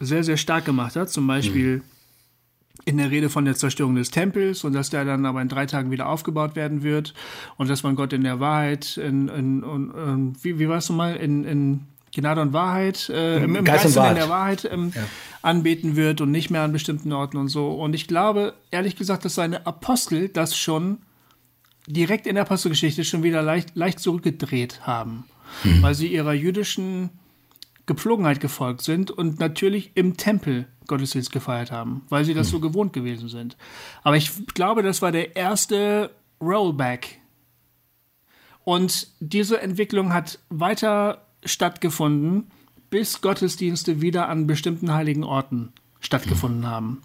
sehr, 0.00 0.24
sehr 0.24 0.38
stark 0.38 0.64
gemacht 0.64 0.96
hat. 0.96 1.10
Zum 1.10 1.26
Beispiel, 1.26 1.76
mhm. 1.76 1.82
in 2.86 2.96
der 2.96 3.10
Rede 3.10 3.28
von 3.28 3.44
der 3.44 3.54
Zerstörung 3.54 3.96
des 3.96 4.10
Tempels 4.10 4.64
und 4.64 4.72
dass 4.72 4.88
der 4.88 5.04
dann 5.04 5.26
aber 5.26 5.42
in 5.42 5.48
drei 5.48 5.66
Tagen 5.66 5.90
wieder 5.90 6.08
aufgebaut 6.08 6.56
werden 6.56 6.82
wird 6.82 7.12
und 7.58 7.68
dass 7.68 7.82
man 7.82 7.96
Gott 7.96 8.14
in 8.14 8.24
der 8.24 8.40
Wahrheit, 8.40 8.96
in, 8.96 9.28
in, 9.28 9.62
in, 9.62 10.36
wie, 10.42 10.58
wie 10.58 10.68
war 10.68 10.78
es 10.78 10.88
nochmal, 10.88 11.16
in, 11.16 11.44
in 11.44 11.80
Gnade 12.14 12.40
und 12.40 12.54
Wahrheit, 12.54 13.10
äh, 13.10 13.44
im, 13.44 13.56
im 13.56 13.64
Geist, 13.64 13.84
Geist 13.84 13.98
und 13.98 14.06
in 14.06 14.14
der 14.14 14.30
Wahrheit 14.30 14.66
ähm, 14.72 14.92
ja. 14.94 15.02
anbeten 15.42 15.96
wird 15.96 16.22
und 16.22 16.30
nicht 16.30 16.48
mehr 16.48 16.62
an 16.62 16.72
bestimmten 16.72 17.12
Orten 17.12 17.36
und 17.36 17.48
so. 17.48 17.72
Und 17.72 17.94
ich 17.94 18.08
glaube, 18.08 18.54
ehrlich 18.70 18.96
gesagt, 18.96 19.26
dass 19.26 19.34
seine 19.34 19.66
Apostel 19.66 20.30
das 20.30 20.56
schon 20.56 20.98
direkt 21.88 22.26
in 22.26 22.34
der 22.34 22.44
Apostelgeschichte 22.44 23.02
schon 23.04 23.22
wieder 23.22 23.42
leicht, 23.42 23.74
leicht 23.74 23.98
zurückgedreht 23.98 24.86
haben, 24.86 25.24
hm. 25.62 25.82
weil 25.82 25.94
sie 25.94 26.08
ihrer 26.08 26.34
jüdischen 26.34 27.10
Gepflogenheit 27.86 28.40
gefolgt 28.40 28.82
sind 28.82 29.10
und 29.10 29.40
natürlich 29.40 29.92
im 29.94 30.16
Tempel 30.16 30.66
Gottesdienst 30.86 31.32
gefeiert 31.32 31.70
haben, 31.70 32.02
weil 32.08 32.24
sie 32.24 32.34
das 32.34 32.48
hm. 32.48 32.52
so 32.52 32.60
gewohnt 32.60 32.92
gewesen 32.92 33.28
sind. 33.28 33.56
Aber 34.02 34.16
ich 34.16 34.30
glaube, 34.54 34.82
das 34.82 35.02
war 35.02 35.12
der 35.12 35.36
erste 35.36 36.10
Rollback. 36.40 37.20
Und 38.64 39.08
diese 39.20 39.60
Entwicklung 39.60 40.12
hat 40.12 40.38
weiter 40.50 41.26
stattgefunden, 41.44 42.50
bis 42.90 43.22
Gottesdienste 43.22 44.02
wieder 44.02 44.28
an 44.28 44.46
bestimmten 44.46 44.92
heiligen 44.92 45.24
Orten 45.24 45.72
stattgefunden 46.00 46.64
hm. 46.64 46.70
haben. 46.70 47.02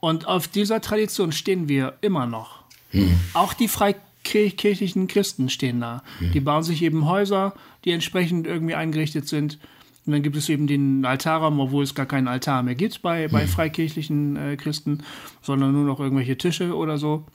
Und 0.00 0.26
auf 0.26 0.48
dieser 0.48 0.80
Tradition 0.80 1.32
stehen 1.32 1.68
wir 1.68 1.98
immer 2.00 2.24
noch. 2.26 2.59
Hm. 2.90 3.18
Auch 3.34 3.52
die 3.52 3.68
freikirchlichen 3.68 5.06
Christen 5.06 5.48
stehen 5.48 5.80
da. 5.80 6.02
Hm. 6.18 6.32
Die 6.32 6.40
bauen 6.40 6.62
sich 6.62 6.82
eben 6.82 7.06
Häuser, 7.06 7.54
die 7.84 7.92
entsprechend 7.92 8.46
irgendwie 8.46 8.74
eingerichtet 8.74 9.28
sind. 9.28 9.58
Und 10.06 10.12
dann 10.12 10.22
gibt 10.22 10.36
es 10.36 10.48
eben 10.48 10.66
den 10.66 11.04
Altarraum, 11.04 11.60
obwohl 11.60 11.84
es 11.84 11.94
gar 11.94 12.06
keinen 12.06 12.28
Altar 12.28 12.62
mehr 12.62 12.74
gibt 12.74 13.02
bei, 13.02 13.28
bei 13.28 13.42
hm. 13.42 13.48
freikirchlichen 13.48 14.36
äh, 14.36 14.56
Christen, 14.56 15.02
sondern 15.42 15.72
nur 15.72 15.84
noch 15.84 16.00
irgendwelche 16.00 16.36
Tische 16.36 16.74
oder 16.74 16.98
so. 16.98 17.26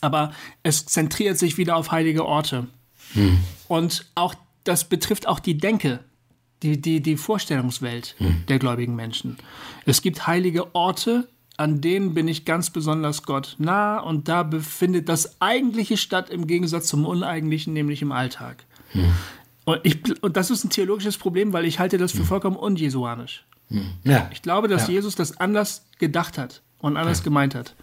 Aber 0.00 0.32
es 0.62 0.84
zentriert 0.86 1.38
sich 1.38 1.56
wieder 1.56 1.76
auf 1.76 1.90
heilige 1.90 2.26
Orte. 2.26 2.66
Hm. 3.14 3.38
Und 3.68 4.06
auch 4.14 4.34
das 4.64 4.88
betrifft 4.88 5.26
auch 5.26 5.40
die 5.40 5.56
Denke, 5.56 6.00
die, 6.62 6.80
die, 6.80 7.00
die 7.00 7.16
Vorstellungswelt 7.16 8.14
hm. 8.18 8.44
der 8.48 8.58
gläubigen 8.58 8.96
Menschen. 8.96 9.36
Es 9.86 10.02
gibt 10.02 10.26
heilige 10.26 10.74
Orte, 10.74 11.28
an 11.56 11.80
denen 11.80 12.14
bin 12.14 12.28
ich 12.28 12.44
ganz 12.44 12.70
besonders 12.70 13.22
Gott 13.22 13.56
nah 13.58 13.98
und 13.98 14.28
da 14.28 14.42
befindet 14.42 15.08
das 15.08 15.40
Eigentliche 15.40 15.96
statt 15.96 16.30
im 16.30 16.46
Gegensatz 16.46 16.88
zum 16.88 17.04
Uneigentlichen, 17.04 17.72
nämlich 17.72 18.02
im 18.02 18.12
Alltag. 18.12 18.64
Hm. 18.90 19.12
Und, 19.64 19.80
ich, 19.82 20.22
und 20.22 20.36
das 20.36 20.50
ist 20.50 20.64
ein 20.64 20.70
theologisches 20.70 21.16
Problem, 21.16 21.52
weil 21.52 21.64
ich 21.64 21.78
halte 21.78 21.96
das 21.96 22.12
für 22.12 22.18
hm. 22.18 22.26
vollkommen 22.26 22.56
unjesuanisch. 22.56 23.44
Hm. 23.68 23.86
Ja. 24.02 24.28
Ich 24.32 24.42
glaube, 24.42 24.68
dass 24.68 24.88
ja. 24.88 24.94
Jesus 24.94 25.14
das 25.14 25.38
anders 25.38 25.86
gedacht 25.98 26.38
hat 26.38 26.62
und 26.78 26.96
anders 26.96 27.18
ja. 27.18 27.24
gemeint 27.24 27.54
hat. 27.54 27.74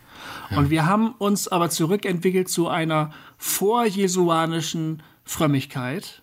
Und 0.55 0.69
wir 0.69 0.85
haben 0.85 1.13
uns 1.17 1.47
aber 1.47 1.71
zurückentwickelt 1.71 2.47
zu 2.47 2.67
einer 2.67 3.11
vorjesuanischen 3.37 5.01
Frömmigkeit, 5.23 6.21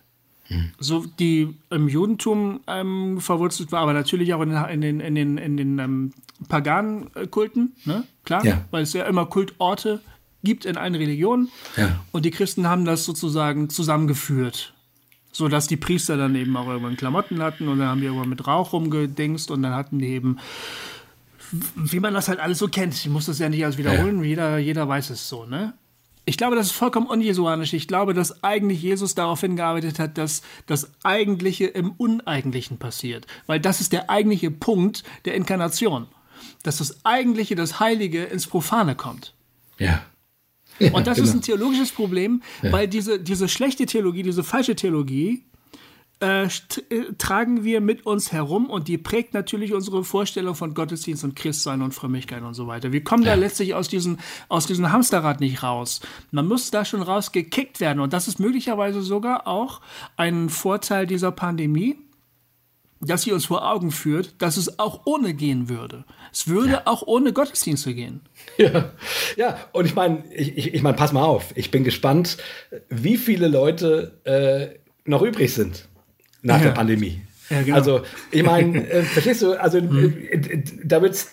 so 0.79 1.05
die 1.19 1.55
im 1.69 1.87
Judentum 1.87 2.61
ähm, 2.67 3.19
verwurzelt 3.21 3.71
war, 3.71 3.81
aber 3.81 3.93
natürlich 3.93 4.33
auch 4.33 4.41
in, 4.41 4.51
in 4.51 4.81
den, 4.81 4.99
in 4.99 5.15
den, 5.15 5.37
in 5.37 5.57
den 5.57 5.79
ähm, 5.79 6.13
paganen 6.47 7.09
Kulten, 7.31 7.75
ne? 7.85 8.03
klar, 8.23 8.45
ja. 8.45 8.65
weil 8.71 8.83
es 8.83 8.93
ja 8.93 9.05
immer 9.05 9.25
Kultorte 9.25 10.01
gibt 10.43 10.65
in 10.65 10.77
allen 10.77 10.95
Religionen. 10.95 11.49
Ja. 11.75 11.99
Und 12.11 12.25
die 12.25 12.31
Christen 12.31 12.67
haben 12.67 12.85
das 12.85 13.05
sozusagen 13.05 13.69
zusammengeführt. 13.69 14.73
So 15.31 15.47
dass 15.47 15.67
die 15.67 15.77
Priester 15.77 16.17
dann 16.17 16.35
eben 16.35 16.55
auch 16.57 16.67
irgendwann 16.67 16.97
Klamotten 16.97 17.41
hatten 17.41 17.67
und 17.67 17.79
dann 17.79 17.87
haben 17.87 17.99
die 17.99 18.07
irgendwann 18.07 18.29
mit 18.29 18.47
Rauch 18.47 18.73
rumgedingst 18.73 19.51
und 19.51 19.61
dann 19.61 19.75
hatten 19.75 19.99
die 19.99 20.07
eben, 20.07 20.39
wie 21.75 21.99
man 21.99 22.13
das 22.13 22.27
halt 22.27 22.39
alles 22.39 22.57
so 22.57 22.67
kennt. 22.67 22.95
Ich 22.95 23.09
muss 23.09 23.27
das 23.27 23.39
ja 23.39 23.47
nicht 23.47 23.63
alles 23.63 23.77
wiederholen, 23.77 24.19
ja. 24.19 24.25
jeder, 24.25 24.57
jeder 24.57 24.87
weiß 24.87 25.11
es 25.11 25.29
so, 25.29 25.45
ne? 25.45 25.73
Ich 26.25 26.37
glaube, 26.37 26.55
das 26.55 26.67
ist 26.67 26.73
vollkommen 26.73 27.07
unjesuanisch. 27.07 27.73
Ich 27.73 27.87
glaube, 27.87 28.13
dass 28.13 28.43
eigentlich 28.43 28.83
Jesus 28.83 29.15
darauf 29.15 29.41
hingearbeitet 29.41 29.97
hat, 29.97 30.19
dass 30.19 30.43
das 30.67 30.91
Eigentliche 31.03 31.65
im 31.65 31.91
Uneigentlichen 31.93 32.77
passiert. 32.77 33.25
Weil 33.47 33.59
das 33.59 33.81
ist 33.81 33.93
der 33.93 34.11
eigentliche 34.11 34.51
Punkt 34.51 35.03
der 35.25 35.33
Inkarnation. 35.33 36.05
Dass 36.63 36.77
das 36.77 37.05
Eigentliche, 37.05 37.55
das 37.55 37.79
Heilige 37.79 38.23
ins 38.23 38.47
Profane 38.47 38.95
kommt. 38.95 39.33
Ja. 39.77 40.01
ja 40.79 40.91
und 40.91 41.07
das 41.07 41.15
genau. 41.15 41.27
ist 41.27 41.33
ein 41.35 41.41
theologisches 41.41 41.91
Problem, 41.91 42.41
ja. 42.61 42.71
weil 42.71 42.87
diese, 42.87 43.19
diese 43.19 43.47
schlechte 43.47 43.85
Theologie, 43.85 44.23
diese 44.23 44.43
falsche 44.43 44.75
Theologie, 44.75 45.43
äh, 46.21 46.43
äh, 46.43 46.49
tragen 47.17 47.63
wir 47.63 47.79
mit 47.79 48.05
uns 48.05 48.33
herum 48.33 48.69
und 48.69 48.89
die 48.89 48.97
prägt 48.97 49.33
natürlich 49.33 49.73
unsere 49.73 50.03
Vorstellung 50.03 50.53
von 50.53 50.73
Gottesdienst 50.73 51.23
und 51.23 51.37
Christsein 51.37 51.81
und 51.81 51.93
Frömmigkeit 51.93 52.43
und 52.43 52.55
so 52.55 52.67
weiter. 52.67 52.91
Wir 52.91 53.05
kommen 53.05 53.23
ja. 53.23 53.29
da 53.29 53.35
letztlich 53.35 53.73
aus 53.73 53.87
diesem, 53.87 54.17
aus 54.49 54.67
diesem 54.67 54.91
Hamsterrad 54.91 55.39
nicht 55.39 55.63
raus. 55.63 56.01
Man 56.31 56.45
muss 56.45 56.71
da 56.71 56.83
schon 56.83 57.01
rausgekickt 57.01 57.79
werden 57.79 58.01
und 58.01 58.11
das 58.11 58.27
ist 58.27 58.37
möglicherweise 58.37 59.01
sogar 59.01 59.47
auch 59.47 59.79
ein 60.17 60.49
Vorteil 60.49 61.07
dieser 61.07 61.31
Pandemie, 61.31 61.95
dass 62.99 63.21
sie 63.21 63.31
uns 63.31 63.45
vor 63.45 63.65
Augen 63.65 63.91
führt, 63.91 64.41
dass 64.41 64.57
es 64.57 64.77
auch 64.77 65.03
ohne 65.05 65.33
gehen 65.33 65.69
würde. 65.69 66.03
Es 66.31 66.47
würde 66.47 66.71
ja. 66.71 66.81
auch 66.85 67.05
ohne 67.05 67.33
Gottesdienste 67.33 67.93
gehen. 67.93 68.21
Ja, 68.57 68.91
ja. 69.37 69.57
und 69.71 69.85
ich 69.85 69.95
meine, 69.95 70.23
ich, 70.33 70.73
ich, 70.73 70.81
meine, 70.81 70.97
pass 70.97 71.13
mal 71.13 71.23
auf, 71.23 71.53
ich 71.55 71.71
bin 71.71 71.85
gespannt, 71.85 72.37
wie 72.89 73.15
viele 73.15 73.47
Leute 73.47 74.19
äh, 74.25 74.79
noch 75.05 75.21
übrig 75.21 75.53
sind 75.53 75.87
nach 76.41 76.57
ja. 76.57 76.65
der 76.65 76.71
Pandemie. 76.71 77.21
Ja, 77.49 77.61
genau. 77.61 77.75
Also, 77.77 78.01
ich 78.31 78.43
meine, 78.43 78.85
äh, 78.89 79.03
verstehst 79.03 79.41
du, 79.41 79.53
also 79.53 79.77
äh, 79.77 80.63
da 80.83 81.01
wird 81.01 81.13
es 81.13 81.29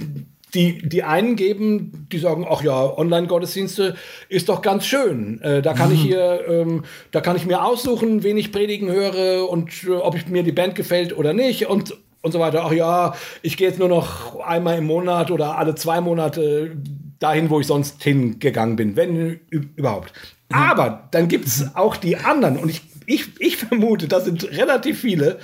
die, 0.54 0.78
die 0.78 1.02
einen 1.02 1.36
geben, 1.36 2.06
die 2.10 2.18
sagen, 2.18 2.46
ach 2.48 2.62
ja, 2.62 2.96
Online-Gottesdienste 2.96 3.96
ist 4.28 4.48
doch 4.48 4.62
ganz 4.62 4.86
schön. 4.86 5.40
Äh, 5.42 5.60
da 5.60 5.74
kann 5.74 5.90
mhm. 5.90 5.94
ich 5.94 6.02
hier, 6.02 6.40
ähm, 6.48 6.84
da 7.10 7.20
kann 7.20 7.36
ich 7.36 7.46
mir 7.46 7.64
aussuchen, 7.64 8.22
wen 8.22 8.36
ich 8.36 8.52
predigen 8.52 8.90
höre 8.90 9.48
und 9.48 9.70
äh, 9.84 9.90
ob 9.90 10.16
ich, 10.16 10.28
mir 10.28 10.42
die 10.42 10.52
Band 10.52 10.74
gefällt 10.74 11.16
oder 11.16 11.32
nicht 11.32 11.66
und, 11.66 11.96
und 12.26 12.32
so 12.32 12.40
weiter. 12.40 12.64
Ach 12.64 12.72
ja, 12.72 13.14
ich 13.40 13.56
gehe 13.56 13.68
jetzt 13.68 13.78
nur 13.78 13.88
noch 13.88 14.38
einmal 14.40 14.78
im 14.78 14.86
Monat 14.86 15.30
oder 15.30 15.56
alle 15.56 15.74
zwei 15.74 16.00
Monate 16.02 16.76
dahin, 17.18 17.48
wo 17.48 17.60
ich 17.60 17.66
sonst 17.66 18.02
hingegangen 18.02 18.76
bin, 18.76 18.96
wenn 18.96 19.40
überhaupt. 19.48 20.12
Mhm. 20.50 20.56
Aber 20.56 21.08
dann 21.12 21.28
gibt 21.28 21.46
es 21.46 21.74
auch 21.74 21.96
die 21.96 22.18
anderen 22.18 22.58
und 22.58 22.68
ich 22.68 22.82
ich, 23.06 23.40
ich 23.40 23.56
vermute, 23.56 24.08
das 24.08 24.24
sind 24.24 24.44
relativ 24.50 25.00
viele, 25.00 25.38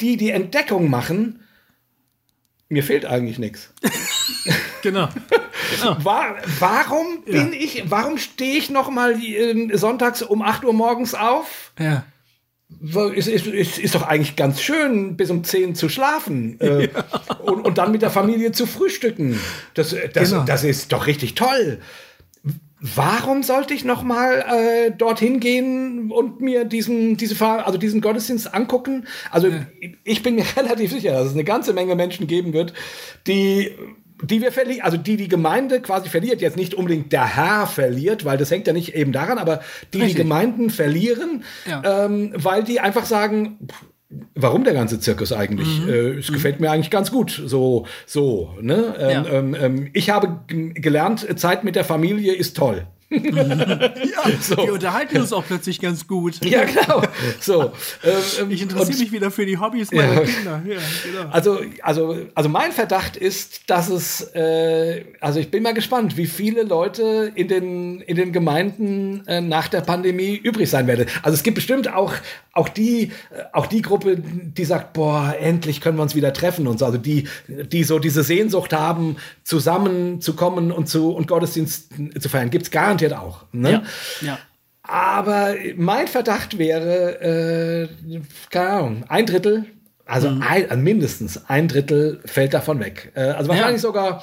die 0.00 0.16
die 0.16 0.30
Entdeckung 0.30 0.90
machen, 0.90 1.40
mir 2.68 2.82
fehlt 2.82 3.04
eigentlich 3.04 3.38
nichts. 3.38 3.72
genau. 4.82 5.08
genau. 5.78 6.04
War, 6.04 6.36
warum 6.58 7.22
bin 7.24 7.52
ja. 7.52 7.60
ich, 7.60 7.84
warum 7.88 8.18
stehe 8.18 8.56
ich 8.56 8.70
noch 8.70 8.90
mal 8.90 9.22
äh, 9.22 9.76
sonntags 9.76 10.22
um 10.22 10.42
8 10.42 10.64
Uhr 10.64 10.72
morgens 10.72 11.14
auf? 11.14 11.72
Ja. 11.78 12.04
Ist, 13.14 13.28
ist, 13.28 13.46
ist, 13.46 13.78
ist 13.78 13.94
doch 13.94 14.02
eigentlich 14.02 14.34
ganz 14.34 14.60
schön, 14.60 15.16
bis 15.16 15.30
um 15.30 15.44
10 15.44 15.76
zu 15.76 15.88
schlafen 15.88 16.60
äh, 16.60 16.86
ja. 16.86 17.04
und, 17.42 17.64
und 17.64 17.78
dann 17.78 17.92
mit 17.92 18.02
der 18.02 18.10
Familie 18.10 18.52
zu 18.52 18.66
frühstücken. 18.66 19.38
Das, 19.74 19.94
das, 20.12 20.30
genau. 20.30 20.44
das 20.44 20.64
ist 20.64 20.92
doch 20.92 21.06
richtig 21.06 21.34
toll 21.34 21.78
warum 22.94 23.42
sollte 23.42 23.74
ich 23.74 23.84
noch 23.84 24.02
mal 24.02 24.44
äh, 24.48 24.90
dorthin 24.90 25.40
gehen 25.40 26.10
und 26.10 26.40
mir 26.40 26.64
diesen 26.64 27.16
diese 27.16 27.42
also 27.44 27.78
diesen 27.78 28.00
Gottesdienst 28.00 28.54
angucken? 28.54 29.06
Also 29.30 29.48
ja. 29.48 29.66
ich 30.04 30.22
bin 30.22 30.34
mir 30.36 30.44
relativ 30.56 30.92
sicher, 30.92 31.12
dass 31.12 31.28
es 31.28 31.32
eine 31.32 31.44
ganze 31.44 31.72
Menge 31.72 31.94
Menschen 31.94 32.26
geben 32.26 32.52
wird, 32.52 32.74
die 33.26 33.72
die 34.22 34.40
wir 34.40 34.52
verlieren, 34.52 34.82
also 34.82 34.96
die 34.96 35.16
die 35.16 35.28
Gemeinde 35.28 35.80
quasi 35.80 36.08
verliert, 36.08 36.40
jetzt 36.40 36.56
nicht 36.56 36.74
unbedingt 36.74 37.12
der 37.12 37.36
Herr 37.36 37.66
verliert, 37.66 38.24
weil 38.24 38.38
das 38.38 38.50
hängt 38.50 38.66
ja 38.66 38.72
nicht 38.72 38.94
eben 38.94 39.12
daran, 39.12 39.38
aber 39.38 39.60
die 39.92 39.98
Richtig. 39.98 40.16
die 40.16 40.22
Gemeinden 40.22 40.70
verlieren, 40.70 41.44
ja. 41.68 42.04
ähm, 42.06 42.32
weil 42.34 42.64
die 42.64 42.80
einfach 42.80 43.04
sagen, 43.04 43.58
warum 44.34 44.64
der 44.64 44.74
ganze 44.74 45.00
Zirkus 45.00 45.32
eigentlich? 45.32 45.80
Mhm. 45.80 45.88
Äh, 45.88 45.92
es 46.18 46.30
mhm. 46.30 46.34
gefällt 46.34 46.60
mir 46.60 46.70
eigentlich 46.70 46.90
ganz 46.90 47.10
gut. 47.10 47.42
So, 47.44 47.86
so. 48.06 48.54
Ne? 48.60 48.94
Ähm, 48.98 49.10
ja. 49.10 49.26
ähm, 49.32 49.56
ähm, 49.58 49.90
ich 49.92 50.10
habe 50.10 50.40
gelernt, 50.48 51.38
Zeit 51.38 51.64
mit 51.64 51.76
der 51.76 51.84
Familie 51.84 52.34
ist 52.34 52.56
toll. 52.56 52.86
Ja, 53.08 53.20
so. 54.40 54.56
Wir 54.56 54.72
unterhalten 54.72 55.18
uns 55.18 55.32
auch 55.32 55.44
plötzlich 55.46 55.80
ganz 55.80 56.08
gut. 56.08 56.44
Ja, 56.44 56.64
genau. 56.64 57.02
So, 57.40 57.72
ähm, 58.02 58.50
ich 58.50 58.62
interessiere 58.62 58.98
mich 58.98 59.12
wieder 59.12 59.30
für 59.30 59.46
die 59.46 59.58
Hobbys 59.58 59.92
meiner 59.92 60.14
ja. 60.14 60.20
Kinder. 60.22 60.62
Ja, 60.66 60.78
genau. 61.04 61.30
Also, 61.30 61.60
also, 61.82 62.16
also 62.34 62.48
mein 62.48 62.72
Verdacht 62.72 63.16
ist, 63.16 63.70
dass 63.70 63.88
es, 63.88 64.22
äh, 64.34 65.04
also 65.20 65.38
ich 65.38 65.50
bin 65.50 65.62
mal 65.62 65.74
gespannt, 65.74 66.16
wie 66.16 66.26
viele 66.26 66.64
Leute 66.64 67.30
in 67.34 67.46
den, 67.46 68.00
in 68.00 68.16
den 68.16 68.32
Gemeinden 68.32 69.24
äh, 69.26 69.40
nach 69.40 69.68
der 69.68 69.82
Pandemie 69.82 70.34
übrig 70.34 70.68
sein 70.68 70.88
werden. 70.88 71.06
Also 71.22 71.36
es 71.36 71.44
gibt 71.44 71.54
bestimmt 71.54 71.92
auch, 71.92 72.12
auch 72.52 72.68
die, 72.68 73.12
äh, 73.30 73.44
auch 73.52 73.66
die 73.66 73.82
Gruppe, 73.82 74.16
die 74.18 74.64
sagt, 74.64 74.94
boah, 74.94 75.36
endlich 75.38 75.80
können 75.80 75.96
wir 75.96 76.02
uns 76.02 76.16
wieder 76.16 76.32
treffen 76.32 76.66
und 76.66 76.80
so. 76.80 76.86
Also 76.86 76.98
die, 76.98 77.28
die 77.46 77.84
so 77.84 78.00
diese 78.00 78.24
Sehnsucht 78.24 78.72
haben, 78.72 79.16
zusammenzukommen 79.44 80.72
und 80.72 80.88
zu 80.88 81.12
und 81.12 81.28
Gottesdienst 81.28 81.90
zu 82.18 82.28
feiern. 82.28 82.50
Gibt 82.50 82.64
es 82.64 82.70
gar 82.72 82.95
garantiert 82.96 83.14
auch. 83.14 83.44
Ne? 83.52 83.70
Ja, 83.72 83.82
ja. 84.26 84.38
Aber 84.82 85.54
mein 85.76 86.06
Verdacht 86.06 86.58
wäre, 86.58 87.20
äh, 87.20 88.20
keine 88.50 88.68
Ahnung, 88.68 89.04
ein 89.08 89.26
Drittel, 89.26 89.64
also 90.04 90.30
mhm. 90.30 90.42
ein, 90.42 90.82
mindestens 90.82 91.48
ein 91.48 91.66
Drittel 91.66 92.20
fällt 92.24 92.54
davon 92.54 92.78
weg. 92.78 93.12
Äh, 93.16 93.22
also 93.22 93.48
wahrscheinlich 93.48 93.82
ja. 93.82 93.88
sogar 93.88 94.22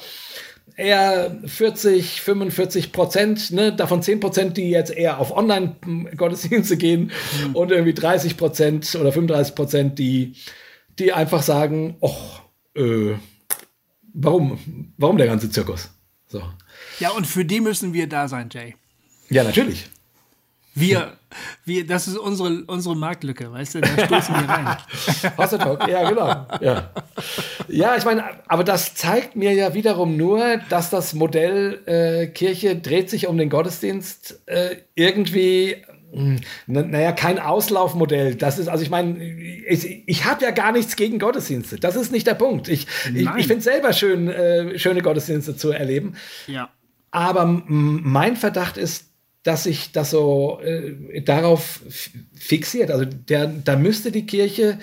eher 0.76 1.38
40, 1.44 2.22
45 2.22 2.92
Prozent, 2.92 3.52
ne? 3.52 3.72
davon 3.74 4.02
10 4.02 4.20
Prozent, 4.20 4.56
die 4.56 4.70
jetzt 4.70 4.90
eher 4.90 5.18
auf 5.18 5.36
Online-Gottesdienste 5.36 6.76
gehen 6.78 7.12
mhm. 7.46 7.54
und 7.54 7.70
irgendwie 7.70 7.94
30 7.94 8.36
Prozent 8.38 8.94
oder 8.98 9.12
35 9.12 9.54
Prozent, 9.54 9.98
die, 9.98 10.34
die 10.98 11.12
einfach 11.12 11.42
sagen, 11.42 11.96
ach, 12.02 12.40
äh, 12.74 13.14
warum, 14.14 14.92
warum 14.96 15.18
der 15.18 15.26
ganze 15.26 15.50
Zirkus? 15.50 15.90
So. 16.26 16.42
Ja, 17.00 17.10
und 17.10 17.26
für 17.26 17.44
die 17.44 17.60
müssen 17.60 17.92
wir 17.92 18.08
da 18.08 18.28
sein, 18.28 18.48
Jay. 18.52 18.74
Ja, 19.30 19.44
natürlich. 19.44 19.88
Wir, 20.76 21.12
wir, 21.64 21.86
das 21.86 22.08
ist 22.08 22.18
unsere, 22.18 22.64
unsere 22.66 22.96
Marktlücke, 22.96 23.52
weißt 23.52 23.76
du, 23.76 23.80
da 23.80 24.06
stoßen 24.06 24.34
wir 24.34 24.48
rein. 24.48 24.76
Talk, 25.58 25.88
ja, 25.88 26.08
genau. 26.08 26.46
Ja, 26.60 26.90
ja 27.68 27.96
ich 27.96 28.04
meine, 28.04 28.24
aber 28.48 28.64
das 28.64 28.96
zeigt 28.96 29.36
mir 29.36 29.52
ja 29.52 29.72
wiederum 29.72 30.16
nur, 30.16 30.58
dass 30.68 30.90
das 30.90 31.14
Modell 31.14 31.80
äh, 31.86 32.26
Kirche 32.26 32.74
dreht 32.74 33.08
sich 33.08 33.28
um 33.28 33.38
den 33.38 33.50
Gottesdienst 33.50 34.40
äh, 34.46 34.76
irgendwie 34.96 35.76
hm, 36.12 36.40
naja, 36.66 37.12
kein 37.12 37.38
Auslaufmodell. 37.38 38.36
Das 38.36 38.58
ist, 38.58 38.68
also 38.68 38.82
ich 38.82 38.90
meine, 38.90 39.22
ich, 39.22 40.02
ich 40.06 40.24
habe 40.24 40.44
ja 40.44 40.50
gar 40.52 40.72
nichts 40.72 40.96
gegen 40.96 41.18
Gottesdienste. 41.18 41.76
Das 41.76 41.96
ist 41.96 42.12
nicht 42.12 42.26
der 42.26 42.34
Punkt. 42.34 42.68
Ich, 42.68 42.86
ich, 43.14 43.28
ich 43.36 43.46
finde 43.46 43.58
es 43.58 43.64
selber 43.64 43.92
schön, 43.92 44.28
äh, 44.28 44.78
schöne 44.78 45.02
Gottesdienste 45.02 45.56
zu 45.56 45.70
erleben. 45.70 46.14
Ja. 46.46 46.70
Aber 47.14 47.62
mein 47.68 48.36
Verdacht 48.36 48.76
ist, 48.76 49.04
dass 49.44 49.62
sich 49.64 49.92
das 49.92 50.10
so 50.10 50.58
äh, 50.64 51.22
darauf 51.22 51.80
fixiert. 52.34 52.90
Also 52.90 53.04
der, 53.04 53.46
da 53.46 53.76
müsste 53.76 54.10
die 54.10 54.26
Kirche 54.26 54.80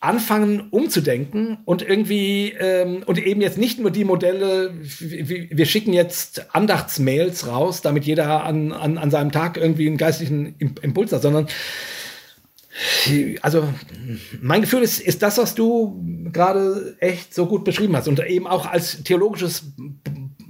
anfangen 0.00 0.68
umzudenken 0.70 1.58
und 1.66 1.82
irgendwie 1.82 2.54
ähm, 2.58 3.02
und 3.04 3.18
eben 3.18 3.42
jetzt 3.42 3.58
nicht 3.58 3.78
nur 3.78 3.90
die 3.90 4.04
Modelle, 4.04 4.72
wir 5.00 5.66
schicken 5.66 5.92
jetzt 5.92 6.54
Andachtsmails 6.54 7.46
raus, 7.46 7.82
damit 7.82 8.04
jeder 8.04 8.44
an, 8.44 8.72
an, 8.72 8.96
an 8.96 9.10
seinem 9.10 9.32
Tag 9.32 9.58
irgendwie 9.58 9.86
einen 9.86 9.98
geistlichen 9.98 10.54
Impuls 10.58 11.12
hat, 11.12 11.20
sondern 11.20 11.48
also 13.42 13.68
mein 14.40 14.62
Gefühl 14.62 14.82
ist, 14.82 15.00
ist 15.00 15.22
das, 15.22 15.36
was 15.36 15.54
du 15.54 16.02
gerade 16.32 16.96
echt 17.00 17.34
so 17.34 17.46
gut 17.46 17.64
beschrieben 17.64 17.96
hast 17.96 18.08
und 18.08 18.24
eben 18.26 18.46
auch 18.46 18.66
als 18.66 19.02
theologisches 19.04 19.74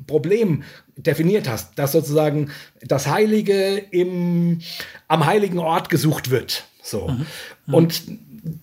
Problem 0.06 0.62
definiert 0.96 1.48
hast, 1.48 1.78
dass 1.78 1.92
sozusagen 1.92 2.50
das 2.80 3.06
Heilige 3.06 3.76
im, 3.90 4.60
am 5.08 5.26
heiligen 5.26 5.58
Ort 5.58 5.88
gesucht 5.88 6.30
wird. 6.30 6.64
So. 6.82 7.08
Mhm. 7.08 7.26
Mhm. 7.66 7.74
Und 7.74 8.02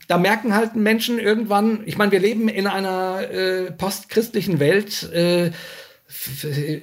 da 0.08 0.18
merken 0.18 0.56
halt 0.56 0.76
Menschen 0.76 1.20
irgendwann, 1.20 1.82
ich 1.86 1.98
meine, 1.98 2.12
wir 2.12 2.20
leben 2.20 2.48
in 2.49 2.68
einer 2.68 3.30
äh, 3.30 3.72
postchristlichen 3.72 4.60
Welt, 4.60 5.12
äh, 5.12 5.52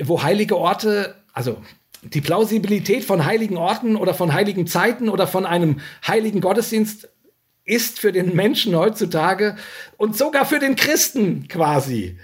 wo 0.02 0.22
heilige 0.22 0.56
Orte, 0.56 1.14
also 1.32 1.62
die 2.02 2.20
Plausibilität 2.20 3.04
von 3.04 3.24
heiligen 3.24 3.56
Orten 3.56 3.96
oder 3.96 4.14
von 4.14 4.32
heiligen 4.32 4.66
Zeiten 4.66 5.08
oder 5.08 5.26
von 5.26 5.46
einem 5.46 5.80
heiligen 6.06 6.40
Gottesdienst 6.40 7.08
ist 7.64 7.98
für 7.98 8.12
den 8.12 8.34
Menschen 8.34 8.74
heutzutage 8.74 9.56
und 9.96 10.16
sogar 10.16 10.46
für 10.46 10.58
den 10.58 10.74
Christen 10.74 11.48
quasi 11.48 12.18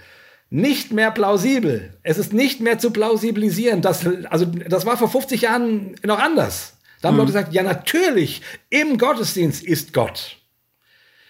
nicht 0.55 0.93
mehr 0.93 1.11
plausibel. 1.11 1.93
Es 2.01 2.17
ist 2.17 2.31
nicht 2.31 2.61
mehr 2.61 2.79
zu 2.79 2.91
plausibilisieren. 2.91 3.81
Das, 3.81 4.07
also, 4.29 4.45
das 4.45 4.85
war 4.85 4.97
vor 4.97 5.09
50 5.09 5.41
Jahren 5.41 5.95
noch 6.03 6.17
anders. 6.17 6.77
Da 7.01 7.09
haben 7.09 7.15
mhm. 7.15 7.19
Leute 7.19 7.33
gesagt, 7.33 7.53
ja, 7.53 7.61
natürlich, 7.61 8.41
im 8.69 8.97
Gottesdienst 8.97 9.63
ist 9.63 9.93
Gott. 9.93 10.37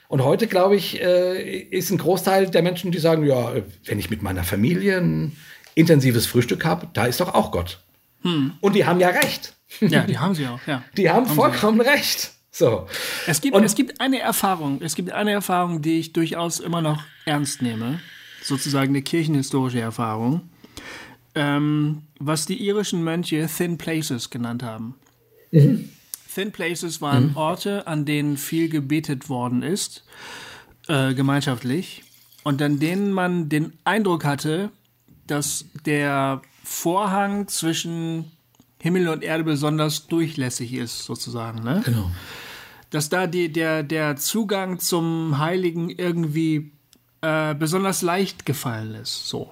Und 0.07 0.23
heute, 0.23 0.45
glaube 0.45 0.75
ich, 0.75 1.01
äh, 1.01 1.59
ist 1.59 1.89
ein 1.89 1.97
Großteil 1.97 2.51
der 2.51 2.61
Menschen, 2.61 2.91
die 2.91 2.99
sagen, 2.99 3.25
ja, 3.25 3.53
wenn 3.85 3.97
ich 3.97 4.11
mit 4.11 4.21
meiner 4.21 4.43
Familie 4.43 4.99
ein 4.99 5.35
intensives 5.73 6.27
Frühstück 6.27 6.63
habe, 6.63 6.87
da 6.93 7.07
ist 7.07 7.19
doch 7.19 7.33
auch 7.33 7.49
Gott. 7.49 7.79
Hm. 8.21 8.53
Und 8.61 8.75
die 8.75 8.85
haben 8.85 8.99
ja 8.99 9.09
recht. 9.09 9.55
Ja, 9.81 10.03
die 10.03 10.19
haben 10.19 10.35
sie 10.35 10.45
auch, 10.45 10.59
ja. 10.67 10.83
Die 10.95 11.09
haben, 11.09 11.27
haben 11.27 11.35
vollkommen 11.35 11.81
recht. 11.81 12.31
So. 12.51 12.87
Es 13.25 13.41
gibt, 13.41 13.57
es 13.57 13.73
gibt 13.73 13.99
eine 13.99 14.19
Erfahrung, 14.19 14.81
es 14.81 14.95
gibt 14.95 15.11
eine 15.11 15.31
Erfahrung, 15.31 15.81
die 15.81 15.99
ich 15.99 16.13
durchaus 16.13 16.59
immer 16.59 16.81
noch 16.81 17.03
ernst 17.25 17.63
nehme 17.63 17.99
sozusagen 18.45 18.89
eine 18.89 19.01
kirchenhistorische 19.01 19.79
Erfahrung, 19.79 20.41
ähm, 21.33 22.03
was 22.19 22.45
die 22.45 22.65
irischen 22.65 23.03
Mönche 23.03 23.47
Thin 23.47 23.77
Places 23.77 24.29
genannt 24.29 24.63
haben. 24.63 24.95
Mhm. 25.51 25.89
Thin 26.33 26.51
Places 26.51 27.01
waren 27.01 27.29
mhm. 27.29 27.37
Orte, 27.37 27.87
an 27.87 28.05
denen 28.05 28.37
viel 28.37 28.69
gebetet 28.69 29.29
worden 29.29 29.63
ist, 29.63 30.03
äh, 30.87 31.13
gemeinschaftlich, 31.13 32.03
und 32.43 32.61
an 32.61 32.79
denen 32.79 33.11
man 33.11 33.49
den 33.49 33.73
Eindruck 33.83 34.23
hatte, 34.23 34.69
dass 35.25 35.65
der 35.85 36.41
Vorhang 36.63 37.47
zwischen 37.47 38.31
Himmel 38.79 39.07
und 39.07 39.23
Erde 39.23 39.43
besonders 39.43 40.05
durchlässig 40.05 40.73
ist, 40.73 41.05
sozusagen. 41.05 41.63
Ne? 41.63 41.81
Genau. 41.83 42.11
Dass 42.91 43.09
da 43.09 43.25
die, 43.25 43.51
der, 43.51 43.81
der 43.81 44.15
Zugang 44.15 44.77
zum 44.77 45.39
Heiligen 45.39 45.89
irgendwie 45.89 46.74
äh, 47.25 47.55
besonders 47.55 48.03
leicht 48.03 48.45
gefallen 48.45 48.95
ist. 48.95 49.27
So. 49.27 49.49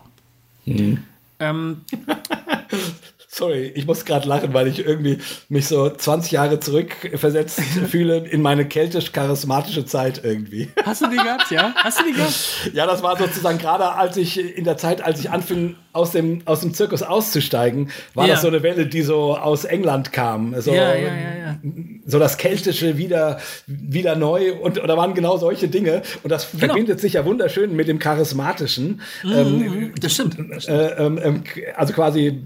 Mhm. 0.66 1.04
Ähm, 1.40 1.82
Sorry, 3.28 3.72
ich 3.74 3.88
muss 3.88 4.06
gerade 4.06 4.28
lachen, 4.30 4.54
weil 4.54 4.68
ich 4.68 4.86
irgendwie 4.86 5.18
mich 5.50 5.68
so 5.68 5.90
20 5.90 6.34
Jahre 6.34 6.60
zurückversetzt 6.60 7.60
fühle 7.90 8.28
in 8.28 8.44
meine 8.44 8.68
keltisch-charismatische 8.68 9.86
Zeit 9.86 10.24
irgendwie. 10.24 10.70
Hast 10.86 11.02
du 11.02 11.08
die 11.10 11.16
gehabt, 11.16 11.50
ja? 11.50 11.74
Hast 11.76 12.00
du 12.00 12.04
die 12.06 12.14
gehabt? 12.14 12.70
Ja, 12.74 12.86
das 12.86 13.02
war 13.02 13.18
sozusagen 13.18 13.58
gerade 13.58 13.92
als 13.94 14.18
ich 14.18 14.40
in 14.40 14.66
der 14.66 14.78
Zeit, 14.78 15.02
als 15.02 15.20
ich 15.20 15.32
anfing, 15.32 15.76
aus 15.94 16.12
dem, 16.12 16.42
aus 16.46 16.62
dem 16.62 16.74
Zirkus 16.74 17.04
auszusteigen, 17.04 17.90
war 18.14 18.28
ja. 18.28 18.34
das 18.34 18.42
so 18.42 18.48
eine 18.48 18.64
Welle, 18.64 18.88
die 18.88 19.04
so 19.04 19.38
aus 19.38 19.64
England 19.64 20.12
kam. 20.12 20.60
So, 20.60 20.74
ja, 20.74 20.96
ja, 20.96 21.58
so 22.06 22.20
das 22.20 22.38
Keltische 22.38 22.98
wieder, 22.98 23.40
wieder 23.68 24.16
neu 24.16 24.54
und 24.54 24.84
oder 24.84 24.98
waren 24.98 25.14
genau 25.14 25.38
solche 25.38 25.68
Dinge. 25.68 26.02
Und 26.24 26.32
das 26.32 26.52
genau. 26.52 26.66
verbindet 26.66 27.00
sich 27.00 27.14
ja 27.14 27.26
wunderschön 27.26 27.76
mit 27.76 27.88
dem 27.88 28.00
Charismatischen. 28.00 29.02
Mhm, 29.24 29.32
ähm, 29.32 29.94
das 30.00 30.14
stimmt. 30.14 30.38
Äh, 30.68 30.88
ähm, 30.98 31.20
ähm, 31.24 31.44
also 31.76 31.94
quasi 31.94 32.42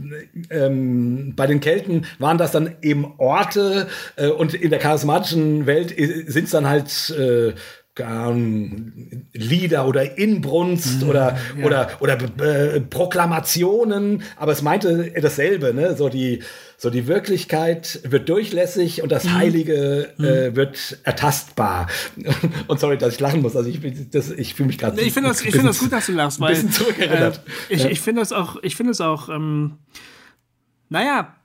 ähm, 0.50 1.34
bei 1.36 1.48
den 1.48 1.60
Kelten 1.60 2.06
waren 2.20 2.38
das 2.38 2.52
dann 2.52 2.76
eben 2.82 3.14
Orte 3.18 3.88
äh, 4.18 4.28
und 4.28 4.54
in 4.54 4.70
der 4.70 4.80
charismatischen 4.80 5.66
Welt 5.66 5.94
sind 6.28 6.46
es 6.46 6.52
dann 6.52 6.68
halt 6.68 7.10
äh, 7.18 7.54
Lieder 9.34 9.88
oder 9.88 10.18
Inbrunst 10.18 11.02
mhm, 11.02 11.10
oder, 11.10 11.38
ja. 11.58 11.66
oder, 11.66 11.90
oder 12.00 12.18
äh, 12.76 12.82
Proklamationen, 12.82 14.24
aber 14.36 14.52
es 14.52 14.62
meinte 14.62 15.12
dasselbe, 15.22 15.74
ne? 15.74 15.96
So 15.96 16.10
die, 16.10 16.42
so 16.78 16.90
die 16.90 17.08
Wirklichkeit 17.08 18.02
wird 18.04 18.30
durchlässig 18.30 19.02
und 19.02 19.12
das 19.12 19.24
mhm. 19.24 19.34
Heilige 19.34 20.10
mhm. 20.18 20.26
äh, 20.26 20.56
wird 20.56 21.00
ertastbar. 21.04 21.88
Und 22.68 22.80
sorry, 22.80 22.98
dass 22.98 23.16
ich 23.16 23.20
lachen 23.20 23.42
muss. 23.42 23.56
Also 23.56 23.70
ich, 23.70 23.84
ich 23.84 24.54
fühle 24.54 24.68
mich 24.68 24.78
gerade. 24.78 24.96
Nee, 24.96 25.04
ich 25.04 25.14
finde 25.14 25.30
das, 25.30 25.42
find 25.42 25.66
das 25.66 25.80
gut, 25.80 25.92
dass 25.92 26.06
du 26.06 26.12
lachst, 26.12 26.40
weil 26.40 26.56
äh, 26.56 27.32
ich, 27.70 27.84
ja. 27.84 27.90
ich 27.90 28.02
finde 28.02 28.22
das 28.22 28.32
auch, 28.32 28.58
ich 28.62 28.76
finde 28.76 28.92
es 28.92 29.02
auch, 29.02 29.30
ähm, 29.30 29.78
naja, 30.90 31.37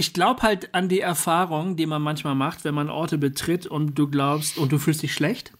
ich 0.00 0.14
glaube 0.14 0.40
halt 0.42 0.74
an 0.74 0.88
die 0.88 1.00
Erfahrung, 1.00 1.76
die 1.76 1.84
man 1.84 2.00
manchmal 2.00 2.34
macht, 2.34 2.64
wenn 2.64 2.74
man 2.74 2.88
Orte 2.88 3.18
betritt 3.18 3.66
und 3.66 3.98
du 3.98 4.08
glaubst 4.08 4.56
und 4.56 4.72
du 4.72 4.78
fühlst 4.78 5.02
dich 5.02 5.12
schlecht. 5.12 5.52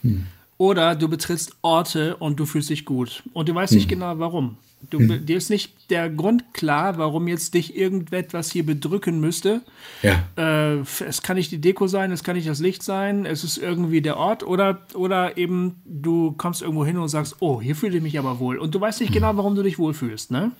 Hm. 0.00 0.26
Oder 0.56 0.96
du 0.96 1.08
betrittst 1.08 1.56
Orte 1.60 2.16
und 2.16 2.40
du 2.40 2.46
fühlst 2.46 2.70
dich 2.70 2.86
gut. 2.86 3.22
Und 3.34 3.50
du 3.50 3.54
weißt 3.54 3.72
hm. 3.72 3.76
nicht 3.76 3.88
genau 3.88 4.18
warum. 4.18 4.56
Du, 4.88 4.98
hm. 4.98 5.26
Dir 5.26 5.36
ist 5.36 5.50
nicht 5.50 5.90
der 5.90 6.08
Grund 6.08 6.54
klar, 6.54 6.96
warum 6.96 7.28
jetzt 7.28 7.52
dich 7.52 7.76
irgendetwas 7.76 8.50
hier 8.50 8.64
bedrücken 8.64 9.20
müsste. 9.20 9.60
Ja. 10.02 10.22
Äh, 10.36 10.80
es 11.06 11.20
kann 11.22 11.36
nicht 11.36 11.52
die 11.52 11.60
Deko 11.60 11.86
sein, 11.86 12.12
es 12.12 12.24
kann 12.24 12.34
nicht 12.34 12.48
das 12.48 12.60
Licht 12.60 12.82
sein, 12.82 13.26
es 13.26 13.44
ist 13.44 13.58
irgendwie 13.58 14.00
der 14.00 14.16
Ort 14.16 14.42
oder, 14.42 14.86
oder 14.94 15.36
eben 15.36 15.82
du 15.84 16.32
kommst 16.32 16.62
irgendwo 16.62 16.86
hin 16.86 16.96
und 16.96 17.08
sagst, 17.08 17.36
oh, 17.40 17.60
hier 17.60 17.76
fühle 17.76 17.98
ich 17.98 18.02
mich 18.02 18.18
aber 18.18 18.40
wohl. 18.40 18.56
Und 18.56 18.74
du 18.74 18.80
weißt 18.80 19.00
nicht 19.00 19.10
hm. 19.10 19.16
genau, 19.16 19.36
warum 19.36 19.54
du 19.54 19.62
dich 19.62 19.78
wohlfühlst. 19.78 20.30
Ne? 20.30 20.52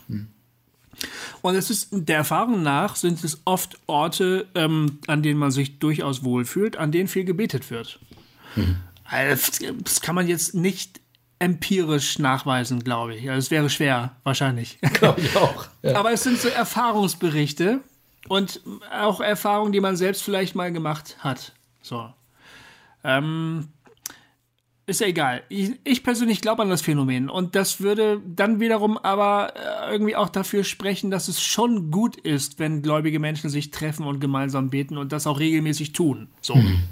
Und 1.43 1.57
es 1.57 1.71
ist 1.71 1.89
der 1.91 2.19
Erfahrung 2.19 2.63
nach 2.63 2.97
sind 2.97 3.23
es 3.23 3.43
oft 3.45 3.77
Orte, 3.87 4.47
ähm, 4.55 4.99
an 5.09 5.23
denen 5.23 5.39
man 5.39 5.51
sich 5.51 5.79
durchaus 5.79 6.25
wohlfühlt, 6.25 6.77
an 6.77 6.93
denen 6.93 7.09
viel 7.09 7.25
gebetet 7.25 7.71
wird. 7.71 7.99
Mhm. 8.55 8.77
Also, 9.05 9.67
das 9.83 10.01
kann 10.01 10.15
man 10.15 10.29
jetzt 10.29 10.55
nicht 10.55 11.01
empirisch 11.41 12.21
nachweisen, 12.21 12.85
glaube 12.85 13.17
ich. 13.17 13.29
Also 13.29 13.39
es 13.39 13.51
wäre 13.51 13.69
schwer, 13.69 14.15
wahrscheinlich. 14.23 14.79
Glaube 14.95 15.21
ich 15.21 15.37
auch. 15.37 15.67
Ja. 15.83 15.97
Aber 15.97 16.13
es 16.13 16.23
sind 16.23 16.39
so 16.39 16.47
Erfahrungsberichte 16.47 17.81
und 18.29 18.61
auch 18.93 19.21
Erfahrungen, 19.21 19.73
die 19.73 19.81
man 19.81 19.97
selbst 19.97 20.23
vielleicht 20.23 20.55
mal 20.55 20.73
gemacht 20.73 21.17
hat. 21.19 21.53
So. 21.83 22.09
Ähm, 23.03 23.67
ist 24.87 25.01
ja 25.01 25.07
egal. 25.07 25.43
Ich, 25.49 25.73
ich 25.85 26.03
persönlich 26.03 26.41
glaube 26.41 26.63
an 26.63 26.71
das 26.71 26.83
Phänomen 26.83 27.31
und 27.31 27.55
das 27.55 27.81
würde 27.81 28.21
dann 28.27 28.59
wiederum 28.61 28.99
aber 28.99 29.55
äh, 29.57 29.93
irgendwie 29.93 30.17
auch 30.17 30.29
dafür 30.29 30.65
sprechen, 30.65 31.11
dass 31.11 31.29
es 31.29 31.41
schon 31.41 31.91
gut 31.91 32.17
ist, 32.17 32.59
wenn 32.59 32.83
gläubige 32.83 33.19
Menschen 33.21 33.49
sich 33.49 33.71
treffen 33.71 34.07
und 34.07 34.21
gemeinsam 34.21 34.71
beten 34.71 34.99
und 34.99 35.13
das 35.13 35.27
auch 35.27 35.39
regelmäßig 35.39 35.93
tun. 35.93 36.29
So. 36.41 36.57
Mhm. 36.57 36.83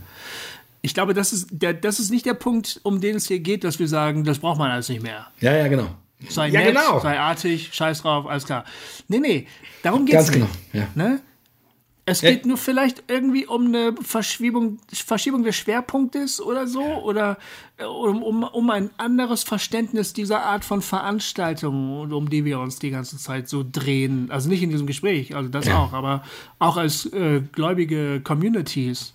Ich 0.83 0.95
glaube, 0.95 1.12
das 1.15 1.33
ist, 1.33 1.49
der, 1.51 1.75
das 1.75 1.99
ist 2.01 2.11
nicht 2.11 2.25
der 2.27 2.35
Punkt, 2.35 2.81
um 2.85 3.01
den 3.01 3.17
es 3.17 3.27
hier 3.27 3.41
geht, 3.41 3.65
dass 3.65 3.79
wir 3.79 3.89
sagen, 3.89 4.25
das 4.25 4.39
braucht 4.39 4.59
man 4.59 4.71
alles 4.71 4.89
nicht 4.89 5.03
mehr. 5.03 5.27
Ja, 5.41 5.55
ja, 5.55 5.69
genau. 5.69 5.89
Sei 6.29 6.49
Ja, 6.49 6.61
nett, 6.61 6.69
genau. 6.75 7.01
sei 7.01 7.19
artig, 7.19 7.71
scheiß 7.73 8.03
drauf, 8.03 8.27
alles 8.27 8.45
klar. 8.45 8.65
Nee, 9.09 9.19
nee, 9.19 9.47
darum 9.83 10.07
geht's 10.07 10.27
Ganz 10.31 10.37
nicht. 10.37 10.73
genau, 10.73 10.85
ja. 10.85 10.89
Ne? 10.95 11.21
Es 12.11 12.20
Ja. 12.23 12.31
geht 12.31 12.45
nur 12.47 12.57
vielleicht 12.57 13.05
irgendwie 13.09 13.47
um 13.47 13.66
eine 13.66 13.95
Verschiebung, 14.03 14.78
Verschiebung 14.93 15.45
des 15.45 15.57
Schwerpunktes 15.57 16.41
oder 16.41 16.66
so 16.66 16.82
oder 16.82 17.39
äh, 17.78 17.85
um, 17.85 18.23
um, 18.23 18.43
um 18.43 18.70
ein 18.70 18.91
anderes 18.97 19.43
Verständnis 19.45 20.12
dieser 20.12 20.43
Art 20.43 20.65
von 20.65 20.82
Veranstaltungen, 20.82 22.12
um 22.12 22.28
die 22.31 22.45
wir 22.45 22.59
uns 22.61 22.78
die 22.78 22.91
ganze 22.91 23.16
Zeit 23.19 23.49
so 23.49 23.65
drehen. 23.70 24.31
Also 24.31 24.49
nicht 24.49 24.62
in 24.62 24.70
diesem 24.70 24.87
Gespräch, 24.87 25.35
also 25.37 25.49
das 25.49 25.69
auch, 25.69 25.93
aber 25.93 26.23
auch 26.59 26.77
als 26.77 27.07
äh, 27.07 27.41
gläubige 27.53 28.20
Communities. 28.23 29.12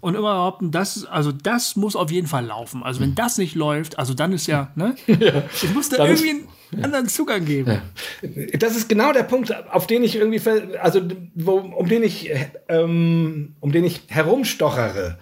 Und 0.00 0.16
immer 0.16 0.32
behaupten, 0.34 0.72
das, 0.72 1.04
also 1.04 1.30
das 1.30 1.76
muss 1.76 1.94
auf 1.94 2.10
jeden 2.10 2.26
Fall 2.26 2.46
laufen. 2.46 2.82
Also 2.82 3.00
wenn 3.00 3.14
das 3.14 3.38
nicht 3.38 3.54
läuft, 3.54 3.96
also 3.98 4.12
dann 4.12 4.32
ist 4.32 4.48
ja, 4.48 4.72
ne? 4.74 4.96
Es 5.06 5.72
muss 5.72 5.88
da 5.88 6.04
ist- 6.06 6.24
irgendwie 6.24 6.48
anderen 6.82 7.08
Zugang 7.08 7.44
geben. 7.44 7.80
Das 8.58 8.76
ist 8.76 8.88
genau 8.88 9.12
der 9.12 9.22
Punkt, 9.22 9.54
auf 9.70 9.86
den 9.86 10.02
ich 10.02 10.16
irgendwie, 10.16 10.40
also 10.78 11.02
wo, 11.34 11.58
um 11.58 11.88
den 11.88 12.02
ich, 12.02 12.30
ähm, 12.68 13.54
um 13.60 13.72
den 13.72 13.84
ich 13.84 14.02
herumstochere, 14.08 15.18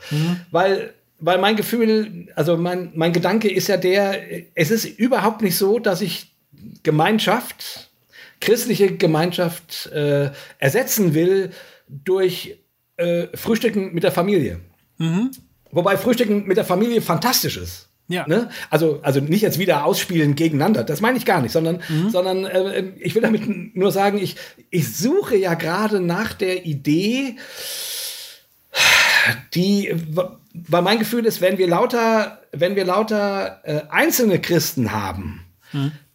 weil 0.51 0.95
weil 1.25 1.39
mein 1.39 1.55
Gefühl, 1.55 2.27
also 2.35 2.57
mein 2.57 2.91
mein 2.95 3.13
Gedanke 3.13 3.49
ist 3.49 3.69
ja 3.69 3.77
der, 3.77 4.21
es 4.55 4.71
ist 4.73 4.85
überhaupt 4.85 5.41
nicht 5.43 5.57
so, 5.57 5.79
dass 5.79 6.01
ich 6.01 6.35
Gemeinschaft, 6.83 7.91
christliche 8.41 8.97
Gemeinschaft 8.97 9.87
äh, 9.93 10.31
ersetzen 10.59 11.15
will 11.15 11.51
durch 11.89 12.59
äh, 12.97 13.29
Frühstücken 13.35 13.95
mit 13.95 14.03
der 14.03 14.13
Familie. 14.13 14.61
Wobei 15.71 15.97
Frühstücken 15.97 16.47
mit 16.47 16.57
der 16.57 16.65
Familie 16.65 17.01
fantastisch 17.01 17.57
ist. 17.57 17.89
Ja. 18.09 18.27
Ne? 18.27 18.51
Also, 18.69 19.01
also 19.03 19.21
nicht 19.21 19.43
jetzt 19.43 19.59
wieder 19.59 19.85
ausspielen 19.85 20.35
gegeneinander, 20.35 20.85
das 20.85 21.01
meine 21.01 21.19
ich 21.19 21.25
gar 21.25 21.41
nicht, 21.41 21.53
sondern, 21.53 21.81
sondern 22.11 22.45
äh, 22.45 22.93
ich 22.99 23.15
will 23.15 23.23
damit 23.23 23.77
nur 23.77 23.91
sagen, 23.91 24.19
ich, 24.19 24.37
ich 24.71 24.95
suche 24.97 25.37
ja 25.37 25.55
gerade 25.55 26.01
nach 26.01 26.35
der 26.35 26.67
Idee, 26.67 27.37
die, 29.55 29.95
weil 30.53 30.83
mein 30.83 30.99
Gefühl 30.99 31.25
ist, 31.27 31.41
wenn 31.41 31.59
wir 31.59 31.69
lauter, 31.69 32.43
wenn 32.53 32.77
wir 32.77 32.85
lauter 32.85 33.61
äh, 33.65 33.83
einzelne 33.89 34.41
Christen 34.41 34.93
haben, 34.93 35.45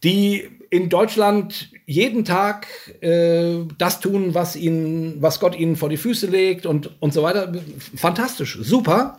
die 0.04 0.48
in 0.70 0.88
Deutschland 0.88 1.70
jeden 1.86 2.24
Tag 2.24 2.66
äh, 3.00 3.64
das 3.78 4.00
tun, 4.00 4.34
was 4.34 4.56
ihnen, 4.56 5.20
was 5.20 5.40
Gott 5.40 5.58
ihnen 5.58 5.76
vor 5.76 5.88
die 5.88 5.96
Füße 5.96 6.26
legt 6.26 6.66
und, 6.66 6.90
und 7.00 7.14
so 7.14 7.22
weiter. 7.22 7.52
Fantastisch, 7.96 8.58
super. 8.60 9.18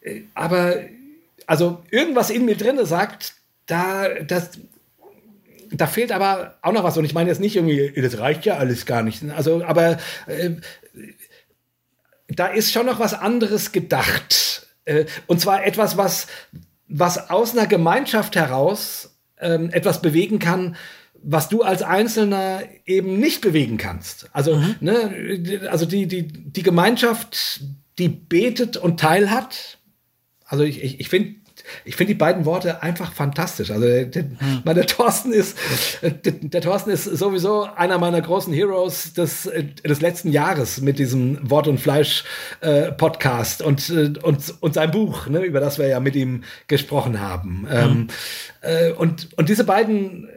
Äh, 0.00 0.22
Aber 0.34 0.76
also 1.46 1.82
irgendwas 1.90 2.30
in 2.30 2.44
mir 2.44 2.56
drinne 2.56 2.86
sagt, 2.86 3.34
da, 3.66 4.08
das, 4.20 4.50
da 5.72 5.86
fehlt 5.86 6.12
aber 6.12 6.58
auch 6.62 6.72
noch 6.72 6.84
was. 6.84 6.96
Und 6.96 7.04
ich 7.04 7.14
meine 7.14 7.30
jetzt 7.30 7.40
nicht 7.40 7.56
irgendwie, 7.56 7.92
das 8.00 8.18
reicht 8.18 8.44
ja 8.44 8.56
alles 8.56 8.86
gar 8.86 9.02
nicht. 9.02 9.22
Also, 9.30 9.64
aber 9.64 9.98
äh, 10.26 10.50
da 12.28 12.46
ist 12.46 12.72
schon 12.72 12.86
noch 12.86 13.00
was 13.00 13.14
anderes 13.14 13.72
gedacht. 13.72 14.66
Äh, 14.84 15.06
und 15.26 15.40
zwar 15.40 15.64
etwas, 15.64 15.96
was, 15.96 16.26
was 16.88 17.30
aus 17.30 17.56
einer 17.56 17.66
Gemeinschaft 17.66 18.36
heraus 18.36 19.16
ähm, 19.38 19.70
etwas 19.70 20.02
bewegen 20.02 20.38
kann, 20.38 20.76
was 21.22 21.48
du 21.48 21.62
als 21.62 21.82
Einzelner 21.82 22.62
eben 22.86 23.18
nicht 23.18 23.40
bewegen 23.40 23.76
kannst. 23.76 24.30
Also, 24.32 24.62
ne, 24.80 25.68
also 25.70 25.84
die, 25.84 26.06
die, 26.06 26.26
die 26.26 26.62
Gemeinschaft, 26.62 27.60
die 27.98 28.08
betet 28.08 28.76
und 28.76 29.00
teilhat. 29.00 29.78
Also 30.50 30.64
ich, 30.64 30.82
ich, 30.82 30.98
ich 30.98 31.08
finde 31.08 31.36
ich 31.84 31.94
finde 31.94 32.14
die 32.14 32.18
beiden 32.18 32.44
Worte 32.44 32.82
einfach 32.82 33.12
fantastisch. 33.12 33.70
Also 33.70 33.86
der, 33.86 34.06
der, 34.06 34.24
mein, 34.64 34.74
der 34.74 34.86
Thorsten 34.86 35.32
ist 35.32 35.56
der, 36.02 36.32
der 36.32 36.60
Thorsten 36.60 36.90
ist 36.90 37.04
sowieso 37.04 37.62
einer 37.62 37.98
meiner 37.98 38.20
großen 38.20 38.52
Heroes 38.52 39.12
des, 39.12 39.48
des 39.84 40.00
letzten 40.00 40.32
Jahres 40.32 40.80
mit 40.80 40.98
diesem 40.98 41.38
Wort 41.48 41.68
und 41.68 41.78
Fleisch 41.78 42.24
äh, 42.62 42.90
Podcast 42.90 43.62
und, 43.62 43.90
äh, 43.90 44.12
und 44.22 44.54
und 44.60 44.74
sein 44.74 44.90
Buch, 44.90 45.28
ne, 45.28 45.44
über 45.44 45.60
das 45.60 45.78
wir 45.78 45.86
ja 45.86 46.00
mit 46.00 46.16
ihm 46.16 46.42
gesprochen 46.66 47.20
haben. 47.20 47.68
Ähm, 47.70 48.08
äh, 48.62 48.90
und 48.90 49.28
und 49.36 49.48
diese 49.48 49.62
beiden 49.62 50.28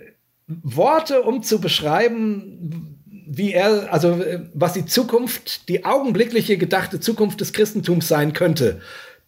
Worte, 0.46 1.24
um 1.24 1.42
zu 1.42 1.60
beschreiben, 1.60 3.00
wie 3.26 3.54
er, 3.54 3.92
also 3.92 4.12
äh, 4.12 4.42
was 4.54 4.74
die 4.74 4.86
Zukunft, 4.86 5.70
die 5.70 5.86
augenblickliche 5.86 6.58
gedachte 6.58 7.00
Zukunft 7.00 7.42
des 7.42 7.52
Christentums 7.52 8.08
sein 8.08 8.34
könnte, 8.34 8.80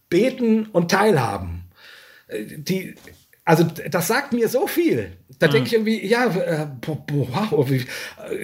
beten 0.08 0.66
und 0.66 0.90
teilhaben 0.90 1.66
die, 2.28 2.94
also 3.44 3.64
das 3.90 4.08
sagt 4.08 4.32
mir 4.32 4.48
so 4.48 4.66
viel. 4.66 5.12
Da 5.38 5.48
denke 5.48 5.66
ich 5.66 5.74
irgendwie, 5.74 6.04
ja, 6.04 6.26
äh, 6.26 6.66
wow, 6.86 7.70
wie, 7.70 7.86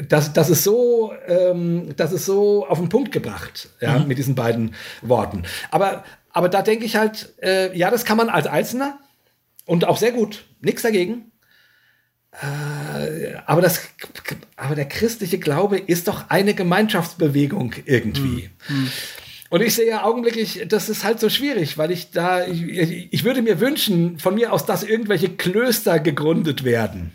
das, 0.09 0.33
das 0.33 0.51
ist 0.51 0.63
so, 0.63 1.13
ähm, 1.27 1.95
das 1.97 2.13
ist 2.13 2.27
so 2.27 2.67
auf 2.67 2.79
den 2.79 2.89
Punkt 2.89 3.13
gebracht, 3.13 3.71
ja, 3.81 3.99
mit 4.01 4.19
diesen 4.19 4.35
beiden 4.35 4.75
Worten. 5.01 5.45
Aber, 5.71 6.05
aber 6.31 6.49
da 6.49 6.63
denke 6.63 6.85
ich 6.85 6.97
halt, 6.97 7.35
äh, 7.43 7.77
ja, 7.77 7.91
das 7.91 8.05
kann 8.05 8.19
man 8.19 8.29
als 8.29 8.47
Einzelner 8.47 8.99
und 9.65 9.87
auch 9.87 9.97
sehr 9.97 10.13
gut, 10.13 10.45
nichts 10.61 10.83
dagegen. 10.83 11.33
Äh, 12.33 13.35
aber 13.47 13.63
das, 13.63 13.81
aber 14.57 14.75
der 14.75 14.87
christliche 14.87 15.39
Glaube 15.39 15.79
ist 15.79 16.09
doch 16.09 16.31
eine 16.31 16.55
Gemeinschaftsbewegung 16.55 17.75
irgendwie. 17.87 18.51
Und 19.53 19.61
ich 19.61 19.75
sehe 19.75 19.87
ja 19.87 20.05
augenblicklich, 20.05 20.65
das 20.67 20.89
ist 20.89 21.05
halt 21.05 21.21
so 21.21 21.29
schwierig, 21.29 21.77
weil 21.77 21.91
ich 21.91 22.11
da, 22.11 22.47
ich, 22.47 23.13
ich 23.13 23.23
würde 23.23 23.43
mir 23.43 23.61
wünschen, 23.61 24.19
von 24.19 24.35
mir 24.35 24.51
aus, 24.51 24.65
dass 24.65 24.83
irgendwelche 24.83 25.29
Klöster 25.29 25.99
gegründet 25.99 26.65
werden. 26.65 27.13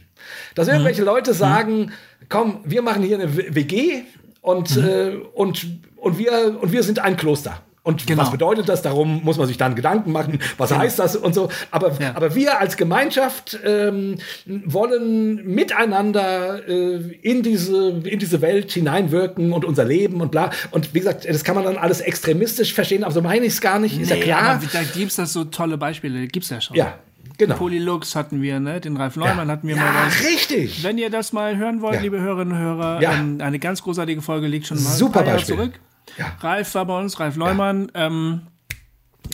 Dass 0.54 0.68
irgendwelche 0.68 1.04
Leute 1.04 1.34
sagen, 1.34 1.94
komm, 2.30 2.60
wir 2.64 2.84
machen 2.84 3.02
hier 3.02 3.18
eine 3.18 3.36
WG 3.36 4.04
und, 4.42 4.78
äh, 4.78 5.18
und, 5.34 5.66
und, 5.96 6.20
wir, 6.20 6.60
und 6.62 6.72
wir 6.72 6.84
sind 6.84 7.00
ein 7.00 7.18
Kloster. 7.18 7.64
Und 7.88 8.06
Genau. 8.06 8.22
was 8.24 8.32
bedeutet 8.32 8.68
das? 8.68 8.82
Darum 8.82 9.22
muss 9.24 9.38
man 9.38 9.48
sich 9.48 9.58
dann 9.58 9.74
Gedanken 9.76 10.12
machen, 10.12 10.40
was 10.58 10.76
heißt 10.76 11.00
das 11.00 11.16
und 11.16 11.34
so. 11.34 11.48
Aber, 11.72 11.92
Ja. 12.00 12.12
aber 12.16 12.36
wir 12.36 12.60
als 12.60 12.76
Gemeinschaft 12.76 13.58
ähm, 13.64 14.18
wollen 14.46 15.46
miteinander 15.46 16.68
äh, 16.68 16.96
in, 17.22 17.44
diese, 17.44 17.90
in 18.04 18.20
diese 18.20 18.42
Welt 18.42 18.72
hineinwirken 18.72 19.54
und 19.54 19.66
unser 19.66 19.86
Leben 19.86 20.22
und 20.22 20.32
bla. 20.32 20.52
Und 20.72 20.94
wie 20.94 21.00
gesagt, 21.00 21.28
das 21.28 21.44
kann 21.44 21.56
man 21.56 21.64
dann 21.64 21.78
alles 21.78 22.02
extremistisch 22.02 22.74
verstehen, 22.74 23.04
aber 23.04 23.14
so 23.14 23.22
meine 23.22 23.46
ich 23.46 23.54
es 23.54 23.62
gar 23.62 23.80
nicht, 23.80 24.00
ist 24.00 24.10
ja 24.10 24.16
Nee, 24.18 24.24
klar. 24.24 24.42
aber 24.42 24.66
da 24.72 24.84
gibt's 24.84 25.16
das 25.16 25.34
so 25.34 25.46
tolle 25.46 25.78
Beispiele, 25.78 26.28
gibt's 26.28 26.50
ja 26.50 26.60
schon. 26.62 26.76
Ja, 26.76 26.96
genau. 27.38 27.56
Polylux 27.56 28.16
hatten 28.16 28.42
wir, 28.42 28.60
ne? 28.60 28.82
Den 28.82 28.98
Ralf 28.98 29.16
Neumann 29.16 29.50
hatten 29.50 29.68
wir 29.68 29.76
ja, 29.78 29.82
mal. 29.82 30.08
was. 30.08 30.24
richtig. 30.26 30.84
Wenn 30.84 30.98
ihr 30.98 31.10
das 31.10 31.32
mal 31.34 31.56
hören 31.58 31.82
wollt, 31.82 31.96
Ja. 31.96 32.02
liebe 32.02 32.20
Hörerinnen 32.20 32.54
und 32.54 32.60
Hörer, 32.60 33.02
Ja. 33.02 33.14
ähm, 33.14 33.38
eine 33.42 33.60
ganz 33.60 33.82
großartige 33.82 34.22
Folge 34.22 34.48
liegt 34.48 34.68
schon 34.68 34.82
mal 34.84 34.90
Super 34.90 35.24
Beispiel. 35.24 35.56
zurück. 35.56 35.72
Ja. 36.18 36.36
Ralf 36.40 36.74
war 36.76 36.86
bei 36.86 36.98
uns, 37.00 37.20
Ralf 37.20 37.36
Neumann. 37.36 37.92
Ähm, 37.94 38.42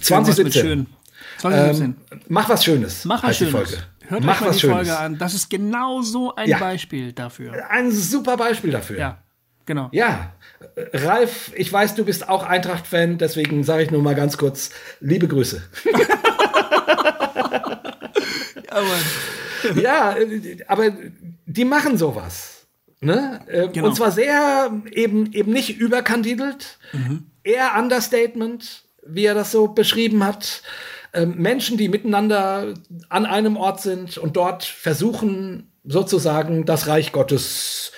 2017. 0.02 0.16
irgendwas 0.16 0.44
mit 0.44 0.54
schön. 0.54 0.86
2017. 1.40 1.86
Ähm, 2.12 2.22
mach 2.28 2.50
was 2.50 2.64
Schönes. 2.66 3.06
Mach 3.06 3.24
was 3.24 3.38
Schönes. 3.38 3.54
Folge. 3.54 3.78
Hört 4.08 4.24
mach 4.24 4.42
euch 4.42 4.48
was 4.48 4.56
die 4.56 4.62
Schönes. 4.62 4.76
Folge 4.76 4.98
an. 4.98 5.18
Das 5.18 5.34
ist 5.34 5.50
genau 5.50 6.02
so 6.02 6.36
ein 6.36 6.50
Ja. 6.50 6.60
Beispiel 6.60 7.14
dafür. 7.14 7.54
Ein 7.70 7.92
super 7.92 8.36
Beispiel 8.38 8.72
dafür. 8.72 8.98
Ja, 9.00 9.18
genau. 9.66 9.90
Ja, 9.92 10.34
Ralf, 10.94 11.52
ich 11.56 11.72
weiß, 11.72 11.96
du 11.96 12.04
bist 12.06 12.28
auch 12.28 12.44
Eintracht-Fan, 12.44 13.18
deswegen 13.18 13.64
sage 13.64 13.84
ich 13.84 13.92
nur 13.92 14.02
mal 14.02 14.16
ganz 14.16 14.38
kurz, 14.38 14.72
liebe 15.00 15.28
Grüße. 15.28 15.62
Aber 18.70 19.80
ja, 19.80 20.18
äh, 20.18 20.58
aber 20.68 20.92
die 21.46 21.64
machen 21.66 21.98
sowas. 21.98 22.53
Ne? 23.06 23.42
Äh, 23.48 23.68
Genau. 23.70 23.88
Und 23.88 23.96
zwar 23.96 24.12
sehr 24.12 24.72
eben, 24.92 25.32
eben 25.34 25.52
nicht 25.52 25.78
überkandidelt, 25.80 26.80
eher 27.44 27.72
Understatement, 27.78 28.84
wie 29.06 29.26
er 29.26 29.34
das 29.36 29.52
so 29.52 29.68
beschrieben 29.68 30.24
hat. 30.24 30.62
Ähm, 31.14 31.36
Menschen, 31.38 31.78
die 31.78 31.90
miteinander 31.90 32.74
an 33.10 33.26
einem 33.26 33.56
Ort 33.58 33.82
sind 33.82 34.18
und 34.18 34.36
dort 34.36 34.64
versuchen, 34.64 35.70
sozusagen 35.84 36.66
das 36.66 36.88
Reich 36.88 37.12
Gottes 37.12 37.92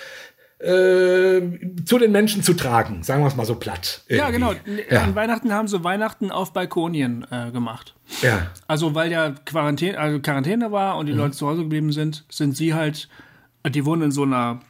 äh, 0.58 1.40
zu 1.84 1.98
den 1.98 2.12
Menschen 2.12 2.42
zu 2.42 2.54
tragen, 2.54 3.02
sagen 3.02 3.22
wir 3.22 3.28
es 3.28 3.36
mal 3.36 3.44
so 3.46 3.54
platt. 3.56 4.02
ja, 4.08 4.30
genau. 4.30 4.52
irgendwie. 4.52 4.84
Ja. 4.92 5.02
An 5.02 5.14
Weihnachten 5.14 5.52
haben 5.52 5.68
sie 5.68 5.84
Weihnachten 5.84 6.30
auf 6.30 6.52
Balkonien 6.52 7.26
äh, 7.30 7.50
gemacht. 7.52 7.94
ja. 8.22 8.50
Also 8.66 8.94
weil 8.94 9.12
ja 9.12 9.34
Quarantäne, 9.44 9.98
also 9.98 10.18
Quarantäne 10.20 10.72
war 10.72 10.96
und 10.96 11.06
die 11.06 11.12
Mhm. 11.12 11.18
Leute 11.18 11.36
zu 11.36 11.46
Hause 11.46 11.62
geblieben 11.62 11.92
sind, 11.92 12.24
sind 12.30 12.56
sie 12.56 12.74
halt, 12.74 13.08
die 13.68 13.84
wohnen 13.84 14.02
in 14.02 14.10
so 14.12 14.22
einer, 14.22 14.60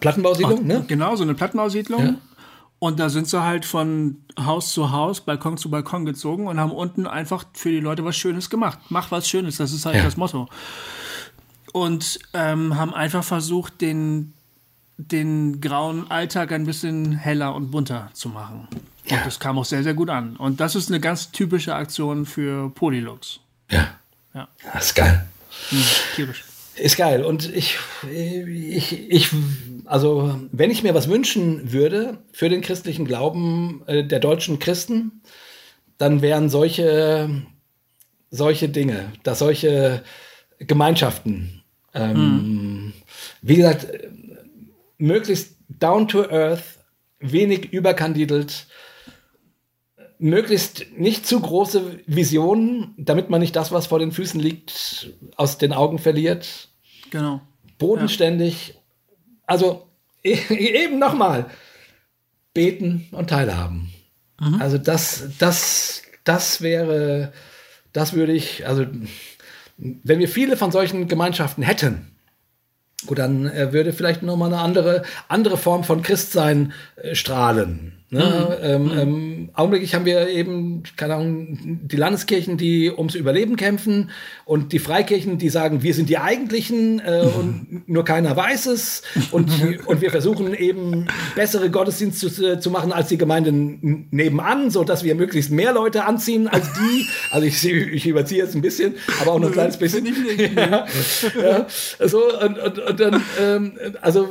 Plattenbausiedlung, 0.00 0.66
ne? 0.66 0.84
genau, 0.86 1.14
so 1.16 1.22
eine 1.22 1.34
Plattenbausiedlung. 1.34 2.00
Ja. 2.04 2.14
Und 2.78 2.98
da 2.98 3.10
sind 3.10 3.28
sie 3.28 3.42
halt 3.42 3.66
von 3.66 4.16
Haus 4.42 4.72
zu 4.72 4.90
Haus, 4.90 5.20
Balkon 5.20 5.58
zu 5.58 5.70
Balkon 5.70 6.06
gezogen 6.06 6.46
und 6.46 6.58
haben 6.58 6.72
unten 6.72 7.06
einfach 7.06 7.44
für 7.52 7.70
die 7.70 7.80
Leute 7.80 8.04
was 8.06 8.16
Schönes 8.16 8.48
gemacht. 8.48 8.78
Mach 8.88 9.10
was 9.10 9.28
Schönes, 9.28 9.58
das 9.58 9.72
ist 9.72 9.84
halt 9.84 9.96
Ja. 9.96 10.02
das 10.02 10.16
Motto. 10.16 10.48
Und 11.72 12.18
ähm, 12.32 12.76
haben 12.76 12.94
einfach 12.94 13.22
versucht, 13.22 13.80
den, 13.82 14.32
den 14.96 15.60
grauen 15.60 16.10
Alltag 16.10 16.52
ein 16.52 16.64
bisschen 16.64 17.12
heller 17.12 17.54
und 17.54 17.70
bunter 17.70 18.08
zu 18.14 18.28
machen. 18.30 18.66
Ja. 19.06 19.18
Und 19.18 19.26
das 19.26 19.38
kam 19.38 19.58
auch 19.58 19.64
sehr, 19.64 19.82
sehr 19.82 19.94
gut 19.94 20.08
an. 20.10 20.36
Und 20.36 20.60
das 20.60 20.74
ist 20.74 20.88
eine 20.88 21.00
ganz 21.00 21.30
typische 21.32 21.74
Aktion 21.74 22.24
für 22.26 22.70
Polylux. 22.70 23.40
Ja. 23.70 23.88
Ja. 24.34 24.48
Das 24.72 24.86
ist 24.86 24.94
geil. 24.94 25.26
Hm, 25.68 25.82
tierisch. 26.16 26.44
Ist 26.80 26.96
geil. 26.96 27.24
Und 27.24 27.54
ich, 27.54 27.76
ich, 28.10 29.10
ich, 29.10 29.28
also, 29.84 30.40
wenn 30.50 30.70
ich 30.70 30.82
mir 30.82 30.94
was 30.94 31.08
wünschen 31.08 31.72
würde 31.72 32.18
für 32.32 32.48
den 32.48 32.62
christlichen 32.62 33.04
Glauben 33.04 33.82
äh, 33.86 34.02
der 34.02 34.18
deutschen 34.18 34.58
Christen, 34.58 35.20
dann 35.98 36.22
wären 36.22 36.48
solche, 36.48 37.42
solche 38.30 38.70
Dinge, 38.70 39.12
dass 39.24 39.40
solche 39.40 40.02
Gemeinschaften, 40.58 41.62
ähm, 41.92 42.14
hm. 42.14 42.92
wie 43.42 43.56
gesagt, 43.56 43.86
möglichst 44.96 45.56
down 45.68 46.08
to 46.08 46.22
earth, 46.30 46.62
wenig 47.18 47.74
überkandidelt, 47.74 48.66
möglichst 50.18 50.86
nicht 50.96 51.26
zu 51.26 51.40
große 51.40 52.00
Visionen, 52.06 52.94
damit 52.96 53.28
man 53.28 53.40
nicht 53.40 53.54
das, 53.54 53.70
was 53.70 53.88
vor 53.88 53.98
den 53.98 54.12
Füßen 54.12 54.40
liegt, 54.40 55.12
aus 55.36 55.58
den 55.58 55.74
Augen 55.74 55.98
verliert. 55.98 56.69
Genau. 57.10 57.40
Bodenständig. 57.78 58.68
Ja. 58.68 58.74
Also 59.46 59.86
eben 60.22 60.98
nochmal 60.98 61.46
beten 62.54 63.08
und 63.12 63.30
teilhaben. 63.30 63.92
Mhm. 64.40 64.60
Also 64.60 64.78
das, 64.78 65.24
das, 65.38 66.02
das 66.24 66.60
wäre, 66.60 67.32
das 67.92 68.12
würde 68.12 68.32
ich, 68.32 68.66
also 68.66 68.86
wenn 69.76 70.18
wir 70.18 70.28
viele 70.28 70.56
von 70.56 70.72
solchen 70.72 71.08
Gemeinschaften 71.08 71.62
hätten, 71.62 72.10
gut, 73.06 73.18
dann 73.18 73.46
äh, 73.46 73.72
würde 73.72 73.92
vielleicht 73.92 74.22
nochmal 74.22 74.52
eine 74.52 74.62
andere, 74.62 75.02
andere 75.28 75.56
Form 75.56 75.84
von 75.84 76.02
Christsein 76.02 76.72
äh, 76.96 77.14
strahlen. 77.14 77.99
Ne? 78.12 78.58
Mhm. 78.60 78.64
Ähm, 78.64 78.82
mhm. 78.82 78.98
ähm, 78.98 79.50
augenblicklich 79.54 79.94
haben 79.94 80.04
wir 80.04 80.28
eben, 80.28 80.82
keine 80.96 81.14
Ahnung, 81.14 81.78
die 81.82 81.94
Landeskirchen, 81.94 82.56
die 82.56 82.90
ums 82.90 83.14
Überleben 83.14 83.54
kämpfen 83.54 84.10
und 84.44 84.72
die 84.72 84.80
Freikirchen, 84.80 85.38
die 85.38 85.48
sagen, 85.48 85.84
wir 85.84 85.94
sind 85.94 86.08
die 86.08 86.18
Eigentlichen 86.18 86.98
äh, 86.98 87.24
und 87.38 87.86
nur 87.88 88.04
keiner 88.04 88.36
weiß 88.36 88.66
es. 88.66 89.02
Und, 89.30 89.52
und 89.86 90.00
wir 90.00 90.10
versuchen 90.10 90.54
eben 90.54 91.06
bessere 91.36 91.70
Gottesdienste 91.70 92.32
zu, 92.32 92.58
zu 92.58 92.70
machen 92.70 92.92
als 92.92 93.06
die 93.08 93.18
Gemeinden 93.18 94.08
nebenan, 94.10 94.72
so 94.72 94.82
dass 94.82 95.04
wir 95.04 95.14
möglichst 95.14 95.52
mehr 95.52 95.72
Leute 95.72 96.04
anziehen 96.04 96.48
als 96.48 96.66
die. 96.72 97.06
Also 97.30 97.46
ich, 97.46 97.64
ich 97.64 98.08
überziehe 98.08 98.42
jetzt 98.42 98.56
ein 98.56 98.60
bisschen, 98.60 98.94
aber 99.20 99.32
auch 99.32 99.38
nur 99.38 99.50
ein 99.50 99.52
kleines 99.52 99.76
bisschen. 99.76 100.06
ja, 100.56 100.84
ja. 101.40 101.66
So, 102.08 102.22
und, 102.40 102.58
und, 102.58 102.78
und 102.80 102.98
dann, 102.98 103.22
ähm, 103.40 103.72
also 104.00 104.30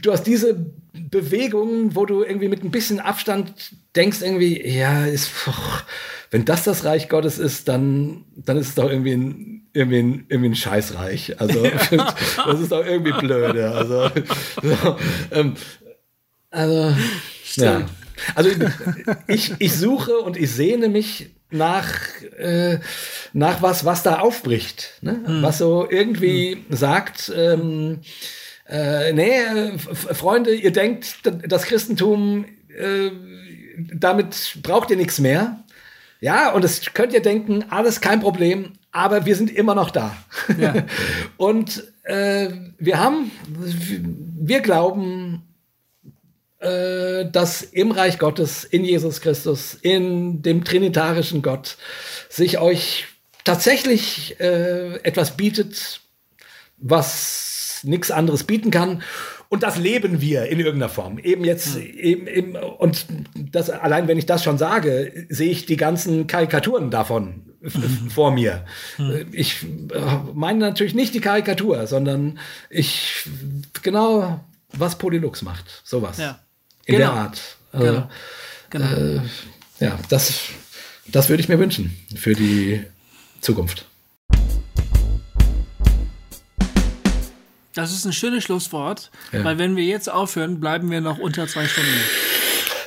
du 0.00 0.12
hast 0.12 0.22
diese 0.22 0.56
Bewegungen, 0.98 1.94
wo 1.94 2.06
du 2.06 2.22
irgendwie 2.22 2.48
mit 2.48 2.64
ein 2.64 2.70
bisschen 2.70 3.00
Abstand 3.00 3.52
denkst, 3.96 4.22
irgendwie, 4.22 4.66
ja, 4.66 5.06
ist, 5.06 5.30
boah, 5.44 5.82
wenn 6.30 6.44
das 6.44 6.64
das 6.64 6.84
Reich 6.84 7.08
Gottes 7.08 7.38
ist, 7.38 7.68
dann, 7.68 8.24
dann 8.36 8.56
ist 8.56 8.68
es 8.68 8.74
doch 8.74 8.90
irgendwie 8.90 9.12
ein, 9.12 9.68
irgendwie 9.72 9.98
ein, 9.98 10.26
irgendwie 10.28 10.50
ein 10.50 10.56
Scheißreich. 10.56 11.40
Also, 11.40 11.62
das 12.46 12.60
ist 12.60 12.72
doch 12.72 12.84
irgendwie 12.84 13.12
blöde. 13.12 13.70
Also, 13.70 14.10
so, 14.62 14.96
ähm, 15.30 15.54
also 16.50 16.94
ja. 17.56 17.86
Also 18.34 18.50
ich, 19.26 19.54
ich 19.58 19.76
suche 19.76 20.18
und 20.18 20.36
ich 20.36 20.50
sehne 20.50 20.88
mich 20.88 21.30
nach, 21.50 21.94
äh, 22.36 22.78
nach 23.32 23.62
was, 23.62 23.84
was 23.84 24.02
da 24.02 24.18
aufbricht. 24.18 24.98
Ne? 25.00 25.20
Hm. 25.24 25.42
Was 25.42 25.58
so 25.58 25.88
irgendwie 25.88 26.52
hm. 26.68 26.76
sagt, 26.76 27.32
ähm, 27.34 28.00
äh, 28.68 29.12
nee, 29.12 29.40
äh, 29.40 29.78
Freunde, 29.78 30.54
ihr 30.54 30.72
denkt, 30.72 31.20
das 31.24 31.64
Christentum, 31.64 32.44
äh, 32.68 33.10
damit 33.94 34.58
braucht 34.62 34.90
ihr 34.90 34.96
nichts 34.96 35.18
mehr. 35.18 35.64
Ja, 36.20 36.52
und 36.52 36.64
das 36.64 36.82
könnt 36.94 37.12
ihr 37.12 37.22
denken, 37.22 37.64
alles 37.70 38.00
kein 38.00 38.20
Problem, 38.20 38.72
aber 38.90 39.24
wir 39.24 39.36
sind 39.36 39.50
immer 39.54 39.74
noch 39.74 39.90
da. 39.90 40.16
Ja. 40.58 40.74
und 41.36 41.84
äh, 42.02 42.48
wir 42.78 42.98
haben, 42.98 43.30
wir 43.46 44.60
glauben, 44.60 45.44
äh, 46.58 47.30
dass 47.30 47.62
im 47.62 47.92
Reich 47.92 48.18
Gottes, 48.18 48.64
in 48.64 48.84
Jesus 48.84 49.20
Christus, 49.20 49.74
in 49.74 50.42
dem 50.42 50.64
trinitarischen 50.64 51.40
Gott, 51.40 51.76
sich 52.28 52.58
euch 52.58 53.06
tatsächlich 53.44 54.40
äh, 54.40 54.96
etwas 55.04 55.36
bietet, 55.36 56.00
was 56.78 57.57
nichts 57.84 58.10
anderes 58.10 58.44
bieten 58.44 58.70
kann. 58.70 59.02
Und 59.48 59.62
das 59.62 59.78
leben 59.78 60.20
wir 60.20 60.46
in 60.46 60.58
irgendeiner 60.58 60.90
Form. 60.90 61.18
Eben 61.18 61.44
jetzt, 61.44 61.74
hm. 61.74 61.82
eben, 61.82 62.26
eben, 62.26 62.56
und 62.56 63.06
das, 63.34 63.70
allein 63.70 64.08
wenn 64.08 64.18
ich 64.18 64.26
das 64.26 64.44
schon 64.44 64.58
sage, 64.58 65.26
sehe 65.28 65.50
ich 65.50 65.66
die 65.66 65.76
ganzen 65.76 66.26
Karikaturen 66.26 66.90
davon 66.90 67.46
mhm. 67.60 68.10
vor 68.10 68.30
mir. 68.30 68.64
Hm. 68.96 69.28
Ich 69.32 69.62
äh, 69.62 70.00
meine 70.34 70.58
natürlich 70.58 70.94
nicht 70.94 71.14
die 71.14 71.20
Karikatur, 71.20 71.86
sondern 71.86 72.38
ich, 72.68 73.26
genau, 73.82 74.44
was 74.72 74.98
Polylux 74.98 75.42
macht. 75.42 75.82
Sowas. 75.84 76.18
Ja. 76.18 76.40
In 76.84 76.96
genau. 76.96 77.12
der 77.12 77.20
Art. 77.20 77.56
Äh, 77.72 77.78
genau. 77.78 78.10
genau. 78.70 78.86
Äh, 78.86 79.20
ja, 79.80 79.98
das, 80.08 80.40
das 81.06 81.28
würde 81.28 81.42
ich 81.42 81.48
mir 81.48 81.58
wünschen 81.58 81.96
für 82.16 82.34
die 82.34 82.84
Zukunft. 83.40 83.86
Das 87.78 87.92
ist 87.92 88.04
ein 88.04 88.12
schönes 88.12 88.42
Schlusswort, 88.42 89.12
ja. 89.30 89.44
weil 89.44 89.56
wenn 89.56 89.76
wir 89.76 89.84
jetzt 89.84 90.10
aufhören, 90.10 90.58
bleiben 90.58 90.90
wir 90.90 91.00
noch 91.00 91.20
unter 91.20 91.46
zwei 91.46 91.68
Stunden. 91.68 92.00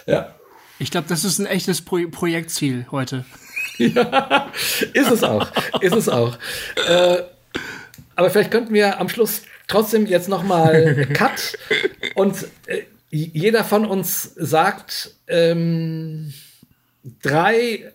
Ja. 0.06 0.36
Ich 0.80 0.92
glaube, 0.92 1.08
das 1.08 1.24
ist 1.24 1.40
ein 1.40 1.46
echtes 1.46 1.82
Pro 1.82 2.00
Projektziel 2.12 2.86
heute. 2.92 3.24
Ja, 3.78 4.52
ist 4.94 5.10
es 5.10 5.24
auch. 5.24 5.50
ist 5.80 5.96
es 5.96 6.08
auch. 6.08 6.38
Äh, 6.88 7.24
aber 8.16 8.30
vielleicht 8.30 8.52
könnten 8.52 8.74
wir 8.74 9.00
am 9.00 9.10
Schluss 9.10 9.44
trotzdem 9.68 10.06
jetzt 10.06 10.28
noch 10.28 10.44
mal 10.44 11.08
Cut 11.14 11.58
und 12.14 12.46
äh, 12.68 12.82
jeder 13.10 13.64
von 13.64 13.86
uns 13.86 14.34
sagt 14.36 15.16
ähm, 15.28 16.34
drei 17.24 17.94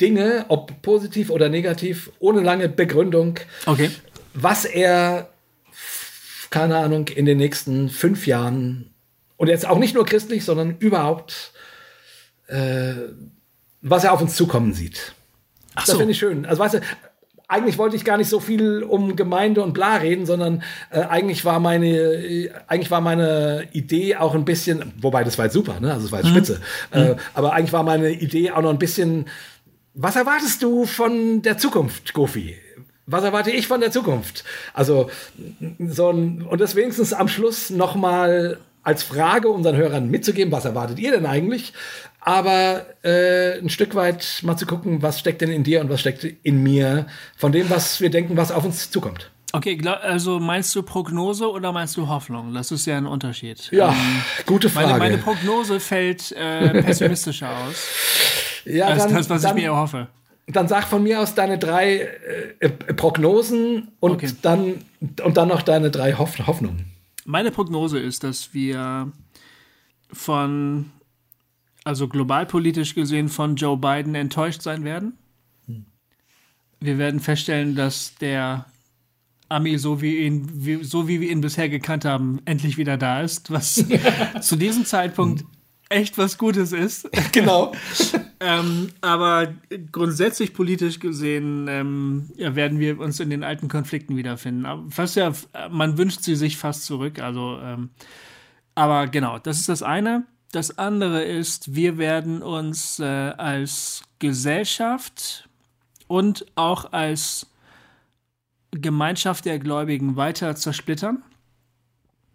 Dinge, 0.00 0.46
ob 0.48 0.82
positiv 0.82 1.30
oder 1.30 1.48
negativ, 1.48 2.10
ohne 2.18 2.42
lange 2.42 2.68
Begründung, 2.68 3.38
okay. 3.64 3.90
was 4.34 4.66
er 4.66 5.30
keine 6.50 6.76
Ahnung, 6.76 7.08
in 7.08 7.26
den 7.26 7.38
nächsten 7.38 7.88
fünf 7.88 8.26
Jahren 8.26 8.94
und 9.36 9.48
jetzt 9.48 9.66
auch 9.66 9.78
nicht 9.78 9.94
nur 9.94 10.04
christlich, 10.04 10.44
sondern 10.44 10.76
überhaupt, 10.78 11.52
äh, 12.48 12.94
was 13.82 14.04
er 14.04 14.12
auf 14.12 14.20
uns 14.20 14.36
zukommen 14.36 14.72
sieht. 14.72 15.14
Ach 15.74 15.84
das 15.84 15.92
so. 15.92 15.98
finde 15.98 16.12
ich 16.12 16.18
schön. 16.18 16.46
Also 16.46 16.62
weißt 16.62 16.74
du, 16.74 16.80
eigentlich 17.48 17.78
wollte 17.78 17.96
ich 17.96 18.04
gar 18.04 18.16
nicht 18.16 18.28
so 18.28 18.40
viel 18.40 18.82
um 18.82 19.14
Gemeinde 19.14 19.62
und 19.62 19.72
bla 19.72 19.96
reden, 19.96 20.26
sondern 20.26 20.62
äh, 20.90 21.00
eigentlich 21.00 21.44
war 21.44 21.60
meine 21.60 21.86
äh, 21.86 22.50
eigentlich 22.66 22.90
war 22.90 23.00
meine 23.00 23.68
Idee 23.72 24.16
auch 24.16 24.34
ein 24.34 24.44
bisschen, 24.44 24.92
wobei 25.00 25.22
das 25.22 25.38
war 25.38 25.44
jetzt 25.44 25.54
super, 25.54 25.78
ne? 25.80 25.92
Also 25.92 26.06
es 26.06 26.12
war 26.12 26.20
jetzt 26.20 26.30
mhm. 26.30 26.34
spitze. 26.34 26.60
Mhm. 26.92 27.00
Äh, 27.00 27.16
aber 27.34 27.52
eigentlich 27.52 27.72
war 27.72 27.82
meine 27.82 28.10
Idee 28.10 28.50
auch 28.50 28.62
noch 28.62 28.70
ein 28.70 28.78
bisschen, 28.78 29.26
was 29.94 30.16
erwartest 30.16 30.62
du 30.62 30.86
von 30.86 31.42
der 31.42 31.58
Zukunft, 31.58 32.14
Gofi? 32.14 32.56
Was 33.06 33.24
erwarte 33.24 33.50
ich 33.50 33.66
von 33.68 33.80
der 33.80 33.90
Zukunft? 33.90 34.44
Also, 34.74 35.10
so 35.78 36.10
ein, 36.10 36.42
und 36.42 36.60
das 36.60 36.74
wenigstens 36.74 37.12
am 37.12 37.28
Schluss 37.28 37.70
nochmal 37.70 38.58
als 38.82 39.02
Frage 39.02 39.48
unseren 39.48 39.76
Hörern 39.76 40.10
mitzugeben, 40.10 40.52
was 40.52 40.64
erwartet 40.64 40.98
ihr 40.98 41.10
denn 41.10 41.26
eigentlich? 41.26 41.72
Aber 42.20 42.86
äh, 43.02 43.58
ein 43.58 43.68
Stück 43.68 43.94
weit 43.94 44.40
mal 44.42 44.56
zu 44.56 44.66
gucken, 44.66 45.02
was 45.02 45.18
steckt 45.18 45.40
denn 45.40 45.50
in 45.50 45.64
dir 45.64 45.80
und 45.80 45.90
was 45.90 46.00
steckt 46.00 46.24
in 46.24 46.62
mir, 46.62 47.06
von 47.36 47.52
dem, 47.52 47.68
was 47.70 48.00
wir 48.00 48.10
denken, 48.10 48.36
was 48.36 48.52
auf 48.52 48.64
uns 48.64 48.90
zukommt. 48.90 49.30
Okay, 49.52 49.80
also 50.02 50.38
meinst 50.38 50.74
du 50.74 50.82
Prognose 50.82 51.50
oder 51.50 51.72
meinst 51.72 51.96
du 51.96 52.08
Hoffnung? 52.08 52.52
Das 52.52 52.70
ist 52.72 52.86
ja 52.86 52.96
ein 52.96 53.06
Unterschied. 53.06 53.70
Ja, 53.70 53.90
ähm, 53.90 54.22
gute 54.44 54.68
Frage. 54.68 54.88
Meine, 54.88 54.98
meine 54.98 55.18
Prognose 55.18 55.80
fällt 55.80 56.32
äh, 56.32 56.82
pessimistischer 56.82 57.50
aus. 57.50 57.76
Ja, 58.68 58.88
als 58.88 59.04
dann, 59.04 59.14
das, 59.14 59.30
was 59.30 59.42
dann, 59.42 59.56
ich 59.56 59.62
mir 59.62 59.68
erhoffe 59.68 60.08
dann 60.46 60.68
sag 60.68 60.84
von 60.84 61.02
mir 61.02 61.20
aus 61.20 61.34
deine 61.34 61.58
drei 61.58 62.08
äh, 62.60 62.68
Prognosen 62.68 63.88
und 64.00 64.12
okay. 64.12 64.30
dann 64.42 64.84
und 65.22 65.36
dann 65.36 65.48
noch 65.48 65.62
deine 65.62 65.90
drei 65.90 66.14
Hoff 66.14 66.38
Hoffnungen. 66.46 66.86
Meine 67.24 67.50
Prognose 67.50 67.98
ist, 67.98 68.22
dass 68.22 68.54
wir 68.54 69.10
von 70.12 70.90
also 71.84 72.08
globalpolitisch 72.08 72.94
gesehen 72.94 73.28
von 73.28 73.56
Joe 73.56 73.76
Biden 73.76 74.14
enttäuscht 74.14 74.62
sein 74.62 74.84
werden. 74.84 75.18
Hm. 75.66 75.86
Wir 76.80 76.98
werden 76.98 77.20
feststellen, 77.20 77.74
dass 77.74 78.14
der 78.16 78.66
Ami, 79.48 79.78
so 79.78 80.02
wie, 80.02 80.18
ihn, 80.18 80.48
wie, 80.52 80.82
so 80.82 81.06
wie 81.06 81.20
wir 81.20 81.30
ihn 81.30 81.40
bisher 81.40 81.68
gekannt 81.68 82.04
haben, 82.04 82.40
endlich 82.44 82.76
wieder 82.76 82.96
da 82.96 83.20
ist, 83.20 83.52
was 83.52 83.74
zu 84.40 84.56
diesem 84.56 84.84
Zeitpunkt 84.84 85.44
echt 85.88 86.18
was 86.18 86.38
Gutes 86.38 86.72
ist. 86.72 87.08
Genau. 87.32 87.72
ähm, 88.40 88.88
aber 89.02 89.54
grundsätzlich 89.92 90.54
politisch 90.54 91.00
gesehen 91.00 91.66
ähm, 91.68 92.30
ja, 92.36 92.54
werden 92.54 92.78
wir 92.78 92.98
uns 92.98 93.20
in 93.20 93.28
den 93.30 93.44
alten 93.44 93.68
Konflikten 93.68 94.16
wiederfinden. 94.16 94.90
Fast 94.90 95.16
ja, 95.16 95.32
man 95.70 95.98
wünscht 95.98 96.22
sie 96.22 96.34
sich 96.34 96.56
fast 96.56 96.84
zurück. 96.84 97.18
Also, 97.20 97.58
ähm, 97.62 97.90
aber 98.74 99.06
genau, 99.08 99.38
das 99.38 99.58
ist 99.58 99.68
das 99.68 99.82
eine. 99.82 100.24
Das 100.52 100.78
andere 100.78 101.24
ist, 101.24 101.74
wir 101.74 101.98
werden 101.98 102.42
uns 102.42 103.00
äh, 103.00 103.04
als 103.04 104.02
Gesellschaft 104.18 105.48
und 106.06 106.46
auch 106.54 106.92
als 106.92 107.48
Gemeinschaft 108.70 109.44
der 109.44 109.58
Gläubigen 109.58 110.16
weiter 110.16 110.56
zersplittern. 110.56 111.22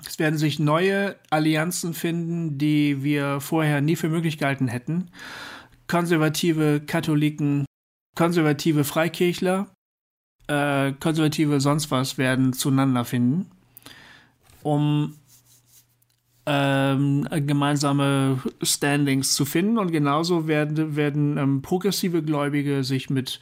Es 0.05 0.19
werden 0.19 0.37
sich 0.37 0.59
neue 0.59 1.15
Allianzen 1.29 1.93
finden, 1.93 2.57
die 2.57 3.03
wir 3.03 3.39
vorher 3.39 3.81
nie 3.81 3.95
für 3.95 4.09
möglich 4.09 4.37
gehalten 4.37 4.67
hätten. 4.67 5.11
Konservative 5.87 6.81
Katholiken, 6.85 7.65
konservative 8.15 8.83
Freikirchler, 8.83 9.67
äh, 10.47 10.93
konservative 10.93 11.59
sonst 11.61 11.91
was 11.91 12.17
werden 12.17 12.53
zueinander 12.53 13.05
finden, 13.05 13.51
um 14.63 15.15
ähm, 16.45 17.27
gemeinsame 17.31 18.41
Standings 18.61 19.33
zu 19.35 19.45
finden. 19.45 19.77
Und 19.77 19.91
genauso 19.91 20.47
werden, 20.47 20.95
werden 20.95 21.37
ähm, 21.37 21.61
progressive 21.61 22.23
Gläubige 22.23 22.83
sich 22.83 23.09
mit 23.09 23.39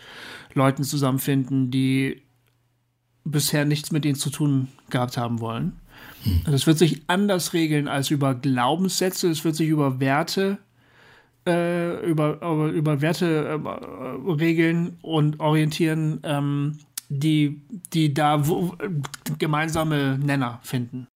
Leuten 0.53 0.83
zusammenfinden, 0.83 1.71
die 1.71 2.21
bisher 3.23 3.65
nichts 3.65 3.91
mit 3.91 4.05
ihnen 4.05 4.15
zu 4.15 4.29
tun 4.29 4.67
gehabt 4.89 5.17
haben 5.17 5.39
wollen. 5.39 5.79
Hm. 6.23 6.41
Das 6.45 6.67
wird 6.67 6.77
sich 6.77 7.01
anders 7.07 7.53
regeln 7.53 7.87
als 7.87 8.11
über 8.11 8.35
Glaubenssätze, 8.35 9.29
es 9.29 9.43
wird 9.43 9.55
sich 9.55 9.69
über 9.69 9.99
Werte 9.99 10.59
äh, 11.47 12.05
über, 12.05 12.35
über, 12.41 12.67
über 12.67 13.01
Werte 13.01 13.59
äh, 13.63 14.31
regeln 14.31 14.97
und 15.01 15.39
orientieren, 15.39 16.19
ähm, 16.23 16.79
die, 17.09 17.61
die 17.93 18.13
da 18.13 18.47
wo, 18.47 18.75
gemeinsame 19.37 20.19
Nenner 20.19 20.59
finden. 20.63 21.07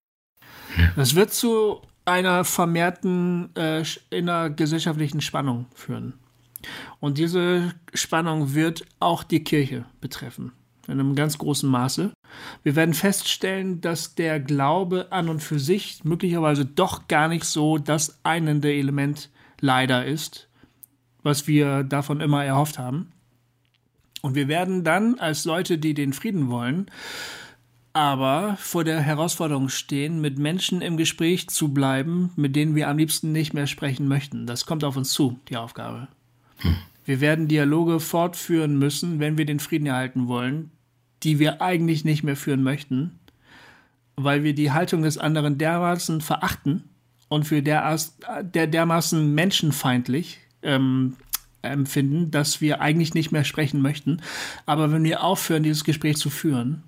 Das 0.95 1.13
wird 1.13 1.31
zu 1.31 1.81
einer 2.05 2.43
vermehrten 2.45 3.55
äh, 3.55 3.83
innergesellschaftlichen 4.09 5.21
Spannung 5.21 5.67
führen. 5.75 6.13
Und 6.99 7.17
diese 7.17 7.73
Spannung 7.93 8.53
wird 8.53 8.85
auch 8.99 9.23
die 9.23 9.43
Kirche 9.43 9.85
betreffen, 10.01 10.53
in 10.87 10.93
einem 10.93 11.15
ganz 11.15 11.37
großen 11.37 11.69
Maße. 11.69 12.12
Wir 12.63 12.75
werden 12.75 12.93
feststellen, 12.93 13.81
dass 13.81 14.15
der 14.15 14.39
Glaube 14.39 15.11
an 15.11 15.29
und 15.29 15.41
für 15.41 15.59
sich 15.59 16.03
möglicherweise 16.03 16.65
doch 16.65 17.07
gar 17.07 17.27
nicht 17.27 17.45
so 17.45 17.77
das 17.77 18.19
einende 18.23 18.73
Element 18.73 19.29
leider 19.59 20.05
ist, 20.05 20.47
was 21.23 21.47
wir 21.47 21.83
davon 21.83 22.21
immer 22.21 22.43
erhofft 22.43 22.79
haben. 22.79 23.11
Und 24.21 24.35
wir 24.35 24.47
werden 24.47 24.83
dann 24.83 25.19
als 25.19 25.45
Leute, 25.45 25.77
die 25.77 25.93
den 25.93 26.13
Frieden 26.13 26.49
wollen, 26.49 26.89
aber 27.91 28.57
vor 28.57 28.83
der 28.83 28.99
Herausforderung 29.01 29.69
stehen, 29.69 30.19
mit 30.21 30.39
Menschen 30.39 30.81
im 30.81 30.97
Gespräch 30.97 31.49
zu 31.49 31.73
bleiben, 31.73 32.31
mit 32.35 32.55
denen 32.55 32.73
wir 32.75 32.87
am 32.87 32.97
liebsten 32.97 33.31
nicht 33.31 33.53
mehr 33.53 33.67
sprechen 33.67 34.07
möchten. 34.07 34.47
Das 34.47 34.65
kommt 34.65 34.83
auf 34.83 34.97
uns 34.97 35.11
zu, 35.11 35.39
die 35.49 35.57
Aufgabe. 35.57 36.07
Hm. 36.57 36.75
Wir 37.05 37.19
werden 37.21 37.47
Dialoge 37.47 37.99
fortführen 37.99 38.77
müssen, 38.77 39.19
wenn 39.19 39.37
wir 39.37 39.45
den 39.45 39.59
Frieden 39.59 39.87
erhalten 39.87 40.27
wollen, 40.27 40.71
die 41.23 41.39
wir 41.39 41.61
eigentlich 41.61 42.05
nicht 42.05 42.23
mehr 42.23 42.35
führen 42.35 42.63
möchten, 42.63 43.19
weil 44.15 44.43
wir 44.43 44.53
die 44.53 44.71
Haltung 44.71 45.03
des 45.03 45.17
anderen 45.17 45.57
dermaßen 45.57 46.21
verachten 46.21 46.83
und 47.29 47.45
für 47.45 47.61
der, 47.61 47.97
der 48.41 48.67
dermaßen 48.67 49.33
menschenfeindlich 49.33 50.39
ähm, 50.61 51.15
empfinden, 51.61 52.29
dass 52.29 52.61
wir 52.61 52.81
eigentlich 52.81 53.13
nicht 53.13 53.31
mehr 53.31 53.43
sprechen 53.43 53.81
möchten. 53.81 54.21
Aber 54.65 54.91
wenn 54.91 55.03
wir 55.03 55.23
aufhören, 55.23 55.63
dieses 55.63 55.83
Gespräch 55.83 56.17
zu 56.17 56.29
führen, 56.29 56.83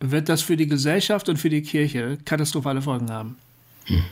wird 0.00 0.28
das 0.28 0.42
für 0.42 0.56
die 0.56 0.66
Gesellschaft 0.66 1.28
und 1.28 1.36
für 1.36 1.50
die 1.50 1.62
Kirche 1.62 2.18
katastrophale 2.24 2.82
Folgen 2.82 3.10
haben. 3.10 3.36
Hm. 3.86 4.04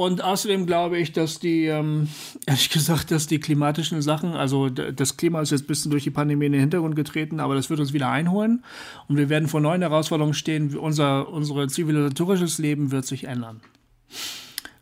Und 0.00 0.24
außerdem 0.24 0.64
glaube 0.64 0.96
ich, 0.96 1.12
dass 1.12 1.40
die, 1.40 1.66
ähm, 1.66 2.08
ehrlich 2.46 2.70
gesagt, 2.70 3.10
dass 3.10 3.26
die 3.26 3.38
klimatischen 3.38 4.00
Sachen, 4.00 4.32
also 4.32 4.70
das 4.70 5.18
Klima 5.18 5.42
ist 5.42 5.50
jetzt 5.50 5.64
ein 5.64 5.66
bisschen 5.66 5.90
durch 5.90 6.04
die 6.04 6.10
Pandemie 6.10 6.46
in 6.46 6.52
den 6.52 6.60
Hintergrund 6.62 6.96
getreten, 6.96 7.38
aber 7.38 7.54
das 7.54 7.68
wird 7.68 7.80
uns 7.80 7.92
wieder 7.92 8.08
einholen 8.08 8.64
und 9.08 9.18
wir 9.18 9.28
werden 9.28 9.46
vor 9.46 9.60
neuen 9.60 9.82
Herausforderungen 9.82 10.32
stehen. 10.32 10.74
Unser, 10.74 11.28
unser 11.28 11.68
zivilisatorisches 11.68 12.56
Leben 12.56 12.92
wird 12.92 13.04
sich 13.04 13.24
ändern. 13.24 13.60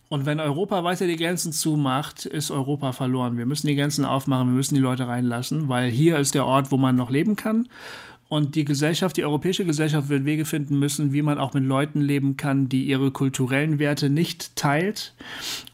Und 0.09 0.24
wenn 0.24 0.39
Europa 0.39 0.85
weiter 0.85 1.09
die 1.09 1.16
Grenzen 1.16 1.53
zumacht, 1.53 2.24
ist 2.24 2.53
Europa 2.53 2.93
verloren. 2.93 3.36
Wir 3.36 3.45
müssen 3.45 3.66
die 3.66 3.74
Grenzen 3.74 4.05
aufmachen, 4.05 4.47
wir 4.47 4.55
müssen 4.55 4.77
die 4.77 4.81
Leute 4.81 5.09
reinlassen, 5.09 5.69
weil 5.69 5.90
hier 5.90 6.19
ist 6.19 6.36
der 6.36 6.47
Ort, 6.47 6.70
wo 6.70 6.77
man 6.77 6.95
noch 6.95 7.11
leben 7.11 7.35
kann. 7.35 7.66
Und 8.29 8.57
die 8.57 8.67
Gesellschaft, 8.67 9.17
die 9.17 9.25
europäische 9.25 9.65
Gesellschaft 9.65 10.11
wird 10.11 10.27
Wege 10.27 10.45
finden 10.45 10.79
müssen, 10.79 11.15
wie 11.15 11.23
man 11.23 11.39
auch 11.39 11.55
mit 11.55 11.65
Leuten 11.65 12.03
leben 12.03 12.37
kann, 12.37 12.69
die 12.69 12.85
ihre 12.85 13.11
kulturellen 13.11 13.79
Werte 13.79 14.11
nicht 14.11 14.55
teilt 14.55 15.15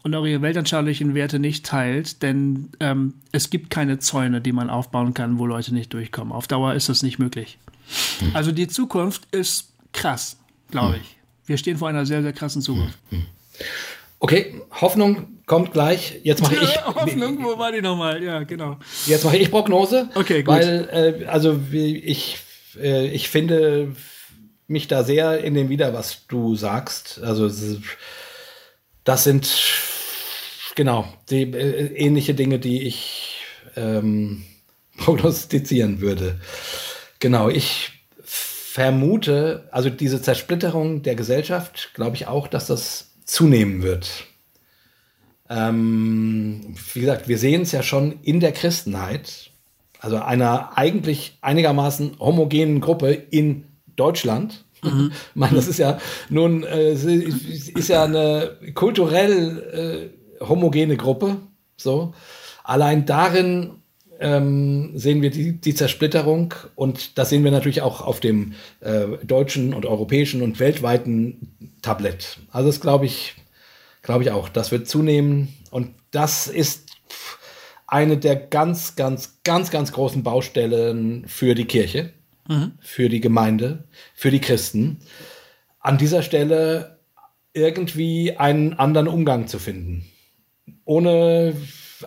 und 0.03 0.15
auch 0.15 0.25
ihre 0.25 0.41
weltanschaulichen 0.41 1.15
Werte 1.15 1.37
nicht 1.37 1.65
teilt. 1.65 2.21
Denn 2.21 2.69
ähm, 2.79 3.15
es 3.33 3.49
gibt 3.49 3.69
keine 3.71 3.99
Zäune, 3.99 4.39
die 4.39 4.53
man 4.53 4.69
aufbauen 4.69 5.13
kann, 5.13 5.37
wo 5.37 5.45
Leute 5.45 5.73
nicht 5.73 5.93
durchkommen. 5.93 6.31
Auf 6.31 6.47
Dauer 6.47 6.75
ist 6.75 6.87
das 6.87 7.03
nicht 7.03 7.19
möglich. 7.19 7.57
Hm. 8.19 8.31
Also 8.33 8.53
die 8.53 8.69
Zukunft 8.69 9.27
ist 9.35 9.73
krass, 9.91 10.37
glaube 10.71 10.95
hm. 10.95 11.01
ich. 11.01 11.17
Wir 11.47 11.57
stehen 11.57 11.77
vor 11.77 11.89
einer 11.89 12.05
sehr, 12.05 12.21
sehr 12.21 12.33
krassen 12.33 12.61
Zukunft. 12.61 12.97
Hm. 13.09 13.25
Okay, 14.19 14.61
Hoffnung 14.79 15.27
kommt 15.45 15.73
gleich. 15.73 16.21
Jetzt 16.23 16.41
mache 16.41 16.55
ich. 16.55 16.85
Hoffnung, 16.85 17.43
wo 17.43 17.57
war 17.57 17.73
die 17.73 17.81
nochmal? 17.81 18.23
Ja, 18.23 18.43
genau. 18.43 18.77
Jetzt 19.05 19.25
mache 19.25 19.37
ich 19.37 19.51
Prognose. 19.51 20.09
Okay, 20.15 20.41
gut. 20.41 20.55
Weil, 20.55 21.19
äh, 21.21 21.25
also 21.25 21.59
ich 21.71 22.39
äh, 22.77 23.07
ich 23.07 23.29
finde 23.29 23.95
mich 24.67 24.87
da 24.87 25.03
sehr 25.03 25.43
in 25.43 25.53
dem 25.53 25.69
wieder, 25.69 25.93
was 25.93 26.27
du 26.27 26.55
sagst. 26.55 27.21
Also 27.21 27.49
das 29.03 29.23
sind 29.23 29.49
genau 30.75 31.07
die 31.29 31.43
äh, 31.43 31.93
ähnliche 31.95 32.33
Dinge, 32.33 32.59
die 32.59 32.83
ich 32.83 33.39
ähm, 33.75 34.43
prognostizieren 34.97 36.01
würde. 36.01 36.39
Genau, 37.19 37.49
ich 37.49 37.91
vermute, 38.23 39.69
also 39.71 39.89
diese 39.89 40.21
Zersplitterung 40.21 41.01
der 41.01 41.15
Gesellschaft, 41.15 41.91
glaube 41.93 42.17
ich 42.17 42.27
auch, 42.27 42.47
dass 42.47 42.67
das 42.67 43.11
zunehmen 43.23 43.83
wird. 43.83 44.25
Ähm, 45.49 46.75
wie 46.93 47.01
gesagt, 47.01 47.27
wir 47.27 47.37
sehen 47.37 47.61
es 47.61 47.71
ja 47.71 47.83
schon 47.83 48.19
in 48.23 48.39
der 48.39 48.51
Christenheit, 48.51 49.51
also 49.99 50.17
einer 50.17 50.77
eigentlich 50.77 51.37
einigermaßen 51.41 52.19
homogenen 52.19 52.81
Gruppe 52.81 53.11
in 53.11 53.65
Deutschland. 53.95 54.65
Mhm. 54.83 55.11
Ich 55.29 55.35
meine, 55.35 55.55
das 55.55 55.67
ist 55.67 55.79
ja 55.79 55.99
nun, 56.29 56.63
äh, 56.63 56.93
ist 56.93 57.87
ja 57.87 58.03
eine 58.03 58.57
kulturell 58.73 60.11
äh, 60.39 60.45
homogene 60.45 60.97
Gruppe. 60.97 61.37
So. 61.77 62.13
Allein 62.63 63.05
darin 63.05 63.81
ähm, 64.19 64.91
sehen 64.95 65.21
wir 65.21 65.29
die, 65.29 65.59
die 65.59 65.75
Zersplitterung 65.75 66.53
und 66.75 67.17
das 67.17 67.29
sehen 67.29 67.43
wir 67.43 67.51
natürlich 67.51 67.81
auch 67.81 68.01
auf 68.01 68.19
dem 68.19 68.53
äh, 68.79 69.05
deutschen 69.23 69.73
und 69.73 69.85
europäischen 69.85 70.41
und 70.41 70.59
weltweiten 70.59 71.75
Tablett. 71.81 72.37
Also 72.51 72.69
das 72.69 72.81
glaube 72.81 73.05
ich, 73.05 73.35
glaube 74.01 74.23
ich 74.23 74.31
auch. 74.31 74.49
Das 74.49 74.71
wird 74.71 74.87
zunehmen 74.87 75.53
und 75.71 75.89
das 76.11 76.47
ist 76.47 76.94
eine 77.87 78.17
der 78.17 78.35
ganz, 78.35 78.95
ganz, 78.95 79.39
ganz, 79.43 79.71
ganz 79.71 79.91
großen 79.91 80.23
Baustellen 80.23 81.27
für 81.27 81.55
die 81.55 81.65
Kirche, 81.65 82.11
mhm. 82.47 82.73
für 82.79 83.09
die 83.09 83.21
Gemeinde, 83.21 83.85
für 84.13 84.31
die 84.31 84.41
Christen. 84.41 84.99
An 85.79 85.97
dieser 85.97 86.23
Stelle 86.23 86.99
irgendwie 87.53 88.37
einen 88.37 88.73
anderen 88.73 89.07
Umgang 89.07 89.47
zu 89.47 89.59
finden. 89.59 90.05
Ohne 90.83 91.55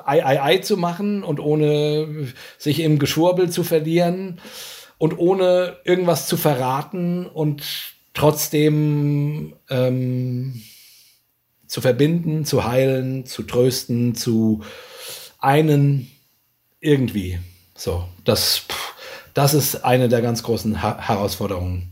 Ei, 0.05 0.25
Ei, 0.25 0.43
Ei 0.43 0.59
zu 0.59 0.77
machen 0.77 1.25
und 1.25 1.41
ohne 1.41 2.29
sich 2.59 2.81
im 2.81 2.99
Geschwurbel 2.99 3.51
zu 3.51 3.65
verlieren 3.65 4.41
und 4.99 5.19
ohne 5.19 5.77
irgendwas 5.85 6.27
zu 6.27 6.37
verraten 6.37 7.27
und 7.27 7.63
trotzdem 8.15 9.55
ähm, 9.71 10.63
zu 11.67 11.81
verbinden, 11.81 12.45
zu 12.45 12.65
heilen, 12.65 13.25
zu 13.25 13.45
trösten, 13.45 14.15
zu 14.15 14.63
einen 15.49 16.11
irgendwie. 16.79 17.39
So, 17.75 18.05
das, 18.25 18.63
das 19.33 19.55
ist 19.55 19.77
eine 19.83 20.11
der 20.11 20.21
ganz 20.21 20.43
großen 20.43 20.83
ha 20.83 20.99
Herausforderungen. 20.99 21.91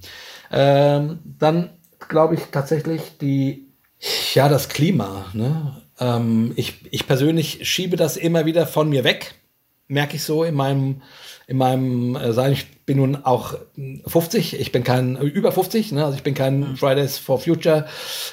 Ähm, 0.53 1.20
dann 1.24 1.70
glaube 2.07 2.35
ich 2.35 2.43
tatsächlich 2.53 3.01
die, 3.19 3.66
ja, 4.35 4.51
das 4.51 4.69
Klima. 4.69 5.31
Ne? 5.33 5.81
Ähm, 5.99 6.53
ich, 6.57 6.85
ich 6.91 7.07
persönlich 7.07 7.66
schiebe 7.66 7.97
das 7.97 8.19
immer 8.19 8.45
wieder 8.45 8.66
von 8.66 8.91
mir 8.91 9.05
weg, 9.05 9.37
merke 9.89 10.16
ich 10.16 10.23
so 10.23 10.45
in 10.45 10.55
meinem 10.55 11.01
in 11.47 11.57
meinem 11.57 12.15
äh, 12.15 12.35
Sein. 12.35 12.53
Ich 12.53 12.66
bin 12.86 12.98
nun 12.98 13.16
auch 13.16 13.58
50, 14.06 14.60
ich 14.60 14.70
bin 14.70 14.84
kein, 14.84 15.16
äh, 15.16 15.24
über 15.24 15.50
50, 15.50 15.92
ne? 15.92 16.04
also 16.04 16.16
ich 16.16 16.22
bin 16.22 16.34
kein 16.34 16.60
mhm. 16.60 16.76
Fridays 16.76 17.18
for 17.18 17.40
Future 17.40 17.86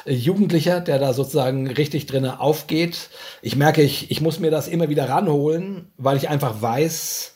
äh, 0.05 0.13
Jugendlicher, 0.13 0.79
der 0.79 0.99
da 0.99 1.13
sozusagen 1.13 1.67
richtig 1.67 2.05
drinne 2.05 2.39
aufgeht. 2.39 3.09
Ich 3.41 3.55
merke, 3.55 3.81
ich, 3.81 4.11
ich 4.11 4.21
muss 4.21 4.39
mir 4.39 4.51
das 4.51 4.67
immer 4.67 4.89
wieder 4.89 5.09
ranholen, 5.09 5.91
weil 5.97 6.17
ich 6.17 6.29
einfach 6.29 6.61
weiß, 6.61 7.33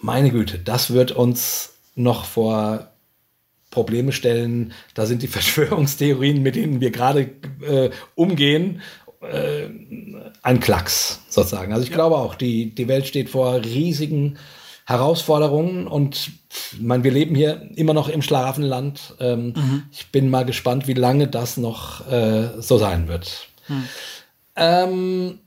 meine 0.00 0.30
Güte, 0.30 0.58
das 0.58 0.92
wird 0.92 1.12
uns 1.12 1.74
noch 1.94 2.24
vor 2.24 2.88
Probleme 3.70 4.12
stellen. 4.12 4.72
Da 4.94 5.04
sind 5.04 5.22
die 5.22 5.28
Verschwörungstheorien, 5.28 6.42
mit 6.42 6.56
denen 6.56 6.80
wir 6.80 6.90
gerade 6.90 7.30
äh, 7.60 7.90
umgehen, 8.14 8.80
äh, 9.20 9.68
ein 10.42 10.60
Klacks 10.60 11.20
sozusagen. 11.28 11.74
Also 11.74 11.84
ich 11.84 11.90
ja. 11.90 11.96
glaube 11.96 12.16
auch, 12.16 12.34
die, 12.34 12.74
die 12.74 12.88
Welt 12.88 13.06
steht 13.06 13.28
vor 13.28 13.62
riesigen 13.62 14.38
Herausforderungen 14.86 15.86
und 15.86 16.30
man, 16.78 17.04
wir 17.04 17.10
leben 17.10 17.34
hier 17.34 17.70
immer 17.74 17.94
noch 17.94 18.08
im 18.08 18.20
Schlafenland. 18.20 19.14
Ähm, 19.18 19.54
mhm. 19.56 19.82
Ich 19.90 20.12
bin 20.12 20.28
mal 20.28 20.44
gespannt, 20.44 20.86
wie 20.86 20.94
lange 20.94 21.26
das 21.26 21.56
noch 21.56 22.06
äh, 22.10 22.60
so 22.60 22.76
sein 22.76 23.08
wird. 23.08 23.48
Mhm. 23.68 23.88
Ähm, 24.56 25.38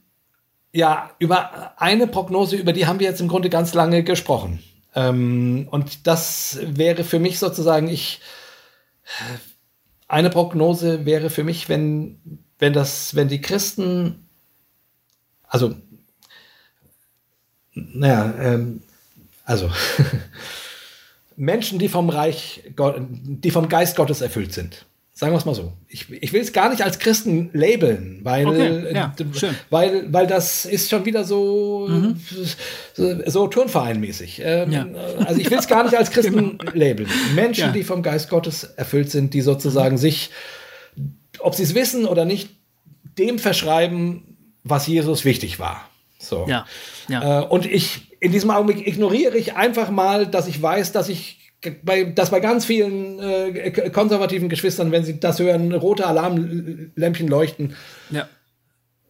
ja, 0.74 1.12
über 1.20 1.80
eine 1.80 2.08
Prognose, 2.08 2.56
über 2.56 2.74
die 2.74 2.88
haben 2.88 3.00
wir 3.00 3.08
jetzt 3.08 3.22
im 3.22 3.28
Grunde 3.28 3.50
ganz 3.50 3.74
lange 3.74 4.04
gesprochen. 4.04 4.64
Ähm, 4.96 5.68
und 5.70 6.08
das 6.08 6.60
wäre 6.64 7.04
für 7.04 7.20
mich 7.20 7.38
sozusagen, 7.38 7.88
ich, 7.88 8.20
eine 10.08 10.32
Prognose 10.32 11.06
wäre 11.06 11.30
für 11.30 11.44
mich, 11.44 11.70
wenn, 11.70 12.20
wenn 12.58 12.74
das, 12.74 13.16
wenn 13.16 13.28
die 13.28 13.42
Christen, 13.42 14.28
also, 15.44 15.76
naja, 17.74 18.34
ähm, 18.40 18.82
also 19.48 19.72
Menschen, 21.38 21.80
die 21.80 21.88
vom 21.88 22.10
Reich, 22.10 22.64
die 22.76 23.52
vom 23.52 23.70
Geist 23.70 23.96
Gottes 23.96 24.22
erfüllt 24.22 24.54
sind. 24.54 24.86
Sagen 25.14 25.34
wir 25.34 25.38
es 25.38 25.46
mal 25.46 25.56
so. 25.56 25.74
Ich, 25.88 26.12
ich 26.12 26.32
will 26.32 26.42
es 26.42 26.54
gar 26.54 26.70
nicht 26.70 26.84
als 26.84 27.00
Christen 27.00 27.50
labeln, 27.54 28.20
weil, 28.22 28.46
okay, 28.46 28.94
ja, 28.94 29.16
weil, 29.72 30.14
weil 30.14 30.28
das 30.28 30.66
ist 30.66 30.92
schon 30.92 31.06
wieder 31.06 31.24
so, 31.24 31.88
mhm. 31.90 32.20
so, 32.94 33.24
so 33.26 33.48
Turnvereinmäßig. 33.48 34.42
Ähm, 34.44 34.72
ja. 34.72 34.86
Also 35.26 35.42
ich 35.42 35.50
will 35.50 35.58
es 35.58 35.68
gar 35.68 35.84
nicht 35.86 35.98
als 35.98 36.12
Christen 36.12 36.60
genau. 36.60 36.72
labeln. 36.74 37.10
Menschen, 37.34 37.68
ja. 37.68 37.72
die 37.72 37.84
vom 37.84 38.04
Geist 38.04 38.30
Gottes 38.30 38.64
erfüllt 38.64 39.10
sind, 39.10 39.34
die 39.34 39.42
sozusagen 39.42 39.96
mhm. 39.96 40.00
sich, 40.00 40.30
ob 41.40 41.56
sie 41.56 41.64
es 41.64 41.74
wissen 41.74 42.06
oder 42.06 42.26
nicht, 42.26 42.50
dem 43.18 43.40
verschreiben, 43.40 44.38
was 44.64 44.86
Jesus 44.86 45.26
wichtig 45.26 45.58
war. 45.58 45.90
So. 46.20 46.46
Ja. 46.48 46.68
ja. 47.08 47.42
Äh, 47.42 47.46
und 47.48 47.66
ich 47.66 48.07
in 48.20 48.32
diesem 48.32 48.52
Augenblick 48.52 48.88
ignoriere 48.88 49.38
ich 49.38 49.56
einfach 49.56 49.90
mal, 49.90 50.28
dass 50.28 50.48
ich 50.48 50.62
weiß, 50.62 50.92
dass 50.92 51.10
ich 51.10 51.48
bei, 51.84 52.04
dass 52.04 52.30
bei 52.30 52.40
ganz 52.40 52.66
vielen 52.66 53.20
äh, 53.20 53.90
konservativen 53.92 54.50
Geschwistern, 54.50 54.92
wenn 54.92 55.04
sie 55.04 55.20
das 55.20 55.40
hören, 55.40 55.74
rote 55.74 56.06
Alarmlämpchen 56.06 57.28
leuchten. 57.28 57.76
Ja. 58.10 58.28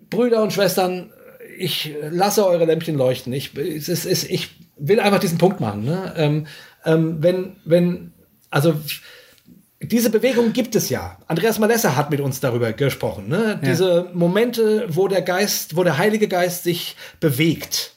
Brüder 0.10 0.42
und 0.42 0.54
Schwestern, 0.54 1.12
ich 1.58 1.94
lasse 2.10 2.46
eure 2.46 2.66
Lämpchen 2.66 2.96
leuchten. 2.96 3.34
Ich, 3.34 3.56
es 3.58 3.90
ist, 3.90 4.30
ich 4.30 4.50
will 4.78 5.00
einfach 5.00 5.20
diesen 5.20 5.38
Punkt 5.38 5.60
machen. 5.60 5.84
Ne? 5.84 6.14
Ähm, 6.16 6.48
ähm, 6.86 7.18
wenn, 7.20 7.58
wenn, 7.66 8.14
also 8.50 8.76
diese 9.82 10.10
Bewegung 10.10 10.54
gibt 10.54 10.76
es 10.76 10.90
ja. 10.90 11.18
Andreas 11.28 11.60
Malessa 11.60 11.96
hat 11.96 12.10
mit 12.10 12.22
uns 12.22 12.40
darüber 12.40 12.72
gesprochen. 12.72 13.28
Ne? 13.28 13.60
Ja. 13.62 13.70
Diese 13.70 14.10
Momente, 14.14 14.86
wo 14.88 15.08
der 15.08 15.22
Geist, 15.22 15.76
wo 15.76 15.84
der 15.84 15.98
Heilige 15.98 16.28
Geist 16.30 16.64
sich 16.64 16.96
bewegt 17.20 17.97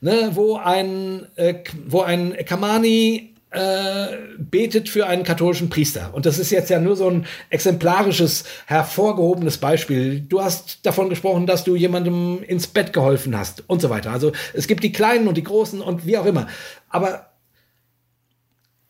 ne, 0.00 0.30
wo 0.34 0.56
ein, 0.56 1.26
äh, 1.36 1.62
wo 1.86 2.00
ein 2.00 2.36
Kamani 2.44 3.30
äh, 3.50 4.16
betet 4.38 4.88
für 4.88 5.06
einen 5.06 5.24
katholischen 5.24 5.70
Priester. 5.70 6.14
Und 6.14 6.24
das 6.24 6.38
ist 6.38 6.50
jetzt 6.50 6.70
ja 6.70 6.78
nur 6.78 6.96
so 6.96 7.08
ein 7.08 7.26
exemplarisches, 7.50 8.44
hervorgehobenes 8.66 9.58
Beispiel. 9.58 10.20
Du 10.20 10.40
hast 10.40 10.86
davon 10.86 11.08
gesprochen, 11.08 11.46
dass 11.46 11.64
du 11.64 11.74
jemandem 11.74 12.42
ins 12.44 12.68
Bett 12.68 12.92
geholfen 12.92 13.36
hast 13.36 13.68
und 13.68 13.82
so 13.82 13.90
weiter. 13.90 14.12
Also 14.12 14.32
es 14.54 14.68
gibt 14.68 14.84
die 14.84 14.92
Kleinen 14.92 15.26
und 15.26 15.36
die 15.36 15.42
Großen 15.42 15.80
und 15.80 16.06
wie 16.06 16.16
auch 16.16 16.26
immer. 16.26 16.46
Aber 16.88 17.30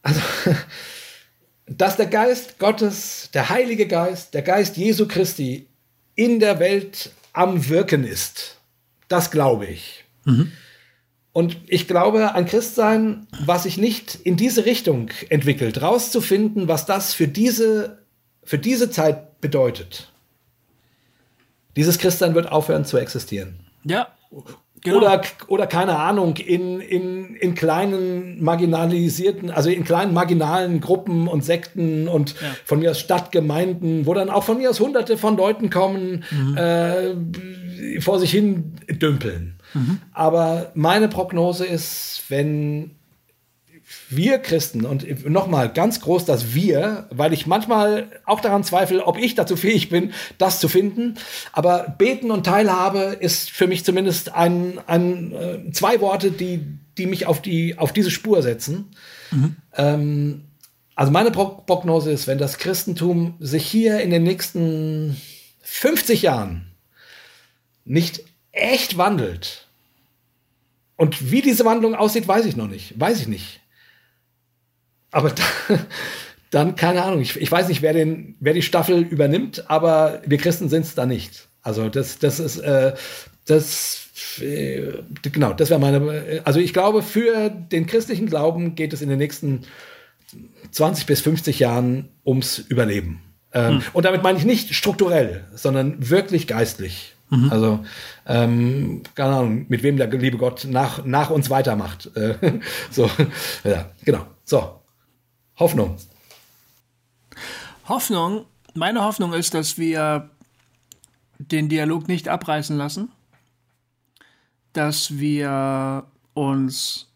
also, 0.03 0.21
dass 1.67 1.97
der 1.97 2.07
Geist 2.07 2.59
Gottes, 2.59 3.31
der 3.33 3.49
Heilige 3.49 3.87
Geist, 3.87 4.35
der 4.35 4.43
Geist 4.43 4.77
Jesu 4.77 5.09
Christi 5.09 5.69
in 6.15 6.41
der 6.41 6.59
Welt 6.59 7.13
am 7.33 7.69
Wirken 7.69 8.05
ist, 8.05 8.59
das 9.09 9.31
glaube 9.31 9.67
ich. 9.67 10.05
Mhm. 10.25 10.53
Und 11.33 11.57
ich 11.69 11.87
glaube, 11.87 12.35
ein 12.35 12.47
Christsein, 12.47 13.27
was 13.45 13.63
sich 13.63 13.79
nicht 13.79 14.17
in 14.25 14.37
diese 14.37 14.65
Richtung 14.65 15.11
entwickelt, 15.29 15.81
rauszufinden, 15.81 16.67
was 16.67 16.87
das 16.87 17.15
für 17.15 17.29
diese, 17.29 17.99
für 18.43 18.59
diese 18.59 18.91
Zeit 18.91 19.41
bedeutet. 19.41 20.11
Dieses 21.77 21.99
Christsein 21.99 22.35
wird 22.35 22.51
aufhören 22.51 22.85
zu 22.85 22.99
existieren. 22.99 23.61
Ja. 23.85 24.09
Genau. 24.83 24.97
Oder, 24.97 25.23
oder 25.49 25.67
keine 25.67 25.99
Ahnung, 25.99 26.37
in, 26.37 26.81
in, 26.81 27.35
in 27.35 27.55
kleinen 27.55 28.43
marginalisierten, 28.43 29.51
also 29.51 29.69
in 29.69 29.85
kleinen 29.85 30.15
marginalen 30.15 30.81
Gruppen 30.81 31.29
und 31.29 31.45
Sekten 31.45 32.09
und 32.09 32.35
ja. 32.41 32.49
von 32.65 32.79
mir 32.79 32.93
aus 32.93 32.99
Stadtgemeinden, 32.99 34.07
wo 34.07 34.15
dann 34.15 34.31
auch 34.31 34.45
von 34.45 34.57
mir 34.57 34.71
aus 34.71 34.81
hunderte 34.81 35.19
von 35.19 35.37
Leuten 35.37 35.69
kommen, 35.69 36.25
mhm. 36.31 36.57
äh, 36.57 38.01
vor 38.01 38.19
sich 38.19 38.31
hin 38.31 38.73
dümpeln. 38.89 39.60
Aber 40.13 40.71
meine 40.75 41.09
Prognose 41.09 41.67
ist, 41.67 42.23
wenn 42.29 42.97
wir 44.09 44.39
Christen 44.39 44.85
und 44.85 45.29
nochmal 45.29 45.73
ganz 45.73 46.01
groß 46.01 46.25
das 46.25 46.55
Wir, 46.55 47.09
weil 47.11 47.33
ich 47.33 47.47
manchmal 47.47 48.09
auch 48.25 48.41
daran 48.41 48.63
zweifle, 48.63 49.05
ob 49.05 49.19
ich 49.19 49.35
dazu 49.35 49.57
fähig 49.57 49.89
bin, 49.89 50.13
das 50.39 50.61
zu 50.61 50.69
finden. 50.69 51.15
Aber 51.53 51.95
Beten 51.99 52.31
und 52.31 52.47
Teilhabe 52.47 53.17
ist 53.19 53.51
für 53.51 53.67
mich 53.67 53.85
zumindest 53.85 54.33
ein, 54.33 54.79
ein 54.87 55.33
äh, 55.33 55.73
zwei 55.73 56.01
Worte, 56.01 56.31
die, 56.31 56.65
die 56.99 57.07
mich 57.07 57.27
auf 57.27 57.43
die 57.43 57.79
auf 57.79 57.93
diese 57.93 58.11
Spur 58.13 58.43
setzen. 58.43 58.93
Mhm. 59.33 59.57
Ähm, 59.77 60.45
also 60.95 61.11
meine 61.11 61.31
Prognose 61.31 62.13
ist, 62.13 62.27
wenn 62.27 62.39
das 62.39 62.59
Christentum 62.59 63.35
sich 63.41 63.67
hier 63.67 64.01
in 64.01 64.11
den 64.11 64.23
nächsten 64.23 65.17
50 65.63 66.23
Jahren 66.23 66.73
nicht 67.85 68.23
echt 68.53 68.97
wandelt. 68.97 69.67
Und 70.97 71.31
wie 71.31 71.43
diese 71.43 71.65
Wandlung 71.65 71.95
aussieht, 71.95 72.29
weiß 72.29 72.45
ich 72.45 72.57
noch 72.57 72.69
nicht. 72.69 72.99
Weiß 72.99 73.21
ich 73.21 73.29
nicht. 73.29 73.61
Aber 75.11 75.31
da, 75.31 75.43
dann, 76.51 76.77
keine 76.77 77.03
Ahnung. 77.03 77.21
Ich, 77.21 77.37
ich 77.37 77.51
weiß 77.51 77.69
nicht, 77.69 77.83
wer, 77.83 77.93
den, 77.93 78.37
wer 78.41 78.53
die 78.53 78.63
Staffel 78.63 79.03
übernimmt, 79.03 79.71
aber 79.71 80.21
wir 80.27 80.39
Christen 80.39 80.69
sind 80.69 80.85
es 80.85 80.95
da 80.95 81.07
nicht. 81.07 81.49
Also 81.63 81.89
das, 81.89 82.19
das 82.19 82.41
ist, 82.41 82.59
äh, 82.59 82.95
das, 83.47 84.09
äh, 84.41 84.93
genau, 85.23 85.53
das 85.53 85.71
wäre 85.71 85.81
meine, 85.81 86.43
also 86.45 86.61
ich 86.61 86.73
glaube, 86.73 87.03
für 87.03 87.51
den 87.51 87.87
christlichen 87.87 88.27
Glauben 88.27 88.75
geht 88.75 88.93
es 88.93 89.03
in 89.03 89.09
den 89.09 89.19
nächsten 89.19 89.63
20 90.71 91.07
bis 91.07 91.21
50 91.21 91.59
Jahren 91.59 92.09
ums 92.25 92.59
Überleben. 92.59 93.23
Ähm, 93.53 93.79
hm. 93.79 93.83
Und 93.93 94.05
damit 94.05 94.23
meine 94.23 94.39
ich 94.39 94.45
nicht 94.45 94.75
strukturell, 94.75 95.45
sondern 95.55 96.11
wirklich 96.11 96.47
geistlich. 96.47 97.15
Mhm. 97.31 97.51
Also, 97.51 97.85
ähm, 98.27 99.03
keine 99.15 99.37
Ahnung, 99.37 99.67
mit 99.69 99.83
wem 99.83 99.97
der 99.97 100.09
liebe 100.09 100.37
Gott 100.37 100.67
nach, 100.69 101.05
nach 101.05 101.31
uns 101.31 101.49
weitermacht. 101.49 102.11
Äh, 102.17 102.61
so, 102.91 103.09
ja, 103.65 103.91
genau. 104.05 104.27
So, 104.45 104.81
Hoffnung. 105.59 105.97
Hoffnung, 107.89 108.47
meine 108.75 109.03
Hoffnung 109.05 109.33
ist, 109.33 109.55
dass 109.55 109.79
wir 109.79 110.31
den 111.39 111.69
Dialog 111.69 112.09
nicht 112.09 112.29
abreißen 112.29 112.77
lassen, 112.77 113.11
dass 114.73 115.19
wir 115.19 116.05
uns 116.35 117.09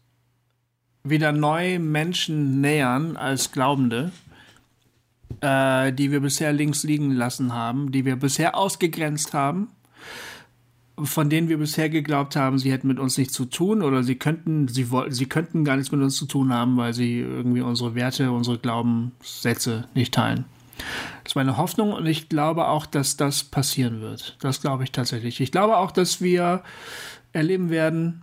wieder 1.03 1.31
neu 1.31 1.77
Menschen 1.79 2.61
nähern 2.61 3.15
als 3.17 3.51
Glaubende, 3.51 4.11
äh, 5.41 5.93
die 5.93 6.11
wir 6.11 6.21
bisher 6.21 6.51
links 6.53 6.83
liegen 6.83 7.11
lassen 7.11 7.53
haben, 7.53 7.91
die 7.91 8.05
wir 8.05 8.15
bisher 8.15 8.57
ausgegrenzt 8.57 9.33
haben 9.33 9.74
von 11.03 11.29
denen 11.29 11.49
wir 11.49 11.57
bisher 11.57 11.89
geglaubt 11.89 12.35
haben, 12.35 12.57
sie 12.57 12.71
hätten 12.71 12.87
mit 12.87 12.99
uns 12.99 13.17
nichts 13.17 13.33
zu 13.33 13.45
tun 13.45 13.81
oder 13.81 14.03
sie 14.03 14.15
könnten, 14.15 14.67
sie 14.67 14.91
wollten, 14.91 15.11
sie 15.11 15.25
könnten 15.25 15.65
gar 15.65 15.75
nichts 15.75 15.91
mit 15.91 16.01
uns 16.01 16.15
zu 16.15 16.25
tun 16.25 16.53
haben, 16.53 16.77
weil 16.77 16.93
sie 16.93 17.19
irgendwie 17.19 17.61
unsere 17.61 17.95
Werte, 17.95 18.31
unsere 18.31 18.57
Glaubenssätze 18.57 19.87
nicht 19.93 20.13
teilen. 20.13 20.45
Das 21.23 21.31
ist 21.31 21.35
meine 21.35 21.57
Hoffnung 21.57 21.93
und 21.93 22.05
ich 22.05 22.29
glaube 22.29 22.67
auch, 22.67 22.85
dass 22.85 23.17
das 23.17 23.43
passieren 23.43 24.01
wird. 24.01 24.37
Das 24.39 24.61
glaube 24.61 24.83
ich 24.83 24.91
tatsächlich. 24.91 25.41
Ich 25.41 25.51
glaube 25.51 25.77
auch, 25.77 25.91
dass 25.91 26.21
wir 26.21 26.63
erleben 27.33 27.69
werden, 27.69 28.21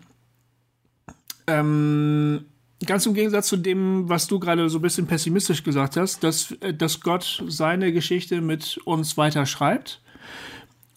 ähm, 1.47 2.45
ganz 2.87 3.05
im 3.07 3.15
Gegensatz 3.15 3.49
zu 3.49 3.57
dem, 3.57 4.09
was 4.09 4.27
du 4.27 4.39
gerade 4.39 4.69
so 4.69 4.79
ein 4.79 4.83
bisschen 4.83 5.07
pessimistisch 5.07 5.63
gesagt 5.63 5.97
hast, 5.97 6.25
dass, 6.25 6.55
dass 6.75 7.01
Gott 7.01 7.43
seine 7.49 7.93
Geschichte 7.93 8.41
mit 8.41 8.79
uns 8.85 9.17
weiterschreibt 9.17 10.02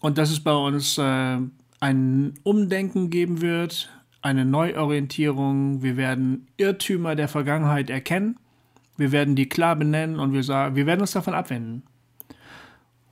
und 0.00 0.18
dass 0.18 0.30
es 0.30 0.40
bei 0.40 0.54
uns 0.54 0.98
äh, 0.98 1.38
ein 1.80 2.34
Umdenken 2.42 3.10
geben 3.10 3.40
wird, 3.40 3.90
eine 4.22 4.44
Neuorientierung. 4.44 5.82
Wir 5.82 5.96
werden 5.96 6.48
Irrtümer 6.56 7.14
der 7.14 7.28
Vergangenheit 7.28 7.90
erkennen. 7.90 8.38
Wir 8.96 9.12
werden 9.12 9.36
die 9.36 9.48
klar 9.48 9.76
benennen 9.76 10.18
und 10.18 10.32
wir, 10.32 10.42
sagen, 10.42 10.74
wir 10.74 10.86
werden 10.86 11.00
uns 11.00 11.12
davon 11.12 11.34
abwenden. 11.34 11.82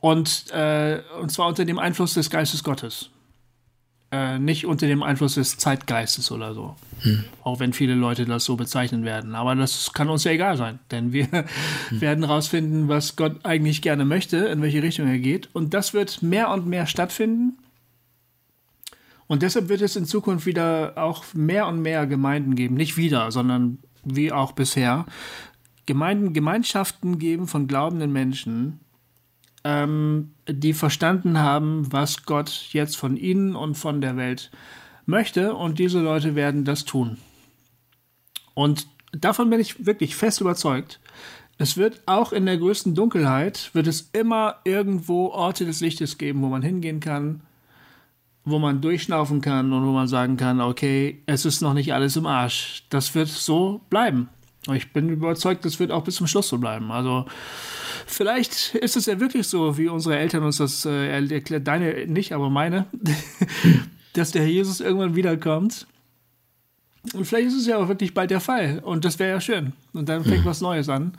Und, 0.00 0.50
äh, 0.50 1.02
und 1.20 1.30
zwar 1.30 1.48
unter 1.48 1.64
dem 1.64 1.78
Einfluss 1.78 2.14
des 2.14 2.30
Geistes 2.30 2.64
Gottes. 2.64 3.10
Äh, 4.14 4.38
nicht 4.38 4.64
unter 4.64 4.86
dem 4.86 5.02
Einfluss 5.02 5.34
des 5.34 5.56
Zeitgeistes 5.56 6.30
oder 6.30 6.54
so. 6.54 6.76
Hm. 7.00 7.24
Auch 7.42 7.58
wenn 7.58 7.72
viele 7.72 7.94
Leute 7.94 8.26
das 8.26 8.44
so 8.44 8.54
bezeichnen 8.54 9.04
werden. 9.04 9.34
Aber 9.34 9.56
das 9.56 9.92
kann 9.92 10.08
uns 10.08 10.22
ja 10.22 10.30
egal 10.30 10.56
sein, 10.56 10.78
denn 10.92 11.12
wir 11.12 11.26
hm. 11.32 12.00
werden 12.00 12.24
herausfinden, 12.24 12.86
was 12.86 13.16
Gott 13.16 13.44
eigentlich 13.44 13.82
gerne 13.82 14.04
möchte, 14.04 14.36
in 14.36 14.62
welche 14.62 14.84
Richtung 14.84 15.08
er 15.08 15.18
geht. 15.18 15.48
Und 15.52 15.74
das 15.74 15.94
wird 15.94 16.22
mehr 16.22 16.50
und 16.50 16.64
mehr 16.68 16.86
stattfinden. 16.86 17.58
Und 19.26 19.42
deshalb 19.42 19.68
wird 19.68 19.80
es 19.80 19.96
in 19.96 20.04
Zukunft 20.04 20.46
wieder 20.46 20.92
auch 20.94 21.24
mehr 21.34 21.66
und 21.66 21.82
mehr 21.82 22.06
Gemeinden 22.06 22.54
geben. 22.54 22.76
Nicht 22.76 22.96
wieder, 22.96 23.32
sondern 23.32 23.78
wie 24.04 24.30
auch 24.30 24.52
bisher. 24.52 25.06
Gemeinden, 25.86 26.34
Gemeinschaften 26.34 27.18
geben 27.18 27.48
von 27.48 27.66
glaubenden 27.66 28.12
Menschen, 28.12 28.78
ähm, 29.64 30.33
die 30.48 30.74
verstanden 30.74 31.38
haben, 31.38 31.92
was 31.92 32.24
Gott 32.24 32.68
jetzt 32.72 32.96
von 32.96 33.16
ihnen 33.16 33.56
und 33.56 33.74
von 33.74 34.00
der 34.00 34.16
Welt 34.16 34.50
möchte. 35.06 35.54
Und 35.54 35.78
diese 35.78 36.00
Leute 36.00 36.34
werden 36.34 36.64
das 36.64 36.84
tun. 36.84 37.18
Und 38.54 38.86
davon 39.12 39.50
bin 39.50 39.60
ich 39.60 39.86
wirklich 39.86 40.16
fest 40.16 40.40
überzeugt. 40.40 41.00
Es 41.56 41.76
wird 41.76 42.02
auch 42.06 42.32
in 42.32 42.46
der 42.46 42.56
größten 42.56 42.94
Dunkelheit, 42.94 43.70
wird 43.74 43.86
es 43.86 44.10
immer 44.12 44.56
irgendwo 44.64 45.28
Orte 45.28 45.64
des 45.64 45.80
Lichtes 45.80 46.18
geben, 46.18 46.42
wo 46.42 46.48
man 46.48 46.62
hingehen 46.62 46.98
kann, 46.98 47.42
wo 48.44 48.58
man 48.58 48.80
durchschnaufen 48.80 49.40
kann 49.40 49.72
und 49.72 49.86
wo 49.86 49.92
man 49.92 50.08
sagen 50.08 50.36
kann, 50.36 50.60
okay, 50.60 51.22
es 51.26 51.44
ist 51.44 51.60
noch 51.60 51.74
nicht 51.74 51.94
alles 51.94 52.16
im 52.16 52.26
Arsch. 52.26 52.84
Das 52.90 53.14
wird 53.14 53.28
so 53.28 53.80
bleiben. 53.88 54.28
Ich 54.72 54.92
bin 54.92 55.08
überzeugt, 55.08 55.64
das 55.64 55.78
wird 55.78 55.92
auch 55.92 56.04
bis 56.04 56.16
zum 56.16 56.26
Schluss 56.26 56.48
so 56.48 56.58
bleiben. 56.58 56.90
Also 56.90 57.26
vielleicht 58.06 58.74
ist 58.74 58.96
es 58.96 59.06
ja 59.06 59.20
wirklich 59.20 59.46
so, 59.46 59.76
wie 59.78 59.88
unsere 59.88 60.18
Eltern 60.18 60.42
uns 60.42 60.58
das 60.58 60.84
äh, 60.84 61.26
erklärt, 61.26 61.66
deine 61.66 62.06
nicht, 62.06 62.32
aber 62.32 62.50
meine, 62.50 62.86
dass 64.12 64.32
der 64.32 64.42
Herr 64.42 64.50
Jesus 64.50 64.80
irgendwann 64.80 65.16
wiederkommt. 65.16 65.86
Und 67.12 67.26
vielleicht 67.26 67.48
ist 67.48 67.58
es 67.58 67.66
ja 67.66 67.76
auch 67.76 67.88
wirklich 67.88 68.14
bald 68.14 68.30
der 68.30 68.40
Fall. 68.40 68.80
Und 68.82 69.04
das 69.04 69.18
wäre 69.18 69.30
ja 69.30 69.40
schön. 69.40 69.74
Und 69.92 70.08
dann 70.08 70.24
fängt 70.24 70.44
mhm. 70.44 70.48
was 70.48 70.62
Neues 70.62 70.88
an. 70.88 71.12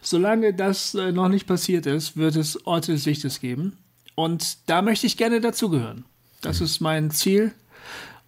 Solange 0.00 0.54
das 0.54 0.94
äh, 0.94 1.10
noch 1.10 1.28
nicht 1.28 1.46
passiert 1.46 1.86
ist, 1.86 2.16
wird 2.16 2.36
es 2.36 2.64
Orte 2.64 2.92
des 2.92 3.06
Lichtes 3.06 3.40
geben. 3.40 3.76
Und 4.14 4.58
da 4.68 4.82
möchte 4.82 5.06
ich 5.06 5.16
gerne 5.16 5.40
dazugehören. 5.40 6.04
Das 6.42 6.60
mhm. 6.60 6.66
ist 6.66 6.80
mein 6.80 7.10
Ziel. 7.10 7.52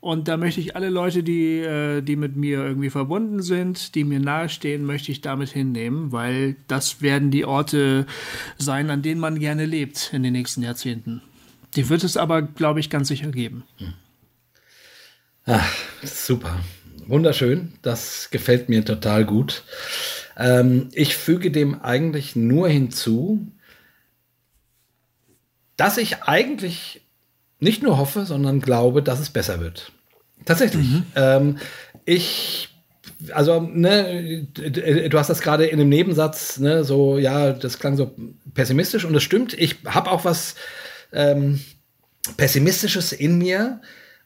Und 0.04 0.28
da 0.28 0.36
möchte 0.36 0.60
ich 0.60 0.76
alle 0.76 0.90
Leute, 0.90 1.22
die, 1.22 1.60
äh, 1.60 2.02
die 2.02 2.16
mit 2.16 2.36
mir 2.36 2.58
irgendwie 2.58 2.90
verbunden 2.90 3.40
sind, 3.40 3.94
die 3.94 4.04
mir 4.04 4.20
nahestehen, 4.20 4.84
möchte 4.84 5.10
ich 5.10 5.22
damit 5.22 5.48
hinnehmen, 5.48 6.12
weil 6.12 6.56
das 6.68 7.00
werden 7.00 7.30
die 7.30 7.46
Orte 7.46 8.04
sein, 8.58 8.90
an 8.90 9.00
denen 9.00 9.18
man 9.18 9.38
gerne 9.38 9.64
lebt 9.64 10.10
in 10.12 10.22
den 10.22 10.34
nächsten 10.34 10.62
Jahrzehnten. 10.62 11.22
Die 11.74 11.88
wird 11.88 12.04
es 12.04 12.18
aber, 12.18 12.42
glaube 12.42 12.80
ich, 12.80 12.90
ganz 12.90 13.08
sicher 13.08 13.30
geben. 13.30 13.64
Ach, 15.46 15.74
super. 16.02 16.60
Wunderschön. 17.06 17.72
Das 17.80 18.28
gefällt 18.30 18.68
mir 18.68 18.84
total 18.84 19.24
gut. 19.24 19.64
Ähm, 20.36 20.90
ich 20.92 21.16
füge 21.16 21.50
dem 21.50 21.80
eigentlich 21.80 22.36
nur 22.36 22.68
hinzu, 22.68 23.46
dass 25.78 25.96
ich 25.96 26.24
eigentlich 26.24 27.00
nicht 27.58 27.82
nur 27.82 27.96
hoffe, 27.96 28.26
sondern 28.26 28.60
glaube, 28.60 29.02
dass 29.02 29.18
es 29.18 29.30
besser 29.30 29.60
wird. 29.60 29.93
Tatsächlich. 30.44 30.86
Mhm. 30.86 31.06
Ähm, 31.16 31.58
ich 32.04 32.68
also, 33.32 33.60
ne, 33.60 34.46
du 34.52 35.18
hast 35.18 35.30
das 35.30 35.40
gerade 35.40 35.66
in 35.66 35.80
einem 35.80 35.88
Nebensatz, 35.88 36.58
ne, 36.58 36.84
so, 36.84 37.18
ja, 37.18 37.52
das 37.52 37.78
klang 37.78 37.96
so 37.96 38.14
pessimistisch 38.52 39.04
und 39.04 39.14
das 39.14 39.22
stimmt. 39.22 39.54
Ich 39.54 39.76
habe 39.86 40.10
auch 40.10 40.24
was 40.24 40.54
ähm, 41.12 41.60
Pessimistisches 42.36 43.12
in 43.12 43.38
mir. 43.38 43.80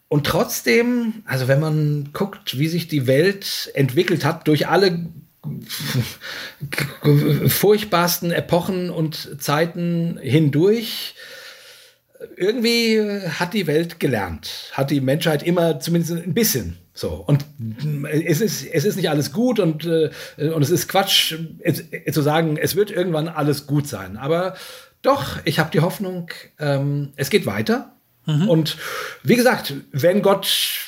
Und 0.08 0.26
trotzdem, 0.26 1.22
also 1.26 1.48
wenn 1.48 1.60
man 1.60 2.10
guckt, 2.12 2.58
wie 2.58 2.68
sich 2.68 2.88
die 2.88 3.06
Welt 3.06 3.70
entwickelt 3.74 4.24
hat 4.24 4.48
durch 4.48 4.68
alle 4.68 5.06
furchtbarsten 7.48 8.32
Epochen 8.32 8.90
und 8.90 9.42
Zeiten 9.42 10.18
hindurch, 10.22 11.14
irgendwie 12.36 13.00
hat 13.38 13.54
die 13.54 13.66
Welt 13.66 14.00
gelernt, 14.00 14.70
hat 14.72 14.90
die 14.90 15.00
Menschheit 15.00 15.42
immer 15.42 15.80
zumindest 15.80 16.12
ein 16.12 16.34
bisschen 16.34 16.78
so. 16.92 17.10
Und 17.10 17.44
es 18.10 18.40
ist, 18.40 18.66
es 18.66 18.84
ist 18.84 18.96
nicht 18.96 19.08
alles 19.08 19.32
gut 19.32 19.60
und, 19.60 19.84
äh, 19.84 20.10
und 20.36 20.62
es 20.62 20.70
ist 20.70 20.88
Quatsch 20.88 21.34
äh, 21.60 22.10
zu 22.10 22.22
sagen, 22.22 22.56
es 22.56 22.74
wird 22.74 22.90
irgendwann 22.90 23.28
alles 23.28 23.66
gut 23.66 23.86
sein. 23.86 24.16
Aber 24.16 24.56
doch, 25.02 25.38
ich 25.44 25.58
habe 25.58 25.70
die 25.70 25.80
Hoffnung, 25.80 26.30
ähm, 26.58 27.12
es 27.14 27.30
geht 27.30 27.46
weiter. 27.46 27.92
Mhm. 28.26 28.48
Und 28.48 28.76
wie 29.22 29.36
gesagt, 29.36 29.74
wenn 29.92 30.22
Gott 30.22 30.87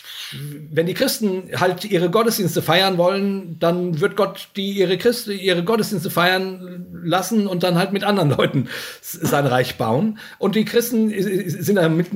wenn 0.71 0.87
die 0.87 0.95
Christen 0.95 1.51
halt 1.57 1.85
ihre 1.85 2.11
Gottesdienste 2.11 2.63
feiern 2.63 2.99
wollen, 2.99 3.59
dann 3.59 4.01
wird 4.01 4.17
Gott 4.17 4.49
die 4.57 4.73
ihre 4.73 4.99
Christen 4.99 5.33
ihre 5.33 5.65
Gottesdienste 5.65 6.11
feiern 6.11 6.87
lassen 7.03 7.47
und 7.47 7.63
dann 7.63 7.77
halt 7.77 7.93
mit 7.93 8.05
anderen 8.05 8.31
Leuten 8.31 8.69
sein 9.01 9.47
Reich 9.47 9.77
bauen. 9.77 10.19
Und 10.39 10.55
die 10.55 10.65
Christen 10.65 11.11
sind 11.11 11.77
damit, 11.77 12.09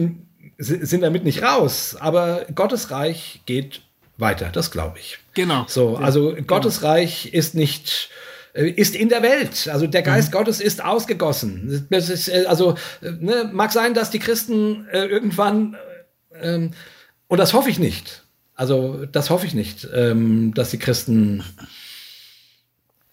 sind 0.58 1.02
damit 1.02 1.24
nicht 1.24 1.42
raus, 1.42 1.96
aber 1.98 2.46
Gottes 2.54 2.90
Reich 2.90 3.40
geht 3.46 3.82
weiter, 4.16 4.50
das 4.52 4.70
glaube 4.70 4.98
ich. 4.98 5.18
Genau. 5.34 5.64
So, 5.68 5.96
also 5.96 6.34
ja, 6.34 6.42
Gottes 6.42 6.80
genau. 6.80 6.92
Reich 6.92 7.32
ist 7.32 7.54
nicht 7.54 8.10
äh, 8.54 8.68
ist 8.68 8.94
in 8.94 9.08
der 9.08 9.22
Welt. 9.22 9.68
Also 9.70 9.86
der 9.86 10.02
Geist 10.02 10.28
mhm. 10.28 10.38
Gottes 10.38 10.60
ist 10.60 10.84
ausgegossen. 10.84 11.86
Das 11.90 12.08
ist, 12.08 12.28
äh, 12.28 12.44
also 12.46 12.76
ne, 13.00 13.50
mag 13.52 13.72
sein, 13.72 13.94
dass 13.94 14.10
die 14.10 14.20
Christen 14.20 14.86
äh, 14.92 15.06
irgendwann 15.06 15.76
äh, 16.40 16.54
ähm, 16.54 16.70
und 17.28 17.38
das 17.38 17.52
hoffe 17.52 17.70
ich 17.70 17.78
nicht. 17.78 18.24
Also, 18.55 19.06
das 19.06 19.30
hoffe 19.30 19.46
ich 19.46 19.55
nicht, 19.55 19.88
ähm, 19.92 20.55
dass 20.55 20.70
die 20.70 20.78
Christen, 20.78 21.42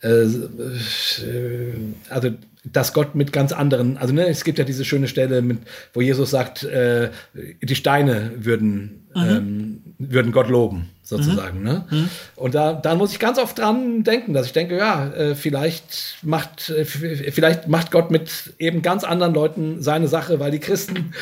äh, 0.04 0.24
äh, 0.24 1.74
also, 2.10 2.30
dass 2.64 2.94
Gott 2.94 3.16
mit 3.16 3.34
ganz 3.34 3.52
anderen, 3.52 3.98
also 3.98 4.14
ne, 4.14 4.28
es 4.28 4.44
gibt 4.44 4.60
ja 4.60 4.64
diese 4.64 4.86
schöne 4.86 5.08
Stelle, 5.08 5.42
mit, 5.42 5.60
wo 5.94 6.02
Jesus 6.02 6.30
sagt, 6.30 6.64
äh, 6.64 7.10
die 7.34 7.76
Steine 7.76 8.34
würden, 8.38 9.08
mhm. 9.16 9.22
ähm, 9.24 9.82
würden 9.98 10.32
Gott 10.32 10.48
loben, 10.48 10.90
sozusagen. 11.12 11.60
Mhm. 11.60 11.66
Ne? 11.66 11.86
Mhm. 11.90 12.10
Und 12.38 12.56
da, 12.56 12.74
da 12.74 12.96
muss 12.96 13.12
ich 13.12 13.20
ganz 13.20 13.38
oft 13.38 13.60
dran 13.60 14.04
denken, 14.04 14.34
dass 14.34 14.46
ich 14.46 14.54
denke, 14.54 14.78
ja, 14.78 15.08
äh, 15.10 15.36
vielleicht 15.36 16.18
macht, 16.24 16.70
äh, 16.70 16.86
vielleicht 16.86 17.68
macht 17.68 17.92
Gott 17.92 18.12
mit 18.12 18.54
eben 18.58 18.82
ganz 18.82 19.04
anderen 19.04 19.34
Leuten 19.34 19.84
seine 19.84 20.08
Sache, 20.08 20.40
weil 20.40 20.52
die 20.52 20.60
Christen 20.60 21.14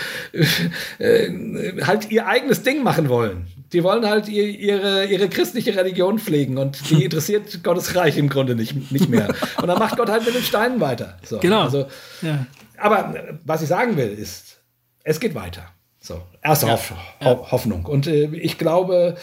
äh, 1.00 1.82
halt 1.82 2.12
ihr 2.12 2.28
eigenes 2.28 2.62
Ding 2.62 2.84
machen 2.84 3.10
wollen. 3.10 3.48
Die 3.74 3.84
wollen 3.84 4.08
halt 4.08 4.30
ihr, 4.30 4.48
ihre, 4.48 5.06
ihre 5.06 5.28
christliche 5.28 5.76
Religion 5.76 6.20
pflegen 6.20 6.60
und 6.60 6.90
die 6.92 7.04
interessiert 7.06 7.64
Gottes 7.64 7.96
Reich 7.96 8.18
im 8.18 8.30
Grunde 8.30 8.56
nicht, 8.56 8.92
nicht 8.92 9.10
mehr. 9.10 9.34
Und 9.60 9.68
dann 9.68 9.80
macht 9.80 9.98
Gott 9.98 10.10
halt 10.10 10.24
mit 10.24 10.36
den 10.36 10.44
Steinen 10.44 10.80
weiter. 10.80 11.18
So, 11.24 11.40
genau. 11.40 11.64
Also, 11.64 11.88
ja. 12.22 12.46
Aber 12.78 13.16
was 13.44 13.64
ich 13.64 13.68
sagen 13.68 13.98
will, 13.98 14.10
ist, 14.10 14.60
es 15.04 15.20
geht 15.20 15.34
weiter. 15.34 15.64
So, 16.00 16.22
erste 16.42 16.68
ja. 16.68 16.74
Hoff 16.74 16.94
ja. 17.22 17.52
Hoffnung. 17.52 17.86
Und 17.86 18.08
äh, 18.08 18.26
ich 18.36 18.58
glaube, 18.58 19.18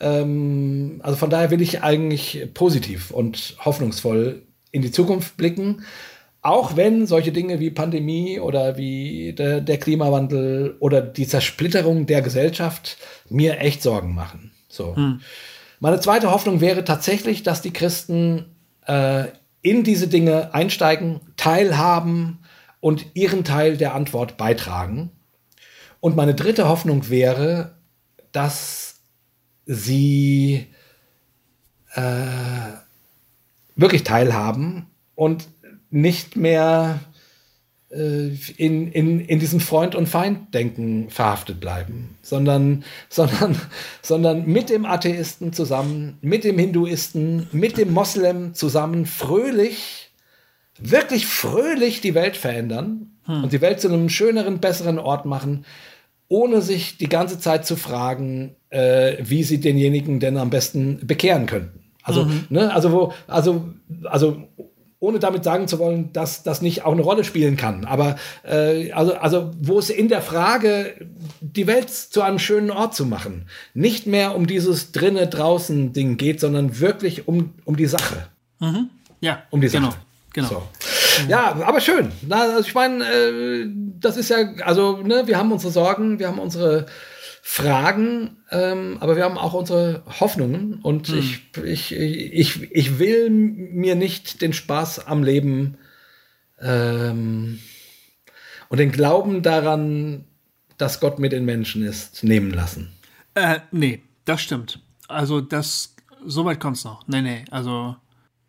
also 0.00 1.16
von 1.16 1.30
daher 1.30 1.50
will 1.50 1.60
ich 1.60 1.82
eigentlich 1.82 2.48
positiv 2.54 3.10
und 3.10 3.56
hoffnungsvoll 3.64 4.42
in 4.70 4.82
die 4.82 4.92
Zukunft 4.92 5.36
blicken. 5.36 5.84
Auch 6.40 6.76
wenn 6.76 7.06
solche 7.06 7.32
Dinge 7.32 7.58
wie 7.58 7.70
Pandemie 7.70 8.38
oder 8.38 8.76
wie 8.76 9.32
der, 9.32 9.60
der 9.60 9.78
Klimawandel 9.78 10.76
oder 10.78 11.00
die 11.02 11.26
Zersplitterung 11.26 12.06
der 12.06 12.22
Gesellschaft 12.22 12.96
mir 13.28 13.58
echt 13.58 13.82
Sorgen 13.82 14.14
machen. 14.14 14.52
So. 14.68 14.94
Hm. 14.94 15.20
Meine 15.80 16.00
zweite 16.00 16.30
Hoffnung 16.30 16.60
wäre 16.60 16.84
tatsächlich, 16.84 17.42
dass 17.42 17.60
die 17.60 17.72
Christen 17.72 18.56
äh, 18.86 19.24
in 19.62 19.82
diese 19.82 20.08
Dinge 20.08 20.54
einsteigen, 20.54 21.20
teilhaben 21.36 22.38
und 22.80 23.06
ihren 23.14 23.44
Teil 23.44 23.76
der 23.76 23.94
Antwort 23.94 24.36
beitragen. 24.36 25.10
Und 26.00 26.16
meine 26.16 26.34
dritte 26.34 26.68
Hoffnung 26.68 27.10
wäre, 27.10 27.74
dass 28.30 28.97
sie 29.68 30.66
äh, 31.94 32.02
wirklich 33.76 34.02
teilhaben 34.02 34.86
und 35.14 35.46
nicht 35.90 36.36
mehr 36.36 37.00
äh, 37.90 38.30
in, 38.56 38.90
in, 38.90 39.20
in 39.20 39.38
diesem 39.38 39.60
Freund- 39.60 39.94
und 39.94 40.08
Feind-Denken 40.08 41.10
verhaftet 41.10 41.60
bleiben, 41.60 42.16
sondern, 42.22 42.82
sondern, 43.10 43.60
sondern 44.02 44.46
mit 44.46 44.70
dem 44.70 44.86
Atheisten 44.86 45.52
zusammen, 45.52 46.18
mit 46.22 46.44
dem 46.44 46.58
Hinduisten, 46.58 47.46
mit 47.52 47.76
dem 47.76 47.92
Moslem 47.92 48.54
zusammen 48.54 49.04
fröhlich, 49.04 50.10
wirklich 50.78 51.26
fröhlich 51.26 52.00
die 52.00 52.14
Welt 52.14 52.36
verändern 52.36 53.18
hm. 53.24 53.44
und 53.44 53.52
die 53.52 53.60
Welt 53.60 53.80
zu 53.80 53.88
einem 53.88 54.08
schöneren, 54.08 54.60
besseren 54.60 54.98
Ort 54.98 55.26
machen, 55.26 55.66
ohne 56.28 56.60
sich 56.60 56.98
die 56.98 57.08
ganze 57.08 57.38
Zeit 57.38 57.66
zu 57.66 57.76
fragen, 57.76 58.54
äh, 58.70 59.16
wie 59.20 59.44
sie 59.44 59.60
denjenigen 59.60 60.20
denn 60.20 60.36
am 60.36 60.50
besten 60.50 61.00
bekehren 61.06 61.46
könnten. 61.46 61.80
Also, 62.02 62.24
mhm. 62.24 62.44
ne, 62.48 62.72
also 62.72 62.92
wo, 62.92 63.12
also, 63.26 63.68
also 64.04 64.48
ohne 65.00 65.18
damit 65.18 65.44
sagen 65.44 65.68
zu 65.68 65.78
wollen, 65.78 66.12
dass 66.12 66.42
das 66.42 66.60
nicht 66.60 66.84
auch 66.84 66.92
eine 66.92 67.02
Rolle 67.02 67.22
spielen 67.22 67.56
kann. 67.56 67.84
Aber 67.84 68.16
äh, 68.44 68.90
also, 68.92 69.14
also 69.14 69.50
wo 69.60 69.78
es 69.78 69.90
in 69.90 70.08
der 70.08 70.22
Frage, 70.22 70.94
die 71.40 71.66
Welt 71.66 71.90
zu 71.90 72.22
einem 72.22 72.38
schönen 72.38 72.70
Ort 72.70 72.94
zu 72.94 73.06
machen, 73.06 73.46
nicht 73.74 74.06
mehr 74.06 74.34
um 74.34 74.46
dieses 74.46 74.90
drinne 74.90 75.28
draußen 75.28 75.92
Ding 75.92 76.16
geht, 76.16 76.40
sondern 76.40 76.80
wirklich 76.80 77.28
um, 77.28 77.54
um 77.64 77.76
die 77.76 77.86
Sache. 77.86 78.26
Mhm. 78.58 78.90
Ja, 79.20 79.42
um 79.50 79.60
die 79.60 79.68
Sache. 79.68 79.84
Genau. 79.84 79.94
Genau. 80.32 80.48
So. 80.48 80.62
Ja, 81.28 81.54
aber 81.64 81.80
schön. 81.80 82.12
Na, 82.26 82.42
also 82.42 82.60
ich 82.60 82.74
meine, 82.74 83.04
äh, 83.04 83.66
das 83.98 84.16
ist 84.16 84.30
ja, 84.30 84.36
also 84.64 84.98
ne, 84.98 85.26
wir 85.26 85.38
haben 85.38 85.52
unsere 85.52 85.72
Sorgen, 85.72 86.18
wir 86.18 86.28
haben 86.28 86.38
unsere 86.38 86.86
Fragen, 87.42 88.36
ähm, 88.50 88.98
aber 89.00 89.16
wir 89.16 89.24
haben 89.24 89.38
auch 89.38 89.54
unsere 89.54 90.02
Hoffnungen 90.20 90.80
und 90.82 91.08
hm. 91.08 91.18
ich, 91.18 91.56
ich, 91.64 91.92
ich, 91.96 92.70
ich 92.70 92.98
will 92.98 93.30
mir 93.30 93.94
nicht 93.94 94.42
den 94.42 94.52
Spaß 94.52 95.06
am 95.06 95.22
Leben 95.22 95.78
ähm, 96.60 97.58
und 98.68 98.78
den 98.78 98.92
Glauben 98.92 99.42
daran, 99.42 100.26
dass 100.76 101.00
Gott 101.00 101.18
mit 101.18 101.32
den 101.32 101.44
Menschen 101.44 101.82
ist, 101.82 102.22
nehmen 102.22 102.52
lassen. 102.52 102.92
Äh, 103.34 103.60
nee, 103.72 104.02
das 104.24 104.42
stimmt. 104.42 104.80
Also 105.08 105.40
das, 105.40 105.96
so 106.24 106.44
weit 106.44 106.60
kommt's 106.60 106.84
noch. 106.84 107.08
Nee, 107.08 107.22
nee, 107.22 107.44
also 107.50 107.96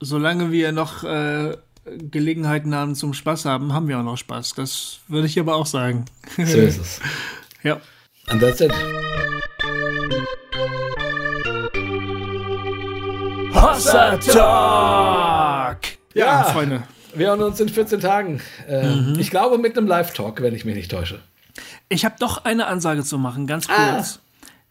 solange 0.01 0.51
wir 0.51 0.71
noch 0.71 1.03
äh, 1.03 1.55
Gelegenheiten 1.97 2.75
haben 2.75 2.95
zum 2.95 3.13
Spaß 3.13 3.45
haben, 3.45 3.73
haben 3.73 3.87
wir 3.87 3.99
auch 3.99 4.03
noch 4.03 4.17
Spaß. 4.17 4.53
Das 4.55 4.99
würde 5.07 5.27
ich 5.27 5.39
aber 5.39 5.55
auch 5.55 5.65
sagen. 5.65 6.05
So 6.37 6.43
ist 6.43 6.79
es. 6.79 6.99
ja. 7.63 7.79
And 8.27 8.41
that's 8.41 8.61
it. 8.61 8.71
Hossa 13.53 14.17
Talk! 14.17 15.79
Ja, 16.13 16.25
ja, 16.25 16.43
Freunde. 16.43 16.83
Wir 17.13 17.27
hören 17.27 17.41
uns 17.41 17.59
in 17.59 17.69
14 17.69 17.99
Tagen. 17.99 18.41
Äh, 18.67 18.87
mhm. 18.87 19.19
Ich 19.19 19.31
glaube 19.31 19.57
mit 19.57 19.77
einem 19.77 19.87
Live-Talk, 19.87 20.41
wenn 20.41 20.53
ich 20.53 20.65
mich 20.65 20.75
nicht 20.75 20.91
täusche. 20.91 21.19
Ich 21.89 22.05
habe 22.05 22.15
doch 22.19 22.45
eine 22.45 22.67
Ansage 22.67 23.03
zu 23.03 23.17
machen, 23.17 23.47
ganz 23.47 23.67
ah. 23.69 23.93
kurz. 23.93 24.19
Ah. 24.19 24.21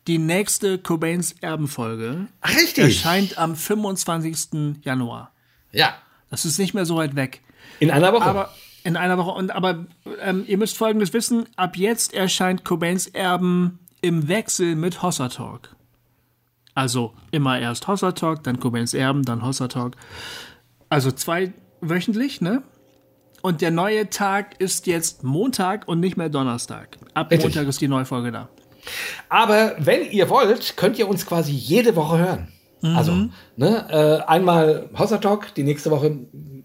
Die 0.06 0.18
nächste 0.18 0.78
Cobains 0.78 1.32
Erbenfolge 1.40 2.28
erscheint 2.76 3.36
am 3.36 3.56
25. 3.56 4.80
Januar. 4.82 5.32
Ja. 5.70 5.94
Das 6.30 6.44
ist 6.44 6.58
nicht 6.58 6.74
mehr 6.74 6.84
so 6.84 6.96
weit 6.96 7.16
weg. 7.16 7.42
In 7.80 7.90
einer 7.90 8.12
Woche. 8.12 8.24
Aber 8.24 8.50
in 8.84 8.96
einer 8.96 9.18
Woche. 9.18 9.30
Und 9.30 9.50
aber 9.50 9.86
ähm, 10.22 10.44
ihr 10.46 10.58
müsst 10.58 10.76
folgendes 10.76 11.12
wissen: 11.12 11.46
Ab 11.56 11.76
jetzt 11.76 12.14
erscheint 12.14 12.64
Cobains 12.64 13.06
Erben 13.06 13.78
im 14.00 14.28
Wechsel 14.28 14.76
mit 14.76 15.02
Hossa 15.02 15.28
Talk. 15.28 15.74
Also 16.74 17.12
immer 17.32 17.58
erst 17.58 17.88
Hossa 17.88 18.12
Talk, 18.12 18.44
dann 18.44 18.60
Cobains 18.60 18.94
Erben, 18.94 19.24
dann 19.24 19.44
Hossa 19.44 19.68
Talk. 19.68 19.96
Also 20.88 21.10
zwei 21.10 21.52
wöchentlich, 21.80 22.40
ne? 22.40 22.62
Und 23.42 23.60
der 23.60 23.70
neue 23.70 24.10
Tag 24.10 24.60
ist 24.60 24.86
jetzt 24.86 25.22
Montag 25.22 25.86
und 25.86 26.00
nicht 26.00 26.16
mehr 26.16 26.28
Donnerstag. 26.28 26.98
Ab 27.14 27.30
Richtig. 27.30 27.54
Montag 27.54 27.68
ist 27.68 27.80
die 27.80 27.88
neue 27.88 28.04
Folge 28.04 28.32
da. 28.32 28.48
Aber 29.28 29.74
wenn 29.78 30.10
ihr 30.10 30.28
wollt, 30.30 30.76
könnt 30.76 30.98
ihr 30.98 31.08
uns 31.08 31.26
quasi 31.26 31.52
jede 31.52 31.94
Woche 31.94 32.18
hören. 32.18 32.48
Mhm. 32.80 32.96
Also, 32.96 33.12
ne, 33.56 33.86
äh, 33.90 34.28
einmal 34.28 34.88
Hossa 34.96 35.18
Talk, 35.18 35.54
die 35.54 35.62
nächste 35.62 35.90
Woche 35.90 36.16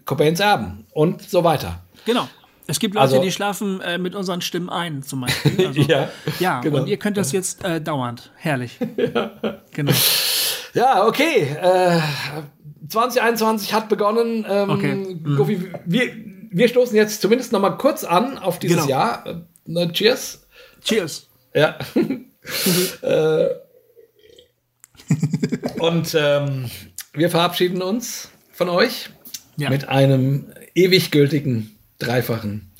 Cobains 0.04 0.40
Erben 0.40 0.86
und 0.92 1.22
so 1.22 1.44
weiter. 1.44 1.82
Genau. 2.04 2.28
Es 2.66 2.78
gibt 2.78 2.94
Leute, 2.94 3.02
also, 3.02 3.22
die 3.22 3.30
schlafen 3.30 3.80
äh, 3.82 3.98
mit 3.98 4.14
unseren 4.14 4.40
Stimmen 4.40 4.70
ein, 4.70 5.02
zum 5.02 5.22
Beispiel. 5.22 5.66
Also, 5.66 5.80
ja, 5.82 6.08
ja 6.40 6.60
genau. 6.60 6.78
und 6.78 6.88
ihr 6.88 6.96
könnt 6.96 7.16
das 7.16 7.32
jetzt 7.32 7.62
äh, 7.64 7.80
dauernd. 7.80 8.32
Herrlich. 8.36 8.78
ja. 8.96 9.32
Genau. 9.72 9.92
Ja, 10.72 11.06
okay. 11.06 11.42
Äh, 11.60 12.00
2021 12.88 13.74
hat 13.74 13.88
begonnen. 13.88 14.46
Ähm, 14.48 14.70
okay. 14.70 14.94
Mhm. 14.94 15.36
Goofy, 15.36 15.72
wir, 15.84 16.10
wir 16.50 16.68
stoßen 16.68 16.96
jetzt 16.96 17.20
zumindest 17.20 17.52
noch 17.52 17.60
mal 17.60 17.70
kurz 17.70 18.04
an 18.04 18.38
auf 18.38 18.58
dieses 18.58 18.78
genau. 18.78 18.88
Jahr. 18.88 19.44
Äh, 19.66 19.88
cheers. 19.92 20.46
Cheers. 20.82 21.28
Ja. 21.54 21.76
äh, 23.02 23.46
und 25.78 26.16
ähm, 26.18 26.70
wir 27.12 27.30
verabschieden 27.30 27.82
uns 27.82 28.30
von 28.52 28.68
euch 28.68 29.10
ja. 29.56 29.70
mit 29.70 29.88
einem 29.88 30.52
ewig 30.74 31.10
gültigen 31.10 31.76
dreifachen 31.98 32.70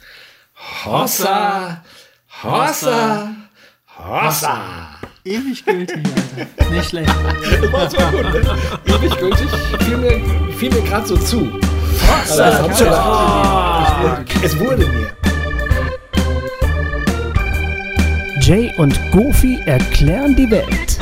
Hossa, 0.85 1.85
Hossa, 2.43 3.35
Hossa. 3.99 4.95
Ewig 5.27 5.65
gültig, 5.65 5.97
Alter. 5.97 6.71
Nicht 6.71 6.91
schlecht. 6.91 7.11
Das 7.73 7.97
war 7.97 8.11
gut, 8.13 8.33
ne? 8.33 8.59
Ewig 8.87 9.19
gültig. 9.19 9.49
Fiel 9.81 9.97
mir, 9.97 10.21
fiel 10.59 10.71
mir 10.71 10.83
gerade 10.83 11.07
so 11.07 11.17
zu. 11.17 11.51
Hossa, 12.07 12.45
also, 12.45 12.85
es 14.43 14.59
wurde 14.59 14.87
mir. 14.87 15.11
Jay 18.41 18.71
und 18.77 19.01
Goofy 19.11 19.61
erklären 19.65 20.37
die 20.37 20.51
Welt. 20.51 20.94